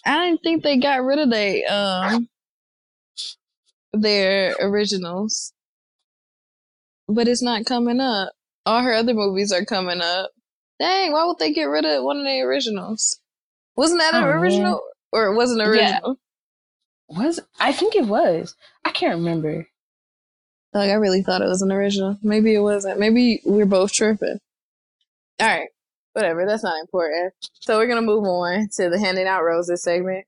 I 0.06 0.26
didn't 0.30 0.42
think 0.44 0.64
they 0.64 0.78
got 0.78 1.04
rid 1.04 1.20
of 1.20 1.30
they 1.30 1.64
um 1.66 2.28
their 3.94 4.56
originals. 4.62 5.54
But 7.08 7.28
it's 7.28 7.42
not 7.42 7.66
coming 7.66 8.00
up. 8.00 8.34
All 8.66 8.82
her 8.84 8.94
other 8.94 9.14
movies 9.14 9.52
are 9.52 9.66
coming 9.66 10.02
up. 10.02 10.32
Dang, 10.80 11.12
why 11.12 11.26
would 11.26 11.38
they 11.40 11.52
get 11.54 11.66
rid 11.66 11.86
of 11.86 12.04
one 12.04 12.18
of 12.18 12.24
the 12.26 12.40
originals? 12.42 13.20
Wasn't 13.76 14.00
that 14.00 14.14
an 14.14 14.24
Oh, 14.24 14.28
man. 14.28 14.36
original? 14.38 14.82
Or 15.12 15.26
it 15.28 15.36
wasn't 15.36 15.60
Yeah. 15.62 15.68
original? 15.68 16.16
Was 17.10 17.40
I 17.60 17.72
think 17.74 17.96
it 17.96 18.06
was. 18.06 18.56
I 18.86 18.92
can't 18.92 19.16
remember. 19.16 19.68
Like 20.74 20.92
I 20.92 20.94
really 20.94 21.24
thought 21.24 21.42
it 21.42 21.48
was 21.48 21.62
an 21.64 21.72
original. 21.72 22.18
Maybe 22.22 22.54
it 22.54 22.60
wasn't. 22.60 23.00
Maybe 23.00 23.42
we're 23.46 23.66
both 23.66 23.92
tripping. 23.92 24.38
Alright. 25.42 25.70
Whatever, 26.14 26.46
that's 26.46 26.64
not 26.64 26.80
important. 26.80 27.34
So 27.62 27.78
we're 27.78 27.88
gonna 27.88 28.02
move 28.04 28.26
on 28.26 28.68
to 28.76 28.90
the 28.90 29.00
handing 29.00 29.26
out 29.28 29.44
roses 29.44 29.82
segment. 29.84 30.26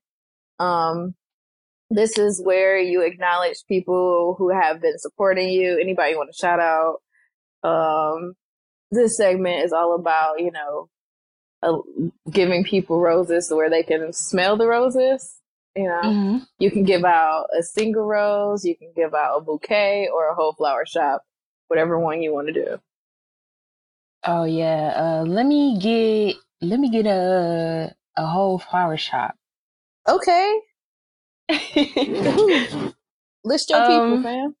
Um 0.58 1.14
this 1.90 2.18
is 2.18 2.40
where 2.42 2.78
you 2.78 3.02
acknowledge 3.02 3.58
people 3.68 4.34
who 4.38 4.48
have 4.50 4.80
been 4.80 4.98
supporting 4.98 5.50
you. 5.50 5.78
Anybody 5.78 6.12
you 6.12 6.16
want 6.16 6.30
to 6.32 6.36
shout 6.36 6.58
out? 6.58 6.96
Um 7.62 8.34
this 8.92 9.18
segment 9.18 9.64
is 9.64 9.72
all 9.74 9.96
about, 9.96 10.40
you 10.40 10.52
know, 10.52 10.90
uh, 11.62 11.78
giving 12.30 12.64
people 12.64 13.00
roses 13.00 13.50
where 13.52 13.70
they 13.70 13.84
can 13.84 14.12
smell 14.14 14.56
the 14.58 14.68
roses. 14.68 15.38
You 15.76 15.88
know, 15.88 16.02
Mm-hmm. 16.04 16.38
you 16.58 16.70
can 16.70 16.84
give 16.84 17.04
out 17.04 17.46
a 17.58 17.62
single 17.62 18.04
rose, 18.04 18.64
you 18.64 18.76
can 18.76 18.92
give 18.96 19.14
out 19.14 19.38
a 19.38 19.42
bouquet 19.42 20.08
or 20.14 20.28
a 20.30 20.34
whole 20.34 20.54
flower 20.54 20.86
shop, 20.86 21.22
whatever 21.68 21.98
one 21.98 22.22
you 22.22 22.34
want 22.34 22.48
to 22.48 22.54
do. 22.54 22.78
Oh 24.24 24.44
yeah. 24.44 24.92
Uh, 24.96 25.24
let 25.26 25.46
me 25.46 25.78
get 25.80 26.36
let 26.62 26.80
me 26.80 26.90
get 26.90 27.06
a 27.06 27.94
a 28.16 28.26
whole 28.26 28.58
flower 28.58 28.96
shop. 28.98 29.36
Okay, 30.08 30.60
list 33.44 33.70
your 33.70 33.82
people, 33.84 34.18
Um, 34.18 34.22
fam. 34.22 34.54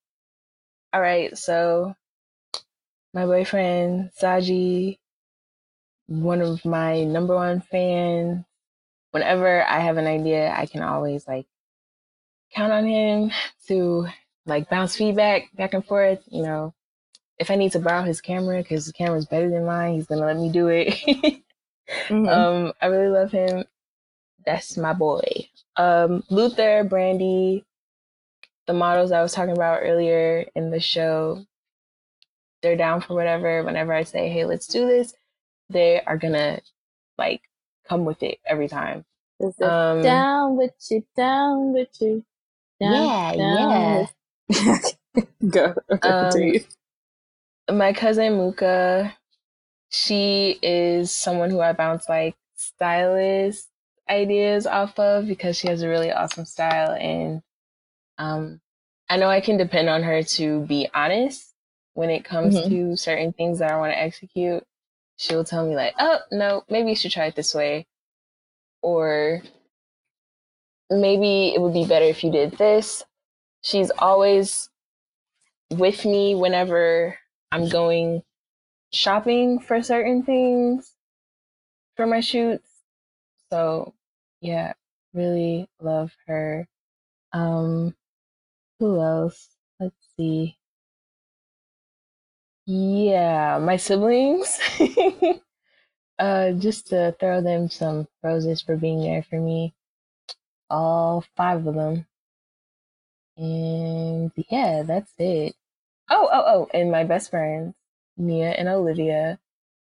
All 0.92 1.00
right, 1.00 1.36
so 1.38 1.94
my 3.14 3.26
boyfriend 3.26 4.10
Saji, 4.20 4.98
one 6.06 6.40
of 6.40 6.64
my 6.64 7.04
number 7.04 7.34
one 7.34 7.60
fans. 7.60 8.44
Whenever 9.12 9.64
I 9.64 9.80
have 9.80 9.96
an 9.98 10.06
idea, 10.06 10.52
I 10.56 10.66
can 10.66 10.82
always 10.82 11.26
like 11.28 11.46
count 12.54 12.72
on 12.72 12.86
him 12.86 13.30
to 13.68 14.06
like 14.46 14.68
bounce 14.70 14.96
feedback 14.96 15.54
back 15.56 15.74
and 15.74 15.84
forth. 15.84 16.20
You 16.30 16.42
know, 16.42 16.74
if 17.38 17.50
I 17.50 17.56
need 17.56 17.72
to 17.72 17.80
borrow 17.80 18.02
his 18.02 18.20
camera 18.20 18.58
because 18.62 18.84
his 18.86 18.92
camera's 18.92 19.26
better 19.26 19.50
than 19.50 19.66
mine, 19.66 19.94
he's 19.94 20.06
gonna 20.06 20.26
let 20.26 20.36
me 20.36 20.50
do 20.50 20.68
it. 20.68 21.42
Mhm. 22.08 22.28
um, 22.28 22.72
I 22.80 22.86
really 22.86 23.08
love 23.08 23.32
him. 23.32 23.64
That's 24.46 24.76
my 24.76 24.92
boy. 24.92 25.48
Um, 25.76 26.22
Luther, 26.30 26.84
Brandy, 26.84 27.64
the 28.66 28.72
models 28.72 29.12
I 29.12 29.22
was 29.22 29.32
talking 29.32 29.54
about 29.56 29.80
earlier 29.82 30.46
in 30.54 30.70
the 30.70 30.80
show, 30.80 31.44
they're 32.62 32.76
down 32.76 33.00
for 33.00 33.14
whatever. 33.14 33.62
Whenever 33.64 33.92
I 33.92 34.04
say, 34.04 34.28
"Hey, 34.28 34.44
let's 34.44 34.66
do 34.66 34.86
this," 34.86 35.14
they 35.68 36.00
are 36.02 36.16
gonna 36.16 36.60
like 37.18 37.42
come 37.88 38.04
with 38.04 38.22
it 38.22 38.38
every 38.46 38.68
time. 38.68 39.04
Um, 39.60 40.02
down 40.02 40.56
with 40.56 40.72
you, 40.90 41.04
down 41.16 41.72
with 41.72 41.88
you. 42.00 42.24
Down, 42.80 42.92
yeah, 42.92 43.36
down 43.36 43.68
yeah. 43.68 44.06
with- 44.48 44.96
Go. 45.50 45.74
Um, 47.68 47.76
my 47.76 47.92
cousin 47.92 48.36
Muka, 48.36 49.14
she 49.90 50.58
is 50.62 51.10
someone 51.12 51.50
who 51.50 51.60
I 51.60 51.72
bounce 51.72 52.08
like 52.08 52.34
stylist 52.56 53.68
ideas 54.08 54.66
off 54.66 54.98
of 54.98 55.26
because 55.26 55.56
she 55.56 55.68
has 55.68 55.82
a 55.82 55.88
really 55.88 56.12
awesome 56.12 56.44
style 56.44 56.92
and 56.92 57.42
um 58.18 58.60
I 59.08 59.16
know 59.16 59.28
I 59.28 59.40
can 59.40 59.56
depend 59.56 59.88
on 59.88 60.02
her 60.02 60.22
to 60.22 60.60
be 60.66 60.88
honest 60.94 61.51
when 61.94 62.10
it 62.10 62.24
comes 62.24 62.54
Mhm. 62.56 62.68
to 62.68 62.96
certain 62.96 63.32
things 63.32 63.58
that 63.60 63.72
I 63.72 63.76
want 63.78 63.92
to 63.92 63.98
execute. 63.98 64.64
She'll 65.16 65.44
tell 65.44 65.66
me 65.66 65.76
like, 65.76 65.94
"Oh, 65.98 66.20
no, 66.32 66.64
maybe 66.68 66.90
you 66.90 66.96
should 66.96 67.12
try 67.12 67.26
it 67.26 67.36
this 67.36 67.54
way." 67.54 67.86
Or 68.82 69.42
maybe 70.90 71.54
it 71.54 71.60
would 71.60 71.72
be 71.74 71.86
better 71.86 72.06
if 72.06 72.24
you 72.24 72.30
did 72.32 72.52
this. 72.58 73.04
She's 73.62 73.90
always 73.98 74.70
with 75.70 76.04
me 76.04 76.34
whenever 76.34 77.18
I'm 77.50 77.68
going 77.68 78.22
shopping 78.92 79.58
for 79.60 79.82
certain 79.82 80.22
things 80.22 80.94
for 81.96 82.06
my 82.06 82.20
shoots. 82.20 82.68
So, 83.50 83.94
yeah, 84.40 84.74
really 85.14 85.68
love 85.80 86.12
her. 86.26 86.68
Um, 87.32 87.94
who 88.80 89.00
else? 89.00 89.48
Let's 89.80 89.96
see. 90.16 90.58
Yeah, 92.66 93.58
my 93.58 93.76
siblings. 93.76 94.58
uh, 96.18 96.52
just 96.52 96.88
to 96.88 97.14
throw 97.18 97.40
them 97.42 97.68
some 97.70 98.08
roses 98.22 98.62
for 98.62 98.76
being 98.76 99.00
there 99.02 99.22
for 99.22 99.40
me. 99.40 99.74
All 100.70 101.24
five 101.36 101.66
of 101.66 101.74
them. 101.74 102.06
And 103.36 104.32
yeah, 104.50 104.82
that's 104.82 105.12
it. 105.18 105.54
Oh, 106.10 106.28
oh, 106.32 106.44
oh, 106.46 106.68
and 106.74 106.90
my 106.90 107.04
best 107.04 107.30
friends, 107.30 107.74
Mia 108.16 108.50
and 108.52 108.68
Olivia, 108.68 109.38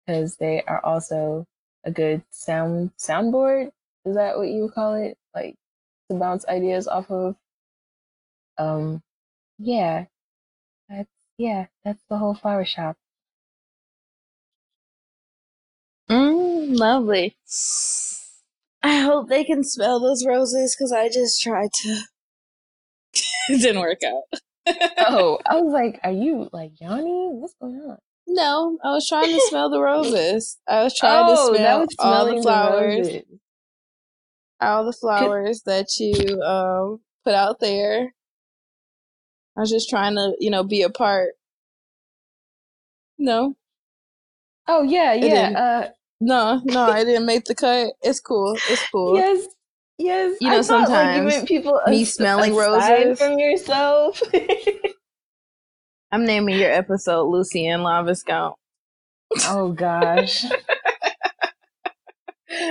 because 0.06 0.36
they 0.36 0.62
are 0.64 0.84
also 0.84 1.46
a 1.84 1.90
good 1.92 2.24
sound 2.30 2.92
soundboard. 2.98 3.72
Is 4.06 4.16
that 4.16 4.38
what 4.38 4.48
you 4.48 4.62
would 4.64 4.74
call 4.74 4.94
it? 4.94 5.18
Like 5.34 5.56
to 6.10 6.18
bounce 6.18 6.46
ideas 6.48 6.88
off 6.88 7.10
of. 7.10 7.36
Um, 8.58 9.02
yeah, 9.58 10.06
that's 10.88 11.10
yeah, 11.38 11.66
that's 11.84 12.02
the 12.08 12.18
whole 12.18 12.34
flower 12.34 12.64
shop. 12.64 12.96
Mm, 16.10 16.76
lovely. 16.78 17.36
I 18.82 18.98
hope 19.00 19.28
they 19.28 19.44
can 19.44 19.64
smell 19.64 20.00
those 20.00 20.26
roses 20.26 20.74
because 20.76 20.92
I 20.92 21.08
just 21.08 21.40
tried 21.40 21.72
to. 21.82 22.02
it 23.48 23.60
didn't 23.60 23.80
work 23.80 24.02
out. 24.04 24.22
Oh, 24.98 25.38
I 25.48 25.56
was 25.56 25.72
like, 25.72 26.00
are 26.04 26.12
you 26.12 26.48
like 26.52 26.80
Yanni? 26.80 27.28
What's 27.32 27.54
going 27.60 27.76
on? 27.80 27.98
No, 28.26 28.78
I 28.84 28.90
was 28.92 29.08
trying 29.08 29.32
to 29.32 29.40
smell 29.40 29.68
the 29.70 29.80
roses. 29.80 30.58
I 30.68 30.82
was 30.84 30.96
trying 30.96 31.26
to 31.26 31.36
Oh, 31.36 31.52
that 31.54 31.90
smell 31.90 31.90
all 31.98 32.26
the 32.26 32.34
the 32.36 32.42
flowers, 32.42 33.08
roses. 33.08 33.24
all 34.60 34.84
the 34.84 34.92
flowers 34.92 35.62
that 35.66 35.88
you 35.98 36.40
um 36.42 37.00
put 37.24 37.34
out 37.34 37.58
there. 37.60 38.14
I 39.56 39.60
was 39.60 39.70
just 39.70 39.88
trying 39.90 40.14
to, 40.14 40.34
you 40.40 40.50
know, 40.50 40.62
be 40.64 40.82
a 40.82 40.90
part. 40.90 41.34
No, 43.18 43.56
Oh 44.68 44.82
yeah, 44.82 45.12
yeah. 45.14 45.50
Uh, 45.58 45.88
no, 46.20 46.60
no, 46.64 46.82
I 46.90 47.04
didn't 47.04 47.26
make 47.26 47.44
the 47.44 47.54
cut. 47.54 47.92
It's 48.02 48.20
cool. 48.20 48.56
It's 48.68 48.88
cool. 48.90 49.16
yes, 49.16 49.46
yes. 49.98 50.36
You 50.40 50.50
know, 50.50 50.58
I 50.58 50.62
thought, 50.62 50.88
like, 50.88 50.88
you 50.88 50.94
sometimes 50.94 51.26
meant 51.26 51.48
people 51.48 51.80
me 51.88 52.04
smelling 52.04 52.54
roses- 52.54 53.18
from 53.18 53.38
yourself. 53.38 54.22
I'm 56.12 56.26
naming 56.26 56.58
your 56.58 56.70
episode 56.70 57.24
Lucy 57.24 57.66
and 57.66 57.82
Lava 57.82 58.14
Scout. 58.14 58.56
oh 59.46 59.72
gosh. 59.72 60.44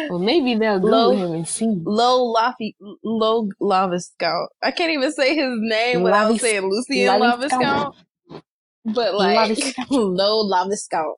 well, 0.09 0.19
maybe 0.19 0.55
they'll 0.55 0.79
Google 0.79 1.13
Low- 1.13 1.15
him 1.15 1.31
and 1.33 1.47
see. 1.47 1.65
Low 1.67 2.33
Laffy, 2.33 2.75
Low 3.03 3.49
Lava 3.59 3.99
Scout. 3.99 4.49
I 4.61 4.71
can't 4.71 4.91
even 4.91 5.11
say 5.11 5.35
his 5.35 5.53
name 5.59 6.03
without 6.03 6.33
Lavi- 6.33 6.39
saying 6.39 6.69
Lucy 6.69 7.05
and 7.05 7.21
Lavi 7.21 7.29
Lava 7.29 7.49
Scout. 7.49 7.61
Scout. 7.61 7.95
But 8.85 9.15
like 9.15 9.49
Lavi 9.51 9.75
Low 9.89 10.37
Lava 10.39 10.75
Scout. 10.75 11.15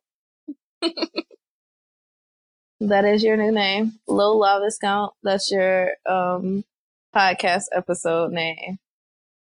that 2.81 3.05
is 3.05 3.23
your 3.23 3.37
new 3.37 3.51
name. 3.51 3.93
Low 4.07 4.37
Lava 4.37 4.69
Scout. 4.71 5.13
That's 5.23 5.51
your 5.51 5.91
um 6.05 6.63
podcast 7.15 7.65
episode 7.73 8.31
name. 8.31 8.79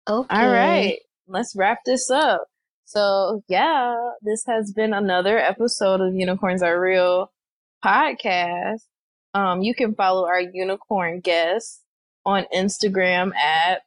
Okay. 0.10 0.36
All 0.36 0.52
right, 0.52 1.00
let's 1.28 1.56
wrap 1.56 1.80
this 1.86 2.10
up. 2.12 2.48
So, 2.86 3.42
yeah, 3.48 3.96
this 4.22 4.44
has 4.46 4.74
been 4.74 4.94
another 4.94 5.40
episode 5.40 6.02
of 6.02 6.14
Unicorns 6.14 6.62
Are 6.62 6.80
Real 6.80 7.32
podcast. 7.84 8.82
Um, 9.34 9.62
you 9.62 9.74
can 9.74 9.96
follow 9.96 10.28
our 10.28 10.40
unicorn 10.40 11.20
guests 11.20 11.82
on 12.26 12.46
Instagram 12.56 13.36
at 13.36 13.82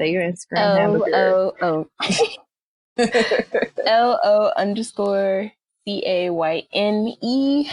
say 0.00 0.12
your 0.12 0.22
Instagram 0.22 1.04
girl. 1.04 1.54
O 1.60 1.86
O 1.90 1.90
L 3.86 4.20
O 4.22 4.52
underscore 4.56 5.52
C 5.84 6.02
A 6.06 6.30
Y 6.30 6.66
N 6.72 7.14
E. 7.20 7.70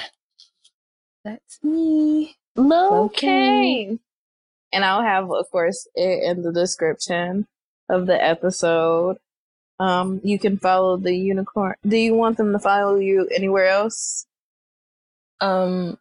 That's 1.23 1.63
me. 1.63 2.35
Okay. 2.57 3.97
And 4.73 4.85
I'll 4.85 5.01
have, 5.01 5.31
of 5.31 5.49
course, 5.51 5.87
it 5.95 6.23
in 6.23 6.43
the 6.43 6.51
description 6.51 7.47
of 7.89 8.05
the 8.07 8.21
episode. 8.21 9.17
Um, 9.79 10.21
you 10.23 10.39
can 10.39 10.57
follow 10.57 10.97
the 10.97 11.15
unicorn. 11.15 11.75
Do 11.85 11.97
you 11.97 12.15
want 12.15 12.37
them 12.37 12.51
to 12.53 12.59
follow 12.59 12.95
you 12.95 13.27
anywhere 13.27 13.67
else? 13.67 14.25
Um, 15.39 15.99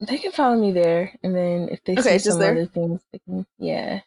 they 0.00 0.18
can 0.18 0.32
follow 0.32 0.56
me 0.56 0.72
there, 0.72 1.12
and 1.22 1.34
then 1.34 1.68
if 1.70 1.82
they 1.84 1.92
Okay, 1.92 2.18
see 2.18 2.30
some 2.30 2.38
there? 2.40 2.52
other 2.52 2.66
things, 2.66 3.00
they 3.12 3.18
can. 3.18 3.46
Yeah. 3.58 4.00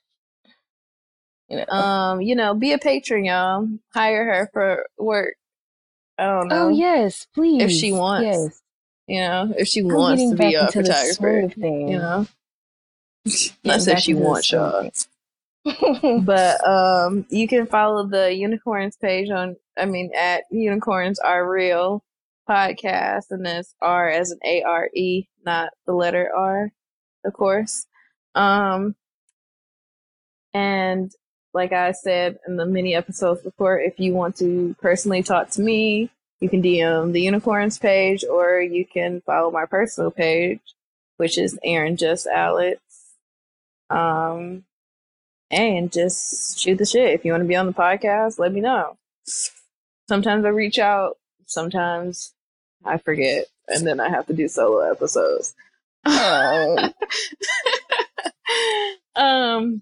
You 1.49 1.57
know. 1.57 1.65
Um, 1.74 2.22
you 2.22 2.36
know, 2.36 2.53
be 2.56 2.74
a 2.74 2.78
patron, 2.78 3.26
y'all. 3.26 3.68
Hire 3.94 4.26
her 4.26 4.49
for 4.53 4.86
work. 4.98 5.36
I 6.18 6.26
don't 6.26 6.48
know. 6.48 6.65
oh 6.65 6.70
yes, 6.70 7.28
please. 7.34 7.61
If 7.64 7.72
she 7.72 7.91
wants. 7.91 8.26
Yes. 8.26 8.61
You 9.07 9.20
know, 9.20 9.53
if 9.57 9.68
she 9.68 9.82
I'm 9.82 9.90
wants 9.90 10.30
to 10.30 10.36
be 10.36 10.53
a 10.56 10.65
into 10.65 10.82
the 10.84 10.94
swing 10.94 11.49
photographer. 11.49 11.68
of. 11.68 11.90
You 11.90 11.98
know, 11.98 12.28
not 13.64 13.88
if 13.88 13.99
she 13.99 14.14
wants, 14.14 14.52
y'all. 14.52 14.90
But 16.22 16.68
um, 16.68 17.26
you 17.30 17.48
can 17.48 17.68
follow 17.68 18.07
the 18.07 18.34
unicorns 18.34 18.95
page 18.95 19.30
on. 19.30 19.57
I 19.78 19.86
mean, 19.86 20.11
at 20.18 20.44
unicorns 20.52 21.20
are 21.20 21.48
real 21.49 22.03
podcast, 22.49 23.26
and 23.32 23.45
that's 23.45 23.76
R 23.82 24.10
as 24.10 24.32
an 24.32 24.40
A 24.45 24.64
R 24.64 24.90
E, 24.94 25.26
not 25.45 25.70
the 25.86 25.94
letter 25.94 26.30
R, 26.36 26.72
of 27.26 27.34
course. 27.34 27.86
Um, 28.36 28.95
and 30.53 31.11
like 31.53 31.72
I 31.72 31.91
said 31.91 32.40
in 32.48 32.57
the 32.57 32.65
many 32.65 32.95
episodes 32.95 33.41
before, 33.41 33.80
if 33.80 33.99
you 33.99 34.14
want 34.14 34.38
to 34.38 34.76
personally 34.82 35.24
talk 35.24 35.49
to 35.52 35.61
me, 35.61 36.10
you 36.40 36.49
can 36.49 36.61
DM 36.61 37.14
the 37.14 37.22
unicorns 37.22 37.78
page, 37.78 38.24
or 38.30 38.60
you 38.60 38.86
can 38.86 39.22
follow 39.22 39.52
my 39.52 39.65
personal 39.65 40.11
page, 40.11 40.60
which 41.18 41.38
is 41.38 41.57
Aaron 41.64 41.95
Just 41.95 42.28
Alex. 42.28 42.82
Um, 43.90 44.65
and 45.49 45.91
just 45.91 46.60
shoot 46.60 46.78
the 46.78 46.86
shit. 46.86 47.14
If 47.14 47.24
you 47.24 47.32
want 47.32 47.44
to 47.44 47.48
be 47.48 47.56
on 47.56 47.68
the 47.68 47.74
podcast, 47.74 48.40
let 48.40 48.52
me 48.52 48.60
know. 48.60 48.98
Sometimes 50.10 50.45
I 50.45 50.49
reach 50.49 50.80
out, 50.80 51.18
sometimes 51.45 52.32
I 52.85 52.97
forget, 52.97 53.45
and 53.68 53.85
then 53.85 53.99
I 53.99 54.10
have 54.10 54.27
to 54.27 54.34
do 54.34 54.47
solo 54.47 54.80
episodes. 54.91 55.53
Oh. 56.05 56.89
um, 59.15 59.81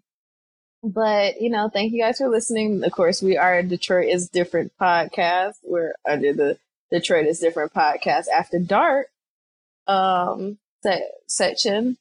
but 0.84 1.42
you 1.42 1.50
know, 1.50 1.70
thank 1.70 1.94
you 1.94 2.02
guys 2.02 2.18
for 2.18 2.30
listening. 2.30 2.84
Of 2.84 2.92
course, 2.92 3.22
we 3.22 3.38
are 3.38 3.62
Detroit 3.64 4.10
is 4.10 4.30
different 4.30 4.72
podcast. 4.80 5.56
We're 5.64 5.94
under 6.08 6.34
the 6.34 6.58
Detroit 6.92 7.28
is 7.28 7.40
different 7.40 7.74
podcast 7.74 8.26
after 8.28 8.60
dark 8.60 9.08
um 9.88 10.58
se- 10.84 11.10
section. 11.28 11.98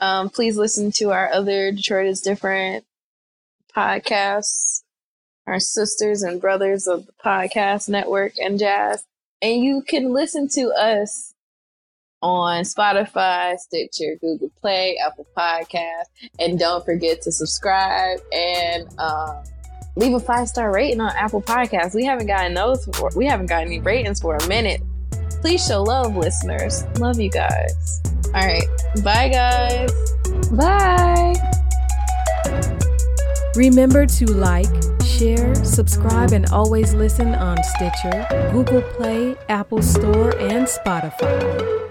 Um, 0.00 0.30
please 0.30 0.56
listen 0.56 0.92
to 0.92 1.10
our 1.10 1.30
other 1.32 1.72
Detroit 1.72 2.06
is 2.06 2.20
Different 2.20 2.84
podcasts, 3.76 4.82
our 5.46 5.60
sisters 5.60 6.22
and 6.22 6.40
brothers 6.40 6.86
of 6.86 7.06
the 7.06 7.12
podcast 7.24 7.88
network 7.88 8.34
and 8.38 8.58
jazz. 8.58 9.04
And 9.40 9.62
you 9.62 9.82
can 9.82 10.12
listen 10.12 10.48
to 10.54 10.68
us 10.70 11.34
on 12.22 12.64
Spotify, 12.64 13.56
Stitcher, 13.56 14.16
Google 14.20 14.50
Play, 14.60 14.98
Apple 15.04 15.26
Podcast. 15.36 16.06
And 16.40 16.58
don't 16.58 16.84
forget 16.84 17.22
to 17.22 17.32
subscribe 17.32 18.18
and 18.32 18.88
um, 18.98 19.44
leave 19.96 20.14
a 20.14 20.20
five 20.20 20.48
star 20.48 20.72
rating 20.72 21.00
on 21.00 21.12
Apple 21.16 21.40
Podcasts. 21.42 21.94
We 21.94 22.04
haven't 22.04 22.26
gotten 22.26 22.54
those 22.54 22.84
for, 22.86 23.10
we 23.14 23.26
haven't 23.26 23.46
gotten 23.46 23.68
any 23.68 23.80
ratings 23.80 24.20
for 24.20 24.36
a 24.36 24.48
minute. 24.48 24.80
Please 25.40 25.64
show 25.64 25.84
love, 25.84 26.16
listeners. 26.16 26.84
Love 26.98 27.20
you 27.20 27.30
guys. 27.30 28.02
All 28.34 28.44
right. 28.44 28.66
Bye, 29.04 29.28
guys. 29.28 29.92
Bye. 30.50 31.34
Remember 33.54 34.04
to 34.06 34.26
like, 34.26 34.66
share, 35.18 35.54
subscribe, 35.64 36.32
and 36.32 36.46
always 36.50 36.94
listen 36.94 37.34
on 37.34 37.56
Stitcher, 37.62 38.26
Google 38.52 38.82
Play, 38.82 39.34
Apple 39.48 39.82
Store, 39.82 40.36
and 40.38 40.66
Spotify. 40.66 41.87